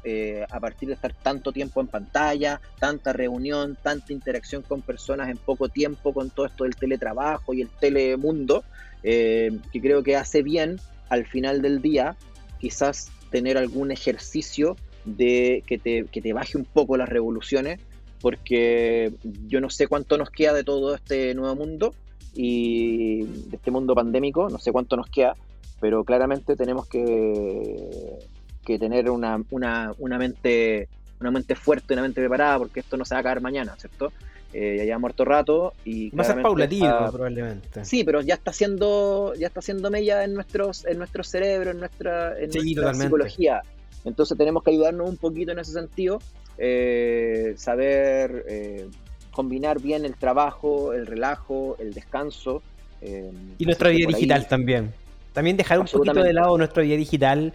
a 0.50 0.60
partir 0.60 0.90
de 0.90 0.96
estar 0.96 1.14
tanto 1.14 1.52
tiempo 1.52 1.82
en 1.82 1.88
pantalla, 1.88 2.62
tanta 2.80 3.14
reunión, 3.14 3.78
tanta 3.82 4.14
interacción 4.14 4.64
con 4.64 4.82
personas 4.82 5.30
en 5.30 5.38
poco 5.38 5.70
tiempo, 5.70 6.14
con 6.14 6.30
todo 6.32 6.46
esto 6.48 6.64
del 6.64 6.76
teletrabajo 6.76 7.54
y 7.54 7.62
el 7.62 7.70
telemundo, 7.70 8.64
que 9.02 9.60
creo 9.82 10.02
que 10.04 10.16
hace 10.16 10.42
bien 10.42 10.80
al 11.10 11.26
final 11.26 11.62
del 11.62 11.82
día 11.82 12.16
quizás 12.58 13.10
tener 13.30 13.58
algún 13.58 13.92
ejercicio 13.92 14.76
de 15.06 15.64
que 15.66 15.78
te, 15.78 16.06
que 16.06 16.22
te 16.22 16.34
baje 16.34 16.58
un 16.58 16.66
poco 16.66 16.98
las 16.98 17.10
revoluciones, 17.10 17.80
porque 18.22 19.14
yo 19.48 19.62
no 19.62 19.70
sé 19.70 19.88
cuánto 19.88 20.18
nos 20.18 20.30
queda 20.30 20.54
de 20.54 20.64
todo 20.64 20.96
este 20.96 21.34
nuevo 21.34 21.56
mundo 21.56 21.94
y 22.34 23.24
de 23.24 23.56
este 23.56 23.72
mundo 23.72 23.96
pandémico, 23.96 24.50
no 24.50 24.60
sé 24.60 24.72
cuánto 24.72 24.96
nos 24.98 25.08
queda, 25.08 25.36
pero 25.80 26.04
claramente 26.04 26.56
tenemos 26.56 26.88
que, 26.88 28.20
que 28.66 28.80
tener 28.80 29.10
una, 29.10 29.42
una, 29.50 29.94
una, 30.00 30.18
mente, 30.18 30.90
una 31.20 31.32
mente 31.32 31.56
fuerte, 31.56 31.94
una 31.94 32.04
mente 32.04 32.22
preparada, 32.22 32.58
porque 32.58 32.80
esto 32.82 32.98
no 32.98 33.06
se 33.06 33.16
va 33.16 33.22
a 33.22 33.24
caer 33.24 33.42
mañana, 33.42 33.76
¿cierto? 33.78 34.12
Eh, 34.54 34.76
ya 34.78 34.86
lleva 34.86 35.00
muerto 35.00 35.26
rato 35.26 35.74
y 35.84 36.10
va 36.12 36.24
a 36.24 36.26
ser 36.26 36.42
paulatino 36.42 37.12
probablemente. 37.12 37.84
Sí 37.84 38.04
pero 38.04 38.22
ya 38.22 38.36
está 38.36 38.52
haciendo 38.52 39.34
ya 39.36 39.48
está 39.48 39.60
haciendo 39.60 39.90
mella 39.92 40.24
en 40.24 40.34
nuestros 40.34 40.86
en 40.86 40.98
nuestro 40.98 41.24
cerebro 41.24 41.72
en 41.72 41.80
nuestra, 41.80 42.40
en 42.40 42.50
nuestra 42.50 42.94
psicología. 42.94 43.62
Entonces 44.06 44.38
tenemos 44.38 44.64
que 44.64 44.72
ayudarnos 44.72 45.10
un 45.10 45.18
poquito 45.18 45.52
en 45.52 45.60
ese 45.60 45.74
sentido 45.74 46.20
eh, 46.58 47.54
saber 47.58 48.46
eh, 48.48 48.90
combinar 49.32 49.82
bien 49.82 50.06
el 50.06 50.16
trabajo 50.16 50.94
el 50.94 51.06
relajo 51.06 51.76
el 51.80 51.94
descanso 51.94 52.64
eh, 53.02 53.32
y 53.58 53.66
nuestra 53.66 53.90
vida 53.90 54.08
digital 54.08 54.48
también. 54.48 54.94
También 55.34 55.58
dejar 55.58 55.80
un 55.80 55.86
poquito 55.86 56.24
de 56.24 56.34
lado 56.34 56.58
nuestra 56.58 56.84
vida 56.84 56.96
digital 56.96 57.54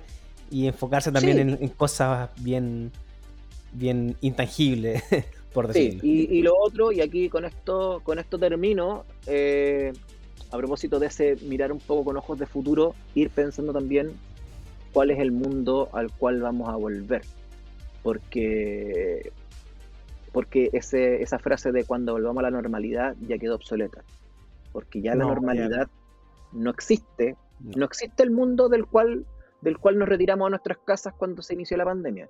y 0.50 0.66
enfocarse 0.66 1.10
también 1.10 1.38
en, 1.38 1.58
en 1.60 1.68
cosas 1.70 2.30
bien 2.36 2.92
bien 3.72 4.14
intangibles 4.20 5.02
Sí, 5.72 5.98
y, 6.02 6.42
lo 6.42 6.54
otro, 6.56 6.92
y 6.92 7.00
aquí 7.00 7.28
con 7.28 7.44
esto, 7.44 8.00
con 8.04 8.18
esto 8.18 8.38
termino, 8.38 9.04
eh, 9.26 9.92
a 10.50 10.56
propósito 10.56 10.98
de 10.98 11.06
ese 11.06 11.36
mirar 11.42 11.72
un 11.72 11.78
poco 11.78 12.04
con 12.04 12.16
ojos 12.16 12.38
de 12.38 12.46
futuro, 12.46 12.94
ir 13.14 13.30
pensando 13.30 13.72
también 13.72 14.12
cuál 14.92 15.10
es 15.10 15.18
el 15.18 15.32
mundo 15.32 15.88
al 15.92 16.10
cual 16.12 16.40
vamos 16.40 16.68
a 16.68 16.76
volver. 16.76 17.22
Porque, 18.02 19.32
porque 20.32 20.70
ese, 20.72 21.22
esa 21.22 21.38
frase 21.38 21.72
de 21.72 21.84
cuando 21.84 22.12
volvamos 22.12 22.40
a 22.40 22.42
la 22.42 22.50
normalidad 22.50 23.14
ya 23.26 23.38
quedó 23.38 23.56
obsoleta. 23.56 24.02
Porque 24.72 25.02
ya 25.02 25.14
la 25.14 25.24
normalidad 25.24 25.88
no 26.52 26.70
existe. 26.70 27.36
No 27.60 27.84
existe 27.84 28.22
el 28.22 28.30
mundo 28.30 28.68
del 28.68 28.86
cual, 28.86 29.26
del 29.60 29.78
cual 29.78 29.98
nos 29.98 30.08
retiramos 30.08 30.46
a 30.46 30.50
nuestras 30.50 30.78
casas 30.78 31.14
cuando 31.16 31.42
se 31.42 31.54
inició 31.54 31.76
la 31.76 31.84
pandemia. 31.84 32.28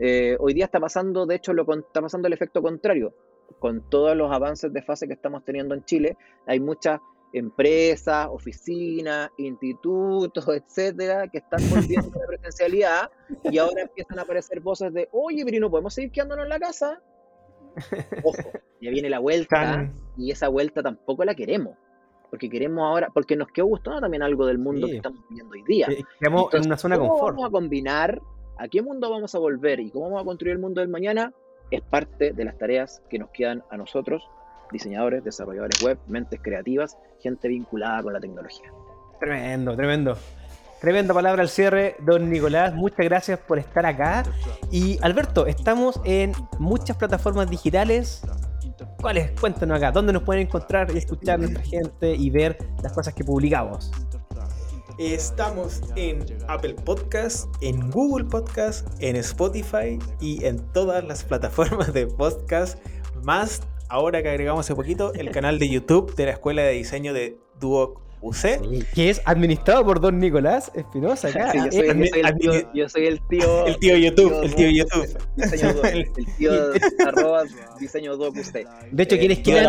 Eh, 0.00 0.36
hoy 0.38 0.54
día 0.54 0.66
está 0.66 0.78
pasando, 0.78 1.26
de 1.26 1.36
hecho, 1.36 1.52
lo, 1.52 1.66
está 1.78 2.00
pasando 2.00 2.28
el 2.28 2.34
efecto 2.34 2.62
contrario. 2.62 3.14
Con 3.58 3.88
todos 3.88 4.16
los 4.16 4.30
avances 4.30 4.72
de 4.72 4.82
fase 4.82 5.06
que 5.06 5.14
estamos 5.14 5.44
teniendo 5.44 5.74
en 5.74 5.84
Chile, 5.84 6.16
hay 6.46 6.60
muchas 6.60 7.00
empresas, 7.32 8.28
oficinas, 8.30 9.30
institutos, 9.38 10.46
etcétera, 10.48 11.28
que 11.28 11.38
están 11.38 11.60
volviendo 11.70 12.10
a 12.16 12.20
la 12.20 12.26
presencialidad 12.26 13.10
y 13.44 13.58
ahora 13.58 13.82
empiezan 13.82 14.18
a 14.18 14.22
aparecer 14.22 14.60
voces 14.60 14.92
de, 14.92 15.08
oye, 15.12 15.44
pero 15.44 15.60
¿no 15.60 15.70
podemos 15.70 15.94
seguir 15.94 16.10
quedándonos 16.10 16.44
en 16.44 16.50
la 16.50 16.58
casa? 16.58 17.02
Ojo, 18.24 18.50
ya 18.80 18.90
viene 18.90 19.08
la 19.08 19.18
vuelta 19.18 19.90
y 20.16 20.30
esa 20.30 20.48
vuelta 20.48 20.82
tampoco 20.82 21.24
la 21.24 21.34
queremos. 21.34 21.76
Porque 22.30 22.50
queremos 22.50 22.84
ahora, 22.84 23.08
porque 23.14 23.36
nos 23.36 23.48
quedó 23.48 23.66
gustando 23.66 24.02
también 24.02 24.22
algo 24.22 24.44
del 24.44 24.58
mundo 24.58 24.86
que 24.86 24.96
estamos 24.96 25.20
viviendo 25.30 25.54
hoy 25.54 25.62
día. 25.66 25.88
Estamos 26.20 26.52
en 26.52 26.66
una 26.66 26.76
zona 26.76 26.96
de 26.96 27.08
confort. 27.08 27.36
Vamos 27.36 27.48
a 27.48 27.50
combinar 27.50 28.20
a 28.58 28.68
qué 28.68 28.82
mundo 28.82 29.10
vamos 29.10 29.34
a 29.34 29.38
volver 29.38 29.80
y 29.80 29.90
cómo 29.90 30.06
vamos 30.06 30.22
a 30.22 30.24
construir 30.24 30.54
el 30.54 30.58
mundo 30.58 30.80
del 30.80 30.90
mañana 30.90 31.32
es 31.70 31.80
parte 31.82 32.32
de 32.32 32.44
las 32.44 32.58
tareas 32.58 33.02
que 33.08 33.18
nos 33.18 33.30
quedan 33.30 33.62
a 33.70 33.76
nosotros, 33.76 34.28
diseñadores, 34.72 35.22
desarrolladores 35.22 35.82
web, 35.82 35.98
mentes 36.08 36.40
creativas, 36.42 36.98
gente 37.20 37.48
vinculada 37.48 38.02
con 38.02 38.12
la 38.12 38.20
tecnología. 38.20 38.72
Tremendo, 39.20 39.76
tremendo. 39.76 40.16
Tremenda 40.80 41.12
palabra 41.12 41.42
al 41.42 41.48
cierre, 41.48 41.96
don 42.00 42.30
Nicolás. 42.30 42.74
Muchas 42.74 43.04
gracias 43.04 43.38
por 43.40 43.58
estar 43.58 43.84
acá. 43.84 44.22
Y 44.70 44.98
Alberto, 45.02 45.46
estamos 45.46 46.00
en 46.04 46.32
muchas 46.58 46.96
plataformas 46.96 47.50
digitales. 47.50 48.22
¿Cuáles? 49.00 49.32
Cuéntanos 49.40 49.76
acá. 49.76 49.90
¿Dónde 49.90 50.12
nos 50.12 50.22
pueden 50.22 50.46
encontrar 50.46 50.88
y 50.94 50.98
escuchar 50.98 51.40
nuestra 51.40 51.62
gente 51.62 52.14
y 52.14 52.30
ver 52.30 52.56
las 52.82 52.92
cosas 52.92 53.12
que 53.12 53.24
publicamos? 53.24 53.90
Estamos 54.98 55.80
en 55.94 56.24
Apple 56.48 56.74
Podcast, 56.74 57.46
en 57.60 57.88
Google 57.92 58.24
Podcast, 58.24 58.84
en 58.98 59.14
Spotify 59.14 59.96
y 60.20 60.44
en 60.44 60.58
todas 60.72 61.04
las 61.04 61.22
plataformas 61.22 61.92
de 61.92 62.08
podcast, 62.08 62.80
más 63.22 63.62
ahora 63.88 64.24
que 64.24 64.28
agregamos 64.28 64.66
hace 64.66 64.74
poquito 64.74 65.14
el 65.14 65.30
canal 65.30 65.60
de 65.60 65.68
YouTube 65.68 66.16
de 66.16 66.24
la 66.24 66.32
Escuela 66.32 66.62
de 66.62 66.72
Diseño 66.72 67.12
de 67.12 67.38
Duoc 67.60 68.00
UC. 68.22 68.60
que 68.92 69.10
es 69.10 69.22
administrado 69.24 69.84
por 69.84 70.00
don 70.00 70.18
Nicolás 70.18 70.72
Espinosa 70.74 71.28
acá. 71.28 71.52
yo, 72.74 72.88
soy, 72.88 73.06
el 73.06 73.20
tío, 73.28 73.66
el 73.66 73.78
tío. 73.78 73.96
YouTube, 73.96 74.42
el 74.42 74.54
tío 74.56 74.68
YouTube. 74.68 75.16
el 75.36 76.12
tío 76.38 76.52
arroba 77.06 77.44
diseño 77.78 78.16
Duoc 78.16 78.36
UC. 78.36 78.66
De 78.90 79.02
hecho, 79.04 79.16
¿quieres 79.16 79.38
que 79.38 79.64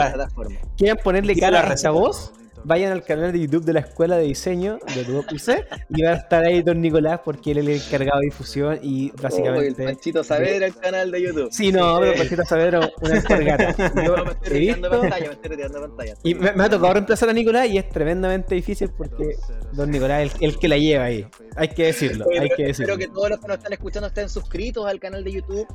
quieran 0.76 0.97
ponerle 1.03 1.35
cara 1.35 1.69
a 1.69 1.73
esa 1.76 1.91
voz? 1.91 2.34
Vayan 2.64 2.91
al 2.91 3.03
canal 3.03 3.31
de 3.31 3.40
YouTube 3.40 3.64
de 3.64 3.73
la 3.73 3.80
Escuela 3.81 4.18
de 4.18 4.23
Diseño 4.23 4.80
de 4.94 5.02
UC 5.18 5.65
y 5.90 6.03
va 6.03 6.11
a 6.11 6.15
estar 6.15 6.44
ahí 6.44 6.61
Don 6.61 6.81
Nicolás 6.81 7.22
porque 7.23 7.52
él 7.52 7.60
es 7.60 7.65
el 7.65 7.72
encargado 7.72 8.19
de 8.19 8.26
difusión 8.26 8.80
y 8.81 9.11
básicamente. 9.22 9.68
el 9.68 9.76
Panchito 9.76 10.23
Saavedra 10.23 10.68
el 10.68 10.76
canal 10.76 11.11
de 11.11 11.22
YouTube. 11.22 11.49
Sí, 11.52 11.72
no, 11.72 11.99
pero 11.99 12.14
Panchito 12.15 12.45
Saavedra 12.45 12.90
una 13.02 13.18
encargada. 13.18 13.76
Yo 14.06 14.26
me 14.26 14.31
estoy 14.31 14.49
retirando 14.49 14.90
pantalla, 14.90 15.27
me 15.27 15.34
estoy 15.34 15.49
retirando 15.49 15.81
pantalla. 15.81 16.14
Y 16.23 16.36
me, 16.36 16.49
ha 16.49 16.69
tocado 16.69 16.94
reemplazar 16.94 17.30
a 17.30 17.34
Nicolás 17.34 17.68
y 17.68 17.77
es 17.77 17.90
tremendamente 17.90 18.56
difícil 18.56 18.90
porque 18.90 19.36
Don 19.73 19.91
Nicolás 19.91 20.23
es 20.23 20.36
el, 20.41 20.60
que 20.60 20.68
la 20.68 20.77
lleva 20.77 21.06
ahí. 21.06 21.27
Hay 21.56 21.69
que 21.69 21.86
decirlo, 21.86 22.26
hay 22.40 22.49
que 22.49 22.65
decirlo. 22.65 22.94
Espero 22.94 22.98
que 22.98 23.07
todos 23.07 23.30
los 23.30 23.40
que 23.40 23.48
nos 23.48 23.57
están 23.57 23.73
escuchando 23.73 24.07
estén 24.07 24.30
suscritos 24.30 24.86
al 24.86 24.99
canal 24.99 25.23
de 25.23 25.31
YouTube 25.31 25.68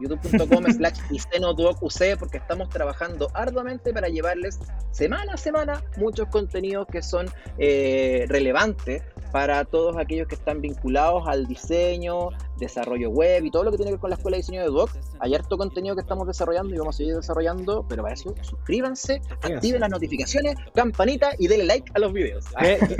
youtube.com 0.00 0.64
slash 0.72 0.98
UC 1.10 2.18
porque 2.18 2.38
estamos 2.38 2.68
trabajando 2.68 3.30
arduamente 3.34 3.92
para 3.92 4.08
llevarles 4.08 4.58
semana 4.90 5.34
a 5.34 5.36
semana 5.36 5.82
muchos 5.96 6.28
contenidos 6.28 6.86
que 6.90 7.02
son 7.02 7.26
eh, 7.58 8.26
relevantes 8.28 9.02
para 9.32 9.64
todos 9.64 9.96
aquellos 9.96 10.28
que 10.28 10.34
están 10.34 10.60
vinculados 10.60 11.26
al 11.26 11.46
diseño, 11.46 12.30
desarrollo 12.58 13.10
web 13.10 13.44
y 13.44 13.50
todo 13.50 13.64
lo 13.64 13.70
que 13.70 13.76
tiene 13.76 13.90
que 13.90 13.94
ver 13.94 14.00
con 14.00 14.10
la 14.10 14.16
escuela 14.16 14.36
de 14.36 14.42
diseño 14.42 14.62
de 14.62 14.68
Duoc. 14.68 14.90
Hay 15.20 15.34
harto 15.34 15.56
contenido 15.56 15.94
que 15.94 16.00
estamos 16.00 16.26
desarrollando 16.26 16.74
y 16.74 16.78
vamos 16.78 16.96
a 16.96 16.98
seguir 16.98 17.16
desarrollando, 17.16 17.84
pero 17.88 18.02
para 18.02 18.14
eso 18.14 18.34
suscríbanse, 18.40 19.20
activen 19.42 19.80
las 19.80 19.90
notificaciones, 19.90 20.56
campanita 20.74 21.30
y 21.38 21.48
denle 21.48 21.64
like 21.64 21.90
a 21.94 21.98
los 21.98 22.12
videos. 22.12 22.44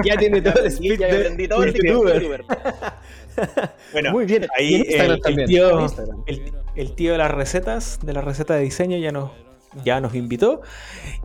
ya 0.05 0.17
tiene 0.19 0.41
todo 0.43 0.63
el 0.63 0.71
speech 0.71 0.99
ya 0.99 1.07
aprendí 1.07 1.49
todo 1.49 1.63
el 1.65 1.75
youtuber. 1.75 2.45
bueno, 3.93 4.13
muy 4.13 4.27
bien. 4.27 4.47
Ahí 4.57 4.87
el, 4.89 5.21
tío, 5.47 5.87
el, 6.77 6.95
tío, 6.95 7.13
de 7.13 7.19
las 7.19 7.31
recetas, 7.31 7.99
de 8.03 8.13
la 8.13 8.21
receta 8.21 8.55
de 8.55 8.63
diseño, 8.63 8.99
ya 8.99 9.13
nos, 9.13 9.31
ya 9.85 10.01
nos 10.01 10.15
invitó. 10.15 10.63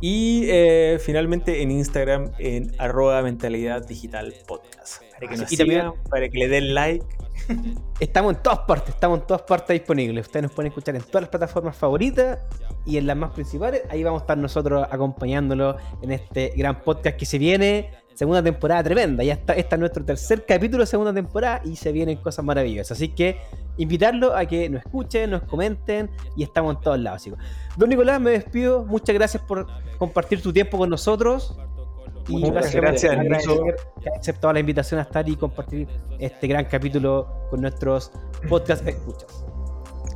Y 0.02 0.44
eh, 0.48 1.00
finalmente 1.04 1.62
en 1.62 1.72
Instagram, 1.72 2.32
en 2.40 2.72
arroba 2.80 3.22
mentalidad 3.22 3.86
digital 3.86 4.34
podcast. 4.48 5.04
Para 5.14 5.28
que 5.30 5.38
nos 5.38 5.50
sigan, 5.50 5.94
para 6.10 6.30
que 6.30 6.38
le 6.38 6.48
den 6.48 6.74
like 6.74 7.06
Estamos 8.00 8.36
en 8.36 8.44
todas 8.44 8.60
partes, 8.60 8.94
estamos 8.94 9.20
en 9.20 9.28
todas 9.28 9.44
partes 9.44 9.74
disponibles. 9.74 10.26
Ustedes 10.26 10.44
nos 10.44 10.52
pueden 10.52 10.72
escuchar 10.72 10.96
en 10.96 11.02
todas 11.02 11.22
las 11.24 11.30
plataformas 11.30 11.76
favoritas 11.76 12.40
y 12.86 12.98
en 12.98 13.08
las 13.08 13.18
más 13.18 13.32
principales. 13.32 13.84
Ahí 13.90 14.04
vamos 14.04 14.22
a 14.22 14.24
estar 14.24 14.38
nosotros 14.38 14.88
acompañándolo 14.90 15.78
en 16.02 16.12
este 16.12 16.54
gran 16.56 16.82
podcast 16.82 17.18
que 17.18 17.26
se 17.26 17.38
viene. 17.38 17.92
Segunda 18.14 18.44
temporada 18.44 18.84
tremenda. 18.84 19.24
Ya 19.24 19.34
está, 19.34 19.54
este 19.54 19.76
es 19.76 19.80
nuestro 19.80 20.06
tercer 20.06 20.46
capítulo 20.46 20.84
de 20.84 20.88
segunda 20.88 21.14
temporada 21.14 21.62
y 21.66 21.76
se 21.76 21.92
vienen 21.92 22.18
cosas 22.18 22.46
maravillosas. 22.46 22.98
Así 22.98 23.10
que 23.10 23.38
invitarlo 23.78 24.36
a 24.36 24.46
que 24.46 24.70
nos 24.70 24.84
escuchen, 24.84 25.32
nos 25.32 25.44
comenten 25.44 26.10
y 26.36 26.44
estamos 26.44 26.76
en 26.76 26.82
todos 26.82 27.00
lados. 27.00 27.30
Don 27.76 27.90
Nicolás, 27.90 28.22
me 28.22 28.32
despido. 28.32 28.86
Muchas 28.86 29.16
gracias 29.16 29.44
por 29.44 29.68
compartir 29.98 30.42
tu 30.42 30.54
tiempo 30.54 30.78
con 30.78 30.90
nosotros. 30.90 31.58
Y 32.28 32.38
Muchas 32.38 32.74
gracias, 32.74 33.18
por 33.46 33.76
aceptado 34.18 34.54
la 34.54 34.60
invitación 34.60 35.00
a 35.00 35.04
estar 35.04 35.28
y 35.28 35.36
compartir 35.36 35.88
este 36.20 36.48
gran 36.48 36.66
capítulo 36.66 37.28
con 37.50 37.62
nuestros 37.62 38.12
podcast 38.48 38.88
escuchas. 38.88 39.46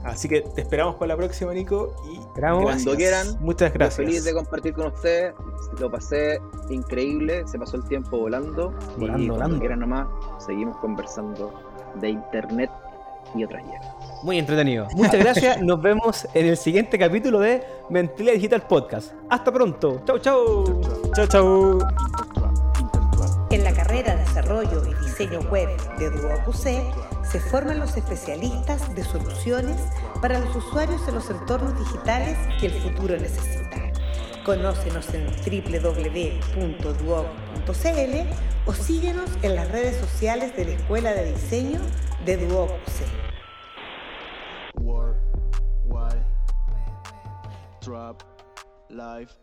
Así 0.07 0.29
que 0.29 0.41
te 0.41 0.61
esperamos 0.61 0.95
para 0.95 1.09
la 1.09 1.17
próxima, 1.17 1.53
Nico. 1.53 1.93
Y 2.09 2.19
cuando 2.39 2.95
quieran. 2.95 3.37
Muchas 3.41 3.73
gracias. 3.73 4.05
Feliz 4.05 4.23
de 4.23 4.33
compartir 4.33 4.73
con 4.73 4.87
ustedes. 4.87 5.33
Lo 5.79 5.91
pasé 5.91 6.41
increíble. 6.69 7.45
Se 7.45 7.59
pasó 7.59 7.77
el 7.77 7.83
tiempo 7.83 8.17
volando. 8.17 8.73
Volando, 8.97 9.23
y 9.23 9.29
volando. 9.29 9.59
quieran 9.59 9.79
nomás, 9.79 10.07
seguimos 10.39 10.77
conversando 10.77 11.53
de 11.95 12.09
internet 12.09 12.71
y 13.35 13.43
otras 13.43 13.63
hierbas. 13.65 14.23
Muy 14.23 14.39
entretenido. 14.39 14.87
Muchas 14.95 15.19
gracias. 15.19 15.61
Nos 15.61 15.81
vemos 15.81 16.25
en 16.33 16.45
el 16.45 16.57
siguiente 16.57 16.97
capítulo 16.97 17.39
de 17.39 17.63
Mentalidad 17.89 18.33
Digital 18.35 18.61
Podcast. 18.61 19.13
Hasta 19.29 19.51
pronto. 19.51 20.01
Chau, 20.05 20.19
chau. 20.19 20.81
Chau, 21.13 21.27
chau. 21.27 21.79
En 23.49 23.63
la 23.63 23.73
carrera 23.73 24.15
de 24.15 24.21
Desarrollo 24.21 24.81
Diseño 25.17 25.39
Web 25.49 25.69
de 25.97 26.11
DuoQC 26.11 27.25
se 27.25 27.39
forman 27.39 27.79
los 27.79 27.97
especialistas 27.97 28.93
de 28.93 29.03
soluciones 29.03 29.81
para 30.21 30.37
los 30.37 30.55
usuarios 30.55 31.01
en 31.07 31.15
los 31.15 31.27
entornos 31.31 31.75
digitales 31.79 32.37
que 32.59 32.67
el 32.67 32.73
futuro 32.73 33.17
necesita. 33.17 33.91
Conócenos 34.45 35.11
en 35.15 35.25
www.duoc.cl 35.25 36.69
o 38.67 38.73
síguenos 38.73 39.31
en 39.41 39.55
las 39.55 39.71
redes 39.71 39.97
sociales 39.97 40.55
de 40.55 40.65
la 40.65 40.71
Escuela 40.73 41.11
de 41.13 41.33
Diseño 41.33 41.79
de 42.23 42.37
DuoQC. 42.37 43.01
Drop, 47.81 48.21
life. 48.89 49.33